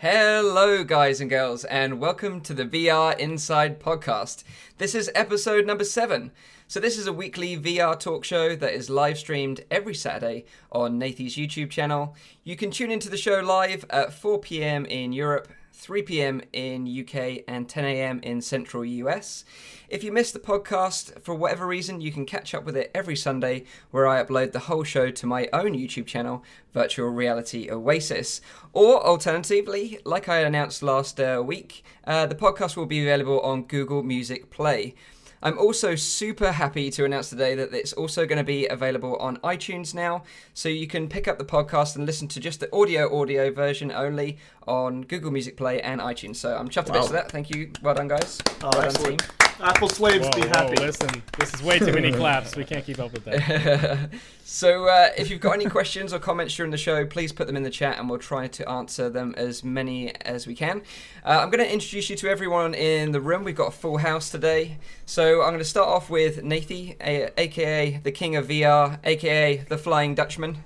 Hello, 0.00 0.84
guys 0.84 1.20
and 1.20 1.28
girls, 1.28 1.64
and 1.64 1.98
welcome 1.98 2.40
to 2.42 2.54
the 2.54 2.64
VR 2.64 3.18
Inside 3.18 3.80
podcast. 3.80 4.44
This 4.76 4.94
is 4.94 5.10
episode 5.12 5.66
number 5.66 5.82
seven. 5.82 6.30
So, 6.68 6.78
this 6.78 6.96
is 6.96 7.08
a 7.08 7.12
weekly 7.12 7.56
VR 7.56 7.98
talk 7.98 8.24
show 8.24 8.54
that 8.54 8.74
is 8.74 8.88
live 8.88 9.18
streamed 9.18 9.64
every 9.72 9.96
Saturday 9.96 10.44
on 10.70 11.00
Nathie's 11.00 11.34
YouTube 11.34 11.70
channel. 11.70 12.14
You 12.44 12.54
can 12.54 12.70
tune 12.70 12.92
into 12.92 13.10
the 13.10 13.16
show 13.16 13.40
live 13.40 13.84
at 13.90 14.12
4 14.12 14.38
pm 14.38 14.86
in 14.86 15.12
Europe, 15.12 15.48
3 15.78 16.02
pm 16.02 16.42
in 16.52 16.88
UK, 16.88 17.44
and 17.46 17.68
10 17.68 17.84
am 17.84 18.18
in 18.20 18.40
central 18.40 18.84
US. 18.84 19.44
If 19.88 20.02
you 20.02 20.10
missed 20.10 20.34
the 20.34 20.40
podcast 20.40 21.22
for 21.22 21.36
whatever 21.36 21.68
reason, 21.68 22.00
you 22.00 22.10
can 22.10 22.26
catch 22.26 22.52
up 22.52 22.64
with 22.64 22.76
it 22.76 22.90
every 22.92 23.14
Sunday 23.14 23.62
where 23.92 24.08
I 24.08 24.22
upload 24.22 24.50
the 24.50 24.58
whole 24.58 24.82
show 24.82 25.10
to 25.12 25.26
my 25.26 25.48
own 25.52 25.74
YouTube 25.74 26.06
channel, 26.06 26.42
Virtual 26.74 27.08
Reality 27.10 27.70
Oasis. 27.70 28.40
Or 28.72 29.06
alternatively, 29.06 30.00
like 30.04 30.28
I 30.28 30.38
announced 30.38 30.82
last 30.82 31.20
uh, 31.20 31.42
week, 31.46 31.84
uh, 32.04 32.26
the 32.26 32.34
podcast 32.34 32.76
will 32.76 32.86
be 32.86 33.00
available 33.00 33.40
on 33.40 33.62
Google 33.62 34.02
Music 34.02 34.50
Play. 34.50 34.96
I'm 35.40 35.56
also 35.56 35.94
super 35.94 36.50
happy 36.50 36.90
to 36.90 37.04
announce 37.04 37.30
today 37.30 37.54
that 37.54 37.72
it's 37.72 37.92
also 37.92 38.26
going 38.26 38.38
to 38.38 38.44
be 38.44 38.66
available 38.66 39.16
on 39.18 39.36
iTunes 39.38 39.94
now, 39.94 40.24
so 40.52 40.68
you 40.68 40.88
can 40.88 41.08
pick 41.08 41.28
up 41.28 41.38
the 41.38 41.44
podcast 41.44 41.94
and 41.94 42.04
listen 42.04 42.26
to 42.28 42.40
just 42.40 42.58
the 42.58 42.74
audio 42.74 43.20
audio 43.20 43.52
version 43.52 43.92
only 43.92 44.38
on 44.68 45.02
Google 45.02 45.30
Music 45.30 45.56
Play 45.56 45.80
and 45.80 46.00
iTunes. 46.00 46.36
So 46.36 46.56
I'm 46.56 46.68
chuffed 46.68 46.90
a 46.90 46.92
bit 46.92 47.00
Wow. 47.00 47.06
for 47.06 47.12
that. 47.14 47.30
Thank 47.32 47.50
you. 47.50 47.72
Well 47.82 47.94
done, 47.94 48.08
guys. 48.08 48.38
Oh, 48.62 48.70
well 48.72 48.90
done, 48.90 48.94
team. 49.04 49.16
Apple 49.60 49.88
slaves 49.88 50.24
Whoa, 50.24 50.30
be 50.40 50.42
whoa, 50.42 50.48
happy. 50.50 50.76
listen, 50.76 51.20
this 51.36 51.52
is 51.52 51.60
way 51.64 51.80
too 51.80 51.92
many 51.92 52.12
claps. 52.12 52.54
We 52.54 52.64
can't 52.64 52.84
keep 52.86 53.00
up 53.00 53.12
with 53.12 53.24
that. 53.24 54.08
so 54.44 54.84
uh, 54.86 55.08
if 55.18 55.30
you've 55.30 55.40
got 55.40 55.54
any 55.54 55.64
questions 55.68 56.12
or 56.12 56.20
comments 56.20 56.54
during 56.54 56.70
the 56.70 56.78
show, 56.78 57.04
please 57.04 57.32
put 57.32 57.48
them 57.48 57.56
in 57.56 57.64
the 57.64 57.70
chat 57.70 57.98
and 57.98 58.08
we'll 58.08 58.20
try 58.20 58.46
to 58.46 58.68
answer 58.70 59.10
them 59.10 59.34
as 59.36 59.64
many 59.64 60.14
as 60.20 60.46
we 60.46 60.54
can. 60.54 60.82
Uh, 61.24 61.40
I'm 61.42 61.50
going 61.50 61.64
to 61.64 61.72
introduce 61.72 62.08
you 62.08 62.14
to 62.18 62.28
everyone 62.28 62.72
in 62.74 63.10
the 63.10 63.20
room. 63.20 63.42
We've 63.42 63.56
got 63.56 63.68
a 63.68 63.76
full 63.76 63.98
house 63.98 64.30
today. 64.30 64.78
So 65.06 65.42
I'm 65.42 65.48
going 65.48 65.58
to 65.58 65.64
start 65.64 65.88
off 65.88 66.08
with 66.08 66.44
Nathy, 66.44 66.94
a- 67.00 67.32
aka 67.40 68.00
the 68.04 68.12
King 68.12 68.36
of 68.36 68.46
VR, 68.46 69.00
aka 69.02 69.56
the 69.68 69.76
Flying 69.76 70.14
Dutchman. 70.14 70.58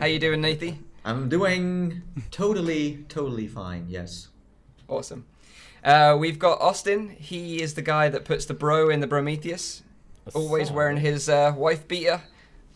How 0.00 0.06
you 0.06 0.18
doing, 0.18 0.40
Nathy? 0.42 0.78
I'm 1.04 1.28
doing 1.28 2.02
totally, 2.30 3.04
totally 3.08 3.48
fine. 3.48 3.86
Yes. 3.88 4.28
Awesome. 4.88 5.26
Uh, 5.82 6.16
we've 6.18 6.38
got 6.38 6.60
Austin. 6.60 7.08
He 7.10 7.60
is 7.60 7.74
the 7.74 7.82
guy 7.82 8.08
that 8.08 8.24
puts 8.24 8.44
the 8.46 8.54
bro 8.54 8.88
in 8.88 9.00
the 9.00 9.08
Prometheus. 9.08 9.82
Always 10.34 10.70
wearing 10.70 10.98
his 10.98 11.28
uh, 11.28 11.52
wife 11.56 11.88
beater, 11.88 12.20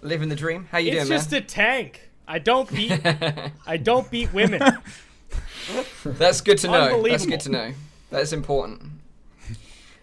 living 0.03 0.29
the 0.29 0.35
dream. 0.35 0.67
How 0.73 0.79
you 0.79 0.89
It's 0.89 0.97
doing, 0.97 1.09
man? 1.11 1.17
It's 1.17 1.25
just 1.27 1.33
a 1.33 1.41
tank. 1.41 2.11
I 2.27 2.41
don't 2.41 2.69
beat. 2.69 3.01
I 3.67 3.77
don't 3.77 4.11
beat 4.11 4.33
women. 4.35 4.61
That's 6.05 6.41
good 6.41 6.59
to 6.59 6.69
know. 6.69 7.03
That's 7.03 7.27
good 7.27 7.41
to 7.41 7.51
know. 7.51 7.73
That 8.11 8.23
is 8.23 8.33
important. 8.33 8.83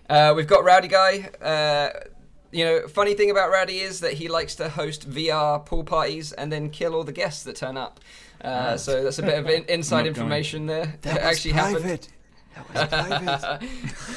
Uh, 0.10 0.34
we've 0.36 0.48
got 0.48 0.64
Rowdy 0.64 0.88
Guy. 0.88 1.30
Uh, 1.42 2.00
you 2.54 2.64
know, 2.66 2.88
funny 2.88 3.14
thing 3.16 3.32
about 3.32 3.50
Rowdy 3.52 3.80
is 3.80 4.00
that 4.02 4.14
he 4.14 4.28
likes 4.28 4.56
to 4.56 4.70
host 4.70 5.10
VR 5.10 5.66
pool 5.66 5.84
parties 5.84 6.32
and 6.32 6.52
then 6.52 6.70
kill 6.70 6.94
all 6.96 7.04
the 7.04 7.12
guests 7.12 7.44
that 7.44 7.56
turn 7.56 7.76
up. 7.78 8.00
Uh, 8.42 8.78
so 8.78 9.04
that's 9.04 9.20
a 9.20 9.24
bit 9.24 9.38
of 9.40 9.48
in- 9.50 9.66
inside 9.68 9.98
Not 9.98 10.04
going. 10.04 10.16
information 10.16 10.66
there. 10.68 10.94
That 11.02 11.16
was 11.16 11.24
actually 11.24 11.52
happened. 11.54 11.82
private. 11.84 12.08
That 12.74 12.92
was 12.92 13.40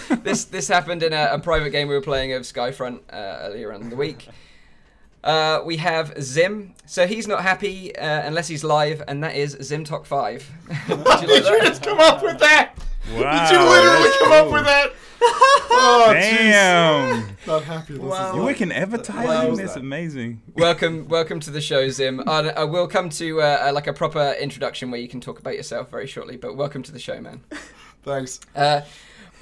private. 0.09 0.25
this 0.25 0.45
this 0.45 0.69
happened 0.69 1.03
in 1.03 1.13
a, 1.13 1.29
a 1.33 1.39
private 1.39 1.71
game 1.71 1.89
we 1.89 1.95
were 1.95 2.01
playing 2.03 2.33
of 2.33 2.43
Skyfront 2.43 3.01
uh, 3.11 3.47
earlier 3.47 3.73
in 3.73 3.89
the 3.89 3.97
week. 3.97 4.29
Uh, 5.25 5.61
we 5.65 5.77
have 5.79 6.13
Zim. 6.23 6.75
So 6.87 7.07
he's 7.07 7.27
not 7.27 7.43
happy 7.43 7.97
uh, 7.97 8.23
unless 8.27 8.47
he's 8.47 8.63
live, 8.63 9.03
and 9.09 9.25
that 9.25 9.35
is 9.35 9.57
Zim 9.63 9.83
Talk 9.85 10.07
5. 10.07 10.51
Did 10.89 10.99
you 10.99 11.05
like 11.05 11.21
Did 11.27 11.31
you 11.47 11.61
just 11.63 11.83
come 11.83 11.99
up 11.99 12.23
with 12.23 12.39
that? 12.39 12.75
Wow. 13.15 13.49
Did 13.49 13.53
you 13.55 13.59
literally 13.65 14.03
that's 14.05 14.19
come 14.19 14.33
up 14.33 14.53
with 14.53 14.65
that? 14.65 14.93
Oh, 15.79 16.07
jeez. 16.17 16.21
Damn. 16.21 17.37
Not 17.47 17.63
happy 17.65 17.93
with 17.95 18.03
this. 18.03 18.11
Wow. 18.11 18.29
is 18.29 18.35
You 18.35 18.41
all. 18.41 18.47
work 18.47 18.61
in 18.61 18.73
advertising? 18.73 19.25
Wow. 19.25 19.55
That's 19.55 19.77
amazing. 19.77 20.43
welcome, 20.55 21.07
welcome 21.09 21.39
to 21.41 21.51
the 21.51 21.61
show, 21.61 21.89
Zim. 21.91 22.23
I, 22.27 22.51
I 22.51 22.65
will 22.65 22.89
come 22.89 23.09
to 23.11 23.41
uh, 23.41 23.71
like 23.73 23.87
a 23.87 23.93
proper 23.93 24.35
introduction 24.41 24.91
where 24.91 25.01
you 25.01 25.09
can 25.09 25.21
talk 25.21 25.39
about 25.39 25.55
yourself 25.55 25.91
very 25.91 26.07
shortly. 26.07 26.37
But 26.37 26.57
welcome 26.57 26.83
to 26.83 26.93
the 26.93 26.99
show, 26.99 27.21
man. 27.21 27.43
Thanks. 28.03 28.41
Uh, 28.55 28.83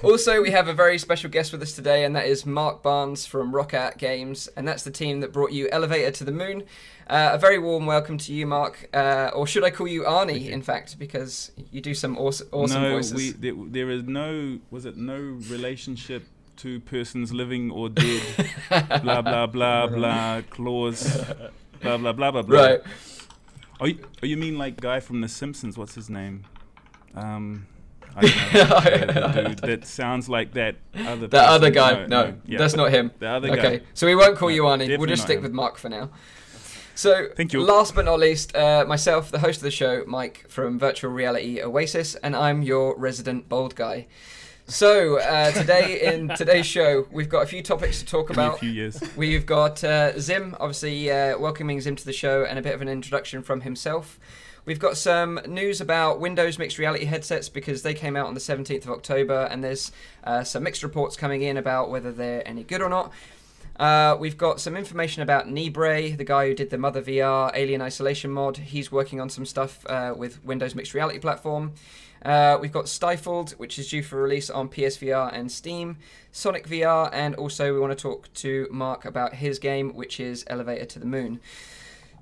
also, 0.03 0.41
we 0.41 0.51
have 0.51 0.67
a 0.67 0.73
very 0.73 0.97
special 0.97 1.29
guest 1.29 1.51
with 1.51 1.61
us 1.61 1.73
today, 1.73 2.03
and 2.03 2.15
that 2.15 2.25
is 2.25 2.45
Mark 2.45 2.83
Barnes 2.83 3.25
from 3.25 3.53
Rockat 3.53 3.97
Games, 3.97 4.47
and 4.55 4.67
that's 4.67 4.83
the 4.83 4.91
team 4.91 5.21
that 5.21 5.31
brought 5.31 5.51
you 5.51 5.69
Elevator 5.71 6.11
to 6.11 6.23
the 6.23 6.31
Moon. 6.31 6.63
Uh, 7.07 7.31
a 7.33 7.37
very 7.37 7.59
warm 7.59 7.85
welcome 7.85 8.17
to 8.17 8.33
you, 8.33 8.47
Mark, 8.47 8.89
uh, 8.93 9.29
or 9.33 9.45
should 9.45 9.63
I 9.63 9.69
call 9.69 9.87
you 9.87 10.03
Arnie? 10.03 10.49
In 10.49 10.61
fact, 10.61 10.97
because 10.97 11.51
you 11.71 11.79
do 11.79 11.93
some 11.93 12.17
awesome, 12.17 12.47
awesome 12.51 12.81
no, 12.81 12.91
voices. 12.91 13.13
we 13.13 13.31
there, 13.31 13.53
there 13.67 13.89
is 13.91 14.03
no 14.03 14.59
was 14.71 14.85
it 14.85 14.97
no 14.97 15.17
relationship 15.49 16.23
to 16.57 16.79
persons 16.79 17.31
living 17.31 17.69
or 17.69 17.89
dead. 17.89 18.23
blah 19.03 19.21
blah 19.21 19.45
blah 19.45 19.87
blah 19.87 20.41
clause. 20.49 21.25
Blah 21.81 21.97
blah 21.97 22.13
blah 22.13 22.31
blah 22.31 22.41
blah. 22.41 22.59
Right. 22.59 22.81
Oh, 23.79 23.85
you, 23.85 23.99
oh, 24.23 24.25
you 24.25 24.37
mean 24.37 24.57
like 24.57 24.77
guy 24.77 24.99
from 24.99 25.21
The 25.21 25.27
Simpsons? 25.27 25.77
What's 25.77 25.95
his 25.95 26.09
name? 26.09 26.45
Um, 27.13 27.67
I 28.15 28.21
don't 28.21 28.35
know. 28.65 29.05
the, 29.05 29.31
the 29.33 29.43
dude 29.49 29.57
that 29.59 29.85
sounds 29.85 30.29
like 30.29 30.53
that 30.53 30.75
other. 30.95 31.27
That 31.27 31.49
other 31.49 31.69
guy, 31.69 32.05
no, 32.05 32.35
yeah. 32.45 32.57
that's 32.57 32.75
not 32.75 32.91
him. 32.91 33.11
The 33.19 33.27
other 33.27 33.51
okay, 33.51 33.77
guy. 33.79 33.85
so 33.93 34.07
we 34.07 34.15
won't 34.15 34.37
call 34.37 34.49
you 34.49 34.63
Arnie. 34.63 34.97
We'll 34.97 35.07
just 35.07 35.23
stick 35.23 35.37
him. 35.37 35.43
with 35.43 35.53
Mark 35.53 35.77
for 35.77 35.89
now. 35.89 36.09
So, 36.97 37.27
Thank 37.35 37.51
you. 37.51 37.61
last 37.61 37.93
but 37.93 38.05
not 38.05 38.19
least, 38.19 38.55
uh, 38.55 38.85
myself, 38.87 39.29
the 39.29 39.39
host 39.39 39.57
of 39.57 39.63
the 39.63 39.71
show, 39.71 40.05
Mike 40.07 40.45
from 40.47 40.79
Virtual 40.79 41.11
Reality 41.11 41.61
Oasis, 41.61 42.15
and 42.15 42.33
I'm 42.37 42.61
your 42.61 42.97
resident 42.97 43.49
bold 43.49 43.75
guy. 43.75 44.07
So, 44.67 45.19
uh, 45.19 45.51
today 45.51 46.01
in 46.13 46.29
today's 46.29 46.65
show, 46.65 47.05
we've 47.11 47.27
got 47.27 47.43
a 47.43 47.47
few 47.47 47.61
topics 47.61 47.99
to 47.99 48.05
talk 48.05 48.29
about. 48.29 48.61
We've 49.17 49.45
got 49.45 49.83
uh, 49.83 50.17
Zim, 50.21 50.55
obviously 50.57 51.11
uh, 51.11 51.37
welcoming 51.37 51.81
Zim 51.81 51.97
to 51.97 52.05
the 52.05 52.13
show 52.13 52.45
and 52.45 52.57
a 52.57 52.61
bit 52.61 52.73
of 52.73 52.81
an 52.81 52.87
introduction 52.87 53.43
from 53.43 53.61
himself. 53.61 54.17
We've 54.65 54.79
got 54.79 54.97
some 54.97 55.39
news 55.47 55.79
about 55.79 56.19
Windows 56.19 56.57
mixed 56.57 56.79
reality 56.79 57.05
headsets 57.05 57.49
because 57.49 57.83
they 57.83 57.93
came 57.93 58.15
out 58.15 58.25
on 58.25 58.33
the 58.33 58.39
17th 58.39 58.85
of 58.85 58.89
October, 58.89 59.47
and 59.51 59.63
there's 59.63 59.91
uh, 60.23 60.43
some 60.43 60.63
mixed 60.63 60.81
reports 60.81 61.15
coming 61.15 61.43
in 61.43 61.55
about 61.55 61.91
whether 61.91 62.11
they're 62.11 62.47
any 62.47 62.63
good 62.63 62.81
or 62.81 62.89
not. 62.89 63.11
Uh, 63.79 64.17
we've 64.19 64.37
got 64.37 64.59
some 64.59 64.75
information 64.75 65.21
about 65.21 65.47
Nibre, 65.47 66.17
the 66.17 66.23
guy 66.23 66.47
who 66.47 66.55
did 66.55 66.71
the 66.71 66.79
Mother 66.79 67.01
VR 67.01 67.51
Alien 67.53 67.81
Isolation 67.81 68.31
mod. 68.31 68.57
He's 68.57 68.91
working 68.91 69.21
on 69.21 69.29
some 69.29 69.45
stuff 69.45 69.85
uh, 69.85 70.15
with 70.17 70.43
Windows 70.43 70.73
mixed 70.73 70.95
reality 70.95 71.19
platform. 71.19 71.73
Uh, 72.23 72.57
we've 72.59 72.71
got 72.71 72.87
Stifled, 72.89 73.51
which 73.51 73.77
is 73.77 73.89
due 73.89 74.01
for 74.01 74.19
release 74.19 74.49
on 74.49 74.67
PSVR 74.67 75.31
and 75.31 75.51
Steam, 75.51 75.97
Sonic 76.31 76.67
VR, 76.67 77.11
and 77.13 77.35
also 77.35 77.71
we 77.71 77.79
want 77.79 77.95
to 77.95 78.01
talk 78.01 78.33
to 78.33 78.67
Mark 78.71 79.05
about 79.05 79.35
his 79.35 79.59
game, 79.59 79.93
which 79.93 80.19
is 80.19 80.43
Elevator 80.47 80.85
to 80.85 80.97
the 80.97 81.05
Moon. 81.05 81.39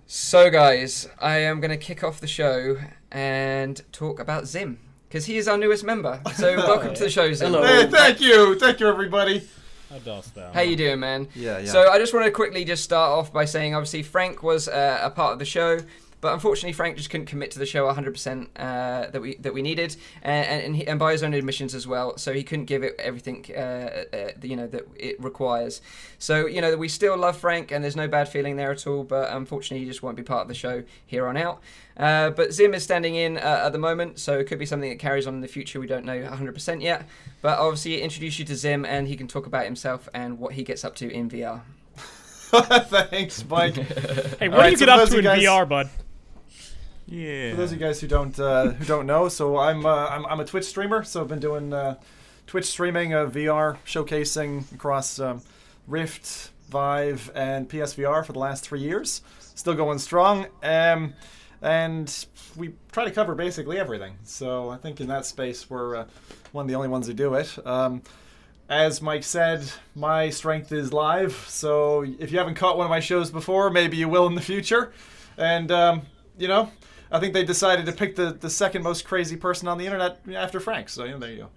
So, 0.06 0.50
guys, 0.50 1.08
I 1.20 1.38
am 1.40 1.60
going 1.60 1.72
to 1.72 1.78
kick 1.78 2.04
off 2.04 2.20
the 2.20 2.28
show 2.28 2.78
and 3.12 3.82
talk 3.92 4.20
about 4.20 4.46
Zim 4.48 4.80
because 5.08 5.26
he 5.26 5.38
is 5.38 5.48
our 5.48 5.58
newest 5.58 5.84
member. 5.84 6.22
So, 6.36 6.56
welcome 6.58 6.94
to 6.94 7.04
the 7.04 7.10
show, 7.10 7.32
Zim. 7.34 7.52
Hello. 7.54 7.66
Hey, 7.66 7.88
thank 7.88 8.20
you. 8.20 8.58
Thank 8.60 8.80
you, 8.80 8.88
everybody. 8.88 9.48
How 9.90 10.00
dost 10.00 10.36
thou? 10.36 10.52
How 10.52 10.62
you 10.62 10.76
doing, 10.76 11.00
man? 11.00 11.28
Yeah, 11.36 11.60
yeah. 11.60 11.70
So 11.70 11.88
I 11.90 12.00
just 12.00 12.14
want 12.14 12.26
to 12.26 12.32
quickly 12.32 12.66
just 12.66 12.84
start 12.84 13.12
off 13.12 13.32
by 13.32 13.46
saying, 13.46 13.76
obviously, 13.76 14.02
Frank 14.02 14.42
was 14.42 14.68
uh, 14.68 15.00
a 15.04 15.10
part 15.12 15.34
of 15.34 15.40
the 15.40 15.46
show, 15.46 15.80
but 16.24 16.32
unfortunately, 16.34 16.72
Frank 16.72 16.96
just 16.96 17.10
couldn't 17.10 17.26
commit 17.26 17.52
to 17.52 17.60
the 17.60 17.66
show 17.66 17.86
100% 17.94 18.48
uh, 18.56 19.12
that 19.12 19.22
we 19.22 19.36
that 19.36 19.54
we 19.54 19.62
needed, 19.62 19.98
and 20.22 20.64
and, 20.64 20.76
he, 20.78 20.88
and 20.88 20.98
by 20.98 21.12
his 21.12 21.22
own 21.22 21.34
admissions 21.34 21.76
as 21.76 21.86
well. 21.86 22.18
So 22.18 22.32
he 22.32 22.44
couldn't 22.44 22.64
give 22.66 22.82
it 22.82 22.96
everything, 22.98 23.46
uh, 23.54 24.06
uh, 24.14 24.32
you 24.42 24.56
know, 24.56 24.66
that 24.68 24.84
it 24.96 25.22
requires. 25.22 25.82
So 26.20 26.48
you 26.48 26.62
know, 26.62 26.78
we 26.78 26.88
still 26.88 27.18
love 27.18 27.36
Frank, 27.36 27.72
and 27.74 27.84
there's 27.84 27.98
no 27.98 28.08
bad 28.08 28.30
feeling 28.30 28.56
there 28.56 28.72
at 28.72 28.88
all. 28.88 29.04
But 29.04 29.34
unfortunately, 29.34 29.84
he 29.84 29.86
just 29.86 30.02
won't 30.02 30.16
be 30.16 30.24
part 30.24 30.44
of 30.44 30.48
the 30.48 30.54
show 30.54 30.84
here 31.06 31.28
on 31.28 31.36
out. 31.36 31.62
Uh, 31.98 32.30
but 32.30 32.54
Zim 32.54 32.74
is 32.74 32.84
standing 32.84 33.16
in 33.16 33.36
uh, 33.38 33.64
at 33.66 33.74
the 33.74 33.78
moment, 33.78 34.18
so 34.18 34.40
it 34.40 34.46
could 34.46 34.60
be 34.60 34.66
something 34.66 34.90
that 34.90 35.00
carries 35.00 35.28
on 35.28 35.34
in 35.34 35.42
the 35.42 35.50
future. 35.50 35.78
We 35.82 35.88
don't 35.88 36.06
know 36.06 36.18
100% 36.18 36.82
yet. 36.82 37.06
But 37.42 37.60
obviously, 37.60 38.02
introduce 38.02 38.40
you 38.40 38.46
to 38.46 38.56
Zim, 38.56 38.86
and 38.86 39.10
he 39.10 39.18
can 39.18 39.28
talk 39.28 39.46
about 39.46 39.66
himself 39.66 40.08
and 40.14 40.40
what 40.40 40.54
he 40.54 40.64
gets 40.64 40.86
up 40.86 40.96
to 40.96 41.12
in 41.12 41.30
VR. 41.30 41.64
Thanks, 42.54 43.44
Mike. 43.50 43.76
Hey, 44.40 44.48
what 44.50 44.58
All 44.58 44.58
do 44.58 44.58
right, 44.58 44.72
you 44.72 44.78
so 44.78 44.86
get 44.86 44.90
up 45.00 45.10
to 45.10 45.18
in 45.18 45.24
guys- 45.26 45.44
VR, 45.44 45.68
bud? 45.68 45.90
Yeah. 47.14 47.52
For 47.52 47.58
those 47.58 47.72
of 47.72 47.80
you 47.80 47.86
guys 47.86 48.02
who 48.02 48.08
don't 48.08 48.38
uh, 48.40 48.72
who 48.72 48.86
don't 48.86 49.06
know, 49.06 49.30
so 49.30 49.58
I'm, 49.58 49.86
uh, 49.86 50.08
I'm 50.08 50.26
I'm 50.26 50.40
a 50.40 50.46
Twitch 50.46 50.66
streamer. 50.66 51.04
So 51.04 51.22
I've 51.22 51.28
been 51.28 51.40
doing 51.40 51.72
uh, 51.72 52.00
Twitch 52.48 52.66
streaming, 52.66 53.14
uh, 53.14 53.28
VR 53.28 53.78
showcasing 53.86 54.72
across 54.74 55.20
um, 55.20 55.44
Rift, 55.88 56.50
Vive, 56.70 57.32
and 57.36 57.70
PSVR 57.70 58.26
for 58.26 58.34
the 58.34 58.40
last 58.40 58.64
three 58.64 58.80
years. 58.80 59.22
Still 59.54 59.76
going 59.76 60.00
strong. 60.00 60.48
Um, 60.64 61.14
and 61.62 62.26
we 62.58 62.74
try 62.92 63.06
to 63.06 63.12
cover 63.12 63.36
basically 63.36 63.78
everything. 63.78 64.16
So 64.24 64.72
I 64.72 64.78
think 64.78 65.00
in 65.00 65.08
that 65.08 65.28
space 65.28 65.70
we're 65.70 65.96
uh, 65.98 66.06
one 66.52 66.64
of 66.64 66.68
the 66.68 66.76
only 66.76 66.88
ones 66.88 67.06
who 67.06 67.14
do 67.14 67.36
it. 67.36 67.56
Um, 67.64 68.02
as 68.70 69.04
Mike 69.04 69.24
said, 69.24 69.64
my 69.94 70.32
strength 70.32 70.72
is 70.72 70.92
live. 70.92 71.46
So 71.48 72.02
if 72.02 72.32
you 72.32 72.40
haven't 72.40 72.56
caught 72.56 72.76
one 72.76 72.88
of 72.88 72.90
my 72.90 73.02
shows 73.02 73.30
before, 73.30 73.70
maybe 73.70 73.98
you 73.98 74.10
will 74.10 74.26
in 74.26 74.34
the 74.34 74.42
future. 74.42 74.94
And 75.38 75.72
um, 75.72 76.02
you 76.38 76.48
know, 76.48 76.72
I 77.14 77.20
think 77.20 77.34
they 77.34 77.46
decided 77.46 77.86
to 77.86 77.92
pick 77.92 78.16
the, 78.16 78.32
the 78.32 78.50
second 78.50 78.82
most 78.82 79.06
crazy 79.06 79.38
person 79.38 79.68
on 79.68 79.78
the 79.78 79.86
internet 79.86 80.20
after 80.36 80.60
Frank. 80.60 80.90
So 80.90 81.04
you 81.04 81.12
know, 81.12 81.20
there 81.20 81.32
you 81.32 81.38
go. 81.38 81.50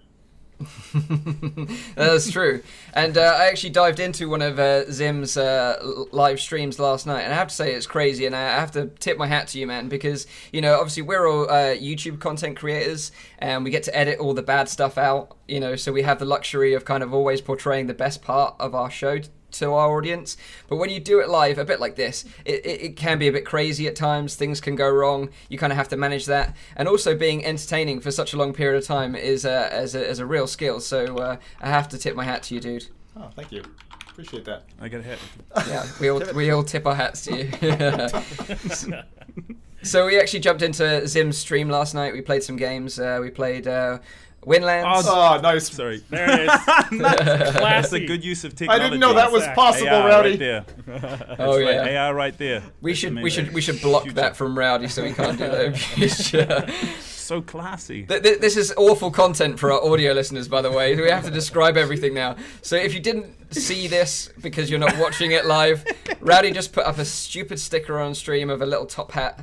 That's 1.95 2.31
true. 2.31 2.63
And 2.93 3.17
uh, 3.17 3.21
I 3.21 3.47
actually 3.47 3.71
dived 3.71 3.99
into 3.99 4.29
one 4.29 4.41
of 4.41 4.59
uh, 4.59 4.89
Zim's 4.91 5.35
uh, 5.35 6.05
live 6.11 6.39
streams 6.39 6.79
last 6.79 7.05
night, 7.05 7.21
and 7.21 7.33
I 7.33 7.35
have 7.35 7.49
to 7.49 7.55
say 7.55 7.73
it's 7.73 7.87
crazy. 7.87 8.25
And 8.25 8.35
I 8.35 8.59
have 8.59 8.71
to 8.71 8.87
tip 8.99 9.17
my 9.17 9.27
hat 9.27 9.47
to 9.49 9.59
you, 9.59 9.67
man, 9.67 9.89
because 9.89 10.27
you 10.51 10.61
know 10.61 10.75
obviously 10.75 11.03
we're 11.03 11.27
all 11.27 11.49
uh, 11.49 11.75
YouTube 11.75 12.19
content 12.19 12.57
creators, 12.57 13.11
and 13.39 13.63
we 13.63 13.71
get 13.71 13.83
to 13.83 13.97
edit 13.97 14.19
all 14.19 14.33
the 14.33 14.43
bad 14.43 14.69
stuff 14.69 14.97
out. 14.97 15.37
You 15.47 15.59
know, 15.59 15.75
so 15.75 15.91
we 15.91 16.03
have 16.03 16.19
the 16.19 16.25
luxury 16.25 16.73
of 16.73 16.85
kind 16.85 17.01
of 17.03 17.13
always 17.13 17.41
portraying 17.41 17.87
the 17.87 17.93
best 17.93 18.21
part 18.21 18.55
of 18.59 18.75
our 18.75 18.89
show 18.91 19.19
to 19.53 19.73
our 19.73 19.97
audience. 19.97 20.37
But 20.67 20.77
when 20.77 20.89
you 20.89 20.99
do 20.99 21.19
it 21.19 21.29
live, 21.29 21.57
a 21.57 21.65
bit 21.65 21.79
like 21.79 21.95
this, 21.95 22.25
it, 22.45 22.65
it, 22.65 22.81
it, 22.81 22.95
can 22.95 23.17
be 23.19 23.27
a 23.27 23.31
bit 23.31 23.45
crazy 23.45 23.87
at 23.87 23.95
times. 23.95 24.35
Things 24.35 24.61
can 24.61 24.75
go 24.75 24.89
wrong. 24.89 25.29
You 25.49 25.57
kind 25.57 25.71
of 25.71 25.77
have 25.77 25.87
to 25.89 25.97
manage 25.97 26.25
that. 26.25 26.55
And 26.75 26.87
also, 26.87 27.15
being 27.15 27.45
entertaining 27.45 28.01
for 28.01 28.11
such 28.11 28.33
a 28.33 28.37
long 28.37 28.53
period 28.53 28.77
of 28.77 28.85
time 28.85 29.15
is 29.15 29.45
a, 29.45 29.73
as, 29.73 29.95
a, 29.95 30.07
as 30.07 30.19
a 30.19 30.25
real 30.25 30.47
skill. 30.47 30.79
So 30.79 31.17
uh, 31.17 31.37
I 31.61 31.69
have 31.69 31.87
to 31.89 31.97
tip 31.97 32.15
my 32.15 32.23
hat 32.23 32.43
to 32.43 32.55
you, 32.55 32.59
dude. 32.59 32.87
Oh, 33.15 33.29
thank 33.35 33.51
you. 33.51 33.63
Appreciate 34.09 34.45
that. 34.45 34.63
I 34.81 34.87
get 34.87 35.01
a 35.01 35.03
hat. 35.03 35.19
Yeah, 35.67 35.85
we 36.01 36.09
all 36.09 36.21
we 36.33 36.49
all 36.49 36.63
tip 36.63 36.87
our 36.87 36.95
hats 36.95 37.23
to 37.25 37.37
you. 37.37 37.51
so 39.83 40.07
we 40.07 40.19
actually 40.19 40.39
jumped 40.39 40.63
into 40.63 41.07
Zim's 41.07 41.37
stream 41.37 41.69
last 41.69 41.93
night. 41.93 42.13
We 42.13 42.21
played 42.21 42.41
some 42.41 42.55
games. 42.55 42.99
Uh, 42.99 43.19
we 43.21 43.29
played 43.29 43.67
uh, 43.67 43.99
Windlands. 44.47 45.05
Oh, 45.07 45.35
oh 45.37 45.41
nice. 45.41 45.69
Sorry. 45.69 46.01
There 46.09 46.29
it 46.29 46.39
is. 46.41 47.53
That's 47.53 47.91
a 47.93 47.99
good 48.05 48.23
use 48.23 48.43
of 48.45 48.55
technology. 48.55 48.81
I 48.81 48.87
didn't 48.89 48.99
know 49.01 49.13
that 49.13 49.31
was 49.31 49.45
possible, 49.55 49.89
AR 49.89 50.07
Rowdy. 50.09 50.29
right 50.31 50.39
there. 50.39 50.65
oh 51.39 51.59
Right, 51.61 51.91
yeah. 51.91 52.05
AR 52.07 52.15
right 52.15 52.37
there. 52.37 52.63
We 52.81 52.91
That's 52.91 52.99
should 52.99 53.15
we 53.21 53.29
should 53.29 53.53
we 53.53 53.61
should 53.61 53.81
block 53.81 54.07
that 54.13 54.35
from 54.37 54.57
Rowdy 54.57 54.87
so 54.87 55.03
we 55.03 55.13
can't 55.13 55.37
do 55.37 55.47
that 55.47 55.65
in 55.65 55.73
future. 55.75 56.67
So 57.27 57.41
classy. 57.41 58.05
Th- 58.05 58.23
th- 58.23 58.39
This 58.39 58.55
is 58.55 58.73
awful 58.77 59.11
content 59.11 59.59
for 59.59 59.71
our 59.73 59.83
audio 59.83 60.13
listeners, 60.13 60.47
by 60.47 60.61
the 60.61 60.71
way. 60.71 60.95
We 60.95 61.09
have 61.09 61.25
to 61.25 61.31
describe 61.31 61.75
everything 61.75 62.13
now. 62.13 62.37
So 62.61 62.77
if 62.77 62.93
you 62.93 63.01
didn't 63.01 63.53
see 63.53 63.87
this 63.89 64.29
because 64.41 64.69
you're 64.69 64.79
not 64.79 64.97
watching 64.97 65.31
it 65.31 65.45
live, 65.45 65.83
Rowdy 66.21 66.51
just 66.51 66.71
put 66.71 66.85
up 66.85 66.97
a 66.99 67.05
stupid 67.05 67.59
sticker 67.59 67.99
on 67.99 68.15
stream 68.15 68.49
of 68.49 68.61
a 68.61 68.65
little 68.65 68.85
top 68.85 69.11
hat. 69.11 69.41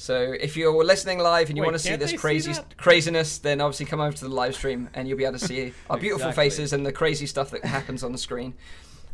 So 0.00 0.32
if 0.38 0.56
you're 0.56 0.84
listening 0.84 1.18
live 1.18 1.48
and 1.48 1.56
you 1.56 1.62
Wait, 1.62 1.66
want 1.72 1.74
to 1.74 1.82
see 1.82 1.96
this 1.96 2.12
they 2.12 2.16
see 2.40 2.52
craziness, 2.76 3.38
then 3.38 3.60
obviously 3.60 3.84
come 3.86 4.00
over 4.00 4.16
to 4.16 4.24
the 4.28 4.32
live 4.32 4.54
stream 4.54 4.88
and 4.94 5.08
you'll 5.08 5.18
be 5.18 5.24
able 5.24 5.38
to 5.40 5.44
see 5.44 5.72
our 5.90 5.98
beautiful 6.04 6.28
Exactly. 6.28 6.44
faces 6.50 6.72
and 6.72 6.86
the 6.86 6.92
crazy 6.92 7.26
stuff 7.26 7.50
that 7.50 7.64
happens 7.64 8.04
on 8.04 8.12
the 8.12 8.18
screen. 8.18 8.54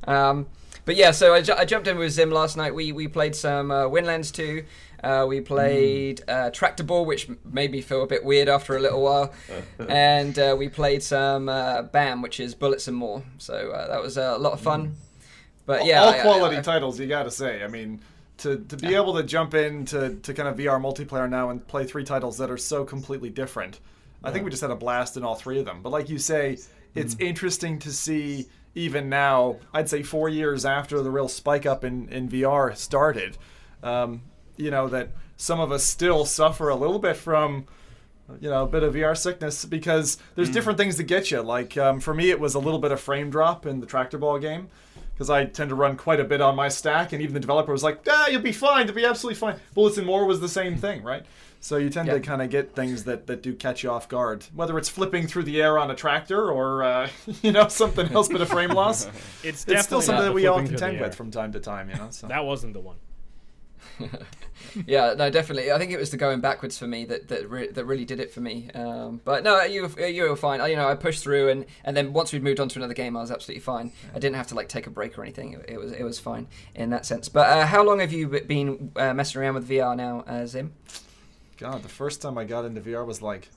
Um, 0.07 0.47
but 0.85 0.97
yeah, 0.97 1.13
so 1.13 1.33
I, 1.33 1.41
ju- 1.41 1.55
I 1.57 1.65
jumped 1.65 1.89
in 1.89 1.97
with 1.97 2.13
Zim 2.13 2.31
last 2.31 2.59
night. 2.59 2.75
We 2.75 2.93
we 2.93 3.09
played 3.09 3.35
some 3.35 3.71
uh, 3.71 3.89
Windlands 3.89 4.31
2. 4.33 4.63
Uh, 5.03 5.25
we 5.27 5.41
played 5.41 6.21
uh, 6.29 6.51
Tractable, 6.51 7.07
which 7.07 7.31
made 7.51 7.71
me 7.73 7.81
feel 7.81 8.03
a 8.03 8.07
bit 8.07 8.23
weird 8.23 8.51
after 8.51 8.77
a 8.77 8.81
little 8.81 9.01
while. 9.03 9.33
and 9.89 10.39
uh, 10.39 10.55
we 10.59 10.69
played 10.69 11.03
some 11.03 11.49
uh, 11.49 11.81
BAM, 11.83 12.21
which 12.21 12.41
is 12.41 12.55
Bullets 12.55 12.89
and 12.89 12.97
More. 12.97 13.23
So 13.39 13.71
uh, 13.71 13.89
that 13.89 14.03
was 14.03 14.19
uh, 14.19 14.35
a 14.37 14.39
lot 14.39 14.53
of 14.53 14.61
fun. 14.61 14.97
But 15.65 15.87
yeah, 15.87 16.03
all 16.03 16.11
I- 16.13 16.19
I- 16.19 16.21
quality 16.21 16.59
I- 16.59 16.61
titles, 16.61 17.01
you 17.01 17.07
got 17.07 17.23
to 17.23 17.31
say. 17.31 17.65
I 17.65 17.69
mean, 17.69 18.01
to, 18.45 18.59
to 18.59 18.77
be 18.77 18.95
able 18.95 19.15
to 19.15 19.23
jump 19.23 19.55
into 19.55 20.17
to 20.17 20.35
kind 20.35 20.49
of 20.49 20.57
VR 20.57 20.79
multiplayer 20.79 21.29
now 21.29 21.49
and 21.49 21.67
play 21.67 21.85
three 21.85 22.05
titles 22.05 22.37
that 22.39 22.51
are 22.51 22.59
so 22.59 22.85
completely 22.85 23.31
different, 23.31 23.81
I 24.23 24.31
think 24.31 24.45
we 24.45 24.51
just 24.51 24.61
had 24.61 24.71
a 24.71 24.77
blast 24.77 25.17
in 25.17 25.25
all 25.25 25.35
three 25.35 25.59
of 25.59 25.65
them. 25.65 25.81
But 25.83 25.91
like 25.91 26.11
you 26.11 26.19
say, 26.19 26.59
it's 26.95 27.17
interesting 27.19 27.79
to 27.81 27.93
see 27.93 28.47
even 28.75 29.09
now. 29.09 29.57
I'd 29.73 29.89
say 29.89 30.03
four 30.03 30.29
years 30.29 30.67
after 30.67 31.03
the 31.03 31.11
real 31.11 31.29
spike 31.29 31.65
up 31.65 31.85
in 31.85 32.09
in 32.11 32.29
VR 32.29 32.77
started, 32.77 33.39
um, 33.83 34.23
you 34.57 34.71
know 34.71 34.89
that 34.89 35.11
some 35.39 35.59
of 35.59 35.73
us 35.73 35.83
still 35.83 36.27
suffer 36.27 36.69
a 36.69 36.77
little 36.77 36.99
bit 36.99 37.17
from 37.17 37.67
you 38.41 38.49
know, 38.49 38.65
a 38.65 38.67
bit 38.67 38.83
of 38.83 38.95
VR 38.95 39.17
sickness 39.17 39.67
because 39.67 40.17
there's 40.35 40.49
different 40.49 40.79
things 40.79 40.97
that 40.97 41.05
get 41.05 41.31
you. 41.31 41.43
Like 41.43 41.77
um, 41.77 42.01
for 42.01 42.15
me, 42.15 42.31
it 42.31 42.41
was 42.41 42.55
a 42.55 42.59
little 42.59 42.79
bit 42.79 42.91
of 42.91 43.01
frame 43.01 43.31
drop 43.31 43.67
in 43.67 43.81
the 43.81 43.87
tractor 43.87 44.17
ball 44.17 44.39
game 44.39 44.69
because 45.15 45.31
I 45.31 45.45
tend 45.45 45.71
to 45.71 45.75
run 45.75 45.97
quite 45.97 46.21
a 46.21 46.25
bit 46.25 46.41
on 46.41 46.57
my 46.57 46.69
stack, 46.69 47.13
and 47.13 47.23
even 47.23 47.35
the 47.35 47.41
developer 47.41 47.73
was 47.73 47.83
like, 47.83 48.01
"Ah, 48.09 48.29
you'll 48.29 48.43
be 48.43 48.53
fine. 48.53 48.87
You'll 48.87 48.97
be 48.97 49.05
absolutely 49.05 49.39
fine." 49.39 49.57
Bullets 49.75 49.97
and 49.97 50.07
More 50.07 50.27
was 50.27 50.41
the 50.41 50.49
same 50.49 50.77
thing, 50.77 51.03
right? 51.03 51.25
So 51.61 51.79
you 51.79 51.89
tend 51.89 52.11
to 52.11 52.21
kind 52.21 52.43
of 52.43 52.51
get 52.51 52.75
things 52.75 53.05
that, 53.05 53.27
that 53.27 53.43
do 53.43 53.55
catch 53.55 53.83
you 53.83 53.91
off 53.91 54.07
guard, 54.07 54.45
whether 54.55 54.77
it's 54.77 54.91
flipping 54.91 55.27
through 55.27 55.45
the 55.45 55.63
air 55.63 55.79
on 55.79 55.91
a 55.91 55.95
tractor 55.95 56.51
or 56.53 56.83
uh, 56.83 57.09
you 57.43 57.53
know 57.53 57.69
something 57.69 58.07
else, 58.13 58.29
but 58.29 58.43
a 58.43 58.47
frame 58.47 58.71
loss. 58.71 59.07
It's 59.43 59.45
It's 59.45 59.65
definitely 59.65 59.83
still 59.83 60.03
something 60.03 60.25
that 60.27 60.35
we 60.35 60.47
all 60.47 60.57
flipping 60.59 60.69
through 60.69 60.77
the 60.77 60.85
contend 60.85 61.01
with 61.01 61.15
from 61.15 61.31
time 61.31 61.53
to 61.53 61.61
time, 61.61 61.89
you 61.89 61.97
know. 61.97 62.09
So. 62.11 62.27
That 62.27 62.45
wasn't 62.45 62.75
the 62.75 62.81
one. 62.81 62.97
yeah, 64.87 65.15
no, 65.17 65.31
definitely. 65.31 65.71
I 65.73 65.79
think 65.79 65.93
it 65.93 65.99
was 65.99 66.11
the 66.11 66.17
going 66.17 66.41
backwards 66.41 66.79
for 66.79 66.87
me 66.87 67.05
that 67.07 67.29
that, 67.29 67.49
re- 67.49 67.69
that 67.71 67.85
really 67.85 68.05
did 68.05 68.21
it 68.21 68.33
for 68.33 68.41
me. 68.41 68.71
Um, 68.75 69.21
but 69.25 69.45
no, 69.45 69.63
you 69.63 69.89
you 69.99 70.29
were 70.29 70.37
fine. 70.37 70.61
I- 70.61 70.69
You 70.69 70.77
know, 70.77 70.89
I 70.89 70.95
pushed 70.95 71.23
through, 71.23 71.49
and, 71.49 71.65
and 71.85 71.97
then 71.97 72.13
once 72.13 72.33
we'd 72.33 72.43
moved 72.43 72.61
on 72.61 72.69
to 72.71 72.79
another 72.79 72.95
game, 72.95 73.17
I 73.17 73.21
was 73.21 73.31
absolutely 73.31 73.61
fine. 73.61 73.93
I 74.15 74.19
didn't 74.19 74.37
have 74.37 74.49
to 74.49 74.55
like 74.55 74.69
take 74.69 74.87
a 74.87 74.91
break 74.91 75.17
or 75.19 75.23
anything. 75.23 75.55
It, 75.55 75.65
it 75.75 75.79
was 75.79 75.93
it 75.93 76.03
was 76.03 76.19
fine 76.19 76.47
in 76.75 76.91
that 76.91 77.07
sense. 77.07 77.29
But 77.29 77.49
uh, 77.49 77.67
how 77.67 77.85
long 77.85 78.01
have 78.01 78.13
you 78.13 78.29
been 78.29 78.93
uh, 78.97 79.15
messing 79.15 79.41
around 79.41 79.55
with 79.55 79.69
VR 79.69 79.97
now, 79.97 80.25
uh, 80.27 80.47
Zim? 80.47 80.73
God, 81.59 81.83
the 81.83 81.89
first 81.89 82.21
time 82.21 82.37
I 82.37 82.45
got 82.45 82.65
into 82.65 82.81
VR 82.81 83.07
was 83.07 83.23
like 83.23 83.49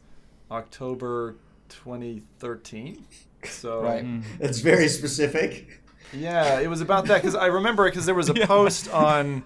October 0.52 1.36
2013. 1.70 3.06
So 3.46 3.82
Right. 3.82 4.06
It's 4.40 4.60
very 4.60 4.88
specific. 4.88 5.82
Yeah, 6.14 6.60
it 6.60 6.68
was 6.70 6.80
about 6.82 7.06
that 7.08 7.22
because 7.22 7.36
I 7.36 7.48
remember 7.48 7.86
it 7.86 7.92
because 7.92 8.06
there 8.06 8.16
was 8.16 8.30
a 8.30 8.34
post 8.48 8.90
on 8.94 9.44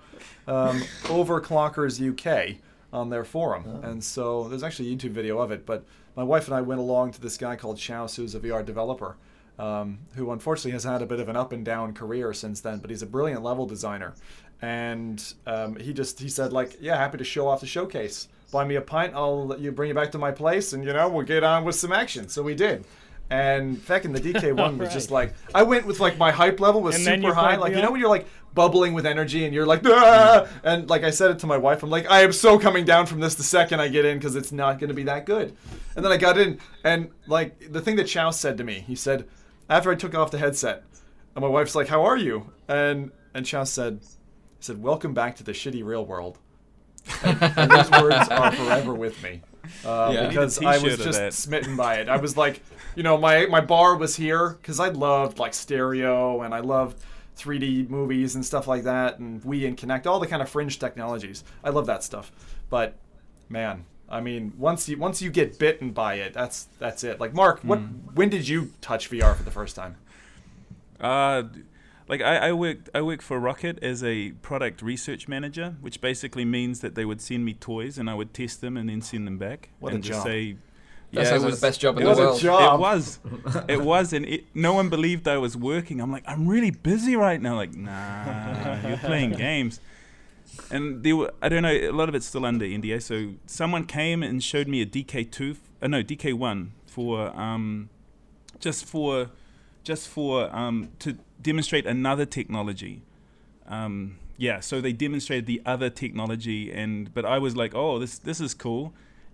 um, 0.51 0.81
Overclockers 1.03 1.99
UK 2.01 2.57
on 2.91 3.09
their 3.09 3.23
forum, 3.23 3.79
and 3.83 4.03
so 4.03 4.49
there's 4.49 4.63
actually 4.63 4.91
a 4.91 4.95
YouTube 4.95 5.11
video 5.11 5.39
of 5.39 5.51
it. 5.51 5.65
But 5.65 5.85
my 6.15 6.23
wife 6.23 6.47
and 6.47 6.55
I 6.55 6.61
went 6.61 6.81
along 6.81 7.11
to 7.13 7.21
this 7.21 7.37
guy 7.37 7.55
called 7.55 7.77
Chaos, 7.77 8.15
who's 8.17 8.35
a 8.35 8.39
VR 8.39 8.65
developer, 8.65 9.15
um, 9.57 9.99
who 10.15 10.31
unfortunately 10.31 10.71
has 10.71 10.83
had 10.83 11.01
a 11.01 11.05
bit 11.05 11.21
of 11.21 11.29
an 11.29 11.37
up 11.37 11.53
and 11.53 11.63
down 11.63 11.93
career 11.93 12.33
since 12.33 12.59
then. 12.59 12.79
But 12.79 12.89
he's 12.89 13.01
a 13.01 13.05
brilliant 13.05 13.43
level 13.43 13.65
designer, 13.65 14.13
and 14.61 15.33
um, 15.47 15.77
he 15.77 15.93
just 15.93 16.19
he 16.19 16.27
said 16.27 16.51
like, 16.51 16.77
yeah, 16.81 16.97
happy 16.97 17.17
to 17.17 17.23
show 17.23 17.47
off 17.47 17.61
the 17.61 17.67
showcase. 17.67 18.27
Buy 18.51 18.65
me 18.65 18.75
a 18.75 18.81
pint, 18.81 19.13
I'll 19.15 19.47
let 19.47 19.59
you 19.59 19.71
bring 19.71 19.87
you 19.87 19.95
back 19.95 20.11
to 20.11 20.17
my 20.17 20.31
place, 20.31 20.73
and 20.73 20.83
you 20.83 20.91
know 20.91 21.07
we'll 21.07 21.25
get 21.25 21.45
on 21.45 21.63
with 21.63 21.75
some 21.75 21.93
action. 21.93 22.27
So 22.27 22.43
we 22.43 22.55
did. 22.55 22.83
And 23.29 23.81
fucking 23.81 24.11
the 24.11 24.19
DK 24.19 24.53
one 24.57 24.77
was 24.77 24.91
just 24.91 25.09
like 25.09 25.33
I 25.55 25.63
went 25.63 25.85
with 25.85 26.01
like 26.01 26.17
my 26.17 26.31
hype 26.31 26.59
level 26.59 26.81
was 26.81 26.95
And 26.95 27.05
super 27.05 27.33
high. 27.33 27.55
Like 27.55 27.73
you 27.73 27.81
know 27.81 27.91
when 27.91 28.01
you're 28.01 28.09
like 28.09 28.27
bubbling 28.53 28.93
with 28.93 29.05
energy 29.05 29.45
and 29.45 29.53
you're 29.53 29.65
like 29.65 29.81
ah! 29.85 30.47
and 30.63 30.89
like 30.89 31.03
I 31.03 31.09
said 31.09 31.31
it 31.31 31.39
to 31.39 31.47
my 31.47 31.57
wife. 31.57 31.83
I'm 31.83 31.89
like 31.89 32.09
I 32.09 32.21
am 32.21 32.31
so 32.33 32.59
coming 32.59 32.85
down 32.85 33.05
from 33.05 33.19
this 33.19 33.35
the 33.35 33.43
second 33.43 33.79
I 33.79 33.87
get 33.87 34.05
in 34.05 34.17
because 34.17 34.35
it's 34.35 34.51
not 34.51 34.79
going 34.79 34.89
to 34.89 34.93
be 34.93 35.03
that 35.03 35.25
good. 35.25 35.55
And 35.95 36.03
then 36.03 36.11
I 36.11 36.17
got 36.17 36.37
in 36.37 36.59
and 36.83 37.09
like 37.27 37.71
the 37.71 37.81
thing 37.81 37.95
that 37.97 38.07
Chow 38.07 38.31
said 38.31 38.57
to 38.57 38.63
me, 38.63 38.83
he 38.87 38.95
said 38.95 39.25
after 39.69 39.89
I 39.91 39.95
took 39.95 40.13
off 40.15 40.31
the 40.31 40.37
headset, 40.37 40.83
and 41.35 41.41
my 41.43 41.47
wife's 41.47 41.75
like, 41.75 41.87
"How 41.87 42.03
are 42.03 42.17
you?" 42.17 42.51
And 42.67 43.11
and 43.33 43.45
Chow 43.45 43.63
said, 43.63 43.99
he 44.01 44.07
said, 44.59 44.81
"Welcome 44.83 45.13
back 45.13 45.35
to 45.37 45.43
the 45.43 45.53
shitty 45.53 45.83
real 45.83 46.05
world." 46.05 46.39
and, 47.23 47.41
and 47.41 47.71
those 47.71 47.89
words 48.01 48.27
are 48.29 48.51
forever 48.51 48.93
with 48.93 49.21
me 49.23 49.41
uh, 49.85 50.11
Yeah. 50.13 50.27
because 50.27 50.61
I 50.61 50.63
a 50.63 50.67
I 50.67 50.77
t-shirt 50.77 50.97
was 50.97 51.05
just 51.05 51.19
that. 51.19 51.33
smitten 51.33 51.75
by 51.75 51.95
it. 51.95 52.09
I 52.09 52.17
was 52.17 52.35
like, 52.37 52.61
you 52.95 53.03
know, 53.03 53.17
my 53.17 53.45
my 53.45 53.61
bar 53.61 53.95
was 53.95 54.15
here 54.15 54.57
because 54.61 54.79
I 54.79 54.89
loved 54.89 55.39
like 55.39 55.53
stereo 55.53 56.41
and 56.41 56.53
I 56.53 56.59
loved 56.59 57.01
3D 57.41 57.89
movies 57.89 58.35
and 58.35 58.45
stuff 58.45 58.67
like 58.67 58.83
that, 58.83 59.19
and 59.19 59.41
Wii 59.43 59.67
and 59.67 59.75
Kinect, 59.77 60.05
all 60.05 60.19
the 60.19 60.27
kind 60.27 60.41
of 60.41 60.49
fringe 60.49 60.77
technologies. 60.79 61.43
I 61.63 61.69
love 61.71 61.85
that 61.87 62.03
stuff, 62.03 62.31
but 62.69 62.95
man. 63.49 63.85
I 64.09 64.19
mean, 64.19 64.51
once 64.57 64.89
you 64.89 64.97
once 64.97 65.21
you 65.21 65.29
get 65.31 65.57
bitten 65.57 65.91
by 65.91 66.15
it, 66.15 66.33
that's 66.33 66.67
that's 66.79 67.01
it. 67.05 67.21
Like 67.21 67.33
Mark, 67.33 67.61
what 67.61 67.79
Hmm. 67.79 67.85
when 68.13 68.27
did 68.27 68.45
you 68.45 68.73
touch 68.81 69.09
VR 69.09 69.33
for 69.37 69.43
the 69.43 69.51
first 69.51 69.73
time? 69.73 69.95
Uh, 70.99 71.43
like 72.09 72.21
I, 72.21 72.49
I 72.49 72.51
worked 72.51 72.89
I 72.93 73.01
worked 73.01 73.23
for 73.23 73.39
Rocket 73.39 73.81
as 73.81 74.03
a 74.03 74.31
product 74.41 74.81
research 74.81 75.29
manager, 75.29 75.77
which 75.79 76.01
basically 76.01 76.43
means 76.43 76.81
that 76.81 76.95
they 76.95 77.05
would 77.05 77.21
send 77.21 77.45
me 77.45 77.53
toys 77.53 77.97
and 77.97 78.09
I 78.09 78.13
would 78.13 78.33
test 78.33 78.59
them 78.59 78.75
and 78.75 78.89
then 78.89 79.01
send 79.01 79.25
them 79.25 79.37
back. 79.37 79.69
What 79.79 79.93
a 79.93 79.95
and 79.95 80.03
just. 80.03 80.23
Say, 80.23 80.57
That 81.13 81.27
sounds 81.27 81.43
like 81.43 81.53
the 81.55 81.61
best 81.61 81.81
job 81.81 81.97
in 81.97 82.01
it 82.01 82.05
the 82.05 82.09
was 82.09 82.19
a 82.19 82.23
world. 82.23 82.39
job. 82.39 82.73
It 82.75 82.81
was, 82.81 83.19
it 83.67 83.81
was, 83.81 84.13
and 84.13 84.25
it, 84.25 84.45
no 84.53 84.73
one 84.73 84.89
believed 84.89 85.27
I 85.27 85.37
was 85.37 85.57
working. 85.57 85.99
I'm 85.99 86.11
like, 86.11 86.23
I'm 86.27 86.47
really 86.47 86.71
busy 86.71 87.15
right 87.15 87.41
now. 87.41 87.55
Like, 87.55 87.73
nah, 87.73 88.87
you're 88.87 88.97
playing 88.97 89.31
games. 89.31 89.79
And 90.69 91.03
there 91.03 91.15
were, 91.15 91.33
I 91.41 91.49
don't 91.49 91.63
know, 91.63 91.71
a 91.71 91.91
lot 91.91 92.07
of 92.09 92.15
it's 92.15 92.25
still 92.25 92.45
under 92.45 92.65
NDA. 92.65 93.01
So 93.01 93.33
someone 93.45 93.85
came 93.85 94.23
and 94.23 94.43
showed 94.43 94.67
me 94.67 94.81
a 94.81 94.85
DK2, 94.85 95.57
uh, 95.81 95.87
no, 95.87 96.03
DK1 96.03 96.69
for, 96.87 97.27
um, 97.37 97.89
just 98.59 98.85
for, 98.85 99.29
just 99.83 100.07
for, 100.07 100.53
um, 100.55 100.89
to 100.99 101.17
demonstrate 101.41 101.85
another 101.85 102.25
technology. 102.25 103.01
Um, 103.67 104.17
yeah, 104.37 104.59
so 104.59 104.81
they 104.81 104.91
demonstrated 104.91 105.45
the 105.45 105.61
other 105.65 105.89
technology, 105.89 106.71
and 106.71 107.13
but 107.13 107.25
I 107.25 107.37
was 107.37 107.55
like, 107.55 107.75
oh, 107.75 107.99
this 107.99 108.17
this 108.17 108.41
is 108.41 108.55
cool. 108.55 108.91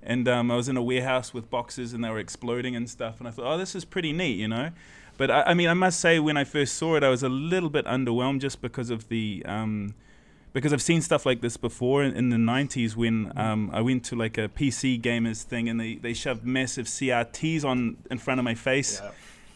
And 0.07 0.27
um, 0.27 0.49
I 0.49 0.55
was 0.55 0.69
in 0.69 0.77
a 0.77 0.81
warehouse 0.81 1.33
with 1.33 1.49
boxes, 1.51 1.91
and 1.93 2.01
they 2.03 2.09
were 2.09 2.17
exploding 2.17 2.75
and 2.75 2.89
stuff. 2.89 3.19
And 3.19 3.27
I 3.27 3.31
thought, 3.31 3.53
oh, 3.53 3.57
this 3.57 3.75
is 3.75 3.83
pretty 3.85 4.13
neat, 4.13 4.37
you 4.37 4.47
know. 4.47 4.71
But 5.17 5.29
I, 5.29 5.41
I 5.47 5.53
mean, 5.53 5.67
I 5.67 5.73
must 5.73 5.99
say, 5.99 6.17
when 6.17 6.37
I 6.37 6.45
first 6.45 6.75
saw 6.75 6.95
it, 6.95 7.03
I 7.03 7.09
was 7.09 7.23
a 7.23 7.29
little 7.29 7.69
bit 7.69 7.85
underwhelmed 7.85 8.39
just 8.39 8.61
because 8.61 8.89
of 8.89 9.09
the 9.09 9.43
um, 9.45 9.93
because 10.53 10.71
I've 10.73 10.81
seen 10.81 11.01
stuff 11.01 11.25
like 11.25 11.41
this 11.41 11.57
before 11.57 12.03
in, 12.03 12.13
in 12.15 12.29
the 12.29 12.37
90s 12.37 12.95
when 12.95 13.31
um, 13.35 13.69
I 13.73 13.81
went 13.81 14.05
to 14.05 14.15
like 14.15 14.37
a 14.39 14.47
PC 14.47 14.99
gamers 15.01 15.43
thing 15.43 15.67
and 15.69 15.79
they, 15.79 15.95
they 15.95 16.13
shoved 16.13 16.45
massive 16.45 16.87
CRTs 16.87 17.63
on 17.65 17.97
in 18.09 18.17
front 18.17 18.39
of 18.39 18.43
my 18.45 18.55
face 18.55 18.99
Yeah. 19.03 19.11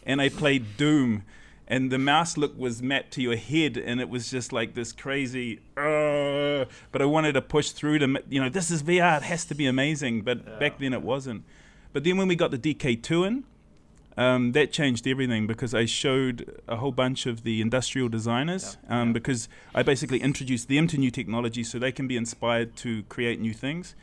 and 0.05 0.21
I 0.21 0.29
played 0.29 0.77
Doom 0.77 1.23
and 1.71 1.89
the 1.89 1.97
mouse 1.97 2.35
look 2.37 2.53
was 2.59 2.81
mapped 2.81 3.11
to 3.11 3.21
your 3.21 3.37
head 3.37 3.77
and 3.77 4.01
it 4.01 4.09
was 4.09 4.29
just 4.29 4.51
like 4.51 4.73
this 4.73 4.91
crazy 4.91 5.59
uh, 5.77 6.65
but 6.91 7.01
I 7.01 7.05
wanted 7.05 7.33
to 7.33 7.41
push 7.41 7.71
through 7.71 7.99
to 7.99 8.21
you 8.29 8.41
know 8.41 8.49
this 8.49 8.69
is 8.69 8.83
VR 8.83 9.17
it 9.17 9.23
has 9.23 9.45
to 9.45 9.55
be 9.55 9.65
amazing 9.65 10.21
but 10.21 10.59
back 10.59 10.79
then 10.79 10.93
it 10.93 11.01
wasn't 11.01 11.43
but 11.93 12.03
then 12.03 12.17
when 12.17 12.27
we 12.27 12.35
got 12.35 12.51
the 12.51 12.57
DK2 12.57 13.27
in 13.27 13.43
um, 14.17 14.51
that 14.51 14.71
changed 14.73 15.07
everything 15.07 15.47
because 15.47 15.73
I 15.73 15.85
showed 15.85 16.61
a 16.67 16.75
whole 16.75 16.91
bunch 16.91 17.25
of 17.25 17.43
the 17.43 17.61
industrial 17.61 18.09
designers 18.09 18.77
Yeah, 18.89 19.01
um, 19.01 19.07
yeah. 19.09 19.13
because 19.13 19.47
I 19.73 19.83
basically 19.83 20.21
introduced 20.21 20.67
them 20.67 20.87
to 20.87 20.97
new 20.97 21.11
technology 21.11 21.63
so 21.63 21.79
they 21.79 21.91
can 21.93 22.07
be 22.07 22.17
inspired 22.17 22.75
to 22.77 23.03
create 23.03 23.39
new 23.39 23.53
things. 23.53 23.95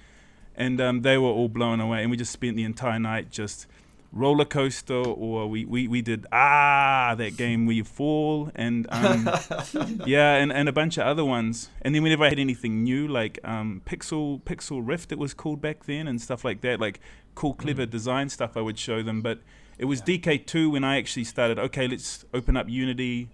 And 0.57 0.81
um, 0.81 1.03
they 1.03 1.19
were 1.19 1.29
all 1.29 1.49
blown 1.49 1.79
away. 1.79 2.03
And 2.03 2.11
we 2.11 2.17
just 2.17 2.33
spent 2.33 2.57
the 2.57 2.65
entire 2.65 2.99
night 2.99 3.31
just 3.31 3.67
roller 4.13 4.45
coaster, 4.45 4.95
or 4.95 5.47
we, 5.49 5.65
we, 5.65 5.87
we 5.87 6.03
did 6.03 6.27
ah 6.33 7.15
that 7.17 7.37
game 7.37 7.67
where 7.67 7.77
you 7.77 7.85
fall, 7.85 8.51
and 8.55 8.87
um, 8.91 9.29
yeah, 10.07 10.35
and, 10.35 10.53
and 10.53 10.69
a 10.69 10.73
bunch 10.73 10.97
of 10.97 11.07
other 11.07 11.25
ones. 11.25 11.71
And 11.83 11.95
then 11.95 12.03
whenever 12.03 12.25
I 12.25 12.31
had 12.31 12.39
anything 12.39 12.83
new, 12.83 13.07
like 13.07 13.39
um, 13.45 13.83
Pixel 13.85 14.43
Pixel 14.43 14.81
Rift, 14.87 15.13
it 15.13 15.19
was 15.19 15.35
called 15.35 15.61
back 15.61 15.85
then, 15.85 16.09
and 16.09 16.21
stuff 16.21 16.45
like 16.45 16.61
that, 16.63 16.81
like 16.81 17.01
cool, 17.39 17.55
clever 17.55 17.87
design 17.87 18.29
stuff, 18.29 18.57
I 18.57 18.61
would 18.61 18.79
show 18.79 19.03
them. 19.03 19.21
But 19.21 19.39
it 19.79 19.85
was 19.85 20.03
DK2 20.03 20.73
when 20.73 20.83
I 20.83 20.99
actually 20.99 21.25
started. 21.25 21.59
Okay, 21.59 21.87
let's 21.87 22.25
open 22.35 22.57
up 22.57 22.69
Unity. 22.69 23.31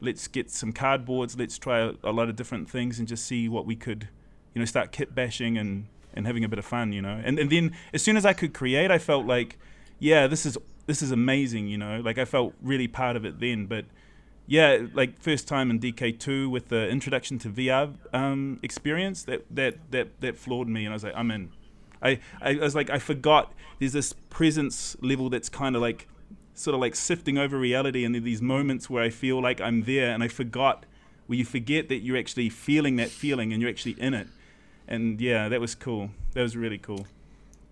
Let's 0.00 0.28
get 0.28 0.48
some 0.48 0.72
cardboards. 0.72 1.36
Let's 1.36 1.58
try 1.58 1.80
a, 1.80 1.92
a 2.04 2.12
lot 2.12 2.28
of 2.28 2.36
different 2.36 2.70
things 2.70 3.00
and 3.00 3.08
just 3.08 3.26
see 3.26 3.48
what 3.48 3.66
we 3.66 3.74
could, 3.74 4.08
you 4.54 4.60
know, 4.60 4.64
start 4.64 4.92
kit 4.92 5.12
bashing 5.12 5.58
and, 5.58 5.86
and 6.14 6.24
having 6.24 6.44
a 6.44 6.48
bit 6.48 6.60
of 6.60 6.64
fun, 6.64 6.92
you 6.92 7.02
know. 7.02 7.20
And 7.24 7.36
and 7.36 7.50
then 7.50 7.74
as 7.92 8.00
soon 8.00 8.16
as 8.16 8.24
I 8.24 8.32
could 8.32 8.54
create, 8.54 8.92
I 8.92 8.98
felt 8.98 9.26
like, 9.26 9.58
yeah, 9.98 10.26
this 10.26 10.46
is 10.46 10.56
this 10.86 11.02
is 11.02 11.10
amazing, 11.10 11.68
you 11.68 11.78
know. 11.78 12.00
Like 12.04 12.18
I 12.18 12.24
felt 12.24 12.54
really 12.62 12.88
part 12.88 13.16
of 13.16 13.24
it 13.24 13.40
then. 13.40 13.66
But 13.66 13.84
yeah, 14.46 14.86
like 14.94 15.20
first 15.20 15.46
time 15.46 15.70
in 15.70 15.78
DK2 15.78 16.50
with 16.50 16.68
the 16.68 16.88
introduction 16.88 17.38
to 17.40 17.48
VR 17.50 17.94
um, 18.12 18.58
experience, 18.62 19.24
that 19.24 19.44
that 19.50 19.76
that 19.90 20.20
that 20.20 20.36
floored 20.36 20.68
me, 20.68 20.84
and 20.84 20.92
I 20.92 20.96
was 20.96 21.04
like, 21.04 21.16
I'm 21.16 21.30
in. 21.30 21.50
I, 22.00 22.20
I 22.40 22.54
was 22.54 22.74
like, 22.76 22.90
I 22.90 22.98
forgot 22.98 23.52
there's 23.80 23.92
this 23.92 24.12
presence 24.12 24.96
level 25.00 25.28
that's 25.30 25.48
kind 25.48 25.74
of 25.74 25.82
like, 25.82 26.06
sort 26.54 26.74
of 26.74 26.80
like 26.80 26.94
sifting 26.94 27.38
over 27.38 27.58
reality, 27.58 28.04
and 28.04 28.14
there 28.14 28.22
these 28.22 28.40
moments 28.40 28.88
where 28.88 29.02
I 29.02 29.10
feel 29.10 29.42
like 29.42 29.60
I'm 29.60 29.82
there, 29.82 30.12
and 30.12 30.22
I 30.22 30.28
forgot, 30.28 30.86
where 31.26 31.36
you 31.36 31.44
forget 31.44 31.88
that 31.88 31.98
you're 31.98 32.16
actually 32.16 32.48
feeling 32.48 32.96
that 32.96 33.10
feeling 33.10 33.52
and 33.52 33.60
you're 33.60 33.70
actually 33.70 34.00
in 34.00 34.14
it. 34.14 34.28
And 34.86 35.20
yeah, 35.20 35.48
that 35.48 35.60
was 35.60 35.74
cool. 35.74 36.10
That 36.32 36.42
was 36.42 36.56
really 36.56 36.78
cool. 36.78 37.06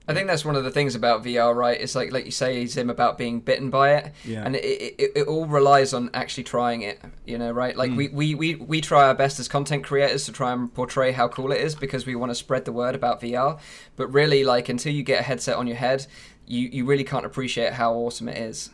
I 0.08 0.14
think 0.14 0.28
that's 0.28 0.44
one 0.44 0.54
of 0.54 0.62
the 0.62 0.70
things 0.70 0.94
about 0.94 1.24
VR, 1.24 1.52
right? 1.52 1.80
It's 1.80 1.96
like, 1.96 2.12
like 2.12 2.24
you 2.26 2.30
say, 2.30 2.64
Zim, 2.66 2.90
about 2.90 3.18
being 3.18 3.40
bitten 3.40 3.70
by 3.70 3.94
it, 3.94 4.12
Yeah. 4.24 4.44
and 4.44 4.54
it, 4.54 4.60
it, 4.98 5.12
it 5.16 5.26
all 5.26 5.46
relies 5.46 5.92
on 5.92 6.10
actually 6.14 6.44
trying 6.44 6.82
it. 6.82 7.00
You 7.24 7.38
know, 7.38 7.50
right? 7.50 7.74
Mm. 7.74 7.78
Like 7.78 7.90
we, 7.96 8.08
we, 8.08 8.34
we, 8.36 8.54
we 8.54 8.80
try 8.80 9.08
our 9.08 9.14
best 9.14 9.40
as 9.40 9.48
content 9.48 9.82
creators 9.82 10.24
to 10.26 10.32
try 10.32 10.52
and 10.52 10.72
portray 10.72 11.10
how 11.10 11.26
cool 11.26 11.50
it 11.50 11.60
is 11.60 11.74
because 11.74 12.06
we 12.06 12.14
want 12.14 12.30
to 12.30 12.36
spread 12.36 12.64
the 12.66 12.72
word 12.72 12.94
about 12.94 13.20
VR. 13.20 13.58
But 13.96 14.06
really, 14.12 14.44
like 14.44 14.68
until 14.68 14.92
you 14.92 15.02
get 15.02 15.20
a 15.20 15.24
headset 15.24 15.56
on 15.56 15.66
your 15.66 15.76
head, 15.76 16.06
you, 16.46 16.68
you 16.68 16.84
really 16.84 17.02
can't 17.04 17.26
appreciate 17.26 17.72
how 17.72 17.92
awesome 17.94 18.28
it 18.28 18.38
is. 18.38 18.70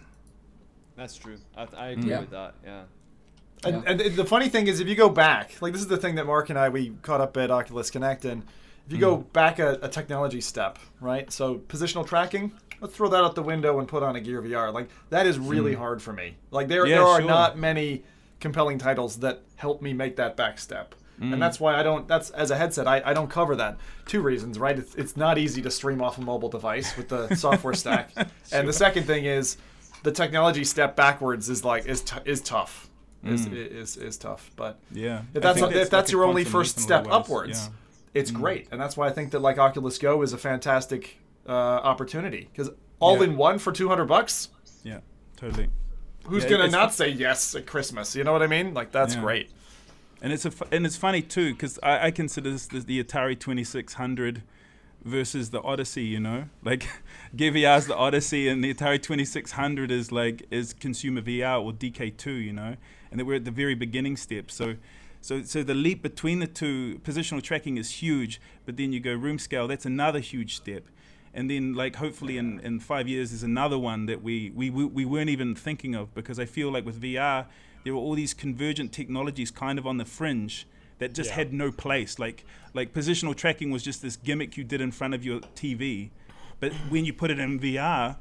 That's 0.97 1.17
true. 1.17 1.39
I, 1.57 1.67
I 1.77 1.87
agree 1.89 2.11
Yeah. 2.11 2.21
with 2.21 2.31
that. 2.31 2.55
Yeah. 2.65 2.83
And, 3.65 3.85
Yeah. 3.85 3.91
and 3.91 4.17
the 4.17 4.25
funny 4.27 4.51
thing 4.51 4.67
is, 4.67 4.81
if 4.81 4.89
you 4.89 4.95
go 4.97 5.09
back, 5.09 5.53
like 5.63 5.73
this 5.73 5.81
is 5.81 5.89
the 5.89 5.97
thing 5.97 6.17
that 6.17 6.27
Mark 6.27 6.51
and 6.51 6.59
I 6.59 6.69
we 6.69 6.91
caught 7.01 7.21
up 7.23 7.37
at 7.39 7.51
Oculus 7.51 7.91
Connect, 7.91 8.25
and 8.27 8.43
if 8.87 8.93
you 8.93 8.99
go 8.99 9.17
hmm. 9.17 9.29
back 9.33 9.59
a, 9.59 9.79
a 9.83 9.89
technology 9.89 10.41
step, 10.41 10.79
right? 11.01 11.31
So 11.33 11.57
positional 11.57 12.07
tracking, 12.07 12.53
let's 12.81 12.95
throw 12.95 13.09
that 13.09 13.23
out 13.23 13.35
the 13.35 13.43
window 13.43 13.79
and 13.79 13.89
put 13.89 14.03
on 14.03 14.17
a 14.17 14.21
Gear 14.21 14.43
VR. 14.43 14.73
Like 14.73 14.89
that 15.11 15.27
is 15.27 15.39
really 15.39 15.75
hmm. 15.75 15.81
hard 15.81 16.03
for 16.03 16.13
me. 16.13 16.37
Like 16.51 16.69
there 16.69 16.87
Yeah, 16.87 16.97
there 16.97 17.07
are 17.07 17.21
sure. 17.21 17.29
not 17.29 17.59
many 17.59 18.05
compelling 18.41 18.79
titles 18.79 19.17
that 19.21 19.43
help 19.57 19.81
me 19.81 19.93
make 19.93 20.17
that 20.17 20.37
back 20.37 20.59
step. 20.59 20.95
And 21.21 21.35
hmm. 21.35 21.41
that's 21.41 21.61
why 21.61 21.79
I 21.79 21.83
don't. 21.85 22.09
That's 22.09 22.31
as 22.31 22.51
a 22.51 22.57
headset, 22.57 22.89
I, 22.89 23.01
I 23.05 23.15
don't 23.15 23.31
cover 23.31 23.55
that. 23.57 23.79
Two 24.07 24.23
reasons, 24.23 24.59
right? 24.59 24.77
It's, 24.77 24.95
it's 24.97 25.17
not 25.17 25.39
easy 25.39 25.63
to 25.63 25.71
stream 25.71 26.03
off 26.03 26.19
a 26.19 26.21
mobile 26.21 26.49
device 26.49 26.97
with 26.97 27.09
the 27.09 27.33
software 27.37 27.75
stack, 27.75 28.11
and 28.51 28.67
the 28.67 28.73
second 28.73 29.05
thing 29.05 29.27
is 29.27 29.57
the 30.03 30.11
technology 30.11 30.65
step 30.65 30.97
backwards 30.97 31.49
is 31.49 31.65
like 31.65 31.87
is 31.87 32.01
t- 32.01 32.17
is 32.25 32.41
tough. 32.41 32.89
Is, 33.25 33.47
is 33.47 33.97
is 33.97 34.17
tough, 34.17 34.51
but 34.57 34.81
Yeah. 34.91 35.23
if 35.33 35.43
that's 35.43 35.61
think 35.61 35.73
if 35.75 35.91
that's 35.91 35.93
like 35.93 36.09
a 36.09 36.11
your 36.11 36.25
only 36.25 36.43
first 36.43 36.77
leap 36.77 36.81
in 36.81 36.83
a 36.83 36.87
step 36.87 37.07
lot 37.07 37.13
of 37.13 37.13
ways. 37.13 37.25
upwards, 37.25 37.59
Yeah. 37.67 37.73
It's 38.15 38.31
great, 38.31 38.69
and 38.71 38.81
that's 38.81 38.97
why 38.97 39.07
I 39.09 39.11
think 39.11 39.31
that 39.33 39.41
like 39.41 39.59
Oculus 39.59 39.99
Go 39.99 40.23
is 40.23 40.33
a 40.33 40.39
fantastic 40.39 41.19
uh, 41.47 41.51
opportunity 41.53 42.49
because 42.53 42.71
all 43.01 43.19
Yeah. 43.19 43.25
in 43.25 43.37
one 43.37 43.59
for 43.59 43.73
two 43.73 43.89
hundred 43.89 44.07
bucks. 44.07 44.49
Yeah, 44.85 45.01
totally. 45.37 45.69
Who's 46.27 46.45
Yeah, 46.45 46.51
gonna 46.51 46.69
not 46.69 46.95
say 46.95 47.09
yes 47.09 47.55
at 47.55 47.67
Christmas? 47.67 48.15
You 48.15 48.23
know 48.25 48.33
what 48.33 48.43
I 48.43 48.47
mean? 48.47 48.75
Like 48.75 48.93
that's 48.93 49.15
Yeah. 49.15 49.21
great. 49.23 49.51
And 50.21 50.33
it's 50.33 50.45
a 50.47 50.53
and 50.71 50.87
it's 50.87 50.97
funny 50.97 51.21
too 51.23 51.53
because 51.53 51.81
I, 51.83 52.07
I 52.07 52.11
consider 52.13 52.51
this 52.53 52.67
the, 52.69 52.79
the 52.81 53.03
Atari 53.03 53.39
Twenty 53.39 53.65
Six 53.65 53.95
Hundred 53.95 54.43
versus 55.05 55.51
the 55.51 55.61
Odyssey. 55.63 56.05
You 56.05 56.21
know, 56.21 56.45
like 56.63 56.87
Gear 57.35 57.51
VR 57.51 57.79
is 57.79 57.87
the 57.89 57.97
Odyssey, 57.97 58.47
and 58.49 58.63
the 58.63 58.73
Atari 58.73 59.03
Twenty 59.03 59.25
Six 59.25 59.53
Hundred 59.53 59.91
is 59.91 60.13
like 60.13 60.47
is 60.53 60.73
consumer 60.75 61.23
VR 61.23 61.61
or 61.61 61.73
DK 61.73 62.17
two. 62.17 62.31
You 62.35 62.53
know, 62.53 62.77
and 63.11 63.19
that 63.19 63.25
we're 63.25 63.35
at 63.37 63.45
the 63.45 63.51
very 63.51 63.75
beginning 63.75 64.17
step. 64.17 64.51
So. 64.51 64.77
So, 65.23 65.43
so 65.45 65.63
the 65.63 65.75
leap 65.75 66.03
between 66.03 66.41
the 66.41 66.49
two 66.49 67.01
positional 67.05 67.41
tracking 67.41 67.79
is 67.79 68.03
huge, 68.03 68.41
but 68.67 68.77
then 68.77 68.93
you 68.93 68.99
go 68.99 69.15
room 69.15 69.39
scale. 69.39 69.69
That's 69.69 69.87
another 69.87 70.19
huge 70.19 70.57
step, 70.57 70.83
and 71.33 71.49
then 71.49 71.75
like 71.75 71.97
hopefully 71.97 72.39
in, 72.39 72.59
in 72.61 72.81
five 72.81 73.09
years 73.09 73.31
there's 73.31 73.45
another 73.45 73.79
one 73.79 74.07
that 74.07 74.21
we, 74.21 74.51
we 74.51 74.69
we 74.69 74.85
we 74.85 75.05
weren't 75.05 75.31
even 75.31 75.55
thinking 75.55 75.95
of 75.95 76.13
because 76.13 76.41
I 76.41 76.45
feel 76.45 76.71
like 76.73 76.85
with 76.85 77.01
VR 77.01 77.47
there 77.85 77.95
were 77.95 78.01
all 78.01 78.15
these 78.15 78.35
convergent 78.35 78.93
technologies 78.93 79.51
kind 79.53 79.79
of 79.79 79.87
on 79.87 79.97
the 79.97 80.05
fringe 80.05 80.67
that 80.99 81.15
just 81.15 81.31
Yeah. 81.31 81.37
had 81.37 81.53
no 81.53 81.71
place. 81.71 82.19
Like 82.19 82.45
like 82.75 82.93
positional 82.93 83.37
tracking 83.37 83.71
was 83.71 83.85
just 83.85 84.03
this 84.03 84.17
gimmick 84.17 84.57
you 84.57 84.65
did 84.65 84.81
in 84.81 84.91
front 84.91 85.15
of 85.15 85.25
your 85.25 85.39
TV, 85.55 86.11
but 86.59 86.73
when 86.91 87.05
you 87.05 87.13
put 87.13 87.31
it 87.31 87.39
in 87.39 87.61
VR, 87.61 88.17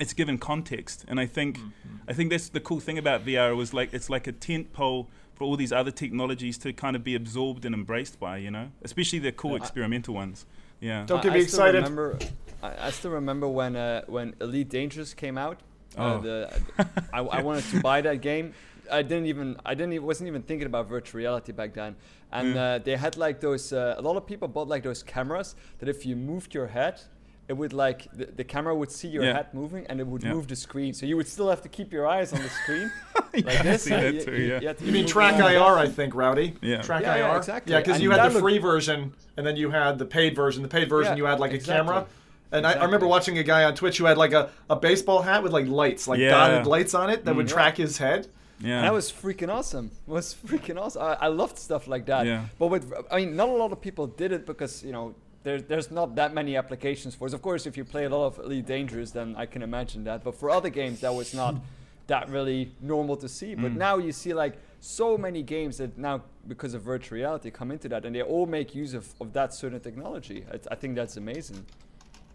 it's 0.00 0.12
given 0.12 0.36
context. 0.36 1.04
And 1.06 1.20
I 1.20 1.26
think 1.26 1.58
mm-hmm. 1.58 1.96
I 2.08 2.12
think 2.12 2.30
that's 2.30 2.48
the 2.48 2.60
cool 2.60 2.80
thing 2.80 2.98
about 2.98 3.24
VR 3.24 3.56
was 3.56 3.72
like 3.72 3.94
it's 3.94 4.10
like 4.10 4.26
a 4.26 4.32
tent 4.32 4.72
pole 4.72 5.08
for 5.38 5.44
all 5.44 5.56
these 5.56 5.72
other 5.72 5.92
technologies 5.92 6.58
to 6.58 6.72
kind 6.72 6.96
of 6.96 7.04
be 7.04 7.14
absorbed 7.14 7.64
and 7.64 7.74
embraced 7.74 8.18
by. 8.18 8.36
You 8.38 8.50
know, 8.50 8.70
especially 8.82 9.20
the 9.20 9.32
cool 9.32 9.54
I- 9.54 9.56
experimental 9.56 10.14
ones. 10.14 10.44
Yeah. 10.80 11.04
Don't 11.06 11.20
I- 11.20 11.22
get 11.22 11.32
I 11.32 11.34
me 11.36 11.40
still 11.44 11.60
excited. 11.60 11.78
Remember, 11.78 12.18
I, 12.62 12.86
I 12.88 12.90
still 12.90 13.12
remember 13.12 13.48
when 13.48 13.76
uh, 13.76 14.02
when 14.06 14.34
Elite 14.40 14.68
Dangerous 14.68 15.14
came 15.14 15.38
out. 15.38 15.60
Uh, 15.96 16.00
Oh. 16.00 16.20
the, 16.20 16.60
I, 17.12 17.20
I 17.20 17.42
wanted 17.42 17.64
to 17.70 17.80
buy 17.80 18.00
that 18.02 18.20
game. 18.20 18.52
I 18.90 19.02
didn't 19.02 19.26
even 19.26 19.56
I 19.64 19.74
didn't 19.74 19.92
even, 19.94 20.06
wasn't 20.06 20.28
even 20.28 20.42
thinking 20.42 20.66
about 20.66 20.88
virtual 20.88 21.18
reality 21.18 21.52
back 21.52 21.72
then. 21.74 21.96
And 22.30 22.54
Yeah. 22.54 22.62
uh, 22.62 22.78
they 22.78 22.96
had 22.96 23.16
like 23.16 23.40
those. 23.40 23.72
Uh, 23.72 23.94
a 23.98 24.02
lot 24.02 24.16
of 24.16 24.26
people 24.26 24.48
bought 24.48 24.68
like 24.68 24.82
those 24.82 25.02
cameras 25.02 25.56
that 25.78 25.88
if 25.88 26.04
you 26.04 26.16
moved 26.16 26.54
your 26.54 26.66
head. 26.68 27.00
It 27.48 27.54
would 27.56 27.72
like 27.72 28.08
the, 28.12 28.26
the 28.26 28.44
camera 28.44 28.74
would 28.74 28.90
see 28.92 29.08
your 29.08 29.24
Yeah. 29.24 29.32
head 29.32 29.54
moving 29.54 29.86
and 29.88 30.00
it 30.00 30.06
would 30.06 30.22
Yeah. 30.22 30.34
move 30.34 30.48
the 30.48 30.56
screen. 30.56 30.92
So 30.92 31.06
you 31.06 31.16
would 31.16 31.26
still 31.26 31.48
have 31.48 31.62
to 31.62 31.68
keep 31.68 31.92
your 31.92 32.06
eyes 32.06 32.32
on 32.34 32.42
the 32.42 32.48
screen 32.50 32.92
like 33.32 33.44
Yeah, 33.46 33.60
I 33.60 33.62
this. 33.62 33.82
see 33.84 33.90
that 33.90 34.24
too, 34.24 34.32
you- 34.36 34.48
yeah. 34.50 34.60
you 34.60 34.66
had 34.66 34.78
to 34.78 34.84
You 34.84 34.92
mean 34.92 35.06
Track 35.06 35.40
around. 35.40 35.52
IR? 35.52 35.78
I 35.78 35.88
think 35.88 36.14
Rowdy. 36.14 36.56
Yeah. 36.60 36.82
Track 36.82 37.02
Yeah, 37.02 37.16
yeah, 37.16 37.30
IR. 37.32 37.36
exactly. 37.38 37.72
Yeah, 37.72 37.80
because 37.80 38.00
you 38.02 38.10
had 38.10 38.18
that 38.20 38.28
the 38.28 38.34
looked- 38.34 38.42
free 38.44 38.58
version, 38.58 39.14
and 39.38 39.46
then 39.46 39.56
you 39.56 39.70
had 39.70 39.98
the 39.98 40.04
paid 40.04 40.36
version. 40.36 40.62
The 40.62 40.68
paid 40.68 40.88
version, 40.90 41.12
Yeah, 41.14 41.16
you 41.18 41.24
had 41.24 41.40
like 41.40 41.52
a 41.52 41.54
exactly. 41.54 41.86
camera. 41.86 42.06
And 42.52 42.66
I, 42.66 42.72
I 42.72 42.84
remember 42.84 43.06
watching 43.06 43.36
a 43.38 43.42
guy 43.42 43.64
on 43.64 43.74
Twitch 43.74 43.98
who 43.98 44.04
had 44.06 44.16
like 44.18 44.32
a, 44.32 44.50
a 44.70 44.76
baseball 44.76 45.22
hat 45.22 45.42
with 45.42 45.52
like 45.52 45.66
lights, 45.68 46.06
like 46.08 46.18
Yeah. 46.18 46.30
dotted 46.30 46.66
lights 46.66 46.94
on 46.94 47.08
it 47.10 47.24
that 47.24 47.34
would 47.34 47.46
Mm. 47.46 47.50
track 47.52 47.76
his 47.78 47.96
head. 47.98 48.28
Yeah. 48.60 48.78
And 48.78 48.84
that 48.86 48.92
was 48.92 49.12
freaking 49.12 49.48
awesome. 49.48 49.90
It 50.06 50.10
was 50.10 50.34
freaking 50.46 50.78
awesome. 50.80 51.02
I, 51.02 51.14
I 51.14 51.26
loved 51.28 51.58
stuff 51.58 51.86
like 51.88 52.06
that. 52.06 52.26
Yeah. 52.26 52.44
But 52.58 52.66
with, 52.68 52.92
I 53.10 53.16
mean, 53.20 53.36
not 53.36 53.48
a 53.48 53.52
lot 53.52 53.70
of 53.72 53.80
people 53.80 54.06
did 54.06 54.32
it 54.32 54.44
because 54.46 54.82
you 54.82 54.92
know 54.92 55.14
there, 55.44 55.60
there's 55.60 55.90
not 55.90 56.14
that 56.16 56.34
many 56.34 56.56
applications 56.56 57.14
for 57.14 57.26
it. 57.28 57.34
Of 57.34 57.42
course, 57.42 57.66
if 57.66 57.76
you 57.76 57.84
play 57.84 58.04
a 58.04 58.08
lot 58.08 58.26
of 58.26 58.38
Elite 58.44 58.66
Dangerous, 58.66 59.10
then 59.12 59.34
I 59.36 59.46
can 59.46 59.62
imagine 59.62 60.04
that. 60.04 60.24
But 60.24 60.34
for 60.34 60.50
other 60.50 60.68
games, 60.70 61.00
that 61.00 61.14
was 61.14 61.32
not 61.34 61.54
that 62.08 62.28
really 62.28 62.72
normal 62.80 63.16
to 63.16 63.28
see. 63.28 63.54
But 63.54 63.72
Mm. 63.72 63.76
now 63.76 63.98
you 63.98 64.12
see 64.12 64.34
like 64.34 64.54
so 64.80 65.18
many 65.18 65.42
games 65.42 65.78
that 65.78 65.96
now 65.98 66.22
because 66.46 66.72
of 66.74 66.82
virtual 66.82 67.16
reality 67.16 67.50
come 67.50 67.70
into 67.70 67.88
that, 67.90 68.04
and 68.04 68.14
they 68.14 68.22
all 68.22 68.46
make 68.46 68.74
use 68.74 68.94
of, 68.94 69.06
of 69.20 69.32
that 69.34 69.52
certain 69.54 69.80
technology. 69.80 70.44
I, 70.52 70.58
I 70.72 70.74
think 70.74 70.96
that's 70.96 71.16
amazing. 71.16 71.64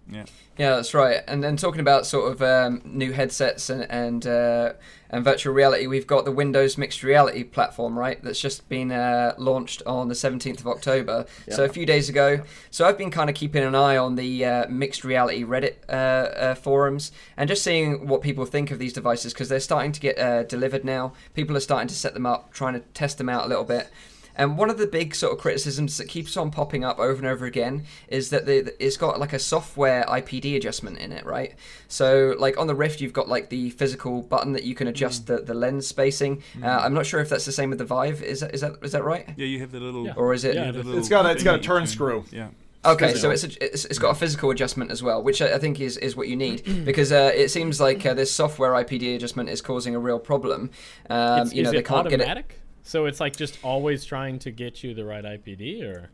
Yeah. 0.10 0.26
Yeah, 0.58 0.76
that's 0.76 0.94
right. 0.94 1.22
And 1.28 1.44
then 1.44 1.58
talking 1.58 1.82
about 1.82 2.06
sort 2.06 2.32
of 2.32 2.42
um, 2.42 2.82
new 2.86 3.12
headsets 3.12 3.72
and 3.72 3.90
and, 3.90 4.28
uh, 4.28 4.74
and 5.10 5.24
virtual 5.24 5.54
reality, 5.54 5.88
we've 5.88 6.06
got 6.06 6.26
the 6.26 6.32
Windows 6.32 6.78
Mixed 6.78 7.02
Reality 7.02 7.44
platform, 7.44 7.98
right? 7.98 8.24
That's 8.24 8.40
just 8.40 8.68
been 8.70 8.92
uh, 8.92 9.34
launched 9.38 9.82
on 9.88 10.10
the 10.10 10.14
17th 10.14 10.60
of 10.60 10.68
October, 10.68 11.26
so 11.50 11.64
a 11.64 11.70
few 11.70 11.86
days 11.86 12.08
ago. 12.10 12.42
So 12.70 12.86
I've 12.86 12.98
been 12.98 13.12
kind 13.12 13.30
of 13.30 13.36
keeping 13.36 13.64
an 13.64 13.74
eye 13.74 13.98
on 13.98 14.16
the 14.16 14.46
uh, 14.46 14.68
mixed 14.70 15.04
reality 15.04 15.44
Reddit 15.44 15.76
uh, 15.90 15.92
uh, 15.92 16.56
forums 16.56 17.12
and 17.36 17.48
just 17.48 17.64
seeing 17.64 18.08
what 18.08 18.22
people 18.22 18.46
think 18.46 18.70
of 18.70 18.78
these 18.78 18.94
devices 18.94 19.34
because 19.34 19.50
they're 19.50 19.60
starting 19.60 19.92
to 19.92 20.00
get 20.00 20.20
uh, 20.20 20.44
delivered 20.44 20.86
now. 20.86 21.14
People 21.34 21.58
are 21.58 21.62
starting 21.62 21.88
to 21.88 21.96
set 21.96 22.14
them 22.14 22.28
up, 22.28 22.54
trying 22.54 22.74
to 22.74 22.82
test 22.94 23.18
them 23.18 23.30
out 23.30 23.46
a 23.46 23.48
little 23.48 23.66
bit. 23.66 23.90
And 24.36 24.58
one 24.58 24.70
of 24.70 24.78
the 24.78 24.88
big 24.88 25.14
sort 25.16 25.34
of 25.34 25.40
criticisms 25.40 25.98
that 25.98 26.08
keeps 26.08 26.36
on 26.38 26.50
popping 26.52 26.84
up 26.84 26.98
over 27.00 27.16
and 27.18 27.26
over 27.28 27.46
again 27.46 27.84
is 28.08 28.30
that 28.32 28.46
the, 28.46 28.74
it's 28.84 28.98
got 28.98 29.20
like 29.20 29.34
a 29.34 29.40
software 29.40 30.04
IPD 30.06 30.56
adjustment 30.56 30.98
in 30.98 31.12
it, 31.12 31.26
right? 31.26 31.54
So 31.88 32.36
like 32.40 32.58
on 32.58 32.68
the 32.68 32.76
Rift, 32.76 33.00
you've 33.02 33.14
got 33.14 33.30
like 33.30 33.50
the 33.50 33.70
physical 33.72 34.22
button 34.24 34.54
that 34.54 34.64
you 34.64 34.74
can 34.76 34.88
adjust 34.88 35.28
the, 35.28 35.38
the 35.38 35.54
lens 35.54 35.86
spacing. 35.88 36.42
Uh, 36.62 36.68
I'm 36.68 36.94
not 36.94 37.06
sure 37.06 37.20
if 37.20 37.30
that's 37.30 37.46
the 37.46 37.52
same 37.52 37.70
with 37.70 37.78
the 37.80 37.86
Vive. 37.86 38.24
Is 38.24 38.40
that 38.40 38.54
is 38.56 38.62
that 38.62 38.74
is 38.82 38.92
that 38.94 39.04
right? 39.04 39.30
Yeah, 39.38 39.46
you 39.46 39.60
have 39.60 39.72
the 39.72 39.80
little. 39.80 40.06
Yeah. 40.06 40.14
Or 40.16 40.34
is 40.34 40.44
it? 40.44 40.56
Yeah, 40.56 40.72
the 40.72 40.80
little 40.84 40.98
It's 40.98 41.10
got 41.10 41.26
a- 41.26 41.32
it's 41.32 41.44
got 41.44 41.56
a 41.60 41.62
turn 41.62 41.86
screw. 41.88 42.26
Yeah. 42.32 42.50
Okay, 42.86 43.14
so 43.14 43.30
it's, 43.32 43.46
a, 43.46 43.64
it's 43.64 43.86
it's 43.86 43.98
got 43.98 44.10
a 44.12 44.16
physical 44.16 44.52
adjustment 44.52 44.92
as 44.92 45.02
well, 45.02 45.24
which 45.24 45.42
I 45.42 45.54
I 45.54 45.58
think 45.58 45.80
is, 45.80 45.96
is 45.98 46.18
what 46.18 46.28
you 46.28 46.36
need 46.36 46.64
because 46.86 47.14
uh, 47.14 47.32
it 47.34 47.50
seems 47.50 47.80
like 47.80 48.06
uh, 48.06 48.14
this 48.14 48.30
software 48.34 48.72
IPD 48.72 49.16
adjustment 49.16 49.48
is 49.50 49.62
causing 49.62 49.96
a 49.96 50.00
real 50.00 50.20
problem. 50.20 50.70
Um, 51.10 51.18
It's- 51.48 51.54
you 51.54 51.64
know, 51.64 51.70
is 51.70 51.74
they 51.74 51.80
it 51.80 51.86
can't 51.86 52.10
get 52.10 52.20
it. 52.20 52.46
Automatic? 52.84 52.90
So 52.90 53.06
it's 53.06 53.20
like 53.20 53.36
just 53.36 53.60
always 53.64 54.06
trying 54.06 54.40
to 54.40 54.52
get 54.52 54.84
you 54.84 54.94
the 54.94 55.06
right 55.06 55.24
IPD, 55.24 55.84
or 55.84 56.10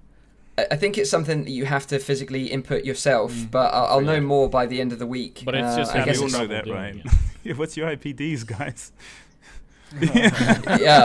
I 0.57 0.67
I 0.71 0.75
think 0.75 0.97
it's 0.97 1.09
something 1.09 1.43
that 1.45 1.51
you 1.51 1.65
have 1.65 1.87
to 1.87 1.99
physically 1.99 2.47
input 2.47 2.83
yourself, 2.85 3.33
but 3.51 3.73
I'll, 3.73 3.85
I'll 3.85 4.01
know 4.01 4.21
more 4.21 4.49
by 4.49 4.65
the 4.65 4.79
end 4.81 4.91
of 4.93 4.99
the 4.99 5.07
week. 5.07 5.41
But 5.45 5.55
it's 5.55 5.73
Uh, 5.73 5.77
just 5.77 5.95
I 5.95 6.05
guess 6.05 6.15
You 6.17 6.21
all 6.23 6.27
it's, 6.27 6.37
know 6.37 6.47
that, 6.47 6.67
right? 6.67 6.95
it. 6.95 7.05
Yeah, 7.43 7.53
What's 7.53 7.77
your 7.77 7.87
IPDs, 7.89 8.45
guys? 8.45 8.91
yeah, 10.01 10.29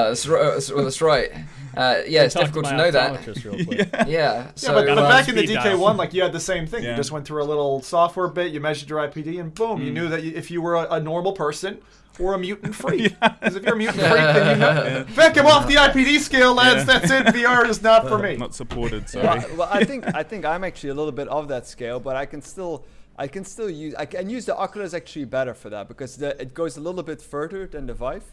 that's, 0.09 0.27
ri- 0.27 0.39
that's, 0.43 0.71
well, 0.71 0.85
that's 0.85 1.01
right. 1.01 1.31
Uh, 1.77 2.01
yeah, 2.07 2.25
it's 2.25 2.35
difficult 2.35 2.65
my 2.65 2.71
to 2.73 2.77
know 2.77 2.91
that. 2.91 3.21
optometrist 3.21 3.45
real 3.45 3.65
quick. 3.65 3.89
Yeah, 4.09 4.51
so 4.57 4.69
yeah, 4.73 4.75
but, 4.85 4.87
but 4.95 4.99
uh, 4.99 5.09
back 5.09 5.29
in 5.29 5.37
the 5.37 5.43
DK 5.47 5.55
dial. 5.55 5.79
one, 5.79 5.97
like 5.97 6.13
you 6.13 6.23
had 6.23 6.33
the 6.33 6.41
same 6.41 6.67
thing. 6.67 6.83
You 6.85 6.95
just 6.95 7.11
went 7.13 7.25
through 7.25 7.43
a 7.43 7.47
little 7.47 7.81
software 7.83 8.29
bit, 8.29 8.53
you 8.53 8.61
measured 8.61 8.91
your 8.91 8.99
IPD, 8.99 9.41
and 9.41 9.55
boom, 9.55 9.79
Hmm. 9.81 9.87
you 9.87 9.93
knew 9.93 10.09
that 10.09 10.23
you, 10.23 10.33
if 10.35 10.51
you 10.51 10.61
were 10.61 10.75
a, 10.75 10.87
a 10.95 11.01
normal 11.01 11.33
person 11.33 11.79
or 12.19 12.35
a 12.35 12.39
mutant 12.39 12.75
freak. 12.83 13.19
Because 13.21 13.57
if 13.57 13.63
you're 13.65 13.75
a 13.75 13.79
mutant 13.79 14.01
freak, 14.01 14.13
then 14.15 14.57
you 14.57 14.61
know. 14.61 15.07
Back 15.17 15.37
him 15.37 15.47
off 15.47 15.67
the 15.67 15.75
IPD 15.75 16.21
scale, 16.21 16.55
lads. 16.55 16.87
Yeah. 16.87 16.99
That's 16.99 17.11
it. 17.11 17.27
VR 17.35 17.69
is 17.69 17.83
not 17.83 18.09
for 18.09 18.19
me. 18.19 18.37
Not 18.45 18.55
supported. 18.55 19.09
Sorry. 19.09 19.25
well, 19.27 19.57
well, 19.57 19.69
I 19.73 19.85
think 19.85 20.05
I 20.15 20.23
think 20.23 20.45
I'm 20.45 20.65
actually 20.65 20.91
a 20.91 20.95
little 20.95 21.13
bit 21.13 21.29
of 21.29 21.49
that 21.49 21.67
scale, 21.67 21.99
but 22.01 22.17
I 22.17 22.27
can 22.27 22.41
still 22.43 22.85
I 23.19 23.27
can 23.29 23.45
still 23.45 23.71
use 23.71 23.95
I 23.97 24.07
can 24.07 24.29
use 24.31 24.45
the 24.47 24.57
Oculus 24.57 24.95
actually 24.95 25.25
better 25.27 25.55
for 25.55 25.71
that 25.71 25.89
because 25.89 26.17
the, 26.17 26.41
it 26.41 26.55
goes 26.55 26.77
a 26.77 26.81
little 26.81 27.03
bit 27.03 27.21
further 27.23 27.67
than 27.67 27.87
the 27.87 27.95
Vive. 27.95 28.25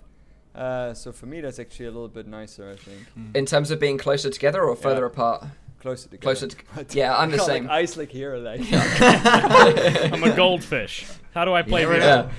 Uh, 0.53 0.93
so 0.93 1.11
for 1.13 1.27
me, 1.27 1.39
that's 1.39 1.59
actually 1.59 1.85
a 1.85 1.91
little 1.91 2.09
bit 2.09 2.27
nicer. 2.27 2.69
I 2.69 2.75
think 2.75 3.07
in 3.35 3.45
terms 3.45 3.71
of 3.71 3.79
being 3.79 3.97
closer 3.97 4.29
together 4.29 4.61
or 4.63 4.75
further 4.75 5.01
Yeah. 5.01 5.05
apart. 5.07 5.45
closer 5.79 6.09
together. 6.09 6.21
Closer 6.23 6.47
to- 6.83 6.97
yeah, 6.97 7.17
I'm 7.17 7.31
the 7.31 7.39
same. 7.39 7.63
Like 7.63 7.71
ice 7.83 7.95
like 7.97 8.11
here, 8.11 8.35
like 8.37 8.61
I'm 8.71 10.23
a 10.23 10.35
goldfish. 10.35 11.05
How 11.33 11.45
do 11.45 11.53
I 11.53 11.61
play 11.61 11.81
never 11.81 11.95
VR? 11.95 11.99
Yeah. 11.99 12.31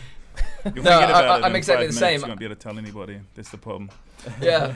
You'll 0.64 0.74
No, 0.76 0.80
forget 0.82 1.02
I- 1.02 1.04
about 1.04 1.24
I- 1.30 1.38
it 1.38 1.44
I'm 1.44 1.50
in 1.52 1.56
exactly 1.56 1.86
five 1.86 1.94
the 1.94 2.00
minutes, 2.00 2.20
same. 2.20 2.20
You 2.20 2.26
won't 2.28 2.38
be 2.38 2.44
able 2.46 2.54
to 2.56 2.60
tell 2.60 2.78
anybody. 2.78 3.20
That's 3.34 3.50
the 3.50 3.58
problem. 3.58 3.90
Yeah. 4.40 4.74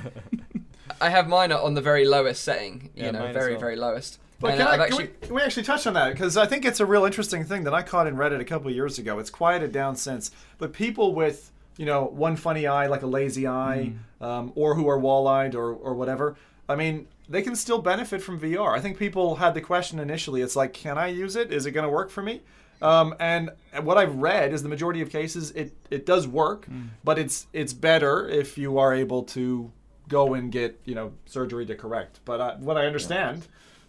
I 1.00 1.10
have 1.10 1.28
mine 1.28 1.52
on 1.52 1.74
the 1.74 1.80
very 1.80 2.04
lowest 2.06 2.42
setting, 2.42 2.90
you 2.94 3.04
Yeah, 3.04 3.10
know, 3.12 3.32
very, 3.32 3.52
well. 3.52 3.60
very 3.60 3.76
lowest. 3.76 4.18
But 4.40 4.52
And 4.52 4.58
can, 4.58 4.66
I've 4.68 4.80
actually, 4.80 5.06
can, 5.08 5.16
we, 5.20 5.26
can 5.26 5.34
we 5.36 5.42
actually 5.42 5.62
touch 5.64 5.86
on 5.86 5.94
that? 5.94 6.12
Because 6.12 6.36
I 6.36 6.46
think 6.46 6.64
it's 6.64 6.80
a 6.80 6.86
real 6.86 7.04
interesting 7.04 7.44
thing 7.44 7.64
that 7.64 7.74
I 7.74 7.82
caught 7.82 8.06
in 8.06 8.16
Reddit 8.16 8.40
a 8.40 8.44
couple 8.44 8.68
of 8.68 8.74
years 8.74 8.98
ago. 8.98 9.18
It's 9.18 9.30
quieted 9.30 9.72
down 9.72 9.96
since. 9.96 10.30
But 10.58 10.72
people 10.72 11.14
with, 11.14 11.50
you 11.76 11.86
know, 11.86 12.04
one 12.04 12.36
funny 12.36 12.66
eye, 12.66 12.86
like 12.86 13.02
a 13.02 13.06
lazy 13.06 13.46
eye, 13.46 13.92
um, 14.20 14.52
or 14.54 14.74
who 14.74 14.88
are 14.88 14.98
wall 14.98 15.26
eyed 15.26 15.54
or, 15.54 15.72
or 15.72 15.94
whatever, 15.94 16.36
I 16.68 16.76
mean, 16.76 17.08
they 17.28 17.42
can 17.42 17.56
still 17.56 17.78
benefit 17.80 18.22
from 18.22 18.38
VR. 18.40 18.76
I 18.76 18.80
think 18.80 18.98
people 18.98 19.36
had 19.36 19.54
the 19.54 19.60
question 19.60 19.98
initially 19.98 20.42
it's 20.42 20.56
like, 20.56 20.72
can 20.72 20.98
I 20.98 21.08
use 21.08 21.34
it? 21.36 21.52
Is 21.52 21.66
it 21.66 21.72
going 21.72 21.84
to 21.86 21.90
work 21.92 22.10
for 22.10 22.22
me? 22.22 22.42
Um, 22.82 23.14
and 23.18 23.50
what 23.82 23.96
I've 23.96 24.16
read 24.16 24.52
is 24.52 24.62
the 24.62 24.68
majority 24.68 25.00
of 25.00 25.10
cases 25.10 25.50
it, 25.52 25.72
it 25.90 26.04
does 26.06 26.28
work, 26.28 26.66
but 27.04 27.18
it's 27.18 27.46
it's 27.52 27.72
better 27.72 28.28
if 28.28 28.58
you 28.58 28.78
are 28.78 28.92
able 28.94 29.22
to 29.24 29.72
go 30.08 30.34
and 30.34 30.52
get 30.52 30.80
you 30.84 30.94
know 30.94 31.12
surgery 31.26 31.66
to 31.66 31.74
correct. 31.74 32.20
But 32.24 32.40
uh, 32.40 32.56
what 32.56 32.76
I 32.76 32.86
understand, 32.86 33.46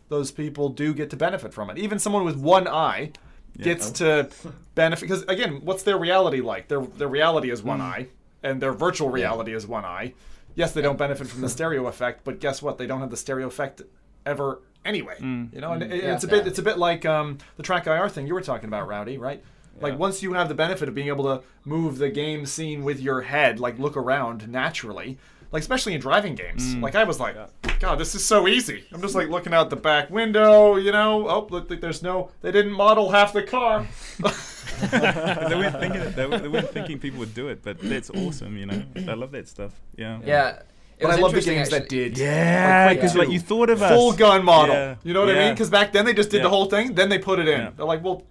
those 0.10 0.32
people 0.32 0.70
do 0.70 0.94
get 0.94 1.10
to 1.12 1.18
benefit 1.18 1.54
from 1.54 1.70
it. 1.70 1.78
Even 1.78 2.00
someone 2.00 2.24
with 2.26 2.38
one 2.38 2.68
eye 2.68 3.12
gets 3.60 3.92
to 3.92 4.30
benefit 4.76 5.02
because 5.02 5.24
again, 5.24 5.62
what's 5.64 5.84
their 5.84 5.98
reality 5.98 6.42
like? 6.42 6.68
Their 6.68 6.82
their 6.82 7.08
reality 7.08 7.50
is 7.52 7.62
one 7.64 7.82
eye, 7.82 8.08
and 8.44 8.62
their 8.62 8.74
virtual 8.74 9.10
reality 9.10 9.54
is 9.54 9.68
one 9.68 9.86
eye. 9.86 10.14
Yes, 10.56 10.72
they 10.72 10.82
don't 10.82 10.98
benefit 10.98 11.28
from 11.28 11.42
the 11.42 11.50
stereo 11.58 11.88
effect, 11.88 12.24
but 12.24 12.40
guess 12.40 12.62
what? 12.62 12.78
They 12.78 12.88
don't 12.88 13.02
have 13.02 13.12
the 13.12 13.18
stereo 13.18 13.48
effect 13.48 13.82
ever 14.26 14.62
anyway. 14.86 15.16
Mm. 15.20 15.54
You 15.54 15.62
know, 15.62 15.74
and 15.74 15.84
mm. 15.84 15.92
it, 15.92 16.04
it's 16.04 16.24
a 16.24 16.28
bit 16.28 16.48
it's 16.48 16.60
a 16.60 16.64
bit 16.64 16.78
like 16.78 17.06
um, 17.06 17.38
the 17.58 17.64
track 17.64 17.88
IR 17.88 18.10
thing 18.10 18.28
you 18.28 18.34
were 18.34 18.42
talking 18.42 18.68
about, 18.68 18.88
Rowdy, 18.88 19.18
right? 19.18 19.44
Like 19.80 20.00
once 20.00 20.24
you 20.24 20.34
have 20.34 20.48
the 20.48 20.56
benefit 20.56 20.90
of 20.90 20.96
being 20.96 21.08
able 21.08 21.26
to 21.26 21.44
move 21.66 21.98
the 21.98 22.10
game 22.10 22.46
scene 22.46 22.84
with 22.84 23.00
your 23.00 23.22
head, 23.22 23.60
like 23.60 23.78
look 23.78 23.96
around 23.96 24.50
naturally, 24.50 25.18
like 25.52 25.62
especially 25.62 25.94
in 25.94 26.02
driving 26.02 26.36
games. 26.36 26.76
Mm. 26.76 26.82
Like 26.82 26.96
I 26.96 27.04
was 27.04 27.20
like, 27.20 27.36
God, 27.80 28.00
this 28.00 28.16
is 28.16 28.26
so 28.26 28.48
easy. 28.48 28.84
I'm 28.92 29.02
just 29.02 29.16
like 29.16 29.30
looking 29.30 29.54
out 29.54 29.70
the 29.70 29.76
back 29.76 30.10
window, 30.10 30.78
you 30.78 30.92
know. 30.92 31.28
Oh, 31.28 31.48
look, 31.50 31.70
like, 31.70 31.82
there's 31.82 32.02
no, 32.02 32.32
they 32.42 32.52
didn't 32.52 32.72
model 32.72 33.12
half 33.12 33.34
the 33.34 33.44
car. 33.44 33.88
they 34.20 35.56
weren't 35.56 35.80
thinking 35.80 36.02
it. 36.02 36.16
They, 36.16 36.26
were, 36.26 36.40
they 36.40 36.48
weren't 36.48 36.72
thinking 36.72 37.00
people 37.00 37.20
would 37.20 37.34
do 37.34 37.48
it, 37.50 37.64
but 37.64 37.80
that's 37.80 38.10
awesome. 38.10 38.58
You 38.58 38.66
know, 38.68 38.84
I 38.96 39.14
love 39.14 39.32
that 39.32 39.48
stuff. 39.48 39.74
Yeah. 39.96 40.20
yeah. 40.26 40.62
It 41.00 41.04
But 41.04 41.12
I 41.12 41.16
love 41.16 41.32
the 41.32 41.38
interesting, 41.38 41.56
games 41.56 41.70
that 41.70 41.90
did. 41.90 42.18
Yeah, 42.18 42.94
because 42.94 43.14
2. 43.14 43.20
like 43.20 43.30
you 43.30 43.40
thought 43.40 43.70
of 43.70 43.82
us. 43.84 43.92
full 43.92 44.14
gun 44.14 44.44
model. 44.44 44.74
Yeah. 44.74 44.96
You 45.04 45.14
know 45.14 45.26
what 45.26 45.36
I 45.36 45.40
mean? 45.40 45.54
Because 45.54 45.70
back 45.70 45.92
then 45.92 46.06
they 46.06 46.14
just 46.14 46.32
did 46.32 46.44
the 46.44 46.50
whole 46.50 46.66
thing, 46.66 46.96
then 46.96 47.10
they 47.10 47.20
put 47.20 47.38
it 47.40 47.48
in. 47.48 47.60
Yeah. 47.60 47.70
They're 47.76 47.86
like, 47.86 48.04
well, 48.04 48.24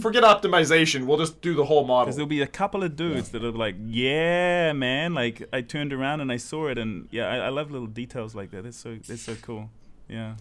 forget 0.00 0.22
optimization. 0.22 1.06
We'll 1.06 1.18
just 1.18 1.40
do 1.40 1.54
the 1.54 1.64
whole 1.64 1.86
model. 1.86 2.06
Because 2.06 2.16
there'll 2.16 2.28
be 2.28 2.42
a 2.42 2.46
couple 2.46 2.82
of 2.82 2.94
dudes 2.94 3.30
that 3.30 3.42
are 3.42 3.52
like, 3.52 3.76
yeah, 3.86 4.72
man. 4.74 5.14
Like 5.14 5.48
I 5.52 5.62
turned 5.62 5.94
around 5.94 6.20
and 6.20 6.30
I 6.30 6.36
saw 6.36 6.68
it, 6.68 6.76
and 6.76 7.08
yeah, 7.10 7.26
I, 7.26 7.36
I 7.36 7.48
love 7.48 7.70
little 7.70 7.86
details 7.86 8.34
like 8.34 8.50
that. 8.50 8.66
It's 8.66 8.76
so 8.76 8.96
that's 8.96 9.22
so 9.22 9.34
cool. 9.40 9.70
Yeah. 10.08 10.34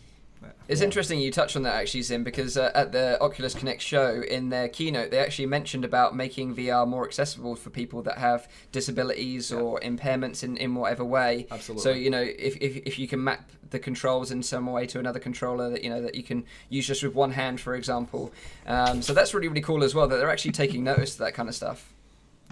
It's 0.68 0.82
interesting 0.82 1.20
you 1.20 1.32
touched 1.32 1.56
on 1.56 1.64
that 1.64 1.76
actually, 1.76 2.04
Zim, 2.04 2.24
because 2.24 2.56
uh, 2.56 2.72
at 2.76 2.92
the 2.92 3.20
Oculus 3.22 3.56
Connect 3.56 3.82
show 3.82 4.22
in 4.22 4.50
their 4.50 4.70
keynote, 4.70 5.10
they 5.10 5.18
actually 5.18 5.48
mentioned 5.48 5.84
about 5.84 6.16
making 6.16 6.56
VR 6.56 6.88
more 6.88 7.06
accessible 7.06 7.56
for 7.56 7.72
people 7.72 8.04
that 8.04 8.20
have 8.20 8.48
disabilities 8.72 9.52
or 9.52 9.80
impairments 9.80 10.44
in, 10.44 10.58
in 10.58 10.76
whatever 10.76 11.04
way. 11.04 11.48
Absolutely. 11.50 11.84
So 11.84 11.92
you 11.92 12.10
know, 12.10 12.22
if, 12.22 12.56
if 12.58 12.78
if 12.86 13.00
you 13.00 13.08
can 13.08 13.24
map 13.24 13.50
the 13.72 13.80
controls 13.80 14.32
in 14.32 14.44
some 14.44 14.68
way 14.68 14.86
to 14.88 15.00
another 15.00 15.20
controller 15.20 15.72
that 15.72 15.84
you 15.84 15.90
know 15.90 16.02
that 16.02 16.16
you 16.16 16.24
can 16.24 16.46
use 16.70 16.86
just 16.86 17.02
with 17.02 17.16
one 17.16 17.32
hand, 17.32 17.60
for 17.60 17.74
example. 17.76 18.32
Um, 18.68 19.02
so 19.02 19.14
that's 19.14 19.34
really 19.34 19.48
really 19.48 19.62
cool 19.62 19.84
as 19.84 19.96
well 19.96 20.08
that 20.08 20.18
they're 20.18 20.30
actually 20.30 20.52
taking 20.52 20.84
notice 20.84 21.14
to 21.14 21.24
that 21.24 21.34
kind 21.34 21.50
of 21.50 21.56
stuff. 21.56 21.92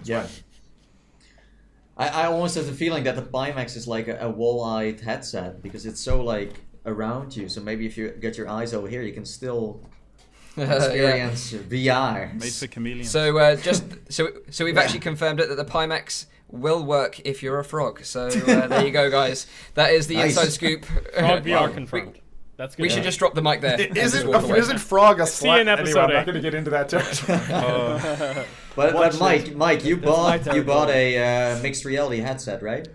Yeah. 0.02 0.26
I, 1.96 2.08
I 2.08 2.26
almost 2.26 2.54
have 2.56 2.66
the 2.66 2.72
feeling 2.72 3.04
that 3.04 3.16
the 3.16 3.22
Pimax 3.22 3.76
is 3.76 3.88
like 3.88 4.06
a, 4.08 4.18
a 4.20 4.30
wall-eyed 4.30 5.00
headset 5.00 5.62
because 5.62 5.84
it's 5.84 6.00
so 6.00 6.22
like 6.22 6.54
around 6.88 7.36
you. 7.36 7.48
So 7.48 7.60
maybe 7.60 7.86
if 7.86 7.96
you 7.96 8.08
get 8.10 8.36
your 8.38 8.48
eyes 8.48 8.74
over 8.74 8.88
here, 8.88 9.02
you 9.02 9.12
can 9.12 9.24
still 9.24 9.80
Yeah. 10.56 10.74
experience 10.74 11.52
VR. 11.52 12.34
Made 12.34 12.52
for 12.52 12.66
chameleons. 12.66 13.10
So 13.10 13.38
uh, 13.38 13.56
just 13.56 13.84
so 14.12 14.28
so 14.50 14.64
we've 14.64 14.78
actually 14.78 15.00
confirmed 15.00 15.40
it 15.40 15.48
that 15.48 15.56
the 15.56 15.64
Pimax 15.64 16.26
will 16.50 16.82
work 16.84 17.20
if 17.20 17.42
you're 17.42 17.58
a 17.58 17.64
frog. 17.64 18.04
So 18.04 18.26
uh, 18.28 18.66
there 18.66 18.84
you 18.84 18.90
go, 18.90 19.10
guys. 19.10 19.46
That 19.74 19.92
is 19.92 20.06
the 20.06 20.16
Nice. 20.16 20.30
inside 20.36 20.50
scoop. 20.52 20.84
Frog 21.18 21.44
VR 21.44 21.60
Well, 21.60 21.68
confirmed. 21.68 22.18
That's 22.56 22.74
good. 22.74 22.82
We, 22.82 22.88
we 22.88 22.92
should 22.94 23.04
just 23.04 23.18
drop 23.20 23.34
the 23.34 23.42
mic 23.42 23.60
there. 23.60 23.74
and 23.80 23.94
just 23.94 24.14
Isn't, 24.16 24.28
walk 24.28 24.42
away. 24.42 24.58
isn't 24.58 24.78
Frog 24.78 25.20
a 25.20 25.26
See 25.26 25.46
slut? 25.46 25.54
you 25.54 25.60
Anyway, 25.60 25.72
episode 25.80 26.00
I'm 26.00 26.12
not 26.14 26.26
going 26.26 26.34
to 26.36 26.40
get 26.40 26.54
into 26.54 26.70
that 26.70 26.88
territory. 26.88 27.38
Oh, 27.52 28.44
But, 28.74 28.94
but 28.94 29.18
Mike. 29.20 29.54
Mike, 29.54 29.84
you 29.84 29.94
That's 29.96 30.06
bought 30.46 30.54
you 30.56 30.62
bought 30.64 30.90
a 30.90 31.18
uh, 31.58 31.62
mixed 31.62 31.84
reality 31.84 32.18
headset, 32.18 32.60
right? 32.62 32.88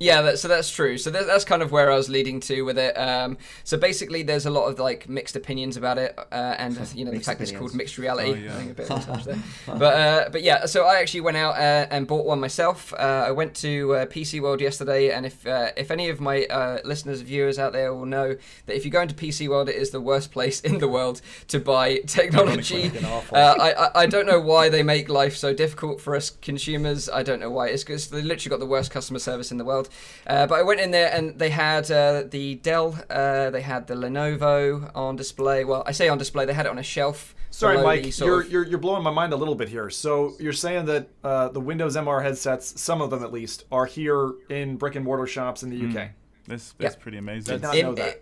Yeah, 0.00 0.22
that, 0.22 0.38
so 0.38 0.48
that's 0.48 0.70
true. 0.70 0.96
So 0.96 1.10
that, 1.10 1.26
that's 1.26 1.44
kind 1.44 1.60
of 1.60 1.72
where 1.72 1.92
I 1.92 1.94
was 1.94 2.08
leading 2.08 2.40
to 2.40 2.62
with 2.62 2.78
it. 2.78 2.94
Um, 2.94 3.36
so 3.64 3.76
basically, 3.76 4.22
there's 4.22 4.46
a 4.46 4.50
lot 4.50 4.64
of 4.64 4.78
like 4.78 5.10
mixed 5.10 5.36
opinions 5.36 5.76
about 5.76 5.98
it, 5.98 6.18
uh, 6.18 6.54
and 6.56 6.74
you 6.94 7.04
know 7.04 7.10
the 7.10 7.18
Mixed 7.18 7.28
fact 7.28 7.42
it's 7.42 7.52
called 7.52 7.74
mixed 7.74 7.98
reality. 7.98 8.30
Oh, 8.30 8.34
yeah. 8.34 8.54
I 8.54 8.56
think 8.56 8.70
a 8.70 8.74
bit 8.74 8.90
of 8.90 9.04
touch 9.04 9.24
there. 9.24 9.38
But 9.66 9.82
uh, 9.82 10.28
but 10.32 10.42
yeah, 10.42 10.64
so 10.64 10.86
I 10.86 11.00
actually 11.00 11.20
went 11.20 11.36
out 11.36 11.56
uh, 11.56 11.86
and 11.90 12.06
bought 12.06 12.24
one 12.24 12.40
myself. 12.40 12.94
Uh, 12.94 13.24
I 13.28 13.30
went 13.30 13.54
to 13.56 13.94
uh, 13.94 14.06
PC 14.06 14.40
World 14.40 14.62
yesterday, 14.62 15.10
and 15.10 15.26
if 15.26 15.46
uh, 15.46 15.72
if 15.76 15.90
any 15.90 16.08
of 16.08 16.18
my 16.18 16.44
uh, 16.46 16.78
listeners, 16.82 17.20
viewers 17.20 17.58
out 17.58 17.74
there 17.74 17.92
will 17.92 18.06
know 18.06 18.36
that 18.64 18.74
if 18.74 18.86
you 18.86 18.90
go 18.90 19.02
into 19.02 19.14
PC 19.14 19.48
World, 19.48 19.68
it 19.68 19.76
is 19.76 19.90
the 19.90 20.00
worst 20.00 20.32
place 20.32 20.60
in 20.70 20.78
the 20.78 20.88
world 20.88 21.20
to 21.48 21.60
buy 21.60 21.98
technology. 22.06 22.90
Uh, 23.04 23.36
I, 23.36 23.72
I 23.72 23.90
I 24.02 24.06
don't 24.06 24.26
know 24.26 24.40
why 24.40 24.70
they 24.70 24.82
make 24.82 25.10
life 25.10 25.36
so 25.36 25.52
difficult 25.52 26.00
for 26.00 26.16
us 26.16 26.30
consumers. 26.30 27.10
I 27.10 27.22
don't 27.22 27.38
know 27.38 27.50
why. 27.50 27.68
It's 27.68 27.84
because 27.84 28.08
they 28.08 28.22
literally 28.22 28.48
got 28.48 28.60
the 28.60 28.70
worst 28.70 28.90
customer 28.90 29.18
service 29.18 29.50
in 29.50 29.58
the 29.58 29.64
world. 29.66 29.89
Uh, 30.26 30.46
but 30.46 30.54
I 30.56 30.62
went 30.62 30.80
in 30.80 30.90
there 30.90 31.12
and 31.12 31.38
they 31.38 31.50
had 31.50 31.90
uh, 31.90 32.24
the 32.28 32.56
Dell, 32.56 32.98
uh, 33.10 33.50
they 33.50 33.60
had 33.62 33.86
the 33.86 33.94
Lenovo 33.94 34.90
on 34.94 35.16
display. 35.16 35.64
Well, 35.64 35.82
I 35.86 35.92
say 35.92 36.08
on 36.08 36.18
display, 36.18 36.44
they 36.44 36.52
had 36.54 36.66
it 36.66 36.70
on 36.70 36.78
a 36.78 36.82
shelf. 36.82 37.34
Sorry, 37.52 37.82
Mike, 37.82 38.16
you're, 38.18 38.42
of- 38.42 38.50
you're 38.52 38.64
you're 38.64 38.78
blowing 38.78 39.02
my 39.02 39.10
mind 39.10 39.32
a 39.32 39.36
little 39.36 39.56
bit 39.56 39.68
here. 39.68 39.90
So 39.90 40.34
you're 40.38 40.52
saying 40.52 40.84
that 40.86 41.08
uh, 41.24 41.48
the 41.48 41.60
Windows 41.60 41.96
MR 41.96 42.22
headsets, 42.22 42.80
some 42.80 43.02
of 43.02 43.10
them 43.10 43.24
at 43.24 43.32
least, 43.32 43.64
are 43.72 43.86
here 43.86 44.32
in 44.48 44.76
brick 44.76 44.94
and 44.94 45.04
mortar 45.04 45.26
shops 45.26 45.62
in 45.64 45.70
the 45.70 45.76
UK. 45.86 46.10
that's 46.46 46.72
that's 46.78 46.94
Yeah. 46.96 47.02
pretty 47.02 47.18
amazing. 47.18 47.54
I 47.54 47.56
did 47.56 47.62
not 47.62 47.74
in- 47.76 47.86
know 47.86 47.94
that. 47.94 48.20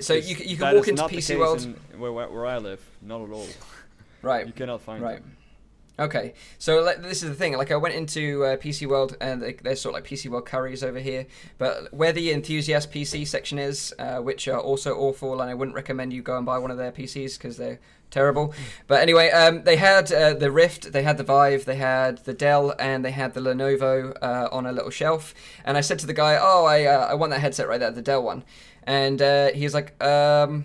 So 0.00 0.14
you, 0.14 0.36
you 0.36 0.56
can 0.56 0.74
walk 0.74 0.84
is 0.84 0.88
into 0.90 1.02
not 1.02 1.10
the 1.10 1.16
PC 1.18 1.26
case 1.28 1.38
World. 1.38 1.62
in 1.62 2.00
where, 2.00 2.12
where, 2.12 2.28
where 2.30 2.46
I 2.46 2.58
live. 2.58 2.80
Not 3.02 3.20
at 3.22 3.30
all. 3.30 3.46
Right. 4.22 4.46
You 4.46 4.52
cannot 4.52 4.80
find 4.82 5.02
it. 5.02 5.04
Right. 5.04 5.16
them. 5.16 5.36
Okay, 5.98 6.32
so 6.58 6.80
like, 6.82 7.02
this 7.02 7.22
is 7.22 7.28
the 7.28 7.34
thing. 7.34 7.56
Like, 7.56 7.70
I 7.70 7.76
went 7.76 7.94
into 7.94 8.44
uh, 8.44 8.56
PC 8.56 8.86
World, 8.86 9.16
and 9.20 9.42
they, 9.42 9.52
there's 9.52 9.80
sort 9.80 9.94
of 9.94 10.02
like 10.02 10.10
PC 10.10 10.30
World 10.30 10.46
Currys 10.46 10.82
over 10.82 10.98
here. 10.98 11.26
But 11.58 11.92
where 11.92 12.12
the 12.12 12.32
enthusiast 12.32 12.90
PC 12.90 13.26
section 13.26 13.58
is, 13.58 13.94
uh, 13.98 14.18
which 14.18 14.48
are 14.48 14.58
also 14.58 14.96
awful, 14.96 15.40
and 15.40 15.50
I 15.50 15.54
wouldn't 15.54 15.74
recommend 15.74 16.12
you 16.12 16.22
go 16.22 16.36
and 16.36 16.46
buy 16.46 16.58
one 16.58 16.70
of 16.70 16.78
their 16.78 16.92
PCs 16.92 17.36
because 17.36 17.58
they're 17.58 17.78
terrible. 18.10 18.54
But 18.86 19.02
anyway, 19.02 19.30
um, 19.30 19.64
they 19.64 19.76
had 19.76 20.10
uh, 20.12 20.34
the 20.34 20.50
Rift, 20.50 20.92
they 20.92 21.02
had 21.02 21.18
the 21.18 21.24
Vive, 21.24 21.64
they 21.66 21.76
had 21.76 22.18
the 22.18 22.34
Dell, 22.34 22.74
and 22.78 23.04
they 23.04 23.10
had 23.10 23.34
the 23.34 23.40
Lenovo 23.40 24.16
uh, 24.22 24.48
on 24.52 24.66
a 24.66 24.72
little 24.72 24.90
shelf. 24.90 25.34
And 25.64 25.76
I 25.76 25.82
said 25.82 25.98
to 26.00 26.06
the 26.06 26.14
guy, 26.14 26.38
"Oh, 26.40 26.64
I 26.64 26.84
uh, 26.84 27.06
I 27.06 27.14
want 27.14 27.30
that 27.32 27.40
headset 27.40 27.68
right 27.68 27.80
there, 27.80 27.90
the 27.90 28.02
Dell 28.02 28.22
one." 28.22 28.44
And 28.84 29.20
uh, 29.20 29.52
he's 29.52 29.74
like, 29.74 30.02
um, 30.02 30.64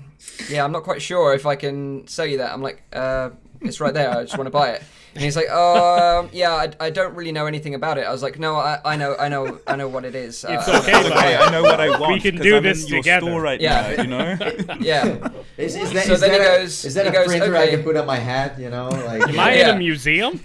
"Yeah, 0.50 0.64
I'm 0.64 0.72
not 0.72 0.84
quite 0.84 1.02
sure 1.02 1.34
if 1.34 1.46
I 1.46 1.56
can 1.56 2.08
sell 2.08 2.26
you 2.26 2.38
that." 2.38 2.54
I'm 2.54 2.62
like, 2.62 2.84
uh, 2.94 3.32
"It's 3.62 3.80
right 3.82 3.94
there. 3.94 4.12
I 4.12 4.24
just 4.24 4.38
want 4.38 4.48
to 4.48 4.52
buy 4.52 4.72
it." 4.72 4.84
And 5.18 5.24
he's 5.24 5.36
like, 5.36 5.48
"Oh, 5.50 6.20
um, 6.20 6.30
yeah, 6.32 6.52
I, 6.54 6.70
I 6.80 6.90
don't 6.92 7.16
really 7.16 7.32
know 7.32 7.48
anything 7.48 7.74
about 7.74 7.98
it." 7.98 8.06
I 8.06 8.12
was 8.12 8.22
like, 8.22 8.38
"No, 8.38 8.56
I, 8.56 8.80
I 8.86 8.96
know, 8.96 9.16
I 9.18 9.30
know, 9.30 9.58
I 9.66 9.76
know 9.76 9.88
what 9.88 10.06
it 10.06 10.14
is." 10.14 10.46
It's 10.48 10.68
Uh, 10.68 10.78
okay, 10.78 10.92
It's 11.00 11.10
okay, 11.10 11.36
I 11.38 11.50
know 11.50 11.64
what 11.64 11.82
I 11.82 11.98
want. 11.98 12.14
We 12.14 12.20
can 12.20 12.36
do 12.40 12.58
I'm 12.58 12.62
this 12.64 12.84
in 12.84 12.90
your 12.90 13.00
together. 13.02 13.26
store 13.26 13.42
right 13.42 13.60
Yeah. 13.60 13.96
now, 13.98 14.04
you 14.04 14.08
know? 14.08 14.76
Yeah. 14.80 15.30
Is, 15.58 15.76
is 15.76 15.92
that, 15.94 16.06
So 16.06 16.14
is 16.14 16.20
then 16.22 16.32
that 16.34 16.42
he 16.42 16.46
a, 16.46 16.58
goes- 16.60 16.86
is 16.86 16.94
that 16.94 17.08
a 17.08 17.12
goes, 17.12 17.26
printer 17.28 17.56
I 17.58 17.68
can 17.68 17.82
put 17.84 17.98
on 17.98 18.06
my 18.06 18.18
hat? 18.20 18.60
You 18.60 18.70
know, 18.70 18.90
like 18.90 19.28
Am 19.28 19.40
I 19.40 19.56
Yeah. 19.56 19.70
in 19.70 19.76
a 19.76 19.80
museum? 19.80 20.40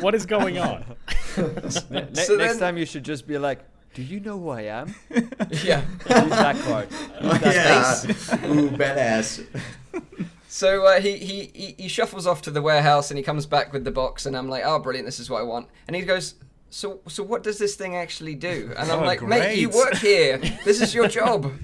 What 0.00 0.14
is 0.14 0.24
going 0.24 0.58
on? 0.58 0.84
Ne- 1.36 1.44
So 1.68 1.84
next 1.90 2.26
then- 2.26 2.58
time 2.58 2.78
you 2.78 2.86
should 2.86 3.04
just 3.04 3.26
be 3.26 3.36
like, 3.36 3.60
"Do 3.92 4.02
you 4.02 4.20
know 4.20 4.38
who 4.38 4.48
I 4.48 4.62
am?" 4.62 4.94
yeah. 5.62 5.82
Use 6.08 6.30
that 6.32 6.56
card. 6.64 6.88
Use 7.20 7.40
that 7.40 8.04
yeah, 8.40 8.48
ooh, 8.50 8.70
badass. 8.70 9.44
So 10.54 10.86
uh, 10.86 11.00
he, 11.00 11.16
he 11.16 11.50
he 11.52 11.74
he 11.76 11.88
shuffles 11.88 12.28
off 12.28 12.40
to 12.42 12.50
the 12.52 12.62
warehouse 12.62 13.10
and 13.10 13.18
he 13.18 13.24
comes 13.24 13.44
back 13.44 13.72
with 13.72 13.82
the 13.82 13.90
box 13.90 14.24
and 14.24 14.36
I'm 14.36 14.48
like, 14.48 14.62
oh, 14.64 14.78
brilliant, 14.78 15.04
this 15.04 15.18
is 15.18 15.28
what 15.28 15.40
I 15.40 15.42
want. 15.42 15.66
And 15.88 15.96
he 15.96 16.02
goes, 16.02 16.36
so 16.70 17.00
so 17.08 17.24
what 17.24 17.42
does 17.42 17.58
this 17.58 17.74
thing 17.74 17.96
actually 17.96 18.36
do? 18.36 18.72
And 18.78 18.88
I'm 18.88 19.00
Oh, 19.00 19.04
like, 19.04 19.20
mate, 19.20 19.58
you 19.58 19.68
work 19.68 19.96
here. 19.96 20.38
This 20.64 20.80
is 20.80 20.94
your 20.94 21.08
job. 21.08 21.52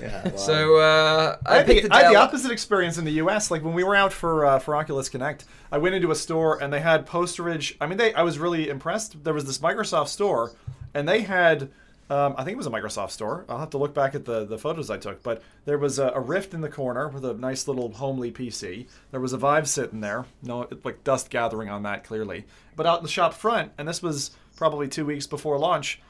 Yeah, 0.00 0.28
wow. 0.28 0.36
So 0.36 0.76
uh, 0.76 1.36
I 1.44 1.54
I 1.54 1.56
had, 1.56 1.66
picked 1.66 1.82
the, 1.82 1.88
the 1.88 1.94
I 1.96 2.02
had 2.04 2.12
the 2.12 2.16
opposite 2.16 2.52
experience 2.52 2.98
in 2.98 3.04
the 3.04 3.16
U.S. 3.24 3.50
Like 3.50 3.64
when 3.64 3.74
we 3.74 3.82
were 3.82 3.96
out 3.96 4.12
for 4.12 4.46
uh, 4.46 4.60
for 4.60 4.76
Oculus 4.76 5.08
Connect, 5.08 5.44
I 5.72 5.78
went 5.78 5.96
into 5.96 6.12
a 6.12 6.14
store 6.14 6.62
and 6.62 6.72
they 6.72 6.78
had 6.78 7.04
posterage. 7.04 7.74
I 7.80 7.86
mean, 7.88 7.98
they 7.98 8.14
I 8.14 8.22
was 8.22 8.38
really 8.38 8.68
impressed. 8.68 9.24
There 9.24 9.34
was 9.34 9.44
this 9.46 9.58
Microsoft 9.58 10.06
store, 10.08 10.52
and 10.94 11.08
they 11.08 11.22
had. 11.22 11.70
Um, 12.10 12.34
I 12.38 12.44
think 12.44 12.54
it 12.54 12.56
was 12.56 12.66
a 12.66 12.70
Microsoft 12.70 13.10
store. 13.10 13.44
I'll 13.48 13.58
have 13.58 13.70
to 13.70 13.78
look 13.78 13.92
back 13.92 14.14
at 14.14 14.24
the, 14.24 14.46
the 14.46 14.56
photos 14.56 14.88
I 14.88 14.96
took, 14.96 15.22
but 15.22 15.42
there 15.66 15.76
was 15.76 15.98
a, 15.98 16.08
a 16.14 16.20
Rift 16.20 16.54
in 16.54 16.62
the 16.62 16.68
corner 16.68 17.08
with 17.08 17.24
a 17.24 17.34
nice 17.34 17.68
little 17.68 17.92
homely 17.92 18.32
PC. 18.32 18.86
There 19.10 19.20
was 19.20 19.34
a 19.34 19.38
Vive 19.38 19.68
sitting 19.68 20.00
there, 20.00 20.24
no 20.42 20.68
like 20.84 21.04
dust 21.04 21.28
gathering 21.28 21.68
on 21.68 21.82
that 21.82 22.04
clearly. 22.04 22.46
But 22.76 22.86
out 22.86 22.98
in 22.98 23.02
the 23.02 23.10
shop 23.10 23.34
front, 23.34 23.72
and 23.76 23.86
this 23.86 24.02
was 24.02 24.30
probably 24.56 24.88
two 24.88 25.04
weeks 25.04 25.26
before 25.26 25.58
launch, 25.58 26.00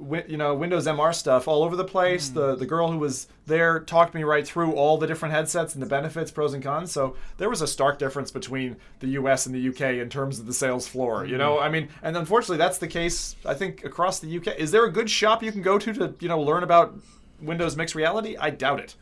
you 0.00 0.36
know 0.36 0.54
Windows 0.54 0.86
MR 0.86 1.14
stuff 1.14 1.48
all 1.48 1.62
over 1.62 1.76
the 1.76 1.84
place. 1.84 2.28
The 2.28 2.54
hmm. 2.54 2.58
the 2.58 2.66
girl 2.66 2.90
who 2.90 2.98
was 2.98 3.28
there 3.46 3.80
talked 3.80 4.14
me 4.14 4.24
right 4.24 4.46
through 4.46 4.72
all 4.72 4.98
the 4.98 5.06
different 5.06 5.34
headsets 5.34 5.74
and 5.74 5.82
the 5.82 5.86
benefits, 5.86 6.30
pros 6.30 6.54
and 6.54 6.62
cons. 6.62 6.92
So 6.92 7.16
there 7.38 7.48
was 7.48 7.62
a 7.62 7.66
stark 7.66 7.98
difference 7.98 8.30
between 8.30 8.76
the 9.00 9.08
US 9.08 9.46
and 9.46 9.54
the 9.54 9.68
UK 9.68 10.00
in 10.02 10.08
terms 10.08 10.38
of 10.38 10.46
the 10.46 10.52
sales 10.52 10.86
floor. 10.86 11.24
You 11.26 11.38
know, 11.38 11.58
hmm. 11.58 11.62
I 11.62 11.68
mean, 11.68 11.88
and 12.02 12.16
unfortunately 12.16 12.58
that's 12.58 12.78
the 12.78 12.88
case. 12.88 13.36
I 13.44 13.54
think 13.54 13.84
across 13.84 14.18
the 14.18 14.36
UK. 14.36 14.58
Is 14.58 14.70
there 14.70 14.84
a 14.84 14.92
good 14.92 15.10
shop 15.10 15.42
you 15.42 15.52
can 15.52 15.62
go 15.62 15.78
to 15.78 15.92
to 15.92 16.14
you 16.20 16.28
know 16.28 16.40
learn 16.40 16.62
about 16.62 16.94
Windows 17.40 17.76
mixed 17.76 17.94
reality? 17.94 18.36
I 18.36 18.50
doubt 18.50 18.80
it. 18.80 18.96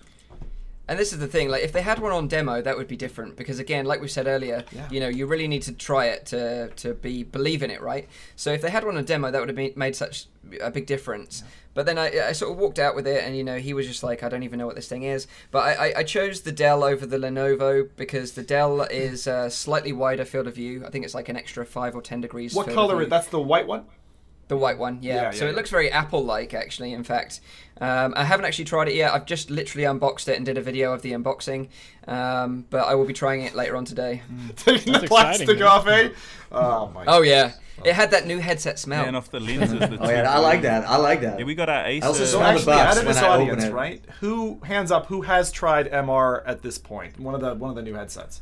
And 0.86 0.98
this 0.98 1.14
is 1.14 1.18
the 1.18 1.26
thing, 1.26 1.48
like 1.48 1.62
if 1.62 1.72
they 1.72 1.80
had 1.80 1.98
one 1.98 2.12
on 2.12 2.28
demo, 2.28 2.60
that 2.60 2.76
would 2.76 2.88
be 2.88 2.96
different 2.96 3.36
because 3.36 3.58
again, 3.58 3.86
like 3.86 4.02
we 4.02 4.08
said 4.08 4.26
earlier, 4.26 4.64
you 4.90 5.00
know, 5.00 5.08
you 5.08 5.26
really 5.26 5.48
need 5.48 5.62
to 5.62 5.72
try 5.72 6.06
it 6.06 6.26
to 6.26 6.68
to 6.68 6.94
be 6.94 7.22
believe 7.22 7.62
in 7.62 7.70
it, 7.70 7.80
right? 7.80 8.06
So 8.36 8.52
if 8.52 8.60
they 8.60 8.70
had 8.70 8.84
one 8.84 8.96
on 8.96 9.04
demo, 9.04 9.30
that 9.30 9.38
would 9.40 9.48
have 9.48 9.56
been, 9.56 9.72
made 9.76 9.96
such 9.96 10.26
a 10.60 10.70
big 10.70 10.86
difference. 10.86 11.42
But 11.72 11.86
then 11.86 11.98
I, 11.98 12.28
I 12.28 12.32
sort 12.32 12.52
of 12.52 12.58
walked 12.58 12.78
out 12.78 12.94
with 12.94 13.06
it, 13.06 13.24
and 13.24 13.36
you 13.36 13.42
know, 13.42 13.58
he 13.58 13.74
was 13.74 13.86
just 13.86 14.02
like, 14.02 14.22
I 14.22 14.28
don't 14.28 14.44
even 14.44 14.58
know 14.58 14.66
what 14.66 14.76
this 14.76 14.88
thing 14.88 15.02
is. 15.02 15.26
But 15.50 15.60
I, 15.60 15.72
I, 15.88 15.98
I 15.98 16.02
chose 16.04 16.42
the 16.42 16.52
Dell 16.52 16.84
over 16.84 17.04
the 17.04 17.18
Lenovo 17.18 17.88
because 17.96 18.32
the 18.32 18.42
Dell 18.42 18.82
is 18.90 19.26
a 19.26 19.50
slightly 19.50 19.92
wider 19.92 20.24
field 20.24 20.46
of 20.46 20.54
view. 20.54 20.84
I 20.86 20.90
think 20.90 21.04
it's 21.04 21.14
like 21.14 21.28
an 21.28 21.36
extra 21.36 21.66
five 21.66 21.96
or 21.96 22.02
ten 22.02 22.20
degrees. 22.20 22.54
What 22.54 22.68
color? 22.68 23.02
is 23.02 23.08
That's 23.08 23.28
the 23.28 23.40
white 23.40 23.66
one. 23.66 23.86
The 24.48 24.56
white 24.58 24.78
one, 24.78 24.98
yeah. 25.00 25.14
Yeah, 25.14 25.30
so 25.30 25.44
yeah, 25.44 25.52
it 25.52 25.56
looks 25.56 25.70
very 25.70 25.90
Apple-like, 25.90 26.52
actually. 26.52 26.92
In 26.92 27.02
fact, 27.02 27.40
um, 27.80 28.14
I 28.16 28.24
haven't 28.24 28.46
actually 28.46 28.66
tried 28.66 28.88
it 28.88 28.94
yet. 28.94 29.12
I've 29.12 29.26
just 29.26 29.50
literally 29.50 29.84
unboxed 29.84 30.28
it 30.28 30.36
and 30.36 30.46
did 30.46 30.56
a 30.56 30.62
video 30.62 30.92
of 30.92 31.02
the 31.02 31.12
unboxing. 31.12 31.68
Um, 32.06 32.64
but 32.70 32.86
I 32.86 32.94
will 32.94 33.04
be 33.04 33.12
trying 33.12 33.42
it 33.42 33.54
later 33.54 33.76
on 33.76 33.84
today. 33.84 34.22
Taking 34.56 34.92
the 34.92 35.00
That's 35.00 35.08
plastic 35.10 35.48
exciting, 35.48 35.62
off, 35.64 35.86
eh? 35.88 36.10
Oh 36.52 36.88
my. 36.94 37.04
Oh 37.08 37.22
yeah, 37.22 37.52
it 37.84 37.94
had 37.94 38.12
that 38.12 38.26
new 38.28 38.38
headset 38.38 38.78
smell. 38.78 39.02
Yeah, 39.02 39.08
and 39.08 39.16
off 39.16 39.28
the 39.30 39.40
lenses. 39.40 39.72
The 39.80 39.98
Oh 40.00 40.08
yeah, 40.08 40.32
I 40.32 40.38
like 40.38 40.62
that. 40.62 40.88
I 40.88 40.96
like 40.98 41.22
that. 41.22 41.40
Yeah, 41.40 41.44
we 41.46 41.56
got 41.56 41.68
our 41.68 41.84
Acer. 41.84 42.06
also 42.06 42.24
So 42.24 42.38
smell 42.38 42.42
the 42.42 42.48
actually, 42.60 42.66
box 42.66 42.96
out 42.96 42.98
of 43.02 43.08
this 43.08 43.18
open 43.18 43.30
audience, 43.50 43.66
right? 43.66 44.00
Who 44.20 44.60
hands 44.62 44.92
up? 44.92 45.06
Who 45.06 45.22
has 45.22 45.50
tried 45.50 45.90
MR 45.90 46.42
at 46.46 46.62
this 46.62 46.78
point? 46.78 47.18
One 47.18 47.34
of 47.34 47.40
the 47.40 47.54
one 47.54 47.70
of 47.70 47.76
the 47.76 47.82
new 47.82 47.94
headsets. 47.94 48.40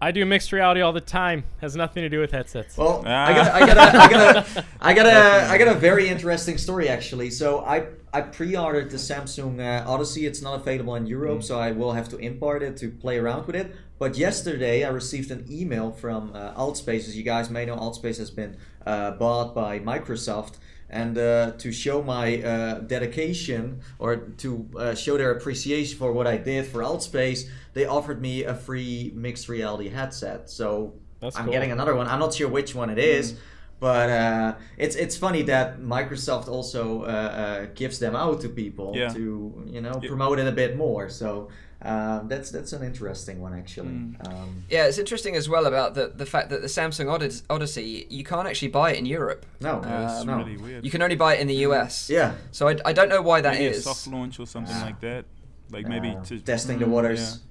I 0.00 0.12
do 0.12 0.24
mixed 0.24 0.52
reality 0.52 0.80
all 0.80 0.92
the 0.92 1.00
time. 1.00 1.42
Has 1.60 1.74
nothing 1.76 2.02
to 2.04 2.08
do 2.08 2.20
with 2.20 2.30
headsets. 2.30 2.76
Well, 2.78 3.02
Ah. 3.04 3.26
I 3.26 3.34
got, 3.34 3.48
I 3.52 3.66
got, 3.66 3.76
a, 3.76 3.80
I 3.80 4.08
got, 4.08 4.36
a, 4.46 4.64
I 4.80 4.94
got, 4.94 5.06
a, 5.06 5.50
I 5.50 5.58
got 5.58 5.68
a 5.68 5.74
very 5.74 6.08
interesting 6.08 6.56
story 6.56 6.88
actually. 6.88 7.30
So 7.30 7.64
I, 7.64 7.84
I 8.12 8.22
pre-ordered 8.22 8.90
the 8.90 8.96
Samsung 8.96 9.60
uh, 9.60 9.88
Odyssey. 9.88 10.26
It's 10.26 10.40
not 10.40 10.60
available 10.60 10.94
in 10.94 11.06
Europe, 11.06 11.42
so 11.42 11.58
I 11.58 11.72
will 11.72 11.92
have 11.92 12.08
to 12.10 12.18
import 12.18 12.62
it 12.62 12.76
to 12.78 12.90
play 12.90 13.18
around 13.18 13.46
with 13.46 13.56
it. 13.56 13.74
But 13.98 14.16
yesterday 14.16 14.84
I 14.84 14.88
received 14.88 15.30
an 15.30 15.44
email 15.50 15.90
from 15.92 16.32
uh, 16.34 16.54
Altspace. 16.54 17.08
As 17.08 17.16
you 17.16 17.22
guys 17.22 17.50
may 17.50 17.66
know, 17.66 17.76
Altspace 17.76 18.18
has 18.18 18.30
been 18.30 18.56
uh, 18.86 19.12
bought 19.12 19.54
by 19.54 19.80
Microsoft. 19.80 20.54
And 20.90 21.18
uh, 21.18 21.52
to 21.58 21.70
show 21.70 22.02
my 22.02 22.42
uh, 22.42 22.78
dedication 22.80 23.80
or 23.98 24.16
to 24.16 24.68
uh, 24.78 24.94
show 24.94 25.18
their 25.18 25.32
appreciation 25.32 25.98
for 25.98 26.12
what 26.12 26.26
I 26.26 26.38
did 26.38 26.66
for 26.66 26.80
Altspace, 26.80 27.46
they 27.74 27.84
offered 27.84 28.22
me 28.22 28.44
a 28.44 28.54
free 28.54 29.12
mixed 29.14 29.50
reality 29.50 29.90
headset. 29.90 30.48
So 30.48 30.94
That's 31.20 31.36
I'm 31.36 31.44
cool. 31.44 31.52
getting 31.52 31.72
another 31.72 31.94
one. 31.94 32.06
I'm 32.06 32.20
not 32.20 32.32
sure 32.32 32.48
which 32.48 32.74
one 32.74 32.88
it 32.88 32.98
is, 32.98 33.38
but 33.80 34.10
uh, 34.10 34.54
it's 34.76 34.96
it's 34.96 35.16
funny 35.16 35.42
that 35.42 35.78
Microsoft 35.80 36.48
also 36.48 37.02
uh, 37.02 37.06
uh, 37.06 37.66
gives 37.74 37.98
them 37.98 38.14
out 38.16 38.40
to 38.40 38.48
people 38.48 38.92
Yeah. 38.96 39.08
to 39.14 39.64
you 39.66 39.80
know 39.80 40.00
promote 40.06 40.38
it 40.38 40.46
a 40.48 40.52
bit 40.52 40.76
more. 40.76 41.08
So 41.08 41.48
um, 41.80 42.26
that's 42.28 42.50
that's 42.50 42.72
an 42.72 42.82
interesting 42.82 43.40
one 43.40 43.54
actually. 43.54 43.88
Um, 44.26 44.64
Yeah, 44.68 44.86
it's 44.88 44.98
interesting 44.98 45.36
as 45.36 45.48
well 45.48 45.66
about 45.66 45.94
the 45.94 46.08
the 46.14 46.26
fact 46.26 46.50
that 46.50 46.60
the 46.60 46.66
Samsung 46.68 47.08
Odyssey 47.48 48.06
you 48.10 48.24
can't 48.24 48.48
actually 48.48 48.68
buy 48.72 48.92
it 48.92 48.98
in 48.98 49.06
Europe. 49.06 49.46
no, 49.60 49.80
That's 49.80 50.20
Um, 50.22 50.26
no. 50.26 50.36
really 50.38 50.56
weird. 50.56 50.84
You 50.84 50.90
can 50.90 51.02
only 51.02 51.16
buy 51.16 51.34
it 51.36 51.40
in 51.40 51.46
the 51.46 51.66
US. 51.66 52.10
yeah, 52.10 52.32
So 52.50 52.68
I, 52.68 52.76
I 52.84 52.92
don't 52.92 53.08
know 53.08 53.22
why 53.22 53.40
that 53.42 53.54
is. 53.54 53.60
maybe 53.60 53.76
a 53.76 53.80
soft 53.80 54.06
launch 54.08 54.40
or 54.40 54.46
something 54.46 54.74
Yeah. 54.76 54.84
like 54.86 55.00
that. 55.00 55.24
Like 55.70 55.86
maybe 55.86 56.10
uh, 56.10 56.24
to 56.24 56.40
testing 56.40 56.78
the 56.80 56.86
waters. 56.88 57.20
yeah. 57.20 57.44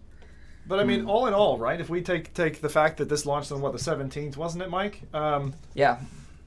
But 0.70 0.80
I 0.82 0.84
mean, 0.84 1.06
all 1.06 1.28
in 1.28 1.34
all, 1.34 1.58
right? 1.58 1.80
If 1.80 1.90
we 1.90 2.02
take 2.02 2.34
take 2.34 2.60
the 2.60 2.70
fact 2.70 2.98
that 2.98 3.08
this 3.08 3.26
launched 3.26 3.52
on 3.54 3.62
what 3.62 3.72
the 3.72 3.80
17th, 3.80 4.36
wasn't 4.36 4.64
it, 4.64 4.70
Mike? 4.70 5.04
Um, 5.14 5.54
Yeah. 5.74 5.98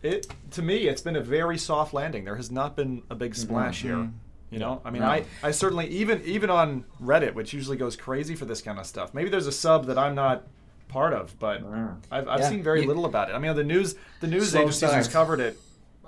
It 0.03 0.27
to 0.53 0.63
me, 0.63 0.89
it's 0.89 1.03
been 1.03 1.17
a 1.17 1.21
very 1.21 1.59
soft 1.59 1.93
landing. 1.93 2.25
There 2.25 2.37
has 2.37 2.51
not 2.51 2.77
been 2.77 3.03
a 3.11 3.15
big 3.15 3.33
mm-hmm. 3.33 3.43
splash 3.43 3.83
here. 3.83 3.97
Mm-hmm. 3.97 4.17
You 4.51 4.59
know, 4.59 4.81
I 4.85 4.91
mean, 4.91 5.03
No. 5.03 5.09
I, 5.09 5.25
I 5.45 5.51
certainly 5.53 5.87
even 5.89 6.23
even 6.25 6.51
on 6.51 6.85
Reddit, 7.01 7.35
which 7.35 7.53
usually 7.53 7.77
goes 7.77 7.97
crazy 7.97 8.35
for 8.35 8.47
this 8.47 8.61
kind 8.61 8.79
of 8.79 8.87
stuff. 8.87 9.15
Maybe 9.15 9.31
there's 9.31 9.47
a 9.47 9.53
sub 9.53 9.87
that 9.87 9.97
I'm 9.97 10.15
not 10.15 10.47
part 10.89 11.13
of, 11.13 11.39
but 11.39 11.61
Yeah. 11.61 11.95
I've, 12.11 12.29
I've 12.29 12.41
Yeah. 12.41 12.49
seen 12.49 12.63
very 12.63 12.83
You- 12.83 12.89
little 12.89 13.05
about 13.05 13.31
it. 13.31 13.35
I 13.35 13.39
mean, 13.39 13.55
the 13.55 13.63
news 13.65 13.95
the 14.21 14.27
news 14.27 14.51
Slow 14.51 14.63
agencies 14.63 14.93
who's 14.93 15.09
start. 15.09 15.13
covered 15.13 15.41
it. 15.41 15.57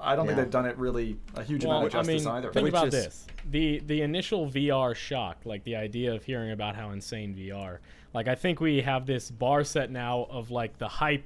I 0.01 0.17
don't 0.17 0.27
think 0.27 0.37
they've 0.37 0.51
done 0.51 0.67
it 0.67 0.77
really 0.77 1.17
a 1.37 1.45
huge 1.45 1.65
well, 1.65 1.77
amount 1.77 1.87
of 1.87 1.95
I 1.95 1.99
justice 2.01 2.25
mean, 2.25 2.35
either. 2.35 2.53
think 2.53 2.65
Which 2.65 2.73
about 2.73 2.89
is- 2.89 2.93
this: 2.93 3.27
the 3.49 3.79
the 3.87 4.03
initial 4.03 4.49
VR 4.51 4.97
shock, 4.97 5.37
like 5.45 5.63
the 5.63 5.77
idea 5.77 6.13
of 6.13 6.25
hearing 6.25 6.51
about 6.51 6.75
how 6.75 6.91
insane 6.91 7.37
VR. 7.37 7.79
Like, 8.13 8.27
I 8.27 8.35
think 8.35 8.61
we 8.61 8.83
have 8.83 9.07
this 9.07 9.31
bar 9.31 9.63
set 9.63 9.91
now 9.91 10.27
of 10.29 10.51
like 10.51 10.79
the 10.79 10.89
hype 10.89 11.25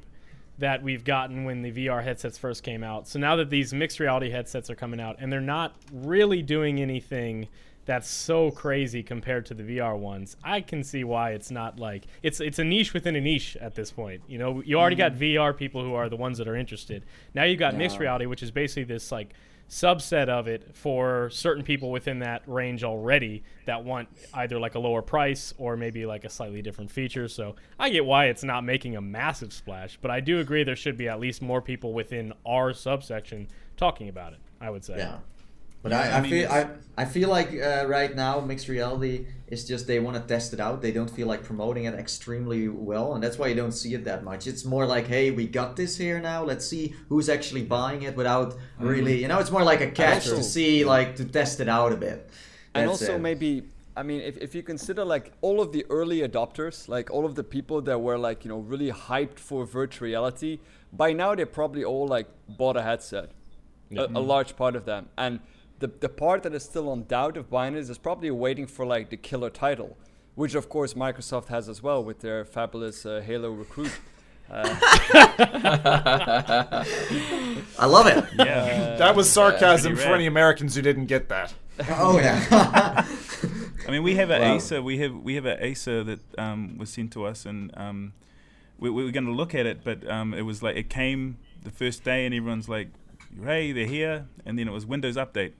that 0.59 0.83
we've 0.83 1.05
gotten 1.05 1.45
when 1.45 1.63
the 1.63 1.73
VR 1.73 2.03
headsets 2.03 2.39
first 2.39 2.63
came 2.63 2.83
out. 2.83 3.07
So 3.09 3.19
now 3.19 3.37
that 3.37 3.51
these 3.51 3.75
mixed 3.75 4.01
reality 4.01 4.31
headsets 4.31 4.71
are 4.71 4.75
coming 4.75 5.01
out, 5.01 5.17
and 5.19 5.33
they're 5.33 5.41
not 5.41 5.77
really 5.93 6.43
doing 6.43 6.81
anything 6.81 7.49
that's 7.85 8.09
so 8.09 8.51
crazy 8.51 9.03
compared 9.03 9.47
to 9.47 9.55
the 9.55 9.63
VR 9.63 9.97
ones, 9.97 10.37
I 10.43 10.61
can 10.61 10.83
see 10.83 11.05
why 11.05 11.31
it's 11.31 11.51
not 11.51 11.79
like 11.79 12.07
it's 12.23 12.41
it's 12.41 12.59
a 12.59 12.65
niche 12.65 12.93
within 12.95 13.17
a 13.17 13.21
niche 13.21 13.57
at 13.61 13.75
this 13.75 13.91
point. 13.91 14.23
You 14.27 14.39
know, 14.39 14.63
you 14.63 14.79
already 14.79 14.97
got 14.97 15.13
mm-hmm. 15.13 15.23
VR 15.23 15.57
people 15.57 15.83
who 15.83 15.95
are 15.95 16.09
the 16.09 16.17
ones 16.17 16.39
that 16.39 16.49
are 16.49 16.57
interested. 16.57 17.05
Now 17.35 17.45
you've 17.45 17.61
got 17.61 17.77
mixed 17.77 17.99
reality, 17.99 18.27
which 18.27 18.43
is 18.43 18.51
basically 18.51 18.85
this 18.85 19.13
like 19.13 19.35
subset 19.69 20.29
of 20.29 20.47
it 20.47 20.75
for 20.77 21.29
certain 21.31 21.65
people 21.65 21.91
within 21.91 22.21
that 22.21 22.43
range 22.47 22.85
already 22.85 23.43
that 23.65 23.85
want 23.85 24.09
either 24.35 24.59
like 24.59 24.75
a 24.75 24.79
lower 24.79 25.03
price 25.03 25.53
or 25.59 25.77
maybe 25.77 26.07
like 26.07 26.25
a 26.25 26.31
slightly 26.31 26.63
different 26.63 26.91
feature. 26.91 27.27
So 27.29 27.57
I 27.79 27.91
get 27.91 28.05
why 28.05 28.27
it's 28.27 28.45
not 28.45 28.65
making 28.65 28.97
a 28.97 29.01
massive 29.01 29.53
splash, 29.53 29.99
but 30.01 30.11
I 30.11 30.21
do 30.21 30.39
agree 30.39 30.63
there 30.63 30.77
should 30.77 30.97
be 30.97 31.09
at 31.09 31.19
least 31.19 31.43
more 31.43 31.61
people 31.61 31.93
within 31.93 32.33
our 32.47 32.73
subsection 32.73 33.49
talking 33.77 34.09
about 34.09 34.33
it. 34.33 34.39
I 34.61 34.71
would 34.71 34.85
say. 34.85 34.97
Yeah. 34.99 35.19
But 35.83 35.93
Yeah, 35.93 36.01
I, 36.01 36.07
I 36.09 36.19
I, 36.19 36.21
mean, 36.21 36.31
feel 36.31 36.51
I, 36.51 36.61
it's- 36.61 36.83
I 36.99 37.05
feel 37.05 37.29
like 37.29 37.51
uh, 37.53 37.85
right 37.87 38.15
now 38.17 38.41
mixed 38.41 38.69
reality 38.69 39.27
is 39.49 39.65
just 39.69 39.87
they 39.87 40.01
want 40.01 40.17
to 40.17 40.23
test 40.35 40.53
it 40.55 40.61
out. 40.61 40.81
They 40.83 40.91
don't 40.93 41.11
feel 41.11 41.27
like 41.29 41.43
promoting 41.45 41.85
it 41.85 41.95
extremely 41.95 42.69
well, 42.69 43.15
and 43.15 43.23
that's 43.23 43.39
why 43.39 43.49
you 43.49 43.55
don't 43.55 43.73
see 43.73 43.93
it 43.95 44.05
that 44.05 44.25
much. 44.25 44.47
It's 44.47 44.65
more 44.65 44.87
like, 44.87 45.07
hey, 45.07 45.31
we 45.31 45.47
got 45.47 45.77
this 45.77 45.97
here 45.99 46.19
now. 46.21 46.43
Let's 46.43 46.67
see 46.67 46.95
who's 47.11 47.29
actually 47.29 47.63
buying 47.63 48.03
it 48.03 48.17
without 48.17 48.53
Mm-hmm. 48.53 48.87
really, 48.89 49.21
you 49.23 49.29
know, 49.29 49.39
it's 49.39 49.51
more 49.51 49.63
like 49.63 49.81
a 49.83 49.91
catch 49.91 50.25
to 50.25 50.43
see 50.43 50.85
like 50.85 51.17
to 51.17 51.25
test 51.25 51.61
it 51.61 51.69
out 51.69 51.93
a 51.93 51.97
bit. 51.97 52.31
and 52.75 52.89
also 52.91 53.15
it. 53.17 53.21
maybe 53.21 53.51
i 54.01 54.03
mean 54.03 54.21
if, 54.31 54.37
if 54.47 54.55
you 54.55 54.63
consider 54.63 55.03
like 55.15 55.33
all 55.41 55.59
of 55.65 55.69
the 55.73 55.83
early 55.99 56.19
adopters 56.29 56.77
like 56.95 57.07
all 57.11 57.25
of 57.25 57.35
the 57.35 57.43
people 57.57 57.79
that 57.89 57.99
were 58.07 58.19
like 58.29 58.39
you 58.45 58.51
know 58.53 58.59
really 58.73 58.91
hyped 58.93 59.39
for 59.49 59.65
virtual 59.65 60.05
reality 60.11 60.53
by 61.03 61.09
now 61.23 61.31
they 61.35 61.47
probably 61.61 61.83
all 61.93 62.07
like 62.17 62.27
bought 62.61 62.77
a 62.77 62.83
headset 62.83 63.29
a, 63.97 64.05
a 64.21 64.23
large 64.33 64.53
part 64.61 64.75
of 64.77 64.85
them 64.85 65.09
and 65.17 65.41
the, 65.79 65.89
the 65.89 66.09
part 66.09 66.43
that 66.43 66.55
is 66.55 66.65
still 66.65 66.89
on 66.89 67.05
doubt 67.05 67.37
of 67.37 67.51
buying 67.51 67.75
is 67.75 67.97
probably 67.99 68.31
waiting 68.31 68.67
for 68.67 68.87
like 68.87 69.11
the 69.11 69.17
killer 69.17 69.51
title 69.51 69.97
which 70.35 70.55
of 70.55 70.69
course 70.69 70.95
microsoft 70.95 71.49
has 71.49 71.69
as 71.69 71.83
well 71.83 72.03
with 72.03 72.21
their 72.21 72.45
fabulous 72.45 73.05
uh, 73.07 73.23
halo 73.25 73.51
recruit 73.51 73.93
I 74.51 74.67
love 77.81 78.07
it. 78.07 78.25
Yeah. 78.39 78.95
That 78.97 79.17
was 79.17 79.29
sarcasm 79.29 79.95
pretty 79.95 80.09
for 80.09 80.15
any 80.15 80.27
Americans 80.27 80.77
who 80.77 80.83
didn't 80.83 81.07
get 81.07 81.29
that. 81.31 81.53
oh 81.91 82.19
yeah. 82.19 82.45
I 83.87 83.91
mean, 83.91 84.03
we 84.03 84.15
have 84.17 84.31
an 84.31 84.43
Wow. 84.43 84.55
Acer. 84.57 84.83
We 84.83 84.99
have 84.99 85.15
we 85.17 85.35
have 85.35 85.47
an 85.47 85.59
Acer 85.61 86.05
that 86.05 86.21
um, 86.39 86.79
was 86.79 86.91
sent 86.91 87.13
to 87.13 87.25
us, 87.25 87.45
and 87.45 87.71
um, 87.77 88.13
we, 88.79 88.91
we 88.91 89.05
were 89.05 89.11
going 89.11 89.27
to 89.27 89.33
look 89.33 89.55
at 89.55 89.67
it, 89.67 89.81
but 89.85 90.09
um, 90.09 90.35
it 90.35 90.43
was 90.43 90.63
like 90.63 90.77
it 90.77 90.89
came 90.91 91.39
the 91.63 91.71
first 91.71 92.03
day, 92.05 92.25
and 92.25 92.35
everyone's 92.35 92.69
like, 92.69 92.89
"Hey, 93.43 93.73
they're 93.73 93.87
here," 93.87 94.27
and 94.45 94.59
then 94.59 94.67
it 94.69 94.73
was 94.73 94.87
Windows 94.87 95.17
Update, 95.17 95.53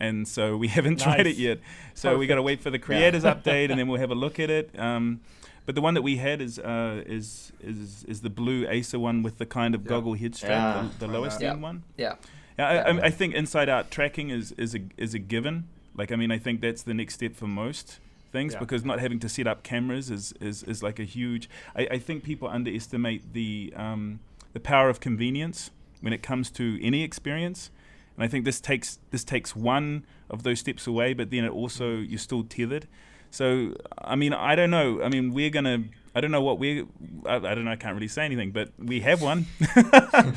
and 0.00 0.26
so 0.26 0.56
we 0.56 0.68
haven't 0.76 1.00
tried 1.00 1.26
it 1.26 1.36
yet. 1.36 1.58
So 1.94 2.16
we 2.18 2.26
got 2.26 2.36
to 2.36 2.42
wait 2.42 2.60
for 2.60 2.70
the 2.70 2.78
creators 2.78 3.24
update, 3.34 3.70
and 3.70 3.78
then 3.78 3.88
we'll 3.88 4.00
have 4.00 4.10
a 4.10 4.14
look 4.16 4.38
at 4.40 4.50
it. 4.50 4.70
Um, 4.78 5.20
but 5.66 5.74
the 5.74 5.80
one 5.80 5.94
that 5.94 6.02
we 6.02 6.16
had 6.16 6.40
is 6.42 6.58
uh, 6.58 7.02
is 7.06 7.52
is 7.62 8.04
is 8.04 8.20
the 8.20 8.30
blue 8.30 8.66
Acer 8.68 8.98
one 8.98 9.22
with 9.22 9.38
the 9.38 9.46
kind 9.46 9.74
of 9.74 9.84
goggle 9.86 10.14
head 10.14 10.34
strap, 10.34 10.50
Yeah. 10.50 10.88
the, 10.98 11.06
the 11.06 11.12
lowest 11.12 11.40
Yeah. 11.40 11.52
end 11.52 11.62
one. 11.62 11.82
Yeah. 11.96 12.16
Yeah, 12.58 12.68
I, 12.68 12.74
I, 12.76 13.04
I 13.06 13.10
think 13.10 13.34
inside 13.34 13.68
out 13.68 13.90
tracking 13.90 14.30
is, 14.30 14.52
is 14.52 14.74
a 14.74 14.80
is 14.96 15.14
a 15.14 15.18
given. 15.18 15.68
Like, 15.96 16.12
I 16.12 16.16
mean, 16.16 16.30
I 16.30 16.38
think 16.38 16.60
that's 16.60 16.82
the 16.82 16.94
next 16.94 17.14
step 17.14 17.34
for 17.34 17.46
most 17.46 17.98
things 18.32 18.52
Yeah. 18.52 18.58
because 18.58 18.84
not 18.84 18.98
having 19.00 19.20
to 19.20 19.28
set 19.28 19.46
up 19.46 19.62
cameras 19.62 20.10
is, 20.10 20.32
is, 20.40 20.64
is 20.64 20.82
like 20.82 20.98
a 20.98 21.04
huge. 21.04 21.48
I, 21.76 21.86
I 21.92 21.98
think 21.98 22.24
people 22.24 22.48
underestimate 22.48 23.32
the 23.32 23.72
um, 23.76 24.20
the 24.52 24.60
power 24.60 24.88
of 24.88 25.00
convenience 25.00 25.70
when 26.00 26.12
it 26.12 26.22
comes 26.22 26.50
to 26.50 26.78
any 26.82 27.02
experience, 27.02 27.70
and 28.16 28.24
I 28.24 28.28
think 28.28 28.44
this 28.44 28.60
takes 28.60 28.98
this 29.10 29.24
takes 29.24 29.54
one 29.56 30.04
of 30.30 30.42
those 30.42 30.60
steps 30.60 30.86
away, 30.86 31.14
but 31.14 31.30
then 31.30 31.44
it 31.44 31.50
also 31.50 31.96
you're 31.96 32.18
still 32.18 32.44
tethered. 32.44 32.86
So, 33.30 33.74
I 33.98 34.14
mean, 34.14 34.32
I 34.32 34.54
don't 34.54 34.70
know. 34.70 35.02
I 35.02 35.08
mean, 35.08 35.32
we're 35.34 35.50
gonna. 35.50 35.84
I 36.14 36.20
don't 36.20 36.30
know 36.30 36.42
what 36.42 36.60
we. 36.60 36.84
I, 37.26 37.34
I 37.34 37.54
don't 37.56 37.64
know. 37.64 37.72
I 37.72 37.76
can't 37.76 37.94
really 37.94 38.06
say 38.06 38.24
anything, 38.24 38.52
but 38.52 38.68
we 38.78 39.00
have 39.00 39.20
one. 39.22 39.46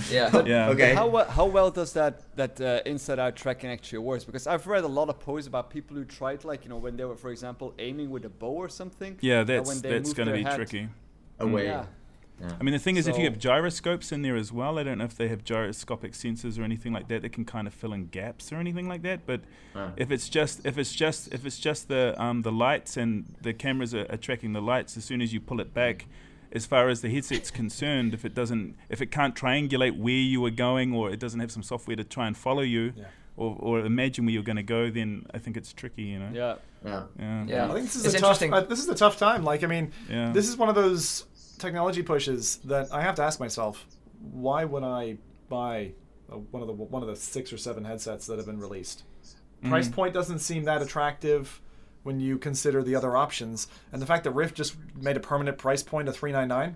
Yeah. 0.09 0.41
yeah. 0.45 0.69
Okay. 0.69 0.95
How 0.95 1.07
well, 1.07 1.25
how 1.29 1.45
well 1.45 1.69
does 1.69 1.93
that 1.93 2.35
that 2.35 2.59
uh, 2.59 2.81
inside 2.87 3.19
out 3.19 3.35
tracking 3.35 3.69
actually 3.69 3.99
works? 3.99 4.25
Because 4.25 4.47
I've 4.47 4.65
read 4.65 4.83
a 4.83 4.87
lot 4.87 5.09
of 5.09 5.19
posts 5.19 5.47
about 5.47 5.69
people 5.69 5.95
who 5.95 6.05
tried, 6.05 6.43
like 6.43 6.63
you 6.63 6.69
know, 6.69 6.77
when 6.77 6.97
they 6.97 7.05
were, 7.05 7.15
for 7.15 7.29
example, 7.29 7.75
aiming 7.77 8.09
with 8.09 8.25
a 8.25 8.29
bow 8.29 8.47
or 8.47 8.69
something. 8.69 9.17
Yeah, 9.21 9.43
that's 9.43 9.67
when 9.67 9.81
they 9.81 9.89
that's 9.89 10.13
going 10.13 10.27
to 10.29 10.33
be 10.33 10.43
head- 10.43 10.55
tricky. 10.55 10.89
Away. 11.39 11.65
Yeah. 11.65 11.85
I 12.59 12.63
mean, 12.63 12.73
the 12.73 12.79
thing 12.79 12.97
is, 12.97 13.07
if 13.07 13.17
you 13.17 13.23
have 13.25 13.39
gyroscopes 13.39 14.11
in 14.11 14.21
there 14.21 14.35
as 14.35 14.51
well, 14.51 14.77
I 14.77 14.83
don't 14.83 14.99
know 14.99 15.05
if 15.05 15.15
they 15.15 15.27
have 15.27 15.43
gyroscopic 15.43 16.11
sensors 16.13 16.59
or 16.59 16.63
anything 16.63 16.93
like 16.93 17.07
that 17.07 17.23
that 17.23 17.31
can 17.33 17.45
kind 17.45 17.67
of 17.67 17.73
fill 17.73 17.93
in 17.93 18.07
gaps 18.07 18.51
or 18.53 18.57
anything 18.57 18.87
like 18.87 19.01
that. 19.03 19.25
But 19.25 19.41
Ah. 19.75 19.91
if 19.97 20.11
it's 20.11 20.29
just 20.29 20.65
if 20.65 20.77
it's 20.77 20.93
just 20.93 21.33
if 21.33 21.45
it's 21.45 21.57
just 21.59 21.87
the 21.87 22.13
um, 22.21 22.43
the 22.43 22.51
lights 22.51 22.95
and 22.97 23.33
the 23.41 23.53
cameras 23.53 23.93
are, 23.95 24.05
are 24.09 24.17
tracking 24.17 24.53
the 24.53 24.61
lights, 24.61 24.97
as 24.97 25.03
soon 25.05 25.21
as 25.21 25.33
you 25.33 25.39
pull 25.39 25.59
it 25.59 25.73
back, 25.73 26.05
as 26.51 26.65
far 26.65 26.89
as 26.89 27.01
the 27.01 27.09
headset's 27.09 27.49
concerned, 27.49 28.13
if 28.13 28.23
it 28.23 28.33
doesn't 28.35 28.75
if 28.89 29.01
it 29.01 29.07
can't 29.11 29.33
triangulate 29.35 29.97
where 29.97 30.13
you 30.13 30.39
were 30.41 30.51
going 30.51 30.93
or 30.93 31.09
it 31.11 31.19
doesn't 31.19 31.39
have 31.39 31.51
some 31.51 31.63
software 31.63 31.95
to 31.97 32.03
try 32.03 32.27
and 32.27 32.37
follow 32.37 32.61
you. 32.61 32.93
Yeah. 32.95 33.05
Or, 33.39 33.55
or 33.59 33.79
imagine 33.81 34.25
where 34.25 34.33
you're 34.33 34.41
going 34.41 34.55
to 34.55 34.63
go, 34.63 34.89
then 34.89 35.27
I 35.31 35.37
think 35.37 35.57
it's 35.57 35.71
tricky, 35.71 36.01
you 36.01 36.17
know. 36.17 36.29
Yeah. 36.33 36.55
Yeah. 36.83 37.03
Yeah. 37.19 37.45
Yeah. 37.47 37.65
I 37.69 37.73
think 37.75 37.85
this 37.85 37.95
is 37.95 38.05
It's 38.07 38.15
a 38.15 38.17
tough. 38.17 38.41
interesting. 38.41 38.51
Uh, 38.51 38.61
this 38.61 38.79
is 38.79 38.89
a 38.89 38.95
tough 38.95 39.17
time. 39.19 39.43
Like, 39.43 39.63
I 39.63 39.67
mean, 39.67 39.91
Yeah. 40.09 40.31
this 40.31 40.49
is 40.49 40.57
one 40.57 40.69
of 40.69 40.73
those 40.75 41.23
technology 41.57 42.01
pushes 42.03 42.57
that 42.65 42.91
I 42.93 43.01
have 43.01 43.15
to 43.15 43.23
ask 43.23 43.39
myself: 43.39 43.85
Why 44.31 44.63
would 44.65 44.83
I 44.83 45.17
buy 45.49 45.91
uh, 46.31 46.35
one 46.37 46.61
of 46.61 46.67
the 46.67 46.73
one 46.73 47.01
of 47.03 47.07
the 47.09 47.15
six 47.15 47.51
or 47.53 47.57
seven 47.57 47.85
headsets 47.85 48.27
that 48.27 48.37
have 48.37 48.45
been 48.45 48.59
released? 48.59 49.03
Price 49.63 49.87
Mhm. 49.89 49.93
point 49.93 50.13
doesn't 50.13 50.39
seem 50.39 50.63
that 50.65 50.81
attractive 50.81 51.61
when 52.03 52.19
you 52.19 52.37
consider 52.37 52.83
the 52.83 52.95
other 52.95 53.17
options, 53.17 53.67
and 53.91 54.01
the 54.01 54.05
fact 54.05 54.23
that 54.23 54.31
Rift 54.31 54.55
just 54.55 54.75
made 54.95 55.17
a 55.17 55.19
permanent 55.19 55.57
price 55.57 55.83
point 55.83 56.07
of 56.07 56.15
three 56.15 56.31
nine 56.31 56.47
nine 56.47 56.75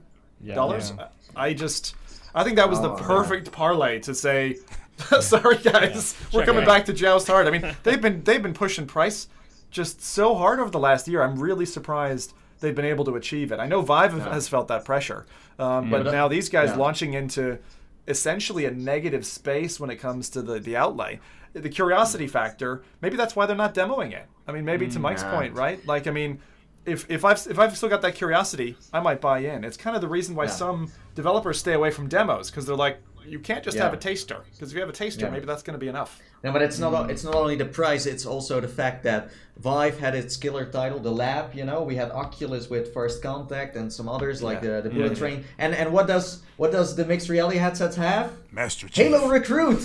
dollars, 0.55 0.91
I 1.35 1.53
just, 1.53 1.95
I 2.35 2.43
think 2.43 2.55
that 2.57 2.69
was 2.69 2.81
the 2.81 2.89
Oh, 2.89 2.97
yeah. 2.99 3.05
perfect 3.05 3.51
parlay 3.51 3.99
to 3.99 4.13
say, 4.15 4.57
sorry 5.21 5.57
guys, 5.57 6.15
we're 6.33 6.41
Check 6.41 6.47
coming 6.47 6.65
back 6.65 6.85
to 6.85 6.93
Joust 6.93 7.27
Hard. 7.27 7.47
I 7.47 7.51
mean, 7.51 7.75
they've 7.83 8.01
been 8.01 8.23
they've 8.23 8.41
been 8.41 8.53
pushing 8.55 8.87
price 8.87 9.27
just 9.69 10.01
so 10.03 10.35
hard 10.35 10.59
over 10.59 10.69
the 10.71 10.79
last 10.79 11.07
year. 11.07 11.21
I'm 11.21 11.39
really 11.39 11.65
surprised 11.67 12.33
they've 12.61 12.75
been 12.75 12.85
able 12.85 13.03
to 13.05 13.15
achieve 13.15 13.51
it. 13.51 13.59
I 13.59 13.67
know 13.67 13.81
Vive 13.81 14.17
Yeah. 14.17 14.33
has 14.33 14.47
felt 14.47 14.67
that 14.69 14.85
pressure, 14.85 15.25
um, 15.59 15.87
mm. 15.87 15.91
but 15.91 16.03
But, 16.05 16.11
now 16.11 16.27
these 16.27 16.47
guys 16.49 16.69
yeah. 16.69 16.77
launching 16.77 17.13
into 17.13 17.59
essentially 18.07 18.65
a 18.65 18.71
negative 18.71 19.25
space 19.25 19.79
when 19.79 19.89
it 19.89 19.97
comes 19.97 20.29
to 20.29 20.41
the 20.41 20.59
the 20.59 20.75
outlay. 20.77 21.19
The 21.53 21.69
curiosity 21.69 22.27
mm. 22.27 22.31
factor, 22.31 22.81
maybe 23.01 23.17
that's 23.17 23.35
why 23.35 23.45
they're 23.45 23.55
not 23.55 23.75
demoing 23.75 24.13
it. 24.13 24.25
I 24.47 24.53
mean, 24.53 24.63
maybe 24.63 24.87
to 24.87 24.99
mm, 24.99 25.01
Mike's 25.01 25.23
yeah. 25.23 25.35
point, 25.35 25.53
right? 25.53 25.85
Like, 25.85 26.07
I 26.07 26.11
mean, 26.11 26.39
if, 26.85 27.09
if 27.11 27.25
I've 27.25 27.45
if 27.47 27.59
I've 27.59 27.75
still 27.77 27.89
got 27.89 28.01
that 28.03 28.15
curiosity, 28.15 28.77
I 28.93 29.01
might 29.01 29.21
buy 29.21 29.39
in. 29.39 29.63
It's 29.63 29.77
kind 29.77 29.95
of 29.95 30.01
the 30.01 30.07
reason 30.07 30.33
why 30.35 30.45
Yeah. 30.45 30.51
some 30.51 30.91
developers 31.13 31.59
stay 31.59 31.73
away 31.73 31.91
from 31.91 32.07
demos 32.07 32.49
because 32.49 32.65
they're 32.65 32.75
like, 32.75 32.99
you 33.25 33.39
can't 33.39 33.63
just 33.63 33.77
Yeah. 33.77 33.83
have 33.83 33.93
a 33.93 33.97
taster 33.97 34.37
because 34.53 34.69
if 34.71 34.75
you 34.75 34.81
have 34.81 34.89
a 34.89 34.93
taster, 34.93 35.25
Yeah. 35.25 35.31
maybe 35.31 35.45
that's 35.45 35.63
going 35.63 35.73
to 35.73 35.79
be 35.79 35.87
enough. 35.87 36.19
No, 36.43 36.51
but 36.51 36.61
it's 36.61 36.79
not. 36.79 36.93
o- 36.93 37.05
It's 37.05 37.23
not 37.23 37.35
only 37.35 37.55
the 37.55 37.65
price. 37.65 38.05
It's 38.05 38.25
also 38.25 38.59
the 38.59 38.67
fact 38.67 39.03
that 39.03 39.29
Vive 39.57 39.99
had 39.99 40.15
its 40.15 40.35
killer 40.37 40.65
title, 40.65 40.99
the 40.99 41.11
Lab. 41.11 41.53
You 41.53 41.65
know, 41.65 41.83
we 41.83 41.95
had 41.95 42.09
Oculus 42.11 42.69
with 42.69 42.93
First 42.93 43.21
Contact 43.21 43.75
and 43.75 43.91
some 43.93 44.09
others 44.09 44.41
like 44.41 44.61
Yeah. 44.61 44.77
the 44.77 44.81
the 44.83 44.89
Bullet 44.89 45.11
yeah. 45.13 45.17
Train. 45.17 45.43
And 45.57 45.73
and 45.75 45.91
what 45.93 46.07
does 46.07 46.41
what 46.57 46.71
does 46.71 46.95
the 46.95 47.05
mixed 47.05 47.29
reality 47.29 47.57
headsets 47.57 47.95
have? 47.95 48.31
Master 48.51 48.87
Chief. 48.89 49.05
Halo 49.07 49.27
Recruit. 49.27 49.81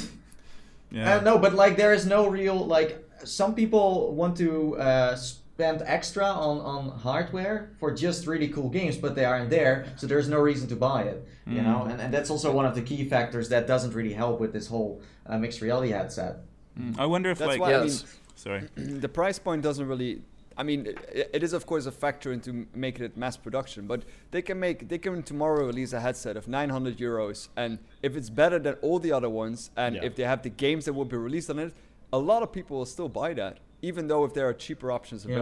Yeah. 0.90 1.16
Uh, 1.16 1.20
no, 1.22 1.38
but 1.38 1.53
like 1.55 1.77
there 1.77 1.92
is 1.92 2.07
no 2.07 2.27
real 2.29 2.57
like. 2.77 3.03
Some 3.25 3.55
people 3.55 4.14
want 4.14 4.37
to 4.38 4.77
uh, 4.79 5.16
spend 5.57 5.83
extra 5.87 6.25
on 6.27 6.59
on 6.61 6.99
hardware 6.99 7.71
for 7.81 7.90
just 7.90 8.27
really 8.27 8.49
cool 8.49 8.69
games, 8.69 8.97
but 8.99 9.14
they 9.14 9.25
aren't 9.25 9.49
there, 9.49 9.87
so 9.97 10.07
there's 10.07 10.29
no 10.29 10.38
reason 10.38 10.69
to 10.69 10.77
buy 10.77 11.03
it. 11.12 11.27
You 11.47 11.62
know, 11.62 11.85
and, 11.90 11.99
and 12.03 12.12
that's 12.12 12.29
also 12.29 12.53
one 12.53 12.66
of 12.66 12.75
the 12.75 12.83
key 12.83 13.03
factors 13.09 13.49
that 13.51 13.66
doesn't 13.66 13.95
really 13.95 14.12
help 14.12 14.40
with 14.40 14.53
this 14.53 14.66
whole 14.66 15.01
uh, 15.27 15.38
mixed 15.38 15.61
reality 15.62 15.92
headset. 15.92 16.35
Mm. 16.79 16.99
I 16.99 17.07
wonder 17.07 17.31
if 17.31 17.38
That's 17.38 17.53
like 17.53 17.61
why 17.61 17.69
I 17.75 17.85
Yes. 17.85 18.03
mean, 18.03 18.11
sorry. 18.45 18.62
the 19.07 19.09
price 19.09 19.38
point 19.38 19.62
doesn't 19.69 19.88
really 19.92 20.12
i 20.59 20.62
mean 20.69 20.81
it, 21.21 21.31
it 21.37 21.42
is 21.47 21.53
of 21.59 21.62
course 21.71 21.85
a 21.92 21.92
factor 22.05 22.29
into 22.37 22.51
making 22.87 23.05
it 23.09 23.14
mass 23.23 23.37
production 23.47 23.87
but 23.92 24.01
they 24.31 24.40
can 24.49 24.59
make 24.66 24.79
they 24.90 24.99
can 25.05 25.23
tomorrow 25.23 25.62
release 25.66 25.92
a 25.92 26.01
headset 26.07 26.35
of 26.40 26.45
900 26.49 26.97
euros 27.07 27.38
and 27.62 27.79
if 28.03 28.12
it's 28.19 28.31
better 28.42 28.59
than 28.66 28.75
all 28.87 28.99
the 29.07 29.12
other 29.19 29.29
ones 29.45 29.71
and 29.77 29.95
Yeah. 29.97 30.07
if 30.09 30.12
they 30.16 30.25
have 30.33 30.40
the 30.49 30.55
games 30.66 30.83
that 30.87 30.95
will 30.99 31.11
be 31.16 31.19
released 31.29 31.51
on 31.51 31.59
it 31.59 31.73
a 32.11 32.19
lot 32.31 32.40
of 32.42 32.49
people 32.59 32.75
will 32.79 32.87
still 32.97 33.11
buy 33.21 33.31
that 33.42 33.55
even 33.83 34.09
though 34.09 34.25
if 34.25 34.35
there 34.35 34.49
are 34.49 34.55
cheaper 34.55 34.91
options 34.91 35.25
Yeah. 35.25 35.37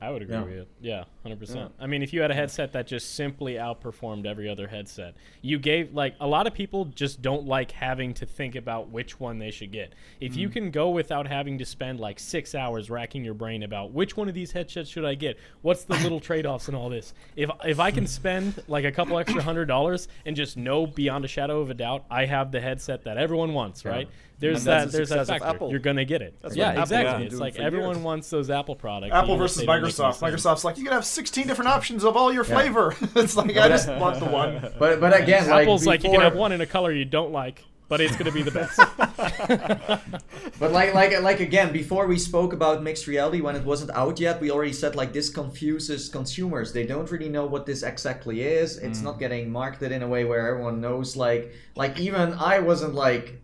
Available 0.00 0.06
I 0.06 0.10
would 0.12 0.22
agree 0.22 0.34
Yeah. 0.36 0.42
with 0.44 0.52
you. 0.54 0.66
Yeah, 0.80 1.04
hundred 1.22 1.38
percent. 1.40 1.72
I 1.80 1.86
mean, 1.86 2.02
if 2.02 2.12
you 2.12 2.20
had 2.20 2.30
a 2.30 2.34
headset 2.34 2.72
that 2.72 2.86
just 2.86 3.14
simply 3.14 3.54
outperformed 3.54 4.26
every 4.26 4.48
other 4.48 4.66
headset, 4.66 5.14
you 5.42 5.58
gave 5.58 5.92
like 5.94 6.14
a 6.20 6.26
lot 6.26 6.46
of 6.46 6.54
people 6.54 6.84
just 6.86 7.22
don't 7.22 7.46
like 7.46 7.70
having 7.72 8.14
to 8.14 8.26
think 8.26 8.54
about 8.56 8.90
which 8.90 9.18
one 9.20 9.38
they 9.38 9.50
should 9.50 9.72
get. 9.72 9.92
If 10.20 10.34
Mm. 10.34 10.36
you 10.36 10.48
can 10.50 10.70
go 10.70 10.90
without 10.90 11.26
having 11.26 11.58
to 11.58 11.64
spend 11.64 11.98
like 12.00 12.18
six 12.18 12.54
hours 12.54 12.90
racking 12.90 13.24
your 13.24 13.34
brain 13.34 13.62
about 13.62 13.92
which 13.92 14.16
one 14.16 14.28
of 14.28 14.34
these 14.34 14.52
headsets 14.52 14.90
should 14.90 15.04
I 15.04 15.14
get, 15.14 15.38
what's 15.62 15.84
the 15.84 15.94
little 15.94 16.20
trade-offs 16.26 16.68
and 16.68 16.76
all 16.76 16.88
this. 16.88 17.14
If 17.36 17.50
if 17.64 17.80
I 17.80 17.90
can 17.90 18.06
spend 18.06 18.62
like 18.68 18.84
a 18.84 18.92
couple 18.92 19.18
extra 19.18 19.42
hundred 19.42 19.66
dollars 19.66 20.08
and 20.24 20.36
just 20.36 20.56
know 20.56 20.86
beyond 20.86 21.24
a 21.24 21.28
shadow 21.28 21.60
of 21.60 21.70
a 21.70 21.74
doubt 21.74 22.04
I 22.10 22.26
have 22.26 22.52
the 22.52 22.60
headset 22.60 23.04
that 23.04 23.16
everyone 23.18 23.54
wants, 23.54 23.84
right? 23.84 24.08
There's 24.38 24.64
that 24.64 24.92
there's 24.92 25.08
that 25.08 25.20
success 25.26 25.28
factor. 25.28 25.46
Apple. 25.48 25.70
You're 25.70 25.80
gonna 25.80 26.04
get 26.04 26.20
it. 26.20 26.34
That's 26.42 26.54
yeah, 26.56 26.78
exactly. 26.82 27.24
has 27.24 27.32
It's 27.32 27.40
like 27.40 27.56
everyone 27.58 27.94
years. 27.96 28.04
wants 28.04 28.28
those 28.28 28.50
Apple 28.50 28.76
products. 28.76 29.14
Apple 29.14 29.36
versus 29.38 29.56
they 29.62 29.66
don't 29.66 29.76
make 29.76 29.82
any 29.84 29.85
Microsoft. 29.86 30.20
Microsoft's 30.20 30.64
like, 30.64 30.76
you 30.78 30.84
can 30.84 30.92
have 30.92 31.04
16 31.04 31.46
different 31.46 31.68
options 31.68 32.04
of 32.04 32.16
all 32.16 32.32
your 32.32 32.44
flavor. 32.44 32.94
it's 33.14 33.36
like, 33.36 33.56
I 33.56 33.68
just 33.68 33.88
want 34.02 34.20
the 34.20 34.26
one. 34.26 34.72
But 34.78 35.00
but 35.00 35.18
again, 35.20 35.48
like 35.48 35.62
Apple's 35.62 35.86
like 35.86 36.04
you 36.04 36.10
can 36.10 36.20
have 36.20 36.34
one 36.34 36.52
in 36.52 36.60
a 36.60 36.66
color 36.66 36.92
you 36.92 37.04
don't 37.04 37.32
like, 37.32 37.64
but 37.88 38.00
it's 38.00 38.16
gonna 38.16 38.32
be 38.32 38.42
the 38.42 38.50
best. 38.50 38.80
But 40.58 40.72
like 40.72 40.94
like 40.94 41.20
like 41.20 41.40
again, 41.40 41.72
before 41.72 42.06
we 42.06 42.18
spoke 42.18 42.54
about 42.54 42.82
mixed 42.82 43.06
reality 43.06 43.42
when 43.42 43.56
it 43.56 43.64
wasn't 43.64 43.90
out 43.90 44.18
yet, 44.18 44.40
we 44.40 44.50
already 44.50 44.72
said 44.72 44.96
like 44.96 45.12
this 45.12 45.28
confuses 45.28 46.08
consumers. 46.08 46.72
They 46.72 46.86
don't 46.86 47.10
really 47.10 47.28
know 47.28 47.44
what 47.44 47.66
this 47.66 47.82
exactly 47.82 48.40
is. 48.42 48.78
It's 48.78 49.02
not 49.02 49.18
getting 49.18 49.50
marketed 49.50 49.92
in 49.92 50.02
a 50.02 50.08
way 50.08 50.24
where 50.24 50.48
everyone 50.48 50.80
knows. 50.80 51.14
Like 51.16 51.52
like 51.74 51.98
even 52.00 52.32
I 52.32 52.60
wasn't 52.60 52.94
like. 52.94 53.42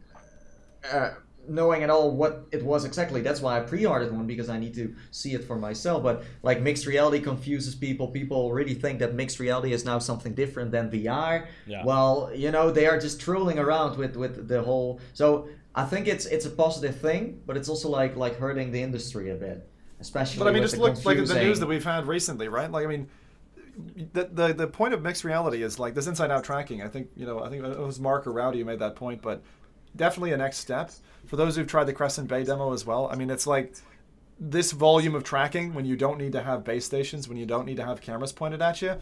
Uh, 0.91 1.11
knowing 1.49 1.83
at 1.83 1.91
all 1.91 2.11
what 2.11 2.47
it 2.53 2.63
was 2.65 2.85
exactly. 2.85 3.21
That's 3.21 3.41
why 3.41 3.59
I 3.59 3.61
pre-ordered 3.61 4.13
one 4.13 4.27
because 4.27 4.49
I 4.49 4.59
need 4.59 4.75
to 4.75 4.95
see 5.11 5.35
it 5.35 5.45
for 5.45 5.57
myself. 5.57 6.03
But 6.03 6.25
like 6.43 6.61
mixed 6.61 6.87
reality 6.87 7.21
confuses 7.21 7.75
people. 7.75 8.09
People 8.09 8.37
already 8.37 8.75
think 8.75 8.99
that 9.01 9.15
mixed 9.15 9.39
reality 9.41 9.73
is 9.73 9.85
now 9.85 9.99
something 9.99 10.35
different 10.35 10.71
than 10.71 10.91
VR. 10.91 11.47
Yeah. 11.67 11.85
Well, 11.85 12.31
you 12.35 12.51
know, 12.51 12.71
they 12.71 12.87
are 12.87 12.99
just 12.99 13.21
trolling 13.21 13.59
around 13.59 13.97
with 13.97 14.17
with 14.17 14.49
the 14.49 14.63
whole. 14.63 15.01
So 15.15 15.49
I 15.75 15.85
think 15.85 16.07
it's 16.07 16.27
it's 16.27 16.47
a 16.47 16.51
positive 16.51 16.97
thing, 16.97 17.41
but 17.47 17.57
it's 17.57 17.69
also 17.69 17.89
like 17.89 18.17
like 18.17 18.39
hurting 18.39 18.73
the 18.73 18.83
industry 18.83 19.31
a 19.31 19.35
bit, 19.35 19.69
especially. 20.01 20.39
But 20.39 20.49
I 20.49 20.53
mean, 20.53 20.63
just 20.63 20.75
the 20.75 20.81
look 20.81 21.05
like 21.05 21.19
at 21.19 21.27
the 21.27 21.43
news 21.43 21.61
that 21.61 21.67
we've 21.67 21.85
had 21.85 22.07
recently, 22.07 22.49
right? 22.49 22.71
Like, 22.71 22.85
I 22.85 22.89
mean, 22.89 23.09
the, 24.13 24.25
the 24.25 24.53
the 24.53 24.67
point 24.67 24.93
of 24.95 25.03
mixed 25.03 25.25
reality 25.25 25.63
is 25.63 25.79
like 25.79 25.95
this 25.95 26.07
inside 26.07 26.31
out 26.31 26.45
tracking. 26.45 26.83
I 26.83 26.89
think 26.89 27.09
you 27.17 27.27
know, 27.27 27.43
I 27.43 27.49
think 27.49 27.65
it 27.65 27.79
was 27.79 27.99
Mark 27.99 28.27
or 28.27 28.33
Rowdy 28.33 28.59
who 28.59 28.65
made 28.65 28.81
that 28.81 28.97
point, 28.97 29.23
but 29.23 29.43
definitely 29.97 30.33
a 30.33 30.37
next 30.37 30.59
step 30.59 30.91
for 31.27 31.37
those 31.37 31.57
who've 31.57 31.67
tried 31.67 31.85
the 31.85 31.93
Crescent 31.93 32.29
Bay 32.29 32.45
demo 32.45 32.73
as 32.73 32.85
well. 32.87 33.09
I 33.11 33.15
mean, 33.17 33.31
it's 33.31 33.47
like 33.47 33.75
this 34.41 34.73
volume 34.73 35.15
of 35.15 35.25
tracking 35.25 35.73
when 35.75 35.85
you 35.85 35.97
don't 35.97 36.19
need 36.19 36.33
to 36.33 36.43
have 36.43 36.65
base 36.65 36.85
stations, 36.85 37.29
when 37.29 37.37
you 37.39 37.47
don't 37.47 37.65
need 37.67 37.77
to 37.77 37.85
have 37.85 38.01
cameras 38.01 38.33
pointed 38.33 38.61
at 38.63 38.83
you. 38.83 38.97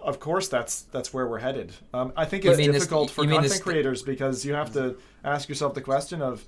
Of 0.00 0.18
course, 0.18 0.48
that's 0.48 0.82
that's 0.82 1.14
where 1.14 1.26
we're 1.28 1.38
headed. 1.38 1.72
Um, 1.94 2.12
I 2.16 2.24
think 2.24 2.44
it's 2.44 2.58
mean 2.58 2.72
this- 2.72 2.82
difficult 2.82 3.10
for 3.10 3.22
content 3.24 3.44
this- 3.44 3.60
creators 3.60 4.02
because 4.02 4.44
you 4.44 4.52
have 4.54 4.72
to 4.74 4.96
ask 5.24 5.48
yourself 5.48 5.74
the 5.74 5.80
question 5.80 6.20
of 6.20 6.44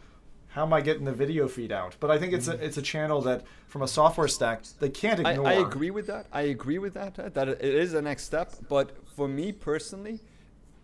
how 0.49 0.63
am 0.65 0.73
I 0.73 0.81
getting 0.81 1.05
the 1.05 1.13
video 1.13 1.47
feed 1.49 1.71
out? 1.73 1.97
But 2.01 2.11
I 2.11 2.19
think 2.19 2.33
it's 2.33 2.49
a 2.49 2.53
it's 2.65 2.77
a 2.79 2.83
channel 2.83 3.21
that 3.23 3.45
from 3.69 3.83
a 3.83 3.89
software 3.89 4.27
stack 4.29 4.65
they 4.81 4.89
can't 4.91 5.21
ignore. 5.21 5.47
I 5.47 5.53
agree 5.55 5.91
with 5.93 6.09
that. 6.09 6.27
I 6.33 6.43
agree 6.43 6.79
with 6.79 6.95
that. 6.95 7.17
uh, 7.19 7.29
That 7.29 7.49
it 7.49 7.63
is 7.63 7.95
a 7.95 8.03
next 8.03 8.25
step. 8.25 8.53
But 8.69 8.91
for 9.17 9.29
me 9.29 9.53
personally, 9.53 10.21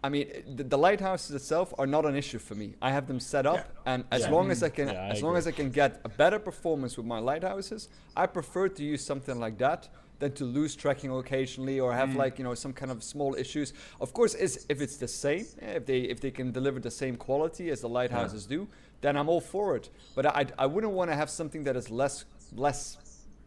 I 0.03 0.09
mean, 0.09 0.29
the, 0.57 0.65
the 0.65 0.79
lighthouses 0.79 1.35
itself 1.35 1.75
are 1.79 1.87
not 1.87 2.07
an 2.07 2.17
issue 2.17 2.39
for 2.39 2.55
me. 2.55 2.75
I 2.81 2.91
have 2.91 3.07
them 3.07 3.21
set 3.21 3.47
up, 3.47 3.69
and 3.85 4.05
as 4.11 4.23
Yeah. 4.23 4.31
long 4.31 4.51
as 4.51 4.63
I 4.63 4.71
can, 4.71 4.89
Yeah, 4.89 4.95
I 4.95 5.09
as 5.09 5.23
long 5.23 5.37
as 5.37 5.47
I 5.47 5.53
can 5.53 5.71
get 5.71 6.01
a 6.05 6.09
better 6.09 6.39
performance 6.39 6.97
with 6.97 7.07
my 7.07 7.19
lighthouses, 7.19 7.89
I 8.17 8.27
prefer 8.27 8.69
to 8.69 8.83
use 8.83 9.05
something 9.05 9.39
like 9.39 9.59
that 9.59 9.89
than 10.19 10.33
to 10.33 10.45
lose 10.45 10.77
tracking 10.77 11.11
occasionally 11.11 11.81
or 11.81 11.93
have 11.93 12.11
mm. 12.11 12.17
like 12.17 12.39
you 12.39 12.45
know 12.45 12.55
some 12.55 12.73
kind 12.73 12.91
of 12.91 13.03
small 13.03 13.35
issues. 13.35 13.73
Of 14.01 14.13
course, 14.13 14.35
is 14.35 14.65
if 14.69 14.81
it's 14.81 14.97
the 14.97 15.09
same, 15.09 15.47
if 15.61 15.85
they 15.85 16.01
if 16.01 16.21
they 16.21 16.31
can 16.31 16.53
deliver 16.53 16.81
the 16.81 16.91
same 16.91 17.17
quality 17.17 17.71
as 17.71 17.81
the 17.81 17.89
lighthouses 17.89 18.47
do, 18.47 18.69
then 19.01 19.17
I'm 19.17 19.29
all 19.29 19.41
for 19.41 19.77
it. 19.77 19.91
But 20.15 20.27
I 20.27 20.47
I 20.59 20.67
wouldn't 20.67 20.93
want 20.93 21.11
to 21.11 21.17
have 21.17 21.29
something 21.29 21.65
that 21.65 21.77
is 21.77 21.91
less 21.91 22.25
less 22.55 22.99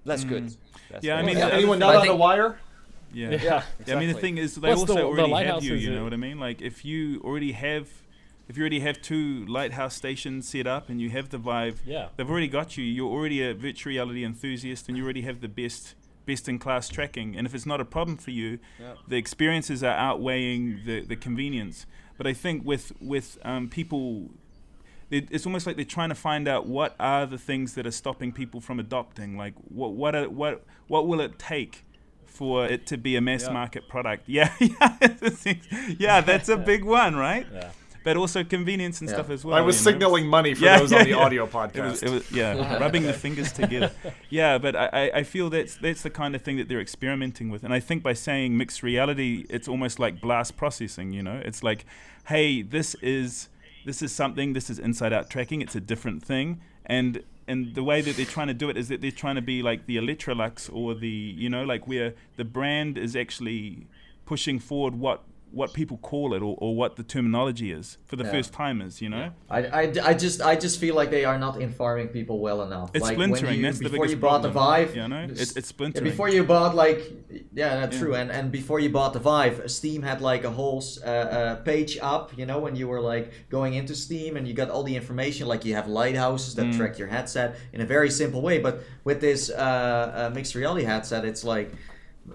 less 0.06 0.24
good. 0.24 0.46
Mm. 0.46 0.58
That's 0.92 1.06
Yeah, 1.06 1.18
I 1.18 1.24
mean, 1.24 1.38
Yeah, 1.38 1.50
anyone 1.50 1.80
not 1.80 1.96
on 1.96 2.08
the 2.08 2.16
wire? 2.16 2.58
Yeah. 3.13 3.32
Yeah, 3.32 3.63
Yeah, 3.86 3.95
I 3.95 3.99
mean, 3.99 4.10
the 4.10 4.19
thing 4.19 4.38
is, 4.38 4.56
they 4.56 4.69
What's 4.69 4.82
also 4.82 4.93
the- 4.95 4.99
the 5.02 5.06
already 5.23 5.45
have 5.47 5.63
you. 5.63 5.76
You 5.76 5.91
know 5.95 6.04
what 6.04 6.13
I 6.13 6.17
mean? 6.17 6.39
Like, 6.39 6.62
if 6.62 6.84
you 6.84 7.21
already 7.23 7.52
have, 7.54 7.89
if 8.49 8.58
you 8.58 8.62
already 8.63 8.80
have 8.82 9.02
two 9.02 9.45
lighthouse 9.45 9.95
stations 9.95 10.47
set 10.49 10.67
up 10.67 10.89
and 10.89 10.99
you 11.02 11.10
have 11.12 11.30
the 11.30 11.38
Vive, 11.38 11.82
Yeah. 11.86 12.08
they've 12.17 12.30
already 12.30 12.47
got 12.47 12.78
you. 12.78 12.84
You're 12.84 13.10
already 13.12 13.41
a 13.41 13.54
virtual 13.54 13.91
reality 13.91 14.23
enthusiast, 14.23 14.88
and 14.89 14.97
you 14.97 15.04
already 15.04 15.21
have 15.21 15.41
the 15.41 15.47
best, 15.47 15.95
best 16.26 16.47
in 16.49 16.58
class 16.60 16.89
tracking. 16.89 17.36
And 17.38 17.45
if 17.47 17.54
it's 17.56 17.65
not 17.65 17.80
a 17.80 17.86
problem 17.86 18.17
for 18.17 18.32
you, 18.32 18.60
Yeah. 18.80 18.93
the 19.08 19.17
experiences 19.17 19.84
are 19.84 19.95
outweighing 19.95 20.82
the 20.86 21.02
the 21.02 21.15
convenience. 21.15 21.86
But 22.17 22.28
I 22.28 22.34
think 22.34 22.65
with 22.65 22.93
with 23.02 23.38
um, 23.43 23.69
people. 23.69 24.32
it- 25.12 25.28
It's 25.30 25.45
almost 25.45 25.67
like 25.67 25.76
they're 25.76 25.86
trying 25.86 26.10
to 26.10 26.15
find 26.15 26.47
out 26.47 26.65
what 26.65 26.95
are 26.99 27.28
the 27.28 27.38
things 27.38 27.76
that 27.76 27.86
are 27.86 27.91
stopping 27.91 28.32
people 28.32 28.60
from 28.62 28.80
adopting. 28.80 29.38
Like, 29.38 29.54
what 29.69 29.93
what 29.93 30.15
are, 30.15 30.28
what 30.30 30.65
what 30.88 31.08
will 31.08 31.21
it 31.21 31.38
take 31.38 31.86
for 32.34 32.65
it 32.65 32.86
to 32.88 32.98
be 32.98 33.15
a 33.15 33.22
mass 33.22 33.43
Yeah. 33.46 33.54
market 33.54 33.88
product. 33.88 34.24
Yeah, 34.38 34.52
yeah, 34.60 34.98
yeah, 36.00 36.22
that's 36.22 36.50
a 36.50 36.58
big 36.58 36.84
one, 36.84 37.15
right? 37.15 37.46
Yeah. 37.54 37.69
But 38.04 38.17
also 38.17 38.43
convenience 38.43 39.00
and 39.00 39.10
Yeah. 39.10 39.15
stuff 39.15 39.30
as 39.30 39.46
well. 39.46 39.56
I 39.56 39.62
was 39.62 39.80
you 39.80 39.86
know? 39.86 39.91
signaling 39.91 40.28
money 40.28 40.54
for 40.56 40.65
Yeah, 40.65 40.80
those 40.80 40.91
yeah, 40.91 40.98
on 41.00 41.04
the 41.06 41.10
yeah. 41.12 41.15
audio 41.26 41.43
It 41.46 41.52
podcast. 41.52 41.89
was, 41.91 42.04
it 42.04 42.10
was, 42.10 42.32
yeah, 42.34 42.78
rubbing 42.84 43.04
the 43.04 43.13
fingers 43.13 43.54
together. 43.54 43.91
Yeah, 44.30 44.58
but 44.58 44.76
I, 44.76 44.89
I- 44.93 45.12
I 45.19 45.24
feel 45.24 45.50
that's 45.50 45.78
that's 45.78 46.02
the 46.02 46.10
kind 46.10 46.36
of 46.36 46.41
thing 46.41 46.58
that 46.58 46.67
they're 46.67 46.82
experimenting 46.82 47.50
with, 47.50 47.63
and 47.63 47.74
I 47.74 47.80
think 47.80 48.04
by 48.04 48.13
saying 48.13 48.58
mixed 48.58 48.84
reality, 48.84 49.46
it's 49.50 49.67
almost 49.69 50.00
like 50.00 50.19
blast 50.19 50.58
processing. 50.58 51.13
You 51.13 51.24
know, 51.24 51.41
it's 51.46 51.63
like, 51.63 51.86
hey, 52.28 52.62
this 52.62 52.96
is 53.02 53.48
this 53.86 54.02
is 54.02 54.12
something. 54.13 54.52
This 54.54 54.69
is 54.69 54.80
inside 54.80 55.13
out 55.13 55.30
tracking. 55.30 55.62
It's 55.62 55.76
a 55.76 55.82
different 55.82 56.24
thing, 56.26 56.60
and 56.86 57.24
and 57.47 57.75
the 57.75 57.84
way 57.84 58.01
that 58.01 58.15
they're 58.15 58.25
trying 58.25 58.47
to 58.47 58.53
do 58.53 58.69
it 58.69 58.77
is 58.77 58.88
that 58.89 59.01
they're 59.01 59.12
trying 59.12 59.36
to 59.36 59.41
be 59.41 59.62
like 59.62 59.86
the 59.86 59.97
Electrolux 59.97 60.73
or 60.73 60.93
the 60.93 61.08
you 61.08 61.49
know 61.49 61.63
like 61.63 61.88
where 61.88 62.13
the 62.38 62.45
brand 62.45 62.97
is 62.97 63.15
actually 63.15 63.88
pushing 64.25 64.60
forward 64.60 64.95
what 64.95 65.23
what 65.54 65.72
people 65.74 65.98
call 65.98 66.34
it 66.34 66.42
or, 66.42 66.56
or 66.60 66.76
what 66.76 66.96
the 66.96 67.04
terminology 67.04 67.72
is 67.72 67.98
for 68.06 68.16
the 68.16 68.24
Yeah. 68.24 68.32
first 68.32 68.54
timers. 68.54 69.02
You 69.02 69.10
know. 69.10 69.32
I, 69.50 69.60
I, 69.82 69.82
I 70.04 70.13
just 70.16 70.42
I 70.42 70.56
just 70.56 70.80
feel 70.80 70.96
like 70.96 71.12
they 71.12 71.26
are 71.26 71.38
not 71.38 71.62
informing 71.62 72.08
people 72.08 72.39
well 72.39 72.62
enough. 72.63 72.89
It's 72.94 73.04
like 73.04 73.18
when 73.18 73.30
splintering, 73.36 73.58
you, 73.60 73.63
that's 73.63 73.78
the 73.78 73.84
before 73.86 74.06
biggest 74.06 74.16
you 74.16 74.22
bought 74.22 74.42
the 74.42 74.52
problem, 74.52 74.86
Vive. 74.88 74.96
you 74.96 75.08
know? 75.08 75.24
It's- 75.26 75.42
it's 75.42 75.56
yeah, 75.56 75.62
splintering. 75.62 76.04
before 76.12 76.30
you 76.30 76.44
bought 76.44 76.74
like 76.76 77.00
yeah, 77.54 77.72
that's 77.82 77.98
true. 77.98 78.16
And 78.16 78.32
and 78.32 78.52
before 78.52 78.80
you 78.80 78.89
bought 78.89 79.13
the 79.13 79.20
Vive, 79.20 79.70
Steam 79.70 80.02
had 80.02 80.22
like 80.22 80.44
a 80.44 80.50
whole 80.52 80.84
uh, 81.06 81.08
uh, 81.10 81.56
page 81.58 81.98
up. 82.02 82.36
You 82.38 82.46
know 82.46 82.60
when 82.60 82.76
you 82.76 82.88
were 82.88 83.02
like 83.13 83.32
going 83.50 83.76
into 83.76 83.94
Steam 83.96 84.38
and 84.38 84.48
you 84.48 84.54
got 84.54 84.70
all 84.70 84.84
the 84.84 84.96
information. 84.96 85.48
Like 85.48 85.63
you 85.66 85.76
have 85.76 85.88
lighthouses 85.88 86.56
Mm. 86.56 86.58
that 86.72 86.78
track 86.78 86.98
your 86.98 87.08
headset 87.10 87.56
in 87.74 87.82
a 87.82 87.86
very 87.86 88.10
simple 88.10 88.42
way. 88.42 88.58
But 88.60 88.82
with 89.04 89.20
this 89.22 89.50
uh, 89.50 89.54
uh, 89.54 90.32
mixed 90.34 90.56
reality 90.56 90.84
headset, 90.86 91.26
it's 91.26 91.44
like. 91.44 91.72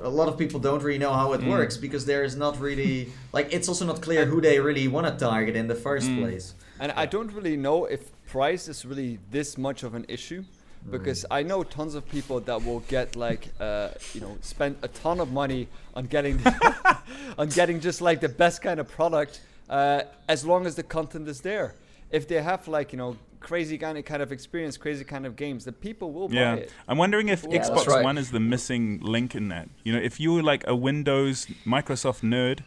A 0.03 0.09
lot 0.09 0.29
of 0.29 0.37
people 0.37 0.61
don't 0.61 0.83
really 0.83 0.99
know 0.99 1.13
how 1.13 1.33
it 1.33 1.41
Mm. 1.41 1.49
works 1.49 1.77
because 1.77 2.05
there 2.05 2.23
is 2.25 2.37
not 2.37 2.61
really 2.61 3.09
like 3.33 3.53
it's 3.53 3.69
also 3.69 3.85
not 3.87 4.01
clear 4.03 4.27
who 4.27 4.41
they 4.41 4.59
really 4.61 4.87
want 4.89 5.07
to 5.07 5.15
target 5.25 5.57
in 5.57 5.67
the 5.69 5.75
first 5.75 6.09
Mm. 6.11 6.19
place. 6.21 6.55
And 6.81 6.93
I 6.93 7.07
don't 7.07 7.33
really 7.33 7.57
know 7.57 7.87
if 7.87 8.01
price 8.27 8.69
is 8.69 8.85
really 8.85 9.19
this 9.31 9.57
much 9.57 9.83
of 9.83 9.95
an 9.95 10.05
issue, 10.09 10.45
because 10.91 11.25
I 11.31 11.43
know 11.43 11.65
tons 11.65 11.95
of 11.95 12.03
people 12.09 12.39
that 12.41 12.63
will 12.65 12.81
get 12.89 13.17
like, 13.17 13.49
uh, 13.59 13.89
you 14.15 14.21
know, 14.21 14.37
spend 14.43 14.77
a 14.83 14.89
ton 14.89 15.19
of 15.21 15.33
money 15.33 15.67
on 15.95 16.05
getting, 16.07 16.39
on 17.39 17.49
getting 17.49 17.81
just 17.81 18.01
like 18.01 18.21
the 18.21 18.29
best 18.29 18.63
kind 18.63 18.79
of 18.81 18.87
product, 18.89 19.41
uh, 19.69 20.03
as 20.29 20.45
long 20.45 20.67
as 20.67 20.75
the 20.77 20.83
content 20.83 21.27
is 21.29 21.41
there. 21.41 21.75
If 22.11 22.27
they 22.29 22.41
have 22.43 22.69
like 22.69 22.93
you 22.93 22.99
know 22.99 23.17
crazy 23.49 23.79
kind 23.79 23.97
of 23.97 24.05
kind 24.05 24.23
of 24.23 24.31
experience, 24.31 24.77
crazy 24.77 25.05
kind 25.05 25.25
of 25.25 25.35
games, 25.35 25.65
the 25.65 25.73
people 25.73 26.13
will 26.13 26.31
Yeah, 26.31 26.55
buy 26.57 26.61
it. 26.63 26.73
I'm 26.87 26.99
wondering 26.99 27.29
if 27.31 27.45
Yeah, 27.49 27.61
Xbox 27.61 27.87
right. 27.87 28.05
One 28.05 28.19
is 28.19 28.31
the 28.31 28.41
missing 28.41 29.01
link 29.01 29.35
in 29.35 29.49
that. 29.49 29.71
You 29.85 29.95
know, 29.95 29.99
if 30.01 30.21
you're 30.21 30.43
like 30.43 30.65
a 30.67 30.77
Windows, 30.77 31.47
Microsoft 31.67 32.21
nerd, 32.23 32.61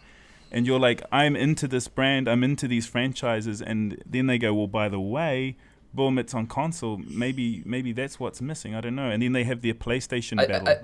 and 0.52 0.65
you're 0.65 0.80
like, 0.80 1.04
I'm 1.12 1.36
into 1.36 1.67
this 1.67 1.88
brand, 1.88 2.28
I'm 2.28 2.44
into 2.44 2.67
these 2.67 2.88
franchises, 2.88 3.62
and 3.62 4.02
then 4.06 4.26
they 4.26 4.39
go, 4.39 4.54
well, 4.56 4.67
by 4.67 4.89
the 4.89 5.00
way, 5.00 5.56
boom, 5.94 6.17
it's 6.17 6.34
on 6.34 6.48
console. 6.48 6.98
Maybe, 6.98 7.62
maybe 7.63 7.94
that's 7.94 8.20
what's 8.20 8.41
missing. 8.41 8.74
I 8.74 8.82
don't 8.82 8.96
know. 8.96 9.10
And 9.12 9.22
then 9.22 9.34
they 9.34 9.44
have 9.44 9.62
their 9.62 9.76
PlayStation 9.76 10.39
I- 10.39 10.44
I- 10.44 10.48
battle. 10.48 10.67
I- 10.67 10.72
I, 10.72 10.80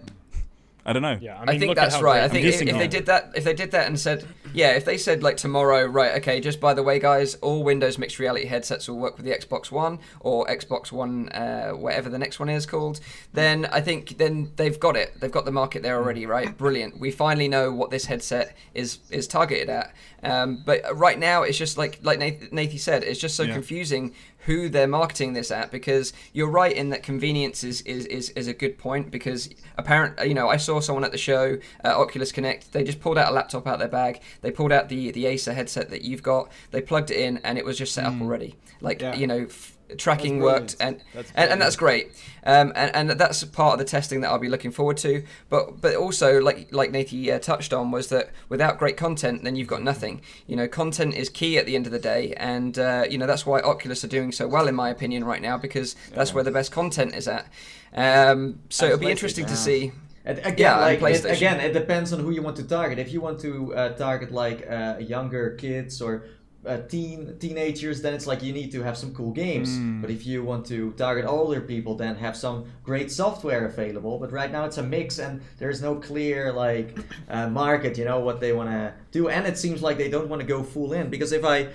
don't 0.93 1.01
know. 1.01 1.17
Yeah, 1.19 1.37
I, 1.37 1.43
I, 1.43 1.45
think 1.57 1.69
look 1.69 1.77
at 1.77 1.81
that's 1.81 1.95
how 1.95 2.01
right. 2.01 2.21
I 2.23 2.27
think 2.29 2.45
if, 2.45 2.61
if 2.61 2.77
they 2.77 2.87
did 2.87 3.05
that, 3.07 3.31
if 3.35 3.43
they 3.43 3.53
did 3.53 3.71
that 3.71 3.87
and 3.87 3.99
said, 3.99 4.25
yeah, 4.53 4.71
if 4.71 4.85
they 4.85 4.97
said 4.97 5.21
like 5.21 5.37
tomorrow, 5.37 5.85
right, 5.85 6.15
okay, 6.17 6.39
just 6.39 6.59
by 6.59 6.73
the 6.73 6.83
way, 6.83 6.97
guys, 6.99 7.35
all 7.35 7.63
Windows 7.63 7.97
mixed 7.97 8.19
reality 8.19 8.45
headsets 8.45 8.87
will 8.87 8.97
work 8.97 9.17
with 9.17 9.25
the 9.25 9.31
Xbox 9.31 9.71
One 9.71 9.99
or 10.21 10.45
Xbox 10.47 10.91
One, 10.91 11.29
uh, 11.29 11.71
whatever 11.71 12.09
the 12.09 12.17
next 12.17 12.39
one 12.39 12.49
is 12.49 12.65
called, 12.65 12.99
then 13.33 13.65
I 13.65 13.81
think 13.81 14.17
then 14.17 14.51
they've 14.55 14.79
got 14.79 14.95
it. 14.95 15.19
They've 15.19 15.31
got 15.31 15.45
the 15.45 15.51
market 15.51 15.83
there 15.83 15.97
already, 15.97 16.25
right? 16.25 16.57
Brilliant. 16.57 16.99
We 16.99 17.11
finally 17.11 17.47
know 17.47 17.71
what 17.71 17.91
this 17.91 18.05
headset 18.05 18.55
is 18.73 18.99
is 19.09 19.27
targeted 19.27 19.69
at. 19.69 19.93
Um, 20.23 20.63
but 20.65 20.81
right 20.97 21.19
now, 21.19 21.43
it's 21.43 21.57
just 21.57 21.77
like 21.77 21.99
like 22.01 22.19
Nath- 22.19 22.51
Nathie 22.51 22.79
said, 22.79 23.03
it's 23.03 23.19
just 23.19 23.35
so 23.35 23.43
Yeah. 23.43 23.53
confusing 23.53 24.13
who 24.47 24.67
they're 24.67 24.87
marketing 24.87 25.33
this 25.33 25.51
at 25.51 25.71
because 25.71 26.11
you're 26.33 26.49
right 26.49 26.75
in 26.75 26.89
that 26.89 27.03
convenience 27.03 27.63
is, 27.63 27.81
is, 27.81 28.05
is, 28.07 28.31
is 28.31 28.47
a 28.47 28.53
good 28.53 28.77
point 28.77 29.11
because 29.11 29.49
apparent 29.77 30.19
you 30.27 30.33
know 30.33 30.49
I 30.49 30.57
saw 30.57 30.79
someone 30.79 31.03
at 31.03 31.11
the 31.11 31.17
show 31.17 31.57
uh, 31.85 31.89
Oculus 32.01 32.31
Connect 32.31 32.73
they 32.73 32.83
just 32.83 32.99
pulled 32.99 33.17
out 33.17 33.31
a 33.31 33.35
laptop 33.35 33.67
out 33.67 33.77
their 33.79 33.87
bag 33.87 34.21
they 34.41 34.49
pulled 34.51 34.71
out 34.71 34.89
the 34.89 35.11
the 35.11 35.27
Acer 35.27 35.53
headset 35.53 35.89
that 35.91 36.01
you've 36.01 36.23
got 36.23 36.51
they 36.71 36.81
plugged 36.81 37.11
it 37.11 37.17
in 37.17 37.37
and 37.43 37.57
it 37.59 37.65
was 37.65 37.77
just 37.77 37.93
set 37.93 38.05
up 38.05 38.19
already 38.21 38.55
like 38.81 39.01
Yeah. 39.01 39.15
you 39.15 39.27
know 39.27 39.43
f- 39.43 39.76
tracking 39.97 40.39
That's 40.39 40.43
worked 40.43 40.75
and 40.79 41.01
That's 41.13 41.31
and, 41.35 41.51
and 41.51 41.61
that's 41.61 41.75
great. 41.75 42.11
Um, 42.45 42.71
and, 42.75 42.95
and 42.95 43.19
that's 43.19 43.43
part 43.43 43.73
of 43.73 43.79
the 43.79 43.85
testing 43.85 44.21
that 44.21 44.29
I'll 44.29 44.39
be 44.39 44.49
looking 44.49 44.71
forward 44.71 44.97
to. 44.97 45.23
But 45.49 45.81
but 45.81 45.95
also 45.95 46.41
like 46.41 46.69
like 46.71 46.91
Nathie 46.91 47.31
uh, 47.31 47.39
touched 47.39 47.73
on 47.73 47.91
was 47.91 48.09
that 48.09 48.31
without 48.49 48.77
great 48.77 48.97
content 48.97 49.43
then 49.43 49.55
you've 49.55 49.67
got 49.67 49.81
nothing. 49.81 50.21
You 50.47 50.55
know 50.55 50.67
content 50.67 51.15
is 51.15 51.29
key 51.29 51.57
at 51.57 51.65
the 51.65 51.75
end 51.75 51.85
of 51.85 51.91
the 51.91 51.99
day 51.99 52.33
and 52.37 52.77
uh, 52.77 53.05
you 53.09 53.17
know 53.17 53.27
that's 53.27 53.45
why 53.45 53.59
Oculus 53.61 54.03
are 54.03 54.07
doing 54.09 54.31
so 54.31 54.47
well 54.47 54.67
in 54.67 54.75
my 54.75 54.89
opinion 54.89 55.23
right 55.23 55.41
now 55.41 55.57
because 55.57 55.95
that's 56.13 56.33
where 56.33 56.43
the 56.43 56.51
best 56.51 56.71
content 56.71 57.15
is 57.15 57.27
at. 57.27 57.47
Um, 57.93 58.59
so 58.69 58.85
And 58.85 58.93
it'll 58.93 58.99
be 58.99 59.05
PlayStation. 59.07 59.11
interesting 59.11 59.45
to 59.47 59.55
see. 59.55 59.91
Again, 60.25 60.55
Yeah, 60.57 60.77
like 60.79 61.01
it, 61.01 61.23
again, 61.23 61.61
it 61.61 61.71
depends 61.71 62.11
on 62.11 62.19
who 62.19 62.31
you 62.31 62.41
want 62.41 62.57
to 62.57 62.63
target. 62.63 62.99
If 62.99 63.13
you 63.13 63.21
want 63.21 63.39
to 63.41 63.73
uh, 63.73 63.89
target 63.93 64.29
like 64.31 64.69
uh, 64.69 64.95
younger 64.99 65.51
kids 65.51 66.01
or 66.01 66.25
uh, 66.65 66.77
teen 66.89 67.37
teenagers, 67.39 68.01
then 68.01 68.13
it's 68.13 68.27
like 68.27 68.43
you 68.43 68.53
need 68.53 68.71
to 68.71 68.81
have 68.81 68.97
some 68.97 69.13
cool 69.13 69.31
games. 69.31 69.69
Mm. 69.69 70.01
But 70.01 70.09
if 70.09 70.25
you 70.25 70.43
want 70.43 70.65
to 70.67 70.91
target 70.93 71.25
older 71.25 71.61
people, 71.61 71.95
then 71.95 72.15
have 72.15 72.35
some 72.35 72.65
great 72.83 73.11
software 73.11 73.65
available. 73.65 74.17
But 74.17 74.31
right 74.31 74.51
now 74.51 74.65
it's 74.65 74.77
a 74.77 74.83
mix, 74.83 75.19
and 75.19 75.41
there's 75.57 75.81
no 75.81 75.95
clear 75.95 76.51
like 76.51 76.97
uh, 77.29 77.49
market. 77.49 77.97
You 77.97 78.05
know 78.05 78.19
what 78.19 78.39
they 78.39 78.53
want 78.53 78.69
to 78.69 78.93
do, 79.11 79.29
and 79.29 79.45
it 79.45 79.57
seems 79.57 79.81
like 79.81 79.97
they 79.97 80.09
don't 80.09 80.29
want 80.29 80.41
to 80.41 80.47
go 80.47 80.63
full 80.63 80.93
in 80.93 81.09
because 81.09 81.31
if 81.31 81.45
I 81.45 81.69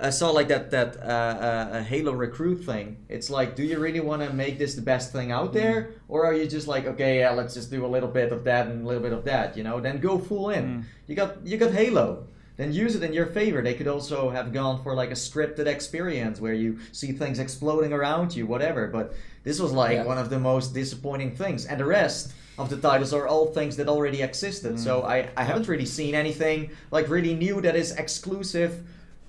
I 0.00 0.10
saw 0.10 0.30
like 0.30 0.48
that 0.48 0.70
that 0.70 0.96
uh, 0.96 1.02
uh, 1.02 1.82
Halo 1.82 2.12
recruit 2.12 2.64
thing. 2.64 2.98
It's 3.08 3.30
like, 3.30 3.56
do 3.56 3.64
you 3.64 3.78
really 3.78 4.00
want 4.00 4.22
to 4.22 4.32
make 4.32 4.58
this 4.58 4.74
the 4.74 4.82
best 4.82 5.12
thing 5.12 5.32
out 5.32 5.52
there, 5.52 5.94
or 6.06 6.24
are 6.24 6.34
you 6.34 6.46
just 6.46 6.68
like, 6.68 6.86
okay, 6.86 7.18
yeah, 7.18 7.30
let's 7.30 7.54
just 7.54 7.70
do 7.70 7.84
a 7.84 7.88
little 7.88 8.08
bit 8.08 8.30
of 8.30 8.44
that 8.44 8.68
and 8.68 8.84
a 8.84 8.86
little 8.86 9.02
bit 9.02 9.12
of 9.12 9.24
that, 9.24 9.56
you 9.56 9.64
know? 9.64 9.80
Then 9.80 9.98
go 9.98 10.18
full 10.18 10.50
in. 10.50 10.86
You 11.08 11.16
got 11.16 11.44
you 11.44 11.56
got 11.56 11.72
Halo. 11.72 12.28
Then 12.58 12.72
use 12.72 12.94
it 12.96 13.02
in 13.04 13.12
your 13.12 13.26
favor. 13.26 13.62
They 13.62 13.74
could 13.74 13.86
also 13.88 14.30
have 14.30 14.52
gone 14.52 14.82
for 14.82 14.92
like 14.94 15.10
a 15.10 15.14
scripted 15.14 15.66
experience 15.66 16.40
where 16.40 16.52
you 16.52 16.78
see 16.92 17.12
things 17.12 17.38
exploding 17.38 17.92
around 17.92 18.34
you, 18.36 18.46
whatever. 18.46 18.88
But 18.88 19.14
this 19.44 19.60
was 19.60 19.72
like 19.72 19.92
Yeah. 19.98 20.04
one 20.04 20.18
of 20.18 20.28
the 20.28 20.40
most 20.40 20.74
disappointing 20.74 21.36
things, 21.36 21.64
and 21.66 21.78
the 21.80 21.86
rest 21.86 22.32
of 22.58 22.68
the 22.68 22.76
titles 22.76 23.14
are 23.14 23.28
all 23.28 23.46
things 23.46 23.76
that 23.76 23.88
already 23.88 24.20
existed. 24.22 24.78
So 24.80 25.02
mm. 25.02 25.04
I, 25.04 25.30
I 25.36 25.44
haven't 25.44 25.68
really 25.68 25.86
seen 25.86 26.14
anything 26.16 26.70
like 26.90 27.08
really 27.08 27.32
new 27.34 27.60
that 27.60 27.76
is 27.76 27.92
exclusive 27.92 28.72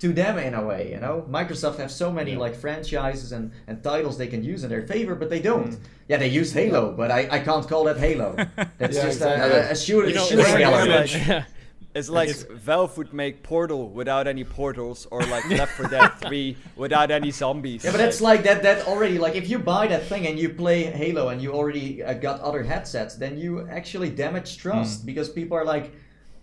to 0.00 0.12
them 0.12 0.36
in 0.38 0.54
a 0.54 0.64
way. 0.64 0.90
You 0.90 0.98
know, 0.98 1.24
Microsoft 1.30 1.76
have 1.76 1.92
so 1.92 2.10
many 2.10 2.34
like 2.34 2.56
franchises 2.56 3.30
and, 3.30 3.52
and 3.68 3.80
titles 3.84 4.18
they 4.18 4.26
can 4.26 4.42
use 4.42 4.64
in 4.64 4.70
their 4.70 4.82
favor, 4.82 5.14
but 5.14 5.30
they 5.30 5.40
don't. 5.40 5.70
Mm. 5.70 5.78
Yeah, 6.08 6.16
they 6.16 6.26
use 6.28 6.52
Halo, 6.52 6.92
but 6.96 7.12
I, 7.12 7.28
I 7.30 7.38
can't 7.38 7.68
call 7.68 7.84
that 7.84 7.98
Halo. 7.98 8.34
That's 8.78 8.96
Yeah, 8.96 9.04
just 9.04 9.18
exactly. 9.18 9.58
a, 9.60 9.68
a, 9.68 9.70
a 9.70 9.76
shooter, 9.76 10.08
You 10.08 10.14
know, 10.16 10.24
shooting 10.26 10.46
it's- 10.46 10.62
element. 10.64 11.12
Yeah. 11.28 11.44
It's 12.08 12.08
like 12.08 12.50
Valve 12.50 12.96
would 12.96 13.12
make 13.12 13.42
Portal 13.42 13.88
without 13.88 14.26
any 14.26 14.44
portals, 14.44 15.06
or 15.10 15.22
like 15.22 15.48
Left 15.50 15.72
4 15.72 15.88
Dead 15.88 16.08
3 16.22 16.56
without 16.76 17.10
any 17.10 17.30
zombies. 17.30 17.84
Yeah, 17.84 17.92
but 17.92 17.98
that's 17.98 18.20
like 18.20 18.42
that. 18.44 18.62
That 18.62 18.86
already 18.86 19.18
like 19.18 19.34
if 19.34 19.48
you 19.48 19.58
buy 19.58 19.86
that 19.88 20.06
thing 20.06 20.26
and 20.26 20.38
you 20.38 20.48
play 20.48 20.84
Halo 20.84 21.28
and 21.28 21.40
you 21.42 21.52
already 21.52 22.02
uh, 22.02 22.14
got 22.14 22.40
other 22.40 22.62
headsets, 22.62 23.16
then 23.16 23.38
you 23.38 23.68
actually 23.68 24.10
damage 24.10 24.58
trust 24.58 25.06
because 25.06 25.28
people 25.28 25.56
are 25.56 25.64
like, 25.64 25.92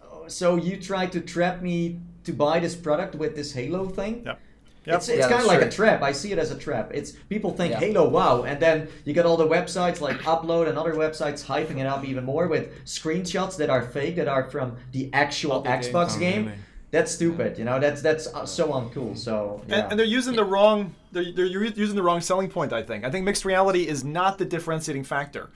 oh, 0.03 0.27
so 0.27 0.55
you 0.55 0.77
try 0.77 1.05
to 1.07 1.19
trap 1.21 1.61
me 1.61 1.99
to 2.23 2.33
buy 2.33 2.59
this 2.59 2.75
product 2.75 3.15
with 3.15 3.35
this 3.35 3.53
Halo 3.53 3.87
thing. 3.87 4.23
Yep. 4.25 4.39
Yep. 4.88 4.95
It's, 4.97 5.09
it's 5.09 5.19
Yeah, 5.19 5.27
kind 5.29 5.41
of 5.41 5.47
like 5.47 5.59
true. 5.59 5.67
a 5.67 5.71
trap. 5.71 6.01
I 6.01 6.11
see 6.13 6.31
it 6.31 6.39
as 6.39 6.49
a 6.51 6.57
trap. 6.57 6.91
It's 6.93 7.11
people 7.11 7.51
think 7.51 7.71
Yeah. 7.73 7.79
Halo, 7.79 8.07
wow, 8.09 8.43
and 8.43 8.59
then 8.59 8.88
you 9.05 9.13
get 9.13 9.25
all 9.25 9.38
the 9.38 9.47
websites 9.47 9.99
like 10.01 10.17
Upload 10.21 10.67
and 10.69 10.77
other 10.77 10.93
websites 10.93 11.45
hyping 11.45 11.77
it 11.79 11.85
up 11.85 12.05
even 12.05 12.23
more 12.23 12.47
with 12.47 12.83
screenshots 12.85 13.57
that 13.57 13.69
are 13.69 13.81
fake, 13.81 14.15
that 14.15 14.27
are 14.27 14.49
from 14.49 14.77
the 14.93 15.09
actual 15.13 15.53
Other 15.53 15.69
games. 15.69 15.88
Xbox 15.89 16.15
Oh, 16.15 16.19
game. 16.19 16.45
really? 16.45 16.57
That's 16.89 17.11
stupid. 17.11 17.57
You 17.59 17.65
know, 17.65 17.79
that's 17.81 18.01
that's 18.01 18.27
uh, 18.27 18.45
so 18.45 18.69
uncool. 18.69 19.17
So 19.17 19.61
yeah. 19.67 19.75
And, 19.81 19.91
and 19.91 19.99
they're 19.99 20.05
using 20.07 20.35
the 20.35 20.45
wrong 20.45 20.95
they're, 21.11 21.31
they're 21.33 21.45
using 21.65 21.95
the 21.97 22.03
wrong 22.03 22.21
selling 22.21 22.49
point. 22.49 22.71
I 22.71 22.81
think. 22.81 23.03
I 23.03 23.11
think 23.11 23.25
mixed 23.25 23.43
reality 23.43 23.88
is 23.88 24.05
not 24.05 24.38
the 24.38 24.45
differentiating 24.45 25.03
factor. 25.03 25.49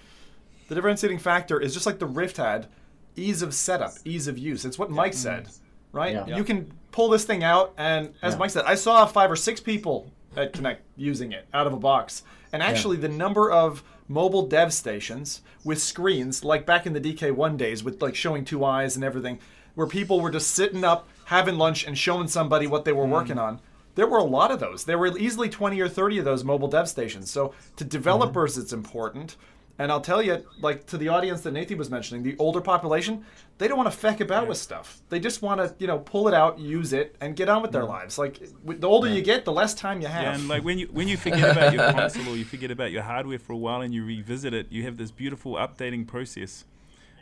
The 0.68 0.76
differentiating 0.76 1.20
factor 1.20 1.60
is 1.60 1.74
just 1.74 1.86
like 1.86 2.00
the 2.00 2.06
Rift 2.06 2.36
had, 2.38 2.68
ease 3.16 3.42
of 3.42 3.54
setup, 3.54 3.94
ease 4.04 4.28
of 4.28 4.38
use. 4.38 4.66
It's 4.66 4.78
what 4.78 4.90
Mike 4.90 5.14
said, 5.14 5.48
right? 5.92 6.14
Yeah. 6.14 6.38
You 6.38 6.44
can 6.44 6.72
pull 6.92 7.10
this 7.10 7.24
thing 7.24 7.44
out, 7.44 7.74
and 7.78 8.14
as 8.22 8.34
Yeah. 8.34 8.40
Mike 8.40 8.50
said, 8.50 8.66
I 8.66 8.76
saw 8.76 9.06
five 9.06 9.32
or 9.32 9.36
six 9.36 9.60
people 9.60 10.12
at 10.36 10.54
Connect 10.54 10.82
using 10.96 11.32
it 11.32 11.48
out 11.54 11.68
of 11.68 11.74
a 11.74 11.78
box, 11.78 12.24
and 12.54 12.62
actually 12.62 12.98
the 12.98 13.10
number 13.10 13.52
of 13.52 13.84
mobile 14.08 14.46
dev 14.46 14.74
stations 14.74 15.42
with 15.64 15.82
screens, 15.82 16.44
like 16.44 16.66
back 16.66 16.86
in 16.86 16.94
the 16.94 17.00
DK1 17.00 17.58
days, 17.58 17.84
with 17.84 18.02
like 18.02 18.16
showing 18.16 18.44
two 18.44 18.64
eyes 18.64 18.96
and 18.96 19.06
everything, 19.06 19.40
where 19.76 19.88
people 19.88 20.20
were 20.20 20.32
just 20.32 20.52
sitting 20.52 20.84
up, 20.84 21.08
having 21.26 21.58
lunch, 21.58 21.86
and 21.86 21.98
showing 21.98 22.28
somebody 22.28 22.68
what 22.68 22.86
they 22.86 22.92
were 22.92 23.06
hmm. 23.06 23.12
working 23.12 23.38
on. 23.38 23.60
There 23.96 24.08
were 24.08 24.20
a 24.20 24.24
lot 24.24 24.52
of 24.52 24.60
those. 24.62 24.86
There 24.86 24.98
were 24.98 25.18
easily 25.18 25.50
20 25.50 25.80
or 25.82 25.90
30 25.90 26.20
of 26.20 26.26
those 26.26 26.46
mobile 26.46 26.70
dev 26.70 26.88
stations. 26.88 27.30
So 27.30 27.54
to 27.78 27.84
hmm. 27.84 27.90
developers, 27.90 28.58
it's 28.58 28.74
important. 28.74 29.36
And 29.80 29.92
I'll 29.92 30.02
tell 30.02 30.22
you, 30.22 30.46
like 30.60 30.86
to 30.88 30.98
the 30.98 31.08
audience 31.08 31.42
that 31.42 31.54
Nathan 31.54 31.78
was 31.78 31.90
mentioning, 31.90 32.24
the 32.24 32.36
older 32.38 32.62
population, 32.62 33.26
they 33.58 33.68
don't 33.68 33.78
want 33.78 33.92
to 33.92 33.98
feck 33.98 34.22
about 34.22 34.48
with 34.48 34.58
stuff. 34.58 35.02
They 35.10 35.20
just 35.20 35.42
want 35.42 35.60
to, 35.60 35.74
you 35.80 35.88
know, 35.88 36.00
pull 36.00 36.28
it 36.28 36.34
out, 36.34 36.60
use 36.60 36.94
it, 36.94 37.16
and 37.22 37.36
get 37.36 37.50
on 37.50 37.62
with 37.62 37.72
their 37.72 37.84
lives. 37.84 38.18
Like 38.18 38.40
the 38.66 38.88
older 38.88 39.10
you 39.10 39.22
get, 39.22 39.46
the 39.46 39.52
less 39.52 39.74
time 39.74 40.02
you 40.02 40.08
have. 40.08 40.24
Yeah, 40.24 40.36
and 40.36 40.48
like 40.48 40.64
when 40.64 40.78
you 40.78 40.88
when 40.92 41.08
you 41.08 41.18
forget 41.18 41.52
about 41.52 41.74
your 41.74 41.92
console 41.92 42.34
or 42.34 42.38
you 42.38 42.46
forget 42.46 42.70
about 42.70 42.92
your 42.92 43.04
hardware 43.04 43.40
for 43.40 43.54
a 43.54 43.58
while 43.58 43.82
and 43.82 43.94
you 43.94 44.06
revisit 44.06 44.54
it, 44.54 44.68
you 44.72 44.84
have 44.84 44.98
this 44.98 45.12
beautiful 45.12 45.54
updating 45.54 46.06
process. 46.08 46.66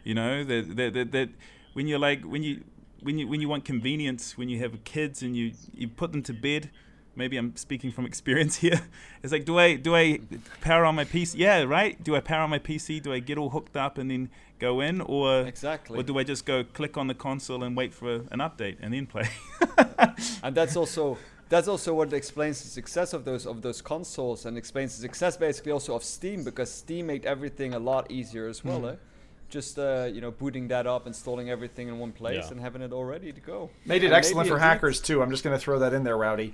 You 0.04 0.16
know 0.16 0.44
that 0.44 0.76
that, 0.76 0.94
that, 0.94 1.12
that 1.12 1.30
when 1.74 1.88
you're 1.88 2.00
like 2.00 2.24
when 2.24 2.44
you 2.44 2.64
when 3.02 3.18
you 3.18 3.28
when 3.28 3.42
you 3.42 3.48
want 3.48 3.64
convenience 3.64 4.38
when 4.38 4.50
you 4.50 4.60
have 4.60 4.84
kids 4.84 5.22
and 5.22 5.36
you 5.38 5.54
you 5.74 5.88
put 5.88 6.12
them 6.12 6.24
to 6.24 6.34
bed. 6.34 6.70
Maybe 7.20 7.38
I'm 7.38 7.56
speaking 7.56 7.92
from 7.92 8.06
experience 8.08 8.56
here. 8.66 8.80
It's 9.22 9.32
like, 9.32 9.46
do 9.46 9.60
I 9.60 9.76
do 9.76 9.96
I 9.96 10.20
power 10.62 10.86
on 10.86 10.96
my 10.96 11.06
PC? 11.06 11.36
Yeah, 11.38 11.64
right. 11.64 12.02
Do 12.04 12.16
I 12.16 12.22
power 12.22 12.42
on 12.44 12.50
my 12.50 12.60
PC? 12.60 13.02
Do 13.04 13.14
I 13.14 13.20
get 13.20 13.38
all 13.38 13.50
hooked 13.50 13.76
up 13.78 13.98
and 14.00 14.10
then 14.10 14.30
go 14.58 14.80
in, 14.82 15.02
or 15.02 15.42
Exactly. 15.42 16.00
or 16.00 16.04
do 16.04 16.18
I 16.18 16.24
just 16.24 16.46
go 16.46 16.64
click 16.64 16.98
on 16.98 17.08
the 17.08 17.14
console 17.14 17.64
and 17.64 17.76
wait 17.78 17.94
for 17.94 18.14
an 18.32 18.40
update 18.48 18.78
and 18.82 18.94
then 18.94 19.06
play? 19.06 19.28
and 20.44 20.56
that's 20.56 20.76
also 20.76 21.18
that's 21.50 21.68
also 21.68 21.94
what 21.94 22.14
explains 22.14 22.62
the 22.64 22.70
success 22.70 23.14
of 23.14 23.26
those 23.26 23.46
of 23.46 23.62
those 23.62 23.82
consoles 23.82 24.46
and 24.46 24.58
explains 24.58 24.96
the 24.96 25.02
success 25.02 25.36
basically 25.38 25.72
also 25.72 25.96
of 25.96 26.04
Steam 26.04 26.44
because 26.44 26.72
Steam 26.72 27.08
made 27.08 27.26
everything 27.26 27.74
a 27.74 27.80
lot 27.80 28.10
easier 28.12 28.48
as 28.48 28.64
well. 28.64 28.86
Eh? 28.88 28.96
Just 29.50 29.80
uh, 29.80 30.08
you 30.14 30.22
know, 30.22 30.30
booting 30.32 30.68
that 30.68 30.86
up, 30.86 31.08
installing 31.08 31.50
everything 31.50 31.88
in 31.88 31.98
one 31.98 32.12
place, 32.12 32.46
Yeah. 32.46 32.52
and 32.52 32.62
having 32.62 32.84
it 32.84 32.92
all 32.94 33.04
ready 33.04 33.32
to 33.34 33.42
go. 33.42 33.72
Made 33.84 34.04
it 34.04 34.08
And 34.08 34.14
excellent 34.16 34.48
for 34.48 34.58
it 34.58 34.60
did- 34.60 34.64
hackers 34.66 35.02
too. 35.02 35.24
I'm 35.24 35.32
just 35.32 35.44
going 35.44 35.58
to 35.58 35.60
throw 35.60 35.80
that 35.80 35.92
in 35.92 36.04
there, 36.04 36.16
Rowdy. 36.18 36.54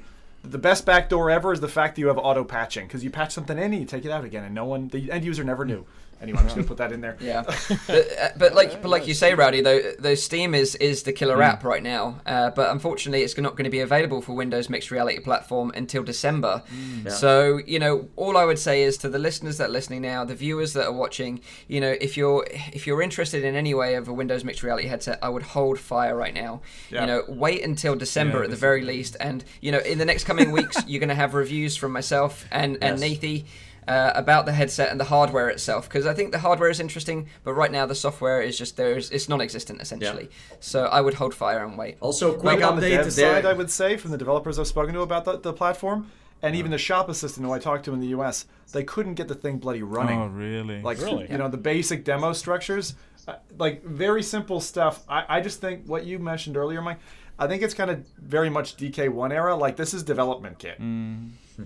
The 0.51 0.57
best 0.57 0.85
backdoor 0.85 1.31
ever 1.31 1.53
is 1.53 1.59
the 1.59 1.67
fact 1.67 1.95
that 1.95 2.01
you 2.01 2.07
have 2.07 2.17
auto 2.17 2.43
patching 2.43 2.87
because 2.87 3.03
you 3.03 3.09
patch 3.09 3.33
something 3.33 3.57
in 3.57 3.73
and 3.73 3.79
you 3.79 3.85
take 3.85 4.05
it 4.05 4.11
out 4.11 4.23
again, 4.23 4.43
and 4.43 4.53
no 4.53 4.65
one, 4.65 4.89
the 4.89 5.11
end 5.11 5.25
user 5.25 5.43
never 5.43 5.65
knew. 5.65 5.85
Anyway, 6.21 6.37
I'm 6.39 6.45
just 6.45 6.55
going 6.55 6.65
to 6.65 6.67
put 6.67 6.77
that 6.77 6.91
in 6.91 7.01
there. 7.01 7.17
Yeah, 7.19 7.43
but, 7.87 8.07
uh, 8.19 8.29
but 8.37 8.55
like 8.55 8.81
but 8.81 8.89
like 8.89 9.07
you 9.07 9.13
say, 9.13 9.33
Rowdy, 9.33 9.61
though, 9.61 9.81
though 9.99 10.15
Steam 10.15 10.55
is 10.55 10.75
is 10.75 11.03
the 11.03 11.11
killer 11.13 11.41
app 11.41 11.63
right 11.63 11.83
now. 11.83 12.21
Uh, 12.25 12.49
but 12.51 12.71
unfortunately, 12.71 13.21
it's 13.23 13.37
not 13.37 13.51
going 13.51 13.65
to 13.65 13.69
be 13.69 13.81
available 13.81 14.21
for 14.21 14.33
Windows 14.33 14.69
mixed 14.69 14.91
reality 14.91 15.19
platform 15.19 15.71
until 15.75 16.03
December. 16.03 16.63
Yeah. 17.03 17.11
So 17.11 17.59
you 17.65 17.79
know, 17.79 18.07
all 18.15 18.37
I 18.37 18.45
would 18.45 18.59
say 18.59 18.83
is 18.83 18.97
to 18.99 19.09
the 19.09 19.19
listeners 19.19 19.57
that 19.57 19.69
are 19.69 19.71
listening 19.73 20.01
now, 20.01 20.23
the 20.25 20.35
viewers 20.35 20.73
that 20.73 20.85
are 20.85 20.93
watching, 20.93 21.41
you 21.67 21.81
know, 21.81 21.95
if 21.99 22.15
you're 22.17 22.45
if 22.49 22.87
you're 22.87 23.01
interested 23.01 23.43
in 23.43 23.55
any 23.55 23.73
way 23.73 23.95
of 23.95 24.07
a 24.07 24.13
Windows 24.13 24.43
mixed 24.43 24.63
reality 24.63 24.87
headset, 24.87 25.19
I 25.21 25.29
would 25.29 25.43
hold 25.43 25.79
fire 25.79 26.15
right 26.15 26.33
now. 26.33 26.61
Yeah. 26.89 27.01
You 27.01 27.07
know, 27.07 27.23
wait 27.27 27.63
until 27.63 27.95
December 27.95 28.39
Yeah, 28.39 28.43
at 28.45 28.49
the 28.51 28.55
very 28.55 28.83
least, 28.83 29.17
and 29.19 29.43
you 29.61 29.71
know, 29.71 29.79
in 29.79 29.97
the 29.97 30.05
next 30.05 30.23
coming 30.23 30.51
weeks, 30.51 30.77
you're 30.87 30.99
going 31.01 31.09
to 31.09 31.15
have 31.15 31.33
reviews 31.33 31.75
from 31.75 31.91
myself 31.91 32.45
and 32.51 32.77
and 32.81 32.99
Yes. 32.99 33.19
Nathie 33.19 33.45
uh, 33.87 34.11
about 34.15 34.45
the 34.45 34.51
headset 34.51 34.89
and 34.91 34.99
the 34.99 35.05
hardware 35.05 35.49
itself 35.49 35.87
because 35.87 36.05
I 36.05 36.13
think 36.13 36.31
the 36.31 36.39
hardware 36.39 36.69
is 36.69 36.79
interesting, 36.79 37.27
but 37.43 37.53
right 37.53 37.71
now 37.71 37.85
the 37.85 37.95
software 37.95 38.41
is 38.41 38.57
just 38.57 38.77
there's 38.77 39.11
it's 39.11 39.29
non-existent 39.29 39.81
essentially. 39.81 40.29
So 40.59 40.85
I 40.85 41.01
would 41.01 41.13
hold 41.15 41.33
fire 41.35 41.63
and 41.63 41.77
wait. 41.77 41.97
Also, 42.01 42.31
quick 42.33 42.57
Quick 42.57 42.63
on 42.65 42.79
the 42.79 42.85
update 42.87 43.03
dev 43.03 43.15
there. 43.15 43.35
side, 43.35 43.45
I 43.45 43.53
would 43.53 43.69
say, 43.71 43.97
from 43.97 44.11
the 44.11 44.17
developers 44.17 44.57
I've 44.59 44.67
spoken 44.67 44.93
to 44.95 45.01
about 45.01 45.25
the, 45.25 45.37
the 45.37 45.53
platform, 45.53 46.11
and 46.41 46.55
even 46.55 46.71
the 46.71 46.77
shop 46.77 47.09
assistant 47.09 47.45
who 47.45 47.51
I 47.51 47.59
talked 47.59 47.85
to 47.85 47.93
in 47.93 47.99
the 47.99 48.07
U.S., 48.07 48.45
they 48.73 48.83
couldn't 48.83 49.13
get 49.13 49.27
the 49.27 49.35
thing 49.35 49.57
bloody 49.57 49.83
running. 49.83 50.19
Oh, 50.19 50.27
really? 50.27 50.81
like 50.81 50.99
Really? 50.99 51.29
you 51.31 51.37
know 51.37 51.47
the 51.47 51.57
basic 51.57 52.03
demo 52.03 52.33
structures 52.33 52.95
uh, 53.27 53.35
like 53.57 53.83
very 53.83 54.21
simple 54.21 54.59
stuff 54.59 55.03
I, 55.07 55.25
I 55.37 55.41
just 55.41 55.61
think 55.61 55.85
what 55.85 56.05
you 56.05 56.19
mentioned 56.19 56.57
earlier 56.57 56.79
mike 56.81 56.99
i 57.39 57.47
think 57.47 57.63
it's 57.63 57.73
kind 57.73 57.89
of 57.89 58.05
very 58.19 58.49
much 58.51 58.77
dk1 58.77 59.31
era 59.31 59.55
like 59.55 59.75
this 59.77 59.93
is 59.95 60.03
development 60.03 60.59
kit 60.59 60.77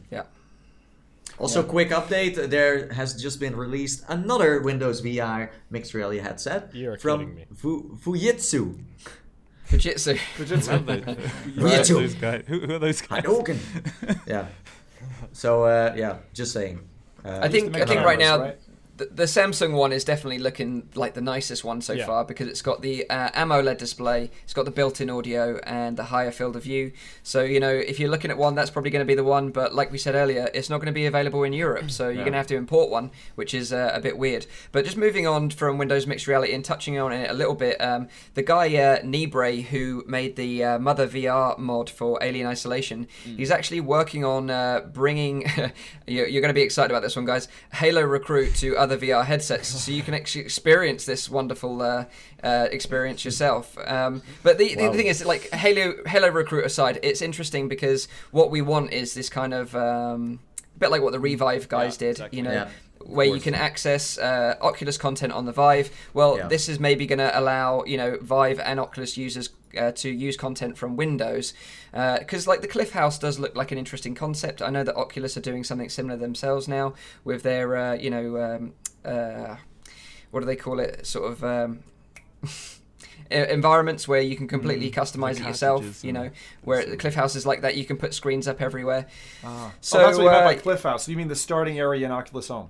Yeah. 0.10 0.24
Also, 1.40 1.64
quick 1.64 1.90
update: 1.90 2.50
there 2.50 2.92
has 2.94 3.14
just 3.22 3.40
been 3.40 3.56
released 3.56 4.04
another 4.10 4.60
Windows 4.62 5.02
VR 5.02 5.50
mixed 5.70 5.94
reality 5.94 6.20
headset 6.20 6.70
You're 6.74 6.98
from 6.98 7.20
kidding 7.22 7.36
me. 7.36 7.46
Fu- 7.56 7.98
Fujitsu. 8.04 8.78
Fujitsu. 9.70 10.20
Love 10.78 10.86
those, 11.58 11.80
Me 11.80 11.84
too. 11.84 11.94
those 12.02 12.16
guys. 12.16 12.44
Who, 12.48 12.60
who 12.60 12.76
are 12.76 12.80
those 12.80 13.02
guys? 13.02 13.24
Hadouken. 13.24 13.58
yeah. 14.28 14.48
So 15.32 15.64
uh, 15.64 15.94
yeah, 15.96 16.18
just 16.34 16.52
saying. 16.52 16.88
Uh, 17.24 17.40
I 17.42 17.48
think 17.48 17.76
I 17.78 17.86
think 17.86 18.04
right 18.06 18.20
now 18.20 18.40
right? 18.40 18.58
The, 19.00 19.06
the 19.06 19.24
Samsung 19.24 19.74
one 19.74 19.91
is 19.91 20.04
definitely 20.04 20.38
looking 20.39 20.88
like 20.93 21.14
the 21.16 21.22
nicest 21.22 21.64
one 21.64 21.82
so 21.82 21.93
Yeah. 21.93 22.06
far 22.06 22.24
because 22.24 22.47
it's 22.47 22.62
got 22.62 22.82
the 22.84 23.10
uh, 23.10 23.30
AMOLED 23.32 23.78
display, 23.80 24.30
it's 24.43 24.54
got 24.54 24.66
the 24.66 24.72
built-in 24.72 25.10
audio 25.10 25.58
and 25.64 25.97
the 25.97 26.04
higher 26.06 26.32
field 26.32 26.56
of 26.56 26.64
view. 26.64 26.91
So 27.24 27.41
you 27.43 27.60
know 27.60 27.72
if 27.74 28.00
you're 28.00 28.10
looking 28.12 28.30
at 28.30 28.38
one, 28.38 28.54
that's 28.56 28.70
probably 28.70 28.91
going 28.91 29.06
to 29.06 29.08
be 29.08 29.16
the 29.16 29.24
one. 29.24 29.50
But 29.50 29.74
like 29.74 29.91
we 29.91 29.97
said 29.97 30.14
earlier, 30.16 30.50
it's 30.54 30.70
not 30.70 30.78
going 30.78 30.88
to 30.88 30.91
be 30.93 31.08
available 31.08 31.43
in 31.43 31.54
Europe, 31.54 31.89
so 31.89 32.04
you're 32.04 32.14
Yeah. 32.20 32.20
going 32.24 32.34
to 32.34 32.38
have 32.38 32.47
to 32.47 32.56
import 32.56 32.89
one, 32.91 33.12
which 33.36 33.54
is 33.54 33.74
uh, 33.74 33.91
a 33.93 34.00
bit 34.00 34.18
weird. 34.18 34.45
But 34.72 34.86
just 34.86 34.97
moving 34.97 35.26
on 35.26 35.50
from 35.50 35.78
Windows 35.78 36.06
Mixed 36.06 36.28
Reality 36.28 36.54
and 36.54 36.64
touching 36.64 37.00
on 37.00 37.12
it 37.12 37.30
a 37.30 37.34
little 37.34 37.56
bit, 37.56 37.82
um, 37.82 38.08
the 38.36 38.43
guy 38.43 38.68
uh, 38.76 39.00
Nibre 39.02 39.64
who 39.64 40.04
made 40.08 40.36
the 40.36 40.64
uh, 40.64 40.80
Mother 40.80 41.08
VR 41.08 41.58
mod 41.58 41.89
for 41.89 42.20
Alien 42.22 42.45
Isolation, 42.47 43.08
he's 43.24 43.52
actually 43.52 43.82
working 43.82 44.24
on 44.26 44.50
uh, 44.50 44.82
bringing. 44.93 45.45
you're 46.08 46.28
you're 46.28 46.41
going 46.41 46.50
to 46.54 46.60
be 46.60 46.62
excited 46.62 46.91
about 46.91 47.02
this 47.04 47.16
one, 47.16 47.26
guys. 47.26 47.47
Halo 47.74 48.02
Recruit 48.02 48.54
to 48.56 48.76
other 48.78 48.89
VR 48.98 49.26
headsets, 49.26 49.68
so 49.68 49.92
you 49.92 50.02
can 50.04 50.14
actually 50.14 50.42
experience 50.42 51.06
this 51.06 51.30
wonderful 51.30 51.82
uh, 51.82 52.06
uh, 52.44 52.68
experience 52.72 53.24
yourself. 53.26 53.78
Um, 53.86 54.22
but 54.44 54.58
the, 54.58 54.76
the 54.76 54.88
Wow. 54.88 54.94
thing 54.94 55.08
is, 55.08 55.26
like 55.26 55.50
Halo 55.52 55.96
Halo 56.06 56.30
Recruit 56.30 56.66
aside, 56.66 57.00
it's 57.04 57.22
interesting 57.22 57.68
because 57.68 58.08
what 58.32 58.52
we 58.52 58.62
want 58.62 58.92
is 58.94 59.14
this 59.14 59.30
kind 59.30 59.54
of. 59.54 59.76
Um, 59.76 60.40
a 60.76 60.80
bit 60.80 60.92
like 60.92 61.02
what 61.02 61.12
the 61.12 61.20
Revive 61.20 61.68
guys 61.68 61.96
Yeah, 61.96 62.00
did, 62.00 62.10
exactly. 62.12 62.38
you 62.38 62.44
know, 62.44 62.52
Yeah. 62.54 62.70
Where 63.06 63.26
you 63.26 63.39
can 63.39 63.56
access 63.56 64.18
uh, 64.18 64.56
Oculus 64.62 64.97
content 64.97 65.34
on 65.34 65.45
the 65.45 65.52
Vive. 65.52 65.89
Well, 66.14 66.38
Yeah. 66.38 66.47
this 66.47 66.68
is 66.70 66.80
maybe 66.80 67.06
going 67.06 67.20
to 67.20 67.38
allow 67.39 67.84
you 67.86 67.97
know 67.97 68.18
Vive 68.22 68.60
and 68.60 68.80
Oculus 68.80 69.18
users 69.18 69.50
uh, 69.78 69.91
to 69.91 70.10
use 70.10 70.36
content 70.36 70.78
from 70.78 70.95
Windows 70.97 71.54
because 71.91 72.47
like 72.47 72.62
the 72.62 72.68
Cliff 72.68 72.91
House 72.91 73.18
does 73.20 73.39
look 73.39 73.56
like 73.56 73.72
an 73.72 73.78
interesting 73.78 74.16
concept. 74.16 74.62
I 74.62 74.70
know 74.70 74.84
that 74.84 74.95
Oculus 74.95 75.38
are 75.38 75.41
doing 75.41 75.64
something 75.64 75.89
similar 75.89 76.18
themselves 76.18 76.68
now 76.68 76.93
with 77.24 77.43
their 77.43 77.76
uh, 77.76 77.93
you 77.93 78.10
know 78.10 78.38
um, 78.38 78.74
uh, 79.06 79.56
what 80.32 80.41
do 80.41 80.45
they 80.45 80.56
call 80.56 80.80
it? 80.80 81.06
Sort 81.08 81.32
of. 81.32 81.43
Um, 81.43 81.80
environments 83.32 84.08
where 84.08 84.22
you 84.22 84.36
can 84.36 84.47
completely 84.47 84.89
customize 84.89 85.39
it 85.39 85.45
yourself 85.45 86.04
you 86.04 86.12
know 86.12 86.32
where 86.64 86.84
the 86.84 86.97
cliff 86.97 87.14
house 87.14 87.36
is 87.36 87.45
like 87.45 87.62
that 87.62 87.78
you 87.78 87.86
can 87.86 87.95
put 87.95 88.12
screens 88.14 88.47
up 88.47 88.60
everywhere 88.60 89.06
Ah. 89.43 89.72
So, 89.82 90.00
oh, 90.00 90.02
that's 90.04 90.18
what 90.18 90.24
you 90.24 90.32
meant 90.32 90.45
by 90.45 90.56
uh, 90.56 90.60
Cliff 90.60 90.82
House. 90.84 91.06
So 91.06 91.12
you 91.12 91.18
mean 91.18 91.28
the 91.28 91.36
starting 91.36 91.78
area 91.78 92.06
in 92.06 92.12
Oculus 92.12 92.47
Home? 92.47 92.70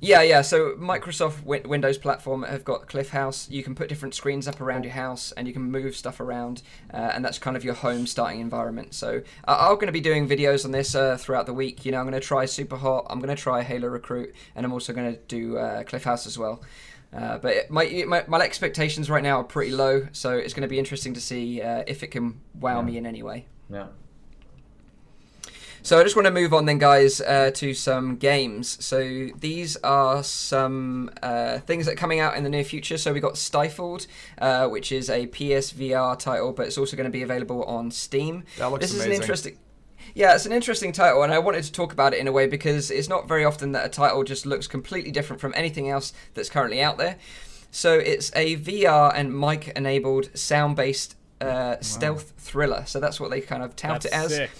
Yeah, 0.00 0.22
yeah. 0.22 0.40
So 0.40 0.74
Microsoft 0.76 1.40
Wi- 1.40 1.66
Windows 1.66 1.98
platform 1.98 2.42
have 2.44 2.64
got 2.64 2.88
Cliff 2.88 3.10
House. 3.10 3.48
You 3.50 3.62
can 3.62 3.74
put 3.74 3.88
different 3.88 4.14
screens 4.14 4.48
up 4.48 4.60
around 4.60 4.84
your 4.84 4.94
house, 4.94 5.32
and 5.32 5.46
you 5.46 5.52
can 5.52 5.62
move 5.62 5.94
stuff 5.94 6.20
around, 6.20 6.62
uh, 6.92 6.96
and 6.96 7.24
that's 7.24 7.38
kind 7.38 7.56
of 7.56 7.64
your 7.64 7.74
home 7.74 8.06
starting 8.06 8.40
environment. 8.40 8.94
So 8.94 9.22
uh, 9.46 9.56
I'm 9.60 9.74
going 9.74 9.86
to 9.86 9.92
be 9.92 10.00
doing 10.00 10.26
videos 10.26 10.64
on 10.64 10.70
this 10.70 10.94
uh, 10.94 11.18
throughout 11.18 11.46
the 11.46 11.54
week. 11.54 11.84
You 11.84 11.92
know, 11.92 11.98
I'm 11.98 12.08
going 12.08 12.20
to 12.20 12.26
try 12.26 12.46
Super 12.46 12.76
Hot. 12.76 13.06
I'm 13.10 13.18
going 13.18 13.34
to 13.34 13.40
try 13.40 13.62
Halo 13.62 13.88
Recruit, 13.88 14.34
and 14.54 14.64
I'm 14.64 14.72
also 14.72 14.92
going 14.92 15.12
to 15.12 15.18
do 15.28 15.58
uh, 15.58 15.84
Cliff 15.84 16.04
House 16.04 16.26
as 16.26 16.38
well. 16.38 16.62
Uh, 17.12 17.38
but 17.38 17.52
it, 17.52 17.70
my, 17.70 18.04
my 18.06 18.24
my 18.28 18.38
expectations 18.40 19.10
right 19.10 19.22
now 19.22 19.40
are 19.40 19.44
pretty 19.44 19.72
low, 19.72 20.06
so 20.12 20.32
it's 20.32 20.54
going 20.54 20.62
to 20.62 20.68
be 20.68 20.78
interesting 20.78 21.12
to 21.12 21.20
see 21.20 21.60
uh, 21.60 21.82
if 21.86 22.02
it 22.02 22.08
can 22.08 22.40
wow 22.54 22.80
me 22.80 22.96
in 22.96 23.04
any 23.04 23.22
way. 23.22 23.46
Yeah. 23.68 23.88
So 25.82 25.98
I 25.98 26.02
just 26.02 26.14
want 26.14 26.26
to 26.26 26.32
move 26.32 26.52
on 26.52 26.66
then, 26.66 26.78
guys, 26.78 27.20
uh, 27.20 27.50
to 27.54 27.72
some 27.74 28.16
games. 28.16 28.84
So 28.84 29.28
these 29.38 29.76
are 29.78 30.22
some 30.22 31.10
uh, 31.22 31.58
things 31.60 31.86
that 31.86 31.92
are 31.92 31.96
coming 31.96 32.20
out 32.20 32.36
in 32.36 32.44
the 32.44 32.50
near 32.50 32.64
future. 32.64 32.98
So 32.98 33.12
we 33.12 33.20
got 33.20 33.38
Stifled, 33.38 34.06
uh, 34.38 34.68
which 34.68 34.92
is 34.92 35.08
a 35.08 35.26
PSVR 35.28 36.18
title, 36.18 36.52
but 36.52 36.66
it's 36.66 36.76
also 36.76 36.96
going 36.96 37.06
to 37.06 37.10
be 37.10 37.22
available 37.22 37.64
on 37.64 37.90
Steam. 37.90 38.44
That 38.58 38.70
looks 38.70 38.82
this 38.82 38.94
is 38.94 39.04
an 39.04 39.12
interesting. 39.12 39.58
Yeah, 40.14 40.34
it's 40.34 40.46
an 40.46 40.52
interesting 40.52 40.92
title, 40.92 41.22
and 41.22 41.32
I 41.32 41.38
wanted 41.38 41.62
to 41.64 41.72
talk 41.72 41.92
about 41.92 42.14
it 42.14 42.18
in 42.18 42.26
a 42.26 42.32
way 42.32 42.46
because 42.46 42.90
it's 42.90 43.08
not 43.08 43.28
very 43.28 43.44
often 43.44 43.72
that 43.72 43.86
a 43.86 43.88
title 43.88 44.24
just 44.24 44.44
looks 44.44 44.66
completely 44.66 45.12
different 45.12 45.40
from 45.40 45.52
anything 45.56 45.88
else 45.88 46.12
that's 46.34 46.48
currently 46.50 46.82
out 46.82 46.98
there. 46.98 47.16
So 47.70 47.94
it's 47.94 48.32
a 48.34 48.56
VR 48.56 49.12
and 49.14 49.38
mic-enabled, 49.38 50.36
sound-based 50.36 51.16
uh, 51.40 51.76
stealth 51.80 52.32
thriller. 52.38 52.84
So 52.86 52.98
that's 52.98 53.20
what 53.20 53.30
they 53.30 53.40
kind 53.40 53.62
of 53.62 53.76
tout 53.76 54.02
That's 54.02 54.06
it 54.06 54.12
as 54.12 54.34
sick. 54.34 54.50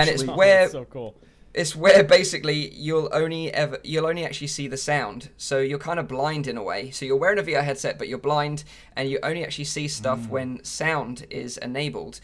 And 0.00 0.08
it's 0.10 0.24
where 0.24 0.68
so 0.68 0.84
cool. 0.84 1.14
it's 1.54 1.76
where 1.76 2.02
basically 2.04 2.70
you'll 2.74 3.08
only 3.12 3.52
ever 3.52 3.78
you'll 3.84 4.06
only 4.06 4.24
actually 4.24 4.46
see 4.46 4.68
the 4.68 4.76
sound. 4.76 5.30
So 5.36 5.58
you're 5.58 5.78
kind 5.78 6.00
of 6.00 6.08
blind 6.08 6.46
in 6.46 6.56
a 6.56 6.62
way. 6.62 6.90
So 6.90 7.04
you're 7.04 7.16
wearing 7.16 7.38
a 7.38 7.42
vr 7.42 7.62
headset 7.62 7.98
but 7.98 8.08
you're 8.08 8.18
blind 8.18 8.64
and 8.96 9.08
you 9.08 9.18
only 9.22 9.44
actually 9.44 9.64
see 9.64 9.88
stuff 9.88 10.20
mm. 10.20 10.28
when 10.28 10.64
sound 10.64 11.26
is 11.30 11.58
enabled 11.58 12.20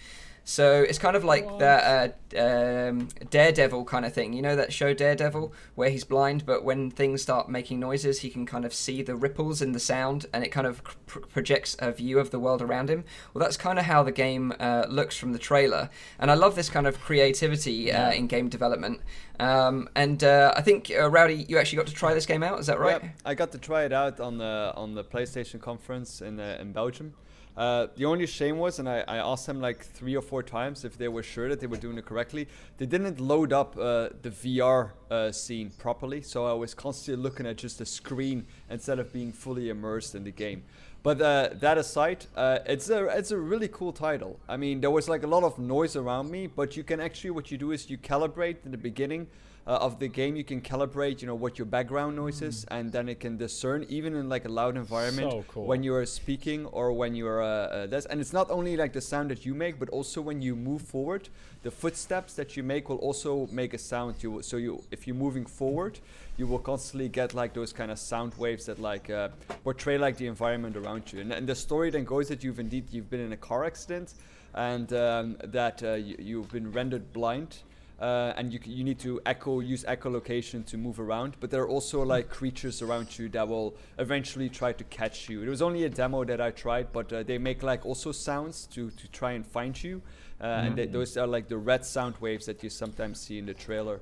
so 0.48 0.80
it's 0.80 0.98
kind 0.98 1.14
of 1.14 1.24
like 1.24 1.58
that 1.58 2.16
uh, 2.34 2.88
um, 2.88 3.08
Daredevil 3.28 3.84
kind 3.84 4.06
of 4.06 4.14
thing. 4.14 4.32
You 4.32 4.40
know 4.40 4.56
that 4.56 4.72
show 4.72 4.94
Daredevil, 4.94 5.52
where 5.74 5.90
he's 5.90 6.04
blind, 6.04 6.46
but 6.46 6.64
when 6.64 6.90
things 6.90 7.20
start 7.20 7.50
making 7.50 7.80
noises, 7.80 8.20
he 8.20 8.30
can 8.30 8.46
kind 8.46 8.64
of 8.64 8.72
see 8.72 9.02
the 9.02 9.14
ripples 9.14 9.60
in 9.60 9.72
the 9.72 9.78
sound, 9.78 10.24
and 10.32 10.42
it 10.42 10.48
kind 10.48 10.66
of 10.66 10.82
pr- 10.82 11.18
projects 11.18 11.76
a 11.80 11.92
view 11.92 12.18
of 12.18 12.30
the 12.30 12.38
world 12.38 12.62
around 12.62 12.88
him. 12.88 13.04
Well, 13.34 13.44
that's 13.44 13.58
kind 13.58 13.78
of 13.78 13.84
how 13.84 14.02
the 14.02 14.10
game 14.10 14.54
uh, 14.58 14.86
looks 14.88 15.18
from 15.18 15.34
the 15.34 15.38
trailer, 15.38 15.90
and 16.18 16.30
I 16.30 16.34
love 16.34 16.54
this 16.54 16.70
kind 16.70 16.86
of 16.86 16.98
creativity 16.98 17.92
uh, 17.92 18.12
in 18.12 18.26
game 18.26 18.48
development. 18.48 19.02
Um, 19.38 19.90
and 19.94 20.24
uh, 20.24 20.54
I 20.56 20.62
think 20.62 20.90
uh, 20.90 21.10
Rowdy, 21.10 21.44
you 21.46 21.58
actually 21.58 21.76
got 21.76 21.88
to 21.88 21.94
try 21.94 22.14
this 22.14 22.24
game 22.24 22.42
out. 22.42 22.58
Is 22.58 22.68
that 22.68 22.80
right? 22.80 23.02
Yeah, 23.02 23.10
I 23.22 23.34
got 23.34 23.52
to 23.52 23.58
try 23.58 23.84
it 23.84 23.92
out 23.92 24.18
on 24.18 24.38
the 24.38 24.72
on 24.74 24.94
the 24.94 25.04
PlayStation 25.04 25.60
conference 25.60 26.22
in 26.22 26.40
uh, 26.40 26.56
in 26.58 26.72
Belgium. 26.72 27.12
Uh, 27.58 27.88
the 27.96 28.04
only 28.04 28.24
shame 28.24 28.56
was, 28.56 28.78
and 28.78 28.88
I, 28.88 29.02
I 29.08 29.16
asked 29.16 29.46
them 29.46 29.60
like 29.60 29.84
three 29.84 30.14
or 30.14 30.22
four 30.22 30.44
times 30.44 30.84
if 30.84 30.96
they 30.96 31.08
were 31.08 31.24
sure 31.24 31.48
that 31.48 31.58
they 31.58 31.66
were 31.66 31.76
doing 31.76 31.98
it 31.98 32.06
correctly. 32.06 32.46
They 32.76 32.86
didn't 32.86 33.18
load 33.18 33.52
up 33.52 33.76
uh, 33.76 34.10
the 34.22 34.30
VR 34.30 34.92
uh, 35.10 35.32
scene 35.32 35.70
properly, 35.70 36.22
so 36.22 36.46
I 36.46 36.52
was 36.52 36.72
constantly 36.72 37.20
looking 37.20 37.46
at 37.46 37.56
just 37.56 37.78
the 37.78 37.84
screen 37.84 38.46
instead 38.70 39.00
of 39.00 39.12
being 39.12 39.32
fully 39.32 39.70
immersed 39.70 40.14
in 40.14 40.22
the 40.22 40.30
game. 40.30 40.62
But 41.02 41.20
uh, 41.20 41.48
that 41.54 41.78
aside, 41.78 42.26
uh, 42.36 42.60
it's 42.64 42.90
a 42.90 43.06
it's 43.06 43.32
a 43.32 43.38
really 43.38 43.68
cool 43.68 43.92
title. 43.92 44.38
I 44.48 44.56
mean, 44.56 44.80
there 44.80 44.92
was 44.92 45.08
like 45.08 45.24
a 45.24 45.28
lot 45.28 45.42
of 45.42 45.58
noise 45.58 45.96
around 45.96 46.30
me, 46.30 46.46
but 46.46 46.76
you 46.76 46.84
can 46.84 47.00
actually 47.00 47.30
what 47.30 47.50
you 47.50 47.58
do 47.58 47.72
is 47.72 47.90
you 47.90 47.98
calibrate 47.98 48.64
in 48.64 48.70
the 48.70 48.78
beginning 48.78 49.26
uh, 49.68 49.72
of 49.72 49.98
the 49.98 50.08
game. 50.08 50.34
You 50.34 50.44
can 50.44 50.60
calibrate, 50.60 51.20
you 51.20 51.26
know, 51.26 51.34
what 51.34 51.58
your 51.58 51.66
background 51.66 52.16
noise 52.16 52.40
is, 52.40 52.64
and 52.70 52.90
then 52.90 53.08
it 53.08 53.20
can 53.20 53.36
discern 53.36 53.84
even 53.88 54.16
in 54.16 54.28
like 54.28 54.46
a 54.46 54.48
loud 54.48 54.76
environment 54.76 55.30
So 55.30 55.44
cool. 55.46 55.66
when 55.66 55.82
you 55.82 55.94
are 55.94 56.06
speaking 56.06 56.64
or 56.66 56.92
when 56.92 57.14
you 57.14 57.26
are 57.26 57.42
uh, 57.42 57.46
uh, 57.46 57.86
this. 57.86 58.06
And 58.06 58.20
it's 58.20 58.32
not 58.32 58.50
only 58.50 58.76
like 58.76 58.94
the 58.94 59.02
sound 59.02 59.30
that 59.30 59.44
you 59.44 59.54
make, 59.54 59.78
but 59.78 59.90
also 59.90 60.22
when 60.22 60.40
you 60.40 60.56
move 60.56 60.80
forward, 60.80 61.28
the 61.62 61.70
footsteps 61.70 62.32
that 62.34 62.56
you 62.56 62.62
make 62.62 62.88
will 62.88 62.96
also 62.96 63.46
make 63.52 63.74
a 63.74 63.78
sound. 63.78 64.14
You 64.22 64.40
so 64.42 64.56
you 64.56 64.82
if 64.90 65.06
you're 65.06 65.16
moving 65.16 65.44
forward, 65.44 65.98
you 66.38 66.46
will 66.46 66.60
constantly 66.60 67.08
get 67.08 67.34
like 67.34 67.52
those 67.52 67.72
kind 67.72 67.90
of 67.90 67.98
sound 67.98 68.34
waves 68.38 68.64
that 68.66 68.80
like 68.80 69.10
uh, 69.10 69.28
portray 69.64 69.98
like 69.98 70.16
the 70.16 70.28
environment 70.28 70.76
around 70.76 71.12
you. 71.12 71.20
And, 71.20 71.32
and 71.32 71.46
the 71.46 71.54
story 71.54 71.90
then 71.90 72.04
goes 72.04 72.28
that 72.28 72.42
you've 72.42 72.58
indeed 72.58 72.84
you've 72.90 73.10
been 73.10 73.20
in 73.20 73.32
a 73.32 73.36
car 73.36 73.64
accident, 73.64 74.14
and 74.54 74.90
um, 74.94 75.36
that 75.44 75.82
uh, 75.82 75.94
you, 75.94 76.16
you've 76.18 76.50
been 76.50 76.72
rendered 76.72 77.12
blind. 77.12 77.58
Uh, 78.00 78.32
and 78.36 78.52
you, 78.52 78.60
you 78.64 78.84
need 78.84 78.98
to 79.00 79.20
echo 79.26 79.58
use 79.58 79.82
echolocation 79.84 80.64
to 80.64 80.76
move 80.76 81.00
around 81.00 81.34
but 81.40 81.50
there 81.50 81.62
are 81.62 81.68
also 81.68 82.00
like 82.02 82.28
creatures 82.28 82.80
around 82.80 83.18
you 83.18 83.28
that 83.28 83.48
will 83.48 83.74
eventually 83.98 84.48
try 84.48 84.72
to 84.72 84.84
catch 84.84 85.28
you. 85.28 85.42
It 85.42 85.48
was 85.48 85.62
only 85.62 85.82
a 85.82 85.88
demo 85.88 86.24
that 86.24 86.40
i 86.40 86.52
tried 86.52 86.92
but 86.92 87.12
uh, 87.12 87.24
they 87.24 87.38
make 87.38 87.64
like 87.64 87.84
also 87.84 88.12
sounds 88.12 88.66
to, 88.68 88.90
to 88.90 89.08
try 89.08 89.32
and 89.32 89.44
find 89.44 89.82
you. 89.82 90.00
Uh, 90.40 90.44
and 90.44 90.76
they, 90.76 90.86
those 90.86 91.16
are 91.16 91.26
like 91.26 91.48
the 91.48 91.58
red 91.58 91.84
sound 91.84 92.14
waves 92.20 92.46
that 92.46 92.62
you 92.62 92.70
sometimes 92.70 93.20
see 93.20 93.38
in 93.38 93.46
the 93.46 93.54
trailer 93.54 94.00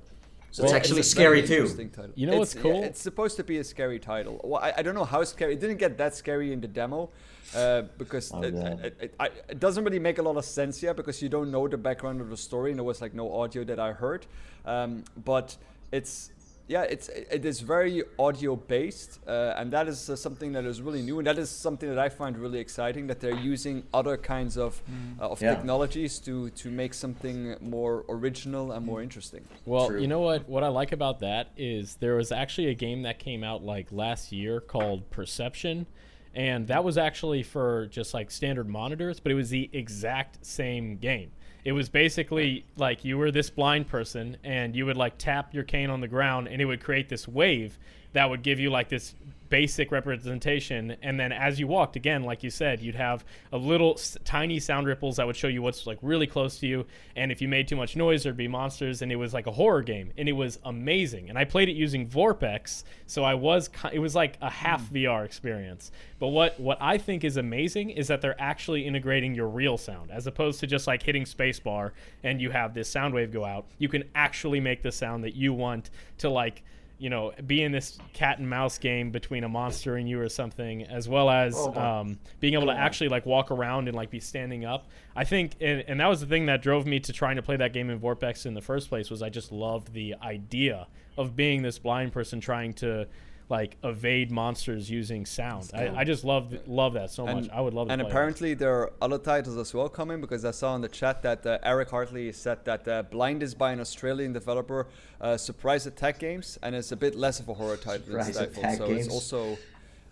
So 0.56 0.64
it's 0.64 0.72
actually 0.72 1.00
a 1.00 1.04
scary 1.04 1.42
too. 1.46 1.68
title. 1.68 2.12
You 2.14 2.26
know 2.28 2.38
what's 2.38 2.54
It's- 2.54 2.64
yeah, 2.64 2.72
cool? 2.72 2.82
it's 2.84 2.98
supposed 3.02 3.36
to 3.36 3.44
be 3.44 3.58
a 3.58 3.64
scary 3.64 3.98
title. 3.98 4.40
Well, 4.42 4.62
I, 4.62 4.72
I 4.78 4.82
don't 4.82 4.94
know 4.94 5.04
how 5.04 5.22
scary. 5.24 5.52
It 5.52 5.60
didn't 5.60 5.76
get 5.76 5.98
that 5.98 6.14
scary 6.14 6.50
in 6.54 6.62
the 6.62 6.66
demo 6.68 7.10
uh, 7.54 7.82
because 7.98 8.32
Oh, 8.32 8.42
it, 8.42 8.54
yeah. 8.54 8.86
it, 8.86 8.96
it, 9.20 9.44
it 9.50 9.60
doesn't 9.60 9.84
really 9.84 9.98
make 9.98 10.16
a 10.16 10.22
lot 10.22 10.38
of 10.38 10.46
sense 10.46 10.82
yet 10.82 10.96
because 10.96 11.20
you 11.20 11.28
don't 11.28 11.50
know 11.50 11.68
the 11.68 11.76
background 11.76 12.22
of 12.22 12.30
the 12.30 12.38
story 12.38 12.70
and 12.70 12.78
there 12.78 12.84
was 12.84 13.02
like 13.02 13.12
no 13.12 13.30
audio 13.38 13.64
that 13.64 13.78
I 13.78 13.92
heard. 13.92 14.24
Um, 14.64 15.04
but 15.26 15.54
it's 15.92 16.30
yeah, 16.68 16.82
it's 16.82 17.08
it 17.08 17.44
is 17.44 17.60
very 17.60 18.02
audio 18.18 18.56
based, 18.56 19.20
uh, 19.26 19.54
and 19.56 19.70
that 19.70 19.86
is 19.86 20.10
uh, 20.10 20.16
something 20.16 20.52
that 20.52 20.64
is 20.64 20.82
really 20.82 21.00
new, 21.00 21.18
and 21.18 21.26
that 21.26 21.38
is 21.38 21.48
something 21.48 21.88
that 21.88 21.98
I 21.98 22.08
find 22.08 22.36
really 22.36 22.58
exciting. 22.58 23.06
That 23.06 23.20
they're 23.20 23.34
using 23.54 23.84
other 23.94 24.16
kinds 24.16 24.56
of 24.58 24.82
uh, 25.20 25.28
of 25.28 25.40
Yeah. 25.40 25.54
technologies 25.54 26.18
to 26.20 26.50
to 26.50 26.70
make 26.70 26.92
something 26.94 27.56
more 27.60 28.04
original 28.08 28.72
and 28.72 28.84
more 28.84 29.00
interesting. 29.00 29.44
Well, 29.64 29.88
True. 29.88 30.00
you 30.00 30.08
know 30.08 30.20
what? 30.20 30.48
What 30.48 30.64
I 30.64 30.68
like 30.68 30.90
about 30.90 31.20
that 31.20 31.50
is 31.56 31.96
there 31.96 32.16
was 32.16 32.32
actually 32.32 32.66
a 32.68 32.74
game 32.74 33.02
that 33.02 33.18
came 33.20 33.44
out 33.44 33.62
like 33.62 33.92
last 33.92 34.32
year 34.32 34.60
called 34.60 35.08
Perception, 35.10 35.86
and 36.34 36.66
that 36.66 36.82
was 36.82 36.98
actually 36.98 37.44
for 37.44 37.86
just 37.86 38.12
like 38.12 38.32
standard 38.32 38.68
monitors, 38.68 39.20
but 39.20 39.30
it 39.30 39.36
was 39.36 39.50
the 39.50 39.70
exact 39.72 40.44
same 40.44 40.96
game. 40.96 41.30
It 41.66 41.72
was 41.72 41.88
basically 41.88 42.64
like 42.76 43.04
you 43.04 43.18
were 43.18 43.32
this 43.32 43.50
blind 43.50 43.88
person, 43.88 44.36
and 44.44 44.76
you 44.76 44.86
would 44.86 44.96
like 44.96 45.18
tap 45.18 45.52
your 45.52 45.64
cane 45.64 45.90
on 45.90 46.00
the 46.00 46.06
ground, 46.06 46.46
and 46.46 46.62
it 46.62 46.64
would 46.64 46.80
create 46.80 47.08
this 47.08 47.26
wave 47.26 47.76
that 48.12 48.30
would 48.30 48.44
give 48.44 48.60
you 48.60 48.70
like 48.70 48.88
this 48.88 49.16
basic 49.48 49.90
representation. 49.90 50.96
And 51.02 51.18
then 51.18 51.32
as 51.32 51.58
you 51.58 51.66
walked 51.66 51.96
again 51.96 52.22
like 52.22 52.42
you 52.42 52.50
said 52.50 52.80
you'd 52.80 52.94
have 52.94 53.24
a 53.52 53.56
little 53.56 53.92
s- 53.92 54.16
tiny 54.24 54.58
sound 54.58 54.86
ripples 54.86 55.16
that 55.16 55.26
would 55.26 55.36
show 55.36 55.48
you 55.48 55.62
what's 55.62 55.86
like 55.86 55.98
really 56.02 56.26
close 56.26 56.58
to 56.60 56.66
you. 56.66 56.86
And 57.14 57.30
if 57.32 57.40
you 57.40 57.48
made 57.48 57.68
too 57.68 57.76
much 57.76 57.96
noise 57.96 58.22
there'd 58.22 58.36
be 58.36 58.48
monsters. 58.48 59.02
And 59.02 59.12
it 59.12 59.16
was 59.16 59.34
like 59.34 59.46
a 59.46 59.52
horror 59.52 59.82
game. 59.82 60.12
And 60.16 60.28
it 60.28 60.32
was 60.32 60.58
amazing. 60.64 61.28
And 61.28 61.38
i 61.38 61.44
played 61.44 61.68
it 61.68 61.76
using 61.76 62.08
VorpX. 62.08 62.84
So 63.06 63.24
i 63.24 63.34
was 63.34 63.70
it 63.92 63.98
was 63.98 64.14
like 64.14 64.38
a 64.40 64.50
half 64.50 64.88
hmm. 64.88 64.96
vr 64.96 65.24
experience. 65.24 65.90
But 66.18 66.28
what 66.28 66.58
what 66.60 66.78
i 66.80 66.98
think 66.98 67.24
is 67.24 67.36
amazing 67.36 67.90
is 67.90 68.08
that 68.08 68.20
they're 68.20 68.40
actually 68.40 68.86
integrating 68.86 69.34
your 69.34 69.48
real 69.48 69.76
sound. 69.78 70.10
As 70.10 70.26
opposed 70.26 70.60
to 70.60 70.66
just 70.66 70.86
like 70.86 71.02
hitting 71.02 71.24
spacebar 71.24 71.92
and 72.22 72.40
you 72.40 72.50
have 72.50 72.74
this 72.74 72.88
sound 72.88 73.14
wave 73.14 73.32
go 73.32 73.44
out 73.44 73.66
you 73.78 73.88
can 73.88 74.04
actually 74.14 74.60
make 74.60 74.82
the 74.82 74.92
sound 74.92 75.24
that 75.24 75.34
you 75.34 75.52
want 75.52 75.90
to 76.18 76.30
like 76.30 76.62
you 76.98 77.10
know, 77.10 77.32
be 77.46 77.62
in 77.62 77.72
this 77.72 77.98
cat 78.14 78.38
and 78.38 78.48
mouse 78.48 78.78
game 78.78 79.10
between 79.10 79.44
a 79.44 79.48
monster 79.48 79.96
and 79.96 80.08
you 80.08 80.20
or 80.20 80.28
something, 80.28 80.84
as 80.84 81.08
well 81.08 81.28
as 81.28 81.54
Oh, 81.56 81.74
um, 81.74 82.18
being 82.40 82.54
able 82.54 82.66
to 82.66 82.72
actually 82.72 83.08
like 83.08 83.26
walk 83.26 83.50
around 83.50 83.88
and 83.88 83.96
like 83.96 84.10
be 84.10 84.20
standing 84.20 84.64
up. 84.64 84.88
I 85.14 85.24
think, 85.24 85.52
and, 85.60 85.84
and 85.86 86.00
that 86.00 86.08
was 86.08 86.20
the 86.20 86.26
thing 86.26 86.46
that 86.46 86.62
drove 86.62 86.86
me 86.86 87.00
to 87.00 87.12
trying 87.12 87.36
to 87.36 87.42
play 87.42 87.56
that 87.56 87.72
game 87.72 87.90
in 87.90 88.00
VorpX 88.00 88.46
in 88.46 88.54
the 88.54 88.62
first 88.62 88.88
place 88.88 89.10
was 89.10 89.22
I 89.22 89.28
just 89.28 89.52
loved 89.52 89.92
the 89.92 90.14
idea 90.22 90.86
of 91.18 91.36
being 91.36 91.62
this 91.62 91.78
blind 91.78 92.12
person 92.12 92.40
trying 92.40 92.72
to 92.74 93.06
like 93.48 93.76
evade 93.84 94.30
monsters 94.32 94.90
using 94.90 95.24
sound. 95.24 95.70
I. 95.72 95.88
I 96.00 96.04
just 96.04 96.24
love 96.24 96.52
love 96.66 96.94
that 96.94 97.10
so 97.10 97.24
much. 97.26 97.48
I 97.50 97.60
would 97.60 97.74
love 97.74 97.86
to 97.86 97.92
And 97.92 98.00
play 98.00 98.08
that. 98.08 98.10
apparently 98.10 98.54
there 98.54 98.74
are 98.74 98.92
other 99.00 99.18
titles 99.18 99.56
as 99.56 99.72
well 99.72 99.88
coming 99.88 100.20
because 100.20 100.44
I 100.44 100.50
saw 100.50 100.74
in 100.74 100.80
the 100.82 100.88
chat 100.88 101.22
that 101.22 101.46
uh, 101.46 101.58
Eric 101.62 101.90
Hartley 101.90 102.32
said 102.32 102.64
that 102.64 102.88
uh, 102.88 103.02
Blind 103.04 103.42
is 103.42 103.54
by 103.54 103.70
an 103.72 103.78
Australian 103.80 104.32
developer, 104.32 104.88
uh, 105.20 105.36
Surprise 105.36 105.86
Attack 105.86 106.18
Games, 106.18 106.58
and 106.62 106.74
it's 106.74 106.90
a 106.90 106.96
bit 106.96 107.14
less 107.14 107.38
of 107.38 107.48
a 107.48 107.54
horror 107.54 107.76
title 107.76 108.06
than 108.12 108.24
Surprise 108.24 108.34
Stifle. 108.34 108.62
Attack 108.62 108.78
So 108.78 108.86
Games. 108.88 109.06
it's 109.06 109.14
also 109.14 109.58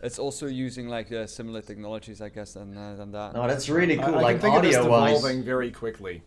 it's 0.01 0.19
also 0.19 0.47
using 0.47 0.87
like 0.89 1.11
uh, 1.11 1.27
similar 1.27 1.63
technologies, 1.63 2.21
I 2.21 2.29
guess, 2.29 2.53
than 2.55 2.77
uh, 2.77 2.95
than 2.95 3.11
that. 3.13 3.35
No, 3.35 3.49
that's 3.49 3.69
really 3.69 3.97
cool. 3.97 4.15
I 4.17 4.21
like 4.21 4.41
can 4.41 4.43
think 4.43 4.57
of 4.57 4.63
this 4.63 4.77
audio 4.77 4.91
wise. 4.91 5.19
evolving 5.19 5.43
very 5.43 5.71
quickly. 5.73 6.23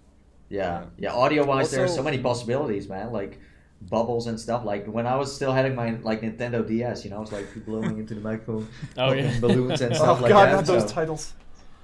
Yeah, 0.49 0.85
yeah. 0.97 1.13
Audio 1.13 1.45
wise, 1.45 1.71
there 1.71 1.83
are 1.85 1.87
so 1.87 2.03
many 2.03 2.17
possibilities, 2.17 2.89
man. 2.89 3.11
Like 3.13 3.39
bubbles 3.81 4.27
and 4.27 4.39
stuff. 4.39 4.65
Like 4.65 4.85
when 4.87 5.05
I 5.07 5.15
was 5.15 5.33
still 5.33 5.51
having 5.51 5.75
my 5.75 5.91
like 6.01 6.21
Nintendo 6.21 6.65
DS, 6.67 7.03
you 7.05 7.11
know, 7.11 7.21
it's 7.21 7.31
like 7.31 7.47
blowing 7.65 7.97
into 7.99 8.15
the 8.15 8.21
microphone, 8.21 8.67
Oh, 8.97 9.11
yeah. 9.13 9.39
balloons 9.39 9.81
and 9.81 9.93
Oh 9.95 9.97
stuff 9.97 10.21
like 10.21 10.29
god, 10.31 10.47
that. 10.47 10.51
not 10.53 10.65
those 10.65 10.91
titles. 10.91 11.33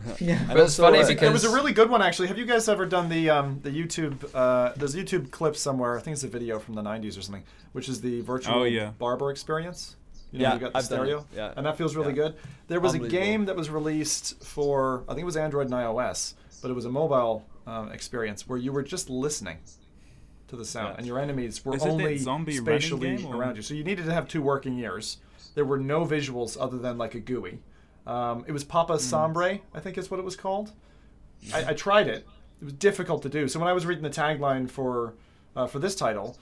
yeah. 0.19 0.43
But 0.47 0.59
it's 0.59 0.75
funny 0.75 0.99
uh, 0.99 1.07
because 1.07 1.21
There 1.21 1.31
was 1.31 1.45
a 1.45 1.53
really 1.53 1.71
good 1.71 1.89
one 1.89 2.01
actually. 2.01 2.27
Have 2.27 2.37
you 2.37 2.45
guys 2.45 2.67
ever 2.67 2.85
done 2.85 3.07
the 3.09 3.29
um, 3.29 3.59
the 3.63 3.69
YouTube? 3.69 4.27
Uh, 4.33 4.73
there's 4.75 4.95
a 4.95 5.03
YouTube 5.03 5.31
clip 5.31 5.55
somewhere. 5.55 5.97
I 5.97 6.01
think 6.01 6.15
it's 6.15 6.23
a 6.23 6.27
video 6.27 6.59
from 6.59 6.73
the 6.75 6.81
'90s 6.81 7.17
or 7.17 7.21
something, 7.21 7.43
which 7.71 7.87
is 7.87 8.01
the 8.01 8.21
virtual 8.21 8.55
Oh, 8.55 8.63
yeah. 8.63 8.91
barber 8.99 9.31
experience. 9.31 9.95
You 10.31 10.39
know, 10.39 10.45
Yeah, 10.45 10.53
you 10.55 10.59
got 10.61 10.71
the 10.73 10.77
I've 10.79 10.85
stereo, 10.85 11.25
yeah. 11.35 11.53
and 11.55 11.65
that 11.67 11.77
feels 11.77 11.95
really 11.95 12.09
Yeah. 12.09 12.15
good. 12.29 12.35
There 12.67 12.79
was 12.79 12.95
a 12.95 12.99
game 12.99 13.45
that 13.45 13.55
was 13.55 13.69
released 13.69 14.43
for 14.43 15.03
I 15.07 15.11
think 15.13 15.21
it 15.21 15.25
was 15.25 15.37
Android 15.37 15.67
and 15.67 15.75
iOS, 15.75 16.33
but 16.61 16.71
it 16.71 16.73
was 16.73 16.85
a 16.85 16.89
mobile 16.89 17.45
um, 17.67 17.91
experience 17.91 18.49
where 18.49 18.57
you 18.57 18.73
were 18.73 18.81
just 18.83 19.09
listening 19.11 19.57
to 20.53 20.57
the 20.57 20.65
sound, 20.65 20.89
Yeah. 20.89 20.95
and 20.99 21.07
your 21.07 21.19
enemies 21.19 21.63
were 21.65 21.75
Is 21.75 21.83
it 21.83 21.89
only 21.89 22.17
zombie 22.17 22.53
spatially 22.53 23.25
around 23.25 23.55
you. 23.55 23.61
So 23.61 23.73
you 23.73 23.83
needed 23.83 24.05
to 24.05 24.13
have 24.13 24.27
two 24.27 24.41
working 24.41 24.77
ears. 24.77 25.17
There 25.55 25.65
were 25.65 25.77
no 25.77 26.05
visuals 26.05 26.57
other 26.59 26.77
than 26.77 26.97
like 26.97 27.15
a 27.15 27.19
GUI. 27.19 27.59
Um, 28.05 28.43
it 28.47 28.51
was 28.51 28.63
Papa 28.63 28.99
Sangre, 28.99 29.61
I 29.73 29.79
think 29.79 29.97
is 29.97 30.09
what 30.11 30.19
it 30.19 30.23
was 30.23 30.35
called. 30.35 30.71
I, 31.53 31.69
I 31.69 31.73
tried 31.73 32.07
it. 32.07 32.25
It 32.61 32.65
was 32.65 32.73
difficult 32.73 33.21
to 33.23 33.29
do. 33.29 33.47
So 33.47 33.59
when 33.59 33.67
I 33.67 33.73
was 33.73 33.85
reading 33.85 34.03
the 34.03 34.09
tagline 34.09 34.69
for 34.69 35.15
uh, 35.55 35.67
for 35.67 35.79
this 35.79 35.95
title, 35.95 36.37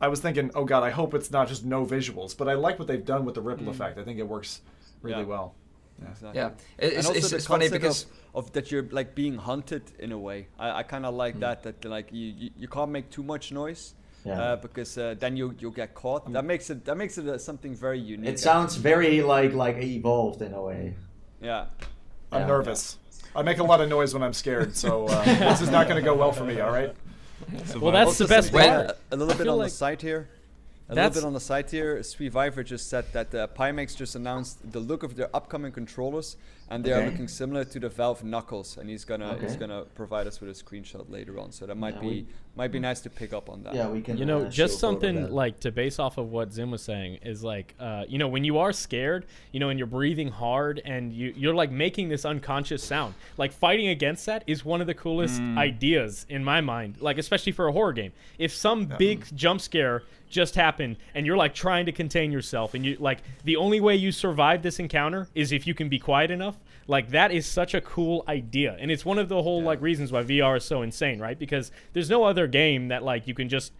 I 0.00 0.08
was 0.08 0.20
thinking, 0.20 0.50
oh 0.54 0.64
god, 0.64 0.82
I 0.82 0.90
hope 0.90 1.14
it's 1.14 1.30
not 1.30 1.48
just 1.48 1.64
no 1.64 1.84
visuals. 1.84 2.36
But 2.36 2.48
I 2.48 2.54
like 2.54 2.78
what 2.78 2.88
they've 2.88 3.04
done 3.04 3.24
with 3.24 3.34
the 3.34 3.40
ripple 3.42 3.68
effect. 3.68 3.98
I 3.98 4.04
think 4.04 4.18
it 4.18 4.26
works 4.28 4.60
really 5.02 5.20
Yeah. 5.22 5.26
well. 5.28 5.54
Exactly. 6.02 6.30
yeah, 6.40 6.50
It- 6.78 6.84
and 6.84 6.92
it's, 6.92 7.06
also 7.06 7.18
it's, 7.18 7.30
the 7.30 7.36
it's 7.36 7.46
funny 7.46 7.64
concept 7.66 7.82
because 7.82 8.06
of, 8.34 8.46
of 8.46 8.52
that 8.52 8.70
you're 8.70 8.86
like 8.90 9.14
being 9.14 9.36
hunted 9.36 9.82
in 9.98 10.12
a 10.12 10.18
way. 10.18 10.48
I, 10.58 10.78
I 10.80 10.82
kind 10.84 11.04
of 11.06 11.14
like 11.14 11.40
that 11.40 11.62
that 11.64 11.84
like 11.84 12.12
you, 12.12 12.26
you 12.36 12.50
you 12.56 12.68
can't 12.68 12.90
make 12.90 13.10
too 13.10 13.22
much 13.22 13.52
noise. 13.52 13.94
Yeah. 14.24 14.40
Uh, 14.40 14.56
because 14.56 14.98
uh, 14.98 15.14
then 15.18 15.36
you 15.36 15.54
you'll 15.58 15.70
get 15.70 15.94
caught. 15.94 16.30
That 16.32 16.44
makes 16.44 16.70
it 16.70 16.84
that 16.84 16.96
makes 16.96 17.18
it 17.18 17.26
uh, 17.28 17.38
something 17.38 17.74
very 17.74 17.98
unique. 18.00 18.30
It 18.30 18.40
sounds 18.40 18.76
very 18.76 19.22
like 19.22 19.54
like 19.54 19.76
evolved 19.82 20.42
in 20.42 20.52
a 20.52 20.62
way. 20.62 20.94
Yeah. 21.40 21.66
I'm 22.32 22.42
Yeah. 22.42 22.46
nervous. 22.46 22.98
I 23.34 23.42
make 23.42 23.58
a 23.58 23.64
lot 23.64 23.80
of 23.80 23.88
noise 23.88 24.12
when 24.14 24.22
I'm 24.22 24.32
scared, 24.32 24.76
so 24.76 25.06
uh, 25.06 25.24
this 25.50 25.60
is 25.60 25.70
not 25.70 25.86
going 25.88 25.96
to 26.02 26.04
go 26.04 26.14
well 26.14 26.32
for 26.32 26.44
me. 26.44 26.60
All 26.60 26.72
right. 26.72 26.94
Well, 27.80 27.92
that's 27.92 28.08
Also 28.08 28.24
the 28.24 28.28
best 28.28 28.50
something, 28.50 28.68
part. 28.70 28.98
A 29.12 29.16
little 29.16 29.34
bit 29.34 29.44
feel 29.44 29.52
on 29.52 29.58
like 29.58 29.70
the 29.70 29.76
side 29.76 30.02
here. 30.02 30.28
A 30.90 30.94
little 30.94 31.10
bit 31.10 31.24
on 31.24 31.34
the 31.34 31.40
side 31.40 31.70
here. 31.70 31.98
SweViver 31.98 32.64
just 32.64 32.88
said 32.88 33.04
that 33.12 33.34
uh, 33.34 33.46
Pimax 33.48 33.94
just 33.94 34.14
announced 34.14 34.72
the 34.72 34.80
look 34.80 35.02
of 35.02 35.16
their 35.16 35.28
upcoming 35.36 35.70
controllers, 35.70 36.36
and 36.70 36.84
they 36.84 36.92
are 36.92 37.04
looking 37.06 37.28
similar 37.28 37.64
to 37.64 37.80
the 37.80 37.88
Valve 37.88 38.22
Knuckles. 38.24 38.76
And 38.76 38.88
he's 38.90 39.04
gonna 39.04 39.38
he's 39.40 39.56
gonna 39.56 39.84
provide 39.94 40.26
us 40.26 40.40
with 40.40 40.50
a 40.50 40.52
screenshot 40.64 41.10
later 41.10 41.38
on. 41.38 41.52
So 41.52 41.66
that 41.66 41.76
might 41.76 41.94
Yeah, 41.96 42.00
be 42.00 42.06
we- 42.08 42.26
might 42.56 42.72
be 42.72 42.80
nice 42.80 43.00
to 43.02 43.10
pick 43.10 43.32
up 43.32 43.48
on 43.48 43.62
that. 43.62 43.74
Yeah, 43.74 43.88
we 43.88 44.00
can. 44.00 44.16
you 44.18 44.24
know 44.24 44.40
uh, 44.46 44.48
just 44.50 44.80
show 44.80 44.88
a 44.88 44.92
photo 44.92 44.96
of 45.08 45.14
something 45.14 45.32
like 45.32 45.60
to 45.60 45.70
base 45.70 46.00
off 46.00 46.18
of 46.18 46.32
what 46.32 46.52
zim 46.52 46.72
was 46.72 46.82
saying 46.82 47.20
is 47.22 47.44
like 47.44 47.74
uh, 47.78 48.04
you 48.08 48.18
know 48.18 48.26
when 48.26 48.42
you 48.42 48.58
are 48.58 48.72
scared 48.72 49.26
you 49.52 49.60
know 49.60 49.68
and 49.68 49.78
you're 49.78 49.86
breathing 49.86 50.28
hard 50.28 50.80
and 50.84 51.12
you, 51.12 51.32
you're 51.36 51.54
like 51.54 51.70
making 51.70 52.08
this 52.08 52.24
unconscious 52.24 52.82
sound 52.82 53.14
like 53.36 53.52
fighting 53.52 53.86
against 53.88 54.26
that 54.26 54.42
is 54.48 54.64
one 54.64 54.80
of 54.80 54.88
the 54.88 54.94
coolest 54.94 55.40
ideas 55.56 56.26
in 56.28 56.42
my 56.42 56.60
mind 56.60 56.96
like 57.00 57.16
especially 57.18 57.52
for 57.52 57.68
a 57.68 57.72
horror 57.72 57.92
game 57.92 58.10
if 58.38 58.52
some 58.52 58.86
big 58.98 59.24
jump 59.36 59.60
scare 59.60 60.02
just 60.28 60.54
happened 60.56 60.96
and 61.14 61.24
you're 61.26 61.36
like 61.36 61.54
trying 61.54 61.86
to 61.86 61.92
contain 61.92 62.30
yourself 62.32 62.74
and 62.74 62.84
you 62.84 62.96
like 63.00 63.18
the 63.44 63.56
only 63.56 63.80
way 63.80 63.94
you 63.94 64.10
survive 64.12 64.62
this 64.62 64.78
encounter 64.78 65.28
is 65.34 65.52
if 65.52 65.66
you 65.66 65.74
can 65.74 65.88
be 65.88 65.98
quiet 65.98 66.30
enough 66.30 66.57
like 66.88 67.10
that 67.10 67.30
is 67.30 67.46
such 67.46 67.74
a 67.74 67.80
cool 67.80 68.24
idea 68.26 68.76
and 68.80 68.90
it's 68.90 69.04
one 69.04 69.18
of 69.18 69.28
the 69.28 69.40
whole 69.42 69.62
like 69.62 69.80
reasons 69.80 70.10
why 70.10 70.22
vr 70.24 70.56
is 70.56 70.64
so 70.64 70.82
insane 70.82 71.20
right 71.20 71.38
because 71.38 71.70
there's 71.92 72.10
no 72.10 72.24
other 72.24 72.46
game 72.48 72.88
that 72.88 73.02
like 73.04 73.26
you 73.28 73.34
can 73.34 73.48
just 73.48 73.72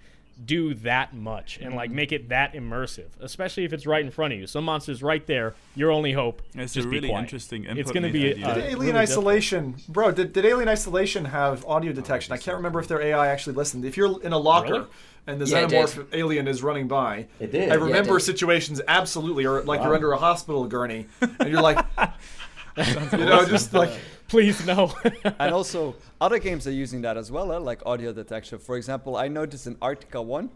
do 0.44 0.72
that 0.74 1.12
much 1.14 1.58
and 1.60 1.74
like 1.74 1.90
make 1.90 2.12
it 2.12 2.28
that 2.28 2.52
immersive 2.52 3.08
especially 3.20 3.64
if 3.64 3.72
it's 3.72 3.86
right 3.86 4.04
in 4.04 4.10
front 4.10 4.32
of 4.32 4.38
you 4.38 4.46
some 4.46 4.62
monsters 4.64 5.02
right 5.02 5.26
there 5.26 5.54
your 5.74 5.90
only 5.90 6.12
hope 6.12 6.42
It's 6.54 6.74
just 6.74 6.86
a 6.86 6.90
be 6.90 6.96
really 6.96 7.08
quiet. 7.08 7.22
interesting 7.22 7.64
it's 7.64 7.90
gonna 7.90 8.08
be 8.10 8.30
idea. 8.34 8.46
uh, 8.46 8.54
Did 8.54 8.60
really 8.60 8.68
Alien 8.74 8.94
difficult. 8.94 9.02
Isolation, 9.10 9.74
bro? 9.88 10.12
Did, 10.12 10.32
did 10.32 10.44
Alien 10.44 10.68
Isolation 10.68 11.24
have 11.24 11.64
audio 11.66 11.92
detection? 11.92 12.32
I 12.34 12.36
can't 12.36 12.56
remember 12.56 12.78
if 12.78 12.86
their 12.86 13.02
AI 13.02 13.26
actually 13.28 13.56
listened. 13.56 13.84
If 13.84 13.96
you're 13.96 14.22
in 14.22 14.32
a 14.32 14.38
locker 14.38 14.72
Really? 14.74 14.84
and 15.26 15.40
the 15.40 15.46
Yeah, 15.46 15.66
xenomorph 15.66 16.06
alien 16.14 16.46
is 16.46 16.62
running 16.62 16.86
by, 16.86 17.26
It 17.40 17.50
did. 17.50 17.64
I 17.64 17.74
Yeah, 17.74 17.74
it 17.74 17.80
remember 17.84 18.18
did. 18.18 18.24
situations 18.24 18.80
absolutely, 18.86 19.44
or 19.44 19.62
like 19.62 19.82
you're 19.82 19.94
under 19.94 20.12
a 20.12 20.18
hospital 20.18 20.66
gurney 20.68 21.06
and 21.20 21.48
you're 21.50 21.60
like, 21.62 21.84
you 23.12 23.24
know, 23.24 23.44
just 23.46 23.72
like 23.74 23.90
please 24.28 24.64
no 24.66 24.92
and 25.24 25.54
also 25.54 25.96
other 26.20 26.38
games 26.38 26.66
are 26.66 26.72
using 26.72 27.02
that 27.02 27.16
as 27.16 27.30
well, 27.32 27.50
uh, 27.52 27.60
like 27.60 27.84
audio 27.86 28.12
detection. 28.12 28.58
For 28.58 28.76
example, 28.76 29.16
I 29.16 29.28
noticed 29.28 29.66
in 29.66 29.76
Arktika.1 29.76 30.48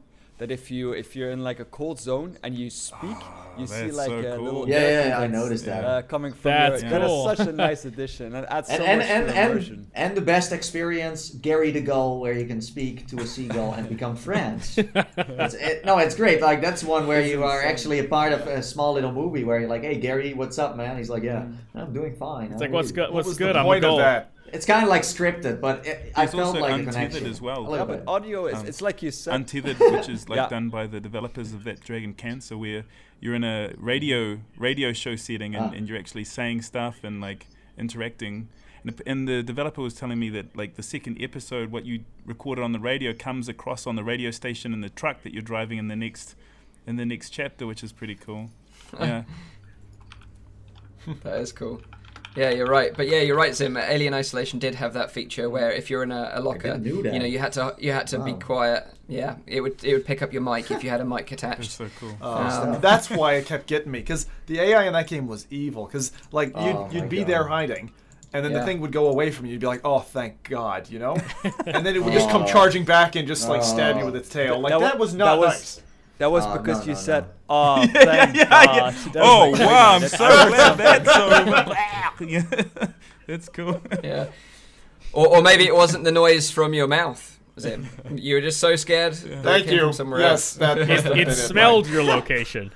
that 0.42 0.50
if 0.50 0.72
you 0.72 0.90
if 0.90 1.14
you're 1.14 1.30
in 1.30 1.44
like 1.44 1.60
a 1.60 1.64
cold 1.64 2.00
zone 2.00 2.36
and 2.42 2.52
you 2.58 2.68
speak, 2.68 3.16
you 3.56 3.64
see 3.64 3.92
like 3.92 4.08
so 4.08 4.18
a 4.18 4.34
cool. 4.34 4.44
little 4.44 4.68
Yeah, 4.68 4.80
yeah, 4.80 5.08
yeah, 5.10 5.20
I 5.20 5.28
noticed 5.28 5.66
that. 5.66 5.84
uh, 5.84 6.02
coming 6.02 6.32
from 6.32 6.50
That's 6.50 6.82
your, 6.82 6.90
that 6.90 7.02
is 7.02 7.38
such 7.38 7.46
a 7.46 7.52
nice 7.68 7.84
addition 7.84 8.34
and 8.34 8.44
adds 8.46 8.66
so 8.66 8.74
and 8.74 8.82
and 8.82 8.98
much 8.98 9.08
and, 9.08 9.26
to 9.28 9.32
the 9.32 9.38
and, 9.38 9.50
immersion. 9.52 9.90
and 9.94 10.16
the 10.16 10.20
best 10.20 10.50
experience, 10.50 11.30
Gary 11.30 11.70
the 11.70 11.80
Gull, 11.80 12.18
where 12.18 12.32
you 12.36 12.44
can 12.44 12.60
speak 12.60 13.06
to 13.10 13.20
a 13.20 13.26
seagull 13.26 13.74
and 13.74 13.88
become 13.88 14.16
friends. 14.16 14.76
it's, 14.78 15.54
it, 15.54 15.84
no, 15.84 15.98
it's 15.98 16.16
great. 16.16 16.40
Like 16.40 16.60
that's 16.60 16.82
one 16.82 17.06
where 17.06 17.24
you 17.24 17.44
are 17.44 17.62
actually 17.62 18.00
a 18.00 18.04
part 18.08 18.32
of 18.32 18.40
a 18.48 18.64
small 18.64 18.94
little 18.94 19.12
movie 19.12 19.44
where 19.44 19.60
you're 19.60 19.68
like, 19.68 19.82
"Hey, 19.82 19.98
Gary, 20.00 20.34
what's 20.34 20.58
up, 20.58 20.74
man?" 20.76 20.96
He's 20.98 21.08
like, 21.08 21.22
"Yeah, 21.22 21.46
I'm 21.76 21.92
doing 21.92 22.16
fine." 22.16 22.50
it's 22.50 22.60
like 22.60 22.72
what's 22.72 22.90
good 22.90 23.12
what's 23.12 23.28
was 23.28 23.38
good 23.38 23.54
the 23.54 23.60
i'm 23.60 23.66
a 23.66 23.68
point 23.68 23.84
of 23.84 23.90
goal 23.90 23.98
that? 23.98 24.31
It's 24.52 24.66
kind 24.66 24.82
of 24.82 24.88
like 24.90 25.02
scripted, 25.02 25.60
but 25.60 25.86
it, 25.86 26.12
I 26.14 26.26
felt 26.26 26.48
also 26.48 26.60
like 26.60 26.72
a 26.72 26.74
untethered 26.74 26.94
connection 26.94 27.26
as 27.30 27.40
well. 27.40 27.72
A 27.72 27.78
Yeah, 27.78 27.84
but 27.84 28.04
audio 28.06 28.46
is 28.46 28.58
Um, 28.58 28.66
it's 28.66 28.82
like 28.82 29.02
you 29.02 29.10
said. 29.10 29.34
Untethered, 29.34 29.78
which 29.94 30.08
is 30.08 30.28
like 30.28 30.36
Yeah. 30.36 30.48
done 30.48 30.68
by 30.68 30.86
the 30.86 31.00
developers 31.00 31.52
of 31.54 31.64
that 31.64 31.80
Dragon 31.80 32.12
Cancer, 32.12 32.58
where 32.58 32.84
you're 33.20 33.34
in 33.34 33.44
a 33.44 33.72
radio 33.78 34.40
radio 34.58 34.92
show 34.92 35.16
setting 35.16 35.54
and, 35.54 35.64
Ah. 35.66 35.76
and 35.76 35.88
you're 35.88 35.98
actually 35.98 36.24
saying 36.24 36.62
stuff 36.62 37.02
and 37.02 37.20
like 37.20 37.46
interacting. 37.78 38.48
And 38.84 38.96
the, 38.96 39.08
and 39.08 39.28
the 39.28 39.42
developer 39.42 39.80
was 39.80 39.94
telling 39.94 40.18
me 40.18 40.28
that 40.30 40.54
like 40.56 40.74
the 40.74 40.82
second 40.82 41.16
episode, 41.22 41.70
what 41.70 41.86
you 41.86 42.04
recorded 42.26 42.62
on 42.62 42.72
the 42.72 42.80
radio 42.80 43.14
comes 43.14 43.48
across 43.48 43.86
on 43.86 43.94
the 43.96 44.04
radio 44.04 44.30
station 44.32 44.72
in 44.74 44.80
the 44.82 44.90
truck 44.90 45.22
that 45.22 45.32
you're 45.32 45.40
driving 45.40 45.78
in 45.78 45.88
the 45.88 45.96
next 45.96 46.34
in 46.86 46.96
the 46.96 47.06
next 47.06 47.30
chapter, 47.30 47.66
which 47.66 47.82
is 47.82 47.92
pretty 47.92 48.16
cool. 48.16 48.50
Yeah, 49.00 49.22
That 51.22 51.40
is 51.40 51.52
cool. 51.52 51.80
Yeah, 52.36 52.50
you're 52.50 52.66
right. 52.66 52.92
But 52.96 53.08
yeah, 53.08 53.20
you're 53.20 53.36
right, 53.36 53.54
Zim. 53.54 53.76
Alien 53.76 54.14
Isolation 54.14 54.58
did 54.58 54.74
have 54.76 54.94
that 54.94 55.10
feature 55.10 55.50
where 55.50 55.70
if 55.70 55.90
you're 55.90 56.02
in 56.02 56.10
a, 56.12 56.30
a 56.34 56.40
locker, 56.40 56.78
didn't 56.78 56.84
know 56.86 57.02
that. 57.02 57.12
you 57.12 57.18
know, 57.20 57.26
you 57.26 57.38
had 57.38 57.52
to 57.54 57.74
you 57.78 57.92
had 57.92 58.06
to 58.08 58.18
be 58.20 58.32
quiet. 58.32 58.86
Yeah, 59.08 59.36
it 59.46 59.60
would 59.60 59.84
it 59.84 59.92
would 59.92 60.06
pick 60.06 60.22
up 60.22 60.32
your 60.32 60.40
mic 60.42 60.70
if 60.70 60.82
you 60.82 60.88
had 60.90 61.00
a 61.00 61.04
mic 61.04 61.28
that's 61.28 61.42
attached. 61.42 61.70
so 61.72 61.88
cool. 62.00 62.16
Um, 62.22 62.80
that's 62.80 63.10
why 63.10 63.34
it 63.34 63.46
kept 63.46 63.66
getting 63.66 63.92
me 63.92 63.98
because 63.98 64.26
the 64.46 64.60
AI 64.60 64.84
in 64.84 64.94
that 64.94 65.08
game 65.08 65.26
was 65.26 65.46
evil. 65.50 65.84
Because 65.86 66.12
like 66.32 66.48
you'd, 66.48 66.56
Oh, 66.76 66.88
you'd 66.90 67.08
be 67.10 67.18
God. 67.18 67.26
there 67.26 67.44
hiding, 67.48 67.92
and 68.32 68.42
then 68.42 68.52
Yeah. 68.52 68.60
the 68.60 68.64
thing 68.64 68.80
would 68.80 68.92
go 68.92 69.08
away 69.08 69.30
from 69.30 69.44
you. 69.44 69.52
You'd 69.52 69.60
be 69.60 69.66
like, 69.66 69.82
"Oh, 69.84 69.98
thank 70.00 70.42
God," 70.48 70.88
you 70.88 70.98
know. 70.98 71.16
and 71.66 71.84
then 71.84 71.94
it 71.96 72.02
would 72.02 72.14
just 72.14 72.30
come 72.30 72.44
Oh. 72.44 72.46
charging 72.46 72.84
back 72.86 73.14
and 73.14 73.28
just 73.28 73.46
like 73.48 73.62
stab 73.62 73.96
you 73.96 74.02
Oh. 74.02 74.06
with 74.06 74.16
its 74.16 74.30
tail. 74.30 74.58
Like 74.58 74.72
that 74.72 74.80
that, 74.80 74.94
wa- 74.94 75.00
was 75.00 75.14
that 75.16 75.38
was- 75.38 75.48
nice. 75.48 75.82
That 76.22 76.30
was 76.30 76.46
Oh, 76.46 76.56
because 76.56 76.78
no, 76.78 76.84
you 76.84 76.92
no, 76.92 76.98
said, 76.98 77.24
no. 77.24 77.30
"Oh, 77.50 77.84
thank 77.92 78.36
yeah, 78.36 78.44
God." 78.48 78.76
yeah. 78.76 78.90
That 79.12 79.22
Oh 79.24 79.50
like, 79.50 79.60
wow, 79.60 79.94
I'm 79.96 80.00
that's- 80.02 80.12
so 80.12 80.48
glad 80.48 80.78
that's 80.78 82.20
over. 82.20 82.24
yeah, 82.24 82.78
that's 83.26 83.48
cool. 83.48 83.80
Yeah. 84.04 84.26
Or, 85.12 85.26
or 85.38 85.42
maybe 85.42 85.66
it 85.66 85.74
wasn't 85.74 86.04
the 86.04 86.12
noise 86.12 86.48
from 86.48 86.74
your 86.74 86.86
mouth, 86.86 87.40
Zim. 87.58 87.88
You 88.14 88.36
were 88.36 88.40
just 88.40 88.60
so 88.60 88.76
scared. 88.76 89.14
that 89.14 89.42
Thank 89.42 89.64
came 89.66 89.74
you. 89.74 89.80
From 89.86 89.92
somewhere 89.94 90.20
yes, 90.20 90.54
that 90.54 90.78
it, 90.78 90.88
must 90.88 91.02
have 91.04 91.16
it 91.18 91.26
been 91.26 91.34
smelled 91.34 91.88
your 91.88 92.04
location 92.04 92.72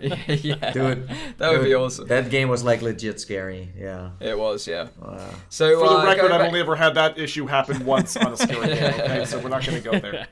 yeah. 0.00 0.72
Dude, 0.72 1.08
That 1.38 1.50
would 1.52 1.64
be 1.64 1.74
awesome. 1.74 2.06
That 2.08 2.30
game 2.30 2.48
was 2.48 2.64
like 2.64 2.82
legit 2.82 3.20
scary. 3.20 3.70
Yeah. 3.78 4.10
It 4.20 4.38
was, 4.38 4.66
yeah. 4.66 4.88
Wow. 5.00 5.30
So 5.48 5.78
For 5.80 5.88
the 5.88 5.98
uh, 6.00 6.04
record, 6.04 6.24
I've 6.32 6.40
back- 6.40 6.48
only 6.48 6.60
ever 6.60 6.76
had 6.76 6.94
that 6.94 7.18
issue 7.18 7.46
happen 7.46 7.84
once 7.84 8.16
on 8.16 8.32
a 8.32 8.36
scary 8.36 8.68
game. 8.74 8.94
Okay, 9.00 9.24
so 9.24 9.38
we're 9.38 9.48
not 9.50 9.64
going 9.66 9.82
to 9.82 9.90
go 9.90 9.98
there. 9.98 10.26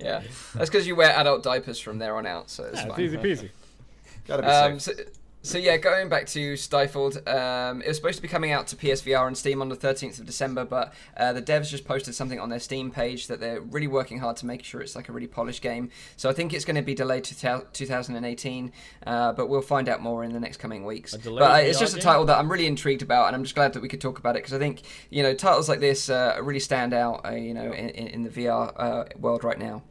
Yeah, 0.00 0.22
that's 0.54 0.70
because 0.70 0.86
you 0.86 0.96
wear 0.96 1.10
adult 1.16 1.42
diapers 1.42 1.78
from 1.78 1.98
there 1.98 2.16
on 2.16 2.26
out, 2.26 2.50
so 2.50 2.64
it's 2.64 2.76
Yeah, 2.76 2.86
it's 2.86 2.94
fine. 2.94 3.00
easy 3.04 3.16
peasy 3.18 3.50
Gotta 4.26 4.42
be 4.42 4.48
Um, 4.48 4.80
safe. 4.80 4.96
so, 4.96 5.02
So 5.42 5.56
yeah, 5.56 5.78
going 5.78 6.10
back 6.10 6.26
to 6.28 6.54
Stifled, 6.54 7.26
um, 7.26 7.80
it 7.80 7.88
was 7.88 7.96
supposed 7.96 8.16
to 8.16 8.22
be 8.22 8.28
coming 8.28 8.52
out 8.52 8.66
to 8.68 8.76
PSVR 8.76 9.26
and 9.26 9.36
Steam 9.36 9.62
on 9.62 9.70
the 9.70 9.76
13th 9.76 10.20
of 10.20 10.26
December, 10.26 10.66
but 10.66 10.92
uh, 11.16 11.32
the 11.32 11.40
devs 11.40 11.70
just 11.70 11.86
posted 11.86 12.14
something 12.14 12.38
on 12.38 12.50
their 12.50 12.60
Steam 12.60 12.90
page 12.90 13.26
that 13.28 13.40
they're 13.40 13.62
really 13.62 13.86
working 13.86 14.18
hard 14.18 14.36
to 14.36 14.46
make 14.46 14.62
sure 14.62 14.82
it's 14.82 14.94
like 14.94 15.08
a 15.08 15.12
really 15.12 15.26
polished 15.26 15.62
game. 15.62 15.88
So 16.18 16.28
I 16.28 16.34
think 16.34 16.52
it's 16.52 16.66
going 16.66 16.76
to 16.76 16.82
be 16.82 16.94
delayed 16.94 17.24
to 17.24 17.62
2018, 17.72 18.72
uh, 19.06 19.32
but 19.32 19.48
we'll 19.48 19.62
find 19.62 19.88
out 19.88 20.02
more 20.02 20.24
in 20.24 20.34
the 20.34 20.40
next 20.40 20.58
coming 20.58 20.84
weeks. 20.84 21.16
But 21.16 21.50
uh, 21.50 21.54
it's 21.62 21.78
VR 21.78 21.80
just 21.80 21.94
a 21.94 21.96
game? 21.96 22.02
title 22.02 22.24
that 22.26 22.38
I'm 22.38 22.52
really 22.52 22.66
intrigued 22.66 23.00
about, 23.00 23.28
and 23.28 23.34
I'm 23.34 23.42
just 23.42 23.54
glad 23.54 23.72
that 23.72 23.80
we 23.80 23.88
could 23.88 24.00
talk 24.02 24.18
about 24.18 24.36
it 24.36 24.40
because 24.40 24.52
I 24.52 24.58
think 24.58 24.82
you 25.08 25.22
know 25.22 25.32
titles 25.32 25.70
like 25.70 25.80
this 25.80 26.10
uh, 26.10 26.38
really 26.42 26.60
stand 26.60 26.92
out, 26.92 27.24
uh, 27.24 27.30
you 27.30 27.54
know, 27.54 27.72
in, 27.72 27.88
in 27.88 28.06
in 28.08 28.22
the 28.24 28.30
VR 28.30 28.74
uh, 28.76 29.04
world 29.18 29.42
right 29.42 29.58
now. 29.58 29.82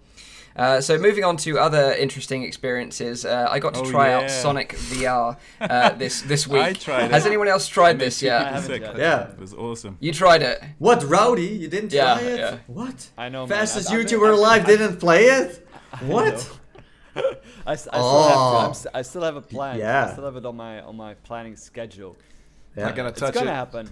Uh, 0.60 0.82
so 0.82 0.98
moving 0.98 1.24
on 1.24 1.38
to 1.38 1.58
other 1.58 1.94
interesting 1.94 2.44
experiences, 2.44 3.24
uh, 3.26 3.48
I 3.50 3.60
got 3.60 3.74
to 3.76 3.80
Oh, 3.82 3.90
try 3.92 4.10
yeah. 4.10 4.18
out 4.20 4.30
Sonic 4.30 4.74
VR 4.92 5.38
uh, 5.62 5.90
this 6.02 6.22
this 6.24 6.48
week. 6.48 6.62
I 6.62 6.74
tried 6.74 7.12
Has 7.12 7.26
it. 7.26 7.30
anyone 7.30 7.48
else 7.48 7.68
tried 7.68 7.98
this 7.98 8.22
yet? 8.22 8.46
haven't 8.46 8.64
sick. 8.68 8.82
yet. 8.82 8.98
Yeah. 8.98 9.30
It 9.32 9.40
was 9.40 9.54
awesome. 9.54 9.96
You 10.02 10.12
tried 10.14 10.42
it. 10.42 10.62
What, 10.78 11.02
Rowdy? 11.04 11.48
You 11.48 11.68
didn't 11.70 11.94
Yeah, 11.94 12.16
try 12.16 12.24
it? 12.24 12.40
yeah. 12.40 12.58
What? 12.68 13.10
I 13.18 13.30
know. 13.30 13.48
man. 13.48 13.58
Fastest 13.58 13.90
I've- 13.90 14.02
I've 14.02 14.08
YouTuber 14.08 14.28
I've 14.34 14.40
alive 14.40 14.62
I've- 14.64 14.72
didn't 14.78 14.98
play 15.00 15.24
it? 15.40 15.66
What? 16.02 16.38
I, 17.66 17.74
s- 17.74 17.88
I 17.92 17.98
still 17.98 18.24
have 18.28 18.34
to. 18.34 18.38
Oh. 18.38 18.66
I'm 18.68 18.74
st- 18.74 18.96
I 18.96 19.02
still 19.02 19.24
have 19.24 19.36
a 19.36 19.42
plan. 19.42 19.78
Yeah. 19.80 20.06
I 20.08 20.12
still 20.12 20.26
have 20.26 20.36
it 20.36 20.46
on 20.46 20.56
my 20.56 20.82
on 20.82 20.96
my 20.96 21.14
planning 21.28 21.56
schedule. 21.56 22.16
Not 22.76 22.96
gonna 22.96 23.10
It's 23.10 23.20
gonna 23.20 23.42
it. 23.52 23.62
happen. 23.64 23.90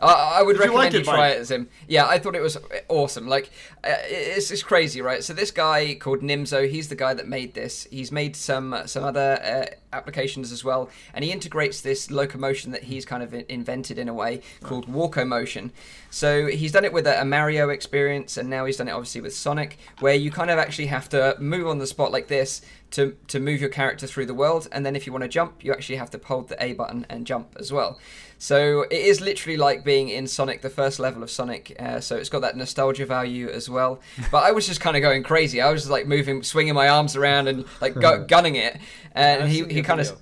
I, 0.00 0.38
I 0.38 0.42
would 0.42 0.54
Did 0.54 0.64
you 0.66 0.70
recommend 0.72 0.94
like 0.94 0.98
you, 1.00 1.04
try 1.04 1.16
Mike? 1.30 1.36
it, 1.38 1.48
him. 1.48 1.68
Yeah, 1.88 2.06
I 2.06 2.18
thought 2.18 2.34
it 2.36 2.42
was 2.42 2.58
awesome. 2.88 3.26
Like, 3.28 3.50
uh, 3.82 3.94
it's, 4.04 4.50
it's 4.50 4.62
crazy, 4.62 5.00
right? 5.00 5.24
So 5.24 5.32
this 5.32 5.50
guy 5.50 5.94
called 5.94 6.20
Nimso, 6.20 6.68
he's 6.68 6.88
the 6.88 6.96
guy 6.96 7.14
that 7.14 7.26
made 7.26 7.54
this. 7.54 7.86
He's 7.90 8.12
made 8.12 8.36
some 8.36 8.74
some 8.86 9.04
other 9.04 9.38
uh, 9.42 9.74
applications 9.92 10.52
as 10.52 10.64
well, 10.64 10.90
and 11.14 11.24
he 11.24 11.32
integrates 11.32 11.80
this 11.80 12.10
locomotion 12.10 12.72
that 12.72 12.84
he's 12.84 13.04
kind 13.04 13.22
of 13.22 13.34
invented 13.48 13.98
in 13.98 14.08
a 14.08 14.14
way 14.14 14.42
called 14.62 14.86
Walko 14.86 15.26
Motion. 15.26 15.72
So 16.10 16.46
he's 16.46 16.72
done 16.72 16.84
it 16.84 16.92
with 16.92 17.06
a, 17.06 17.24
Mario 17.24 17.68
experience, 17.68 18.36
and 18.36 18.48
now 18.48 18.64
he's 18.64 18.76
done 18.76 18.88
it 18.88 18.92
obviously 18.92 19.20
with 19.20 19.34
Sonic, 19.34 19.78
where 20.00 20.14
you 20.14 20.30
kind 20.30 20.50
of 20.50 20.58
actually 20.58 20.86
have 20.86 21.08
to 21.10 21.36
move 21.38 21.66
on 21.66 21.78
the 21.78 21.86
spot 21.86 22.12
like 22.12 22.28
this 22.28 22.62
to 22.92 23.16
to 23.28 23.40
move 23.40 23.60
your 23.60 23.70
character 23.70 24.06
through 24.06 24.26
the 24.26 24.34
world, 24.34 24.68
and 24.72 24.86
then 24.86 24.96
if 24.96 25.06
you 25.06 25.12
want 25.12 25.22
to 25.22 25.28
jump, 25.28 25.64
you 25.64 25.72
actually 25.72 25.96
have 25.96 26.10
to 26.10 26.20
hold 26.24 26.48
the 26.48 26.62
A 26.62 26.72
button 26.74 27.04
and 27.08 27.26
jump 27.26 27.56
as 27.58 27.72
well. 27.72 27.98
So 28.38 28.82
it 28.82 29.00
is 29.00 29.20
literally 29.20 29.56
like 29.56 29.84
being 29.84 30.08
in 30.08 30.26
Sonic, 30.26 30.60
the 30.60 30.70
first 30.70 30.98
level 30.98 31.22
of 31.22 31.30
Sonic. 31.30 31.74
Uh, 31.78 32.00
so 32.00 32.16
it's 32.16 32.28
got 32.28 32.40
that 32.40 32.56
nostalgia 32.56 33.06
value 33.06 33.48
as 33.48 33.68
well. 33.68 34.00
But 34.30 34.42
I 34.44 34.50
was 34.50 34.66
just 34.66 34.80
kind 34.80 34.96
of 34.96 35.02
going 35.02 35.22
crazy. 35.22 35.60
I 35.60 35.70
was 35.70 35.82
just 35.82 35.90
like 35.90 36.06
moving, 36.06 36.42
swinging 36.42 36.74
my 36.74 36.88
arms 36.88 37.16
around 37.16 37.48
and 37.48 37.64
like 37.80 37.94
gu- 37.94 38.26
gunning 38.26 38.56
it. 38.56 38.76
And 39.12 39.48
he, 39.48 39.64
he 39.76 39.82
kind 39.82 40.00
of 40.00 40.18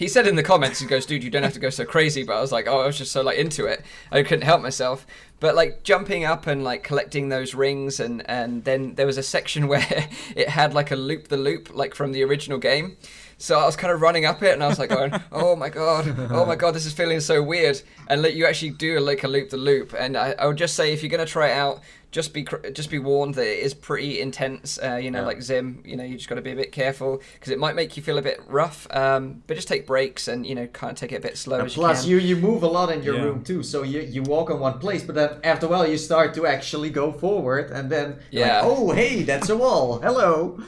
he 0.00 0.08
said 0.08 0.26
in 0.26 0.34
the 0.34 0.42
comments, 0.42 0.80
he 0.80 0.86
goes, 0.86 1.04
"Dude, 1.04 1.22
you 1.22 1.28
don't 1.28 1.42
have 1.42 1.52
to 1.52 1.60
go 1.60 1.68
so 1.68 1.84
crazy." 1.84 2.22
But 2.22 2.38
I 2.38 2.40
was 2.40 2.50
like, 2.50 2.66
"Oh, 2.66 2.80
I 2.80 2.86
was 2.86 2.96
just 2.96 3.12
so 3.12 3.20
like 3.20 3.36
into 3.36 3.66
it, 3.66 3.84
I 4.10 4.22
couldn't 4.22 4.44
help 4.44 4.62
myself." 4.62 5.06
But 5.40 5.54
like 5.54 5.82
jumping 5.82 6.24
up 6.24 6.46
and 6.46 6.64
like 6.64 6.82
collecting 6.82 7.28
those 7.28 7.54
rings, 7.54 8.00
and 8.00 8.22
and 8.26 8.64
then 8.64 8.94
there 8.94 9.04
was 9.04 9.18
a 9.18 9.22
section 9.22 9.68
where 9.72 10.08
it 10.34 10.48
had 10.48 10.72
like 10.72 10.90
a 10.90 10.96
loop 10.96 11.28
the 11.28 11.36
loop 11.36 11.68
like 11.74 11.94
from 11.94 12.12
the 12.12 12.24
original 12.24 12.56
game. 12.56 12.96
So 13.42 13.58
I 13.58 13.64
was 13.64 13.74
kind 13.74 13.90
of 13.90 14.02
running 14.02 14.26
up 14.26 14.42
it, 14.42 14.52
and 14.52 14.62
I 14.62 14.68
was 14.68 14.78
like 14.78 14.90
going, 14.90 15.12
"Oh 15.32 15.56
my 15.56 15.70
god, 15.70 16.14
oh 16.30 16.44
my 16.44 16.56
god, 16.56 16.72
this 16.74 16.84
is 16.84 16.92
feeling 16.92 17.20
so 17.20 17.42
weird." 17.42 17.80
And 18.08 18.20
let 18.20 18.34
you 18.34 18.44
actually 18.46 18.70
do 18.70 19.00
like 19.00 19.24
a 19.24 19.28
loop 19.28 19.48
the 19.48 19.56
loop. 19.56 19.94
And 19.98 20.16
I, 20.16 20.32
I 20.38 20.46
would 20.46 20.58
just 20.58 20.74
say, 20.74 20.92
if 20.92 21.02
you're 21.02 21.10
gonna 21.10 21.24
try 21.24 21.48
it 21.48 21.54
out, 21.56 21.80
just 22.10 22.34
be 22.34 22.42
cr- 22.42 22.68
just 22.74 22.90
be 22.90 22.98
warned 22.98 23.36
that 23.36 23.46
it 23.46 23.60
is 23.60 23.72
pretty 23.72 24.20
intense. 24.20 24.78
Uh, 24.82 24.96
you 24.96 25.10
know, 25.10 25.20
Yeah. 25.20 25.26
like 25.26 25.40
Zim, 25.42 25.80
you 25.86 25.96
know, 25.96 26.04
you 26.04 26.16
just 26.18 26.28
got 26.28 26.34
to 26.34 26.42
be 26.42 26.50
a 26.50 26.56
bit 26.56 26.70
careful 26.70 27.22
because 27.34 27.50
it 27.50 27.58
might 27.58 27.76
make 27.76 27.96
you 27.96 28.02
feel 28.02 28.18
a 28.18 28.22
bit 28.22 28.40
rough. 28.46 28.86
Um, 28.94 29.42
but 29.46 29.54
just 29.54 29.68
take 29.68 29.86
breaks 29.86 30.28
and 30.28 30.44
you 30.44 30.54
know, 30.54 30.66
kind 30.66 30.90
of 30.92 30.98
take 30.98 31.12
it 31.12 31.16
a 31.16 31.20
bit 31.20 31.38
slow 31.38 31.58
And 31.60 31.66
as 31.66 31.74
plus, 31.74 32.04
you 32.04 32.18
you, 32.18 32.34
you 32.34 32.42
move 32.42 32.62
a 32.62 32.66
lot 32.68 32.90
in 32.92 33.02
your 33.02 33.14
Yeah. 33.14 33.22
room 33.22 33.42
too. 33.42 33.62
So 33.62 33.84
you, 33.84 34.00
you 34.00 34.22
walk 34.22 34.50
in 34.50 34.58
one 34.60 34.78
place, 34.80 35.02
but 35.02 35.14
then 35.14 35.30
after 35.44 35.64
a 35.64 35.68
while, 35.70 35.86
you 35.88 35.96
start 35.96 36.34
to 36.34 36.46
actually 36.46 36.90
go 36.90 37.10
forward, 37.10 37.70
and 37.70 37.88
then 37.90 38.18
you're 38.30 38.46
Yeah. 38.46 38.56
like, 38.60 38.64
oh 38.70 38.90
hey, 38.90 39.22
that's 39.22 39.48
a 39.48 39.56
wall. 39.56 39.98
Hello. 40.00 40.58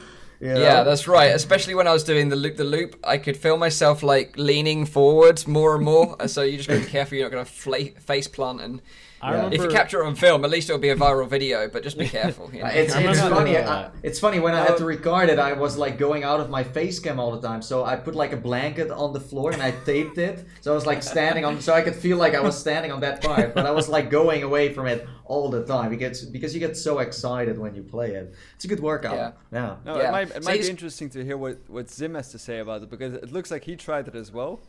You 0.43 0.55
know? 0.55 0.61
Yeah, 0.61 0.83
that's 0.83 1.07
right. 1.07 1.33
Especially 1.33 1.73
when 1.73 1.87
I 1.87 1.93
was 1.93 2.03
doing 2.03 2.27
the 2.27 2.35
loop 2.35 2.57
the 2.57 2.65
loop, 2.65 2.99
I 3.01 3.17
could 3.17 3.37
feel 3.37 3.55
myself 3.55 4.03
like 4.03 4.37
leaning 4.37 4.85
forwards 4.85 5.47
more 5.47 5.73
and 5.75 5.85
more. 5.85 6.17
So 6.27 6.41
you 6.41 6.57
just 6.57 6.67
got 6.67 6.75
to 6.75 6.81
be 6.81 6.87
careful. 6.87 7.17
You're 7.17 7.29
not 7.29 7.31
going 7.31 7.45
to 7.45 8.01
face 8.01 8.27
plant 8.27 8.61
and. 8.61 8.81
I 9.23 9.35
Yeah. 9.35 9.49
If 9.51 9.61
you 9.61 9.69
capture 9.69 10.01
it 10.01 10.05
on 10.05 10.15
film, 10.15 10.43
at 10.43 10.51
least 10.51 10.69
it'll 10.69 10.79
be 10.79 10.89
a 10.89 10.95
viral 10.95 11.27
video. 11.27 11.69
But 11.69 11.83
just 11.83 11.97
be 11.97 12.07
careful. 12.19 12.49
You 12.53 12.61
know? 12.61 12.67
It's, 12.67 12.93
it's 12.93 13.19
funny. 13.19 13.57
I, 13.57 13.89
it's 14.03 14.19
funny 14.19 14.39
when 14.39 14.53
I 14.53 14.59
had 14.65 14.77
to 14.77 14.83
oh. 14.83 14.87
record 14.87 15.29
it. 15.29 15.39
I 15.39 15.53
was 15.53 15.77
like 15.77 15.97
going 15.97 16.23
out 16.23 16.39
of 16.39 16.49
my 16.49 16.63
face 16.63 16.99
cam 16.99 17.19
all 17.19 17.31
the 17.31 17.47
time, 17.47 17.61
so 17.61 17.85
I 17.85 17.95
put 17.95 18.15
like 18.15 18.33
a 18.33 18.37
blanket 18.37 18.91
on 18.91 19.13
the 19.13 19.19
floor 19.19 19.51
and 19.51 19.61
I 19.61 19.71
taped 19.71 20.17
it. 20.17 20.45
So 20.61 20.71
I 20.71 20.75
was 20.75 20.85
like 20.85 21.01
standing 21.01 21.45
on, 21.45 21.61
so 21.61 21.73
I 21.73 21.81
could 21.81 21.95
feel 21.95 22.17
like 22.17 22.35
I 22.35 22.41
was 22.41 22.59
standing 22.59 22.91
on 22.91 22.99
that 23.01 23.23
part, 23.23 23.55
but 23.55 23.65
I 23.65 23.71
was 23.71 23.87
like 23.87 24.09
going 24.09 24.43
away 24.43 24.73
from 24.73 24.87
it 24.87 25.07
all 25.25 25.49
the 25.49 25.65
time 25.65 25.89
because 25.89 26.25
because 26.25 26.53
you 26.53 26.59
get 26.59 26.75
so 26.75 26.99
excited 26.99 27.57
when 27.57 27.73
you 27.75 27.83
play 27.83 28.11
it. 28.11 28.33
It's 28.55 28.65
a 28.65 28.67
good 28.67 28.81
workout. 28.81 29.15
Yeah. 29.15 29.31
Yeah. 29.51 29.75
No, 29.85 29.97
Yeah. 29.97 30.09
it 30.09 30.11
might, 30.11 30.31
it 30.31 30.43
might 30.43 30.55
he's- 30.55 30.67
be 30.67 30.71
interesting 30.71 31.09
to 31.11 31.23
hear 31.23 31.37
what, 31.37 31.57
what 31.67 31.89
Zim 31.89 32.15
has 32.15 32.29
to 32.31 32.39
say 32.39 32.59
about 32.59 32.83
it 32.83 32.89
because 32.89 33.13
it 33.13 33.31
looks 33.31 33.51
like 33.51 33.63
he 33.63 33.75
tried 33.75 34.07
it 34.07 34.15
as 34.15 34.31
well. 34.31 34.59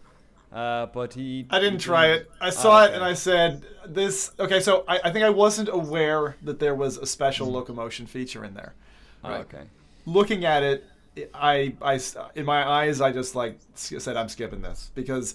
Uh, 0.55 0.87
but 0.87 1.15
he. 1.15 1.47
I 1.51 1.59
didn't 1.59 1.81
he 1.81 1.85
try 1.85 2.07
it. 2.13 2.31
I 2.41 2.47
ah, 2.47 2.51
saw 2.51 2.83
Oh, 2.83 2.85
it 2.85 2.95
and 2.95 3.03
I 3.03 3.15
said, 3.15 3.65
"This." 3.89 4.31
Okay, 4.39 4.61
so 4.61 4.85
I, 4.87 5.01
I 5.05 5.11
think 5.11 5.25
I 5.25 5.31
wasn't 5.31 5.69
aware 5.69 6.37
that 6.43 6.61
there 6.61 6.77
was 6.77 6.97
a 6.97 7.07
special 7.07 7.49
mm-hmm. 7.49 7.57
locomotion 7.57 8.07
feature 8.07 8.45
in 8.45 8.55
there. 8.55 8.75
Oh, 9.25 9.33
okay. 9.33 9.65
Looking 10.07 10.45
at 10.45 10.63
it, 10.63 10.85
I, 11.35 11.75
I, 11.83 11.99
in 12.37 12.45
my 12.45 12.69
eyes, 12.69 13.01
I 13.01 13.11
just 13.11 13.35
like 13.35 13.59
said, 13.75 14.17
"I'm 14.17 14.29
skipping 14.29 14.63
this" 14.63 14.93
because 14.95 15.35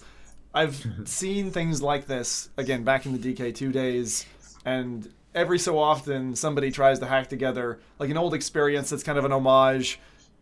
I've 0.54 0.86
seen 1.04 1.50
things 1.50 1.82
like 1.82 2.06
this 2.06 2.48
again 2.56 2.82
back 2.82 3.04
in 3.04 3.12
the 3.12 3.34
DK2 3.34 3.72
days, 3.72 4.24
and 4.64 5.06
every 5.34 5.58
so 5.58 5.78
often 5.78 6.34
somebody 6.34 6.70
tries 6.70 6.98
to 6.98 7.06
hack 7.06 7.28
together 7.28 7.78
like 7.98 8.10
an 8.10 8.16
old 8.16 8.34
experience 8.34 8.90
that's 8.90 9.02
kind 9.02 9.18
of 9.18 9.24
an 9.24 9.32
homage 9.32 10.00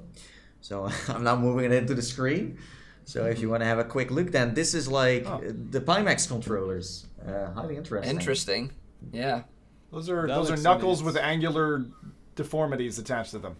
So 0.62 0.88
I'm 1.08 1.22
now 1.22 1.36
moving 1.36 1.66
it 1.66 1.72
into 1.72 1.94
the 1.94 2.02
screen. 2.02 2.58
So 3.04 3.26
if 3.26 3.38
you 3.38 3.44
mm-hmm. 3.44 3.50
want 3.50 3.62
to 3.62 3.66
have 3.66 3.78
a 3.78 3.84
quick 3.84 4.10
look, 4.10 4.30
then 4.30 4.54
this 4.54 4.74
is 4.74 4.88
like 4.88 5.26
Oh. 5.26 5.34
Uh, 5.34 5.52
the 5.70 5.80
Pimax 5.80 6.26
controllers. 6.26 7.06
Uh, 7.26 7.52
highly 7.52 7.76
interesting. 7.76 8.10
Interesting. 8.10 8.72
Yeah. 9.12 9.42
Those 9.90 10.08
are 10.08 10.26
That 10.26 10.34
those 10.34 10.50
are 10.50 10.56
knuckles 10.56 11.00
neat. 11.00 11.06
with 11.06 11.16
angular 11.16 11.84
deformities 12.34 12.98
attached 12.98 13.32
to 13.32 13.38
them. 13.38 13.56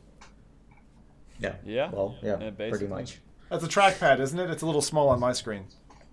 Yeah. 1.39 1.57
Yeah. 1.65 1.91
Well, 1.91 2.17
yeah, 2.23 2.39
Yeah, 2.41 2.51
pretty 2.51 2.87
much. 2.87 3.21
That's 3.51 3.65
a 3.65 3.69
trackpad, 3.69 4.21
isn't 4.21 4.39
it? 4.39 4.49
It's 4.49 4.63
a 4.63 4.67
little 4.67 4.81
small 4.81 5.11
on 5.11 5.21
my 5.21 5.33
screen. 5.33 5.67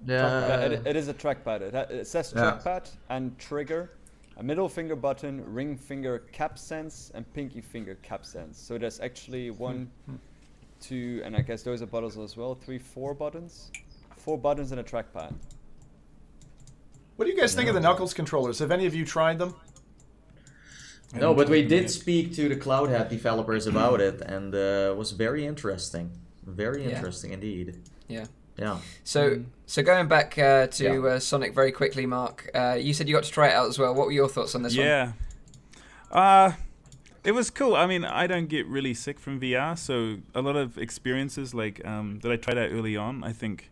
Yeah, 0.05 0.65
it, 0.65 0.87
it 0.87 0.95
is 0.95 1.07
a 1.07 1.13
trackpad. 1.13 1.61
It, 1.61 1.73
it 1.91 2.07
says 2.07 2.33
Yeah. 2.35 2.59
trackpad 2.63 2.89
and 3.09 3.37
trigger, 3.37 3.91
a 4.37 4.43
middle 4.43 4.69
finger 4.69 4.95
button, 4.95 5.43
ring 5.53 5.77
finger 5.77 6.19
cap 6.31 6.57
sense, 6.57 7.11
and 7.13 7.31
pinky 7.33 7.61
finger 7.61 7.95
cap 8.01 8.25
sense. 8.25 8.57
So 8.59 8.77
there's 8.77 8.99
actually 8.99 9.51
one, 9.51 9.89
hmm. 10.05 10.15
Two, 10.79 11.21
and 11.23 11.35
I 11.35 11.41
guess 11.41 11.63
those 11.63 11.81
are 11.81 11.85
buttons 11.85 12.17
as 12.17 12.35
well. 12.37 12.55
Three, 12.55 12.79
four 12.79 13.13
buttons, 13.13 13.71
four 14.17 14.37
buttons 14.37 14.71
and 14.71 14.79
a 14.79 14.83
trackpad. 14.83 15.33
What 17.15 17.25
do 17.25 17.31
you 17.31 17.37
guys 17.37 17.53
think 17.53 17.67
of 17.67 17.75
the 17.75 17.81
Knuckles 17.81 18.13
controllers? 18.13 18.59
Have 18.59 18.71
any 18.71 18.85
of 18.85 18.95
you 18.95 19.05
tried 19.05 19.39
them? 19.39 19.53
No, 21.13 21.33
but 21.33 21.49
we 21.49 21.63
did 21.63 21.89
speak 21.89 22.33
to 22.35 22.47
the 22.47 22.55
Cloudhead 22.55 23.09
developers 23.09 23.67
about 23.67 23.99
it, 23.99 24.21
and 24.21 24.53
uh, 24.53 24.91
it 24.91 24.97
was 24.97 25.11
very 25.11 25.45
interesting. 25.45 26.11
Very 26.45 26.83
Yeah. 26.83 26.95
interesting 26.95 27.31
indeed. 27.33 27.77
Yeah. 28.07 28.25
Yeah. 28.57 28.77
So, 29.03 29.43
so 29.65 29.81
going 29.83 30.07
back 30.07 30.37
uh, 30.37 30.67
to 30.67 30.83
Yeah. 30.83 30.99
uh, 31.15 31.19
Sonic 31.19 31.53
very 31.55 31.71
quickly, 31.71 32.05
Mark. 32.05 32.49
Uh, 32.53 32.77
you 32.79 32.93
said 32.93 33.07
you 33.07 33.15
got 33.15 33.23
to 33.23 33.31
try 33.31 33.47
it 33.47 33.53
out 33.53 33.67
as 33.67 33.79
well. 33.79 33.93
What 33.95 34.05
were 34.07 34.11
your 34.13 34.29
thoughts 34.29 34.53
on 34.55 34.61
this 34.63 34.77
one? 34.77 34.85
yeah. 34.85 36.53
It 37.29 37.33
was 37.33 37.51
cool. 37.51 37.75
I 37.75 37.85
mean, 37.85 38.05
I 38.05 38.25
don't 38.25 38.47
get 38.47 38.65
really 38.65 38.95
sick 38.95 39.19
from 39.19 39.39
VR, 39.39 39.77
so 39.77 40.17
a 40.33 40.41
lot 40.41 40.55
of 40.55 40.79
experiences 40.79 41.53
like 41.53 41.79
um, 41.85 42.17
that 42.23 42.31
I 42.31 42.37
tried 42.37 42.57
out 42.57 42.71
early 42.71 42.97
on. 42.97 43.23
I 43.23 43.33
think 43.33 43.69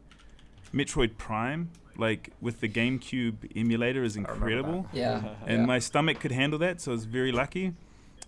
Metroid 0.72 1.18
Prime, 1.18 1.72
like 1.97 2.30
with 2.39 2.60
the 2.60 2.70
GameCube 2.70 3.51
emulator, 3.55 4.03
is 4.03 4.16
incredible. 4.16 4.86
Yeah. 4.93 5.30
and 5.47 5.62
yeah. 5.62 5.66
my 5.66 5.80
stomach 5.80 6.20
could 6.20 6.32
handle 6.32 6.60
that, 6.60 6.82
so 6.82 6.91
I 6.91 6.93
was 6.93 7.05
very 7.05 7.32
lucky. 7.32 7.74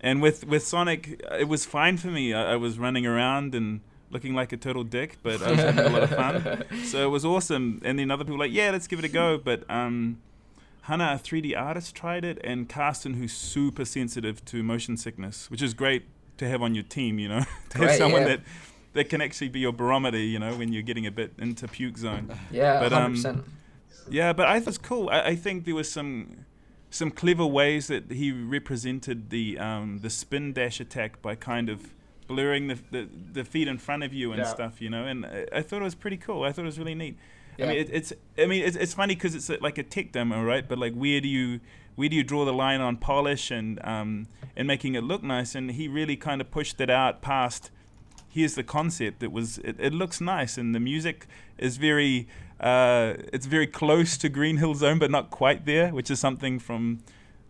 And 0.01 0.19
with 0.19 0.47
with 0.47 0.63
Sonic, 0.65 1.21
it 1.32 1.47
was 1.47 1.63
fine 1.63 1.97
for 1.97 2.07
me. 2.07 2.34
I, 2.34 2.53
I 2.53 2.55
was 2.55 2.80
running 2.80 3.05
around 3.05 3.53
and 3.53 3.82
looking 4.09 4.34
like 4.34 4.51
a 4.51 4.57
total 4.57 4.84
dick, 4.84 5.19
but 5.21 5.43
I 5.43 5.51
was 5.51 5.59
having 5.59 5.86
a 5.86 5.89
lot 5.89 6.03
of 6.05 6.09
fun. 6.09 6.63
So 6.86 7.05
it 7.05 7.11
was 7.11 7.23
awesome. 7.23 7.84
And 7.86 7.99
then 7.99 8.09
other 8.09 8.23
people 8.23 8.39
were 8.39 8.45
like, 8.45 8.51
yeah, 8.51 8.71
let's 8.71 8.88
give 8.88 8.97
it 8.97 9.05
a 9.05 9.09
go. 9.09 9.38
But 9.38 9.69
um, 9.69 10.17
Hannah, 10.89 11.13
a 11.13 11.19
3D 11.23 11.57
artist, 11.57 11.95
tried 11.95 12.25
it, 12.25 12.39
and 12.43 12.67
Carsten, 12.67 13.13
who's 13.13 13.31
super 13.31 13.85
sensitive 13.85 14.43
to 14.45 14.63
motion 14.63 14.97
sickness, 14.97 15.49
which 15.49 15.61
is 15.61 15.73
great 15.73 16.03
to 16.37 16.47
have 16.49 16.61
on 16.61 16.75
your 16.75 16.83
team. 16.83 17.19
You 17.19 17.29
know, 17.29 17.43
to 17.69 17.77
have 17.77 17.95
someone 17.95 18.21
yeah. 18.23 18.27
that 18.27 18.41
that 18.93 19.09
can 19.09 19.21
actually 19.21 19.49
be 19.49 19.59
your 19.59 19.71
barometer. 19.71 20.17
You 20.17 20.39
know, 20.39 20.55
when 20.55 20.73
you're 20.73 20.83
getting 20.83 21.05
a 21.05 21.11
bit 21.11 21.33
into 21.37 21.67
puke 21.67 21.97
zone. 21.97 22.29
Yeah, 22.51 22.79
But, 22.79 22.91
hundred 22.91 23.25
um. 23.25 23.45
Yeah, 24.09 24.33
but 24.33 24.47
I 24.47 24.59
thought 24.59 24.61
it 24.61 24.65
was 24.65 24.77
cool. 24.79 25.09
I, 25.09 25.19
I 25.21 25.35
think 25.35 25.65
there 25.65 25.75
was 25.75 25.91
some 25.91 26.45
some 26.89 27.11
clever 27.11 27.45
ways 27.45 27.87
that 27.87 28.11
he 28.11 28.31
represented 28.31 29.29
the 29.29 29.59
um, 29.59 29.99
the 29.99 30.09
spin 30.09 30.53
dash 30.53 30.79
attack 30.79 31.21
by 31.21 31.35
kind 31.35 31.69
of 31.69 31.93
blurring 32.27 32.67
the, 32.67 32.77
the, 32.91 33.09
the 33.33 33.43
feet 33.43 33.67
in 33.67 33.77
front 33.77 34.03
of 34.03 34.13
you 34.13 34.31
and 34.31 34.39
Yeah. 34.39 34.45
stuff, 34.47 34.81
you 34.81 34.89
know. 34.89 35.05
And 35.05 35.25
I, 35.25 35.45
I 35.51 35.61
thought 35.61 35.81
it 35.81 35.85
was 35.85 35.95
pretty 35.95 36.17
cool. 36.17 36.43
I 36.43 36.51
thought 36.51 36.61
it 36.61 36.65
was 36.65 36.79
really 36.79 36.95
neat. 36.95 37.17
I 37.60 37.64
Yeah. 37.64 37.68
mean, 37.70 37.78
it, 37.78 37.89
it's 37.91 38.14
I 38.38 38.45
mean 38.45 38.64
it's, 38.64 38.78
it's 38.78 38.93
funny 38.93 39.16
because 39.16 39.36
it's 39.36 39.49
a, 39.49 39.57
like 39.62 39.78
a 39.78 39.84
tech 39.84 40.12
demo, 40.12 40.43
right? 40.43 40.68
But 40.68 40.78
like, 40.80 40.93
where 40.93 41.20
do 41.22 41.28
you 41.28 41.60
where 41.95 42.07
do 42.10 42.16
you 42.16 42.24
draw 42.24 42.45
the 42.45 42.53
line 42.53 42.80
on 42.82 42.97
polish 42.97 43.51
and 43.51 43.80
um, 43.86 44.28
and 44.55 44.68
making 44.68 44.95
it 44.95 45.03
look 45.03 45.24
nice? 45.24 45.55
And 45.55 45.72
he 45.72 45.88
really 45.88 46.16
kind 46.16 46.41
of 46.41 46.49
pushed 46.51 46.80
it 46.82 46.89
out 46.89 47.22
past. 47.22 47.72
Here's 48.32 48.55
the 48.55 48.64
concept. 48.64 49.24
It 49.24 49.32
was 49.32 49.57
it, 49.60 49.76
it 49.80 49.93
looks 49.93 50.22
nice, 50.22 50.57
and 50.57 50.74
the 50.74 50.80
music 50.80 51.26
is 51.57 51.78
very 51.78 52.28
uh, 52.60 53.14
it's 53.34 53.45
very 53.47 53.68
close 53.68 54.18
to 54.20 54.30
Green 54.30 54.57
Hill 54.57 54.76
Zone, 54.76 54.99
but 54.99 55.10
not 55.12 55.30
quite 55.32 55.66
there, 55.66 55.89
which 55.89 56.10
is 56.12 56.20
something 56.20 56.60
from 56.60 56.99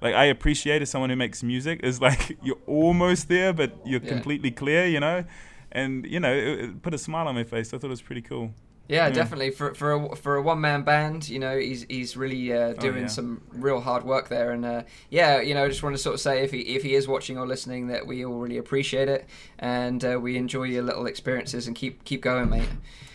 like 0.02 0.16
I 0.16 0.26
appreciate 0.26 0.82
as 0.82 0.90
someone 0.90 1.10
who 1.10 1.16
makes 1.18 1.44
music 1.44 1.82
is 1.84 2.00
like 2.00 2.38
you're 2.44 2.64
almost 2.66 3.28
there, 3.28 3.52
but 3.54 3.72
you're 3.86 4.02
Yeah. 4.02 4.08
completely 4.10 4.52
clear, 4.52 4.88
you 4.88 5.00
know. 5.02 5.26
And 5.72 6.06
you 6.06 6.20
know, 6.20 6.34
it, 6.34 6.60
it 6.62 6.82
put 6.82 6.94
a 6.94 6.98
smile 6.98 7.28
on 7.28 7.36
my 7.36 7.44
face. 7.44 7.74
I 7.74 7.78
thought 7.78 7.88
it 7.88 7.90
was 7.90 8.02
pretty 8.02 8.22
cool. 8.22 8.52
Yeah, 8.90 9.08
Yeah. 9.08 9.14
definitely. 9.14 9.52
For 9.52 9.74
for 9.76 9.94
a, 9.94 10.16
for 10.16 10.36
a 10.36 10.42
one 10.42 10.60
man 10.60 10.82
band, 10.82 11.30
you 11.30 11.38
know, 11.40 11.58
he's 11.58 11.86
he's 11.88 12.18
really 12.18 12.52
uh, 12.52 12.74
doing 12.74 12.98
Oh, 12.98 13.02
yeah. 13.02 13.08
some 13.08 13.42
real 13.54 13.80
hard 13.82 14.04
work 14.04 14.28
there. 14.30 14.52
And 14.52 14.66
uh, 14.66 14.82
yeah, 15.12 15.40
you 15.42 15.54
know, 15.54 15.64
I 15.64 15.68
just 15.70 15.84
want 15.84 15.96
to 15.96 16.02
sort 16.02 16.16
of 16.16 16.20
say 16.20 16.44
if 16.44 16.52
he 16.52 16.62
if 16.62 16.82
he 16.84 16.96
is 16.96 17.08
watching 17.08 17.38
or 17.38 17.46
listening, 17.48 17.88
that 17.88 18.08
we 18.08 18.26
all 18.26 18.40
really 18.40 18.58
appreciate 18.58 19.08
it, 19.08 19.28
and 19.60 20.04
uh, 20.04 20.20
we 20.20 20.36
enjoy 20.38 20.64
your 20.64 20.84
little 20.84 21.06
experiences 21.06 21.68
and 21.68 21.76
keep 21.76 22.04
keep 22.04 22.22
going, 22.22 22.50
mate. 22.50 22.68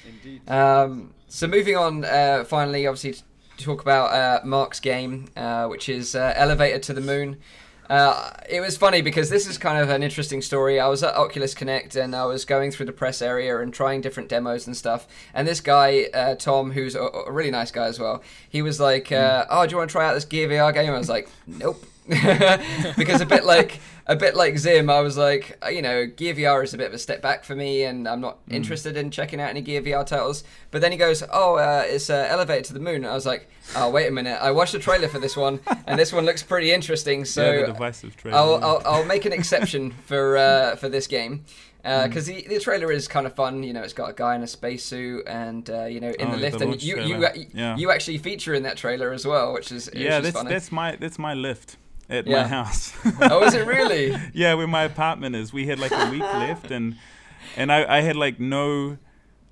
Indeed. 0.09 0.49
Um, 0.49 1.12
so 1.29 1.47
moving 1.49 1.77
on, 1.77 2.05
uh, 2.05 2.45
finally, 2.45 2.87
obviously, 2.87 3.12
to 3.57 3.64
talk 3.64 3.83
about 3.83 4.12
uh, 4.12 4.45
Mark's 4.47 4.79
game, 4.81 5.27
uh, 5.37 5.66
which 5.66 5.89
is 5.89 6.14
uh, 6.14 6.33
Elevator 6.37 6.79
to 6.79 6.93
the 6.93 7.01
Moon. 7.01 7.39
Uh, 7.89 8.30
it 8.49 8.61
was 8.61 8.76
funny 8.76 9.03
because 9.03 9.28
this 9.28 9.47
is 9.47 9.59
kind 9.59 9.78
of 9.78 9.91
an 9.91 10.03
interesting 10.03 10.41
story. 10.41 10.80
I 10.80 10.89
was 10.89 11.03
at 11.03 11.14
Oculus 11.14 11.55
Connect 11.55 11.97
and 11.97 12.14
I 12.14 12.24
was 12.24 12.45
going 12.45 12.70
through 12.70 12.87
the 12.87 12.93
press 12.93 13.20
area 13.20 13.59
and 13.61 13.72
trying 13.72 14.01
different 14.01 14.28
demos 14.28 14.66
and 14.66 14.76
stuff. 14.76 15.07
And 15.35 15.47
this 15.47 15.61
guy, 15.61 16.07
uh, 16.14 16.35
Tom, 16.37 16.72
who's 16.72 16.95
a, 16.95 17.03
a 17.03 17.30
really 17.30 17.51
nice 17.51 17.70
guy 17.70 17.87
as 17.87 17.99
well, 18.01 18.22
he 18.49 18.62
was 18.62 18.80
like, 18.80 19.12
uh, 19.12 19.47
"Oh, 19.51 19.66
do 19.66 19.72
you 19.72 19.76
want 19.76 19.91
to 19.91 19.93
try 19.93 20.09
out 20.09 20.14
this 20.14 20.24
Gear 20.24 20.49
VR 20.49 20.72
game?" 20.72 20.93
I 20.93 20.99
was 20.99 21.09
like, 21.09 21.28
"Nope." 21.47 21.85
because 22.97 23.22
a 23.22 23.26
bit 23.26 23.45
like 23.45 23.80
a 24.07 24.15
bit 24.17 24.37
like 24.37 24.59
Zim, 24.59 24.91
I 24.91 25.01
was 25.01 25.17
like, 25.17 25.59
uh, 25.65 25.69
you 25.69 25.81
know, 25.81 26.07
Gear 26.07 26.35
VR 26.35 26.63
is 26.63 26.75
a 26.75 26.79
bit 26.79 26.87
of 26.89 26.93
a 26.93 26.99
step 26.99 27.23
back 27.23 27.43
for 27.45 27.55
me, 27.57 27.85
and 27.85 28.07
I'm 28.07 28.21
not 28.21 28.39
interested 28.51 28.97
in 28.97 29.11
checking 29.11 29.41
out 29.41 29.49
any 29.49 29.63
Gear 29.63 29.81
VR 29.81 30.05
titles. 30.05 30.45
But 30.71 30.81
then 30.83 30.93
he 30.93 30.99
goes, 30.99 31.23
"Oh, 31.33 31.57
uh, 31.57 31.85
it's 31.87 32.11
uh, 32.11 32.27
Elevator 32.29 32.65
to 32.65 32.75
the 32.75 32.81
Moon." 32.81 32.97
And 32.97 33.07
I 33.07 33.15
was 33.15 33.25
like, 33.25 33.49
"Oh, 33.77 33.89
wait 33.91 34.07
a 34.07 34.11
minute! 34.11 34.39
I 34.43 34.51
watched 34.51 34.73
the 34.73 34.79
trailer 34.79 35.09
for 35.09 35.19
this 35.19 35.37
one, 35.37 35.61
and 35.87 35.99
this 35.99 36.13
one 36.13 36.25
looks 36.27 36.43
pretty 36.43 36.71
interesting." 36.73 37.25
So 37.25 37.51
yeah, 37.51 37.61
the 37.61 37.67
divisive 37.69 38.17
trailer. 38.17 38.37
I'll. 38.39 38.55
I'll, 38.65 38.83
I'll 38.85 39.05
make 39.07 39.25
an 39.25 39.33
exception 39.33 39.91
for 40.07 40.37
uh, 40.37 40.77
for 40.77 40.89
this 40.91 41.07
game 41.07 41.45
because 41.83 42.27
the, 42.27 42.47
the 42.49 42.59
trailer 42.61 42.91
is 42.93 43.09
kind 43.09 43.27
of 43.27 43.35
fun. 43.35 43.63
You 43.63 43.73
know, 43.73 43.83
it's 43.83 43.93
got 43.95 44.11
a 44.11 44.15
guy 44.15 44.35
in 44.37 44.43
a 44.43 44.47
spacesuit 44.47 45.27
and 45.27 45.69
uh, 45.71 45.85
you 45.85 46.01
know 46.01 46.11
in 46.19 46.29
Oh, 46.29 46.31
the 46.33 46.37
the 46.37 46.43
lift, 46.43 46.61
and 46.61 46.71
launch 46.73 46.83
you 46.83 47.01
you. 47.01 47.27
Yeah. 47.55 47.77
you 47.77 47.91
actually 47.91 48.19
feature 48.19 48.53
in 48.55 48.65
that 48.65 48.77
trailer 48.77 49.13
as 49.13 49.27
well, 49.27 49.55
which 49.55 49.73
is 49.73 49.89
yeah, 49.95 50.19
which 50.19 50.19
is 50.19 50.23
that's 50.25 50.37
funny. 50.37 50.51
that's 50.51 50.73
my 50.73 50.97
that's 50.97 51.19
my 51.19 51.33
lift 51.35 51.77
at 52.09 52.27
Yeah. 52.27 52.43
my 52.43 52.49
house. 52.49 52.93
oh, 53.21 53.45
is 53.45 53.55
it 53.55 53.67
really? 53.67 54.15
yeah, 54.35 54.55
where 54.55 54.67
my 54.67 54.83
apartment 54.85 55.35
is. 55.37 55.53
We 55.53 55.67
had 55.67 55.79
like 55.79 55.93
a 55.93 56.11
week 56.11 56.21
left, 56.45 56.71
and 56.71 56.97
and 57.57 57.71
I, 57.73 57.99
I 57.99 58.01
had 58.01 58.17
like 58.17 58.39
no, 58.41 58.99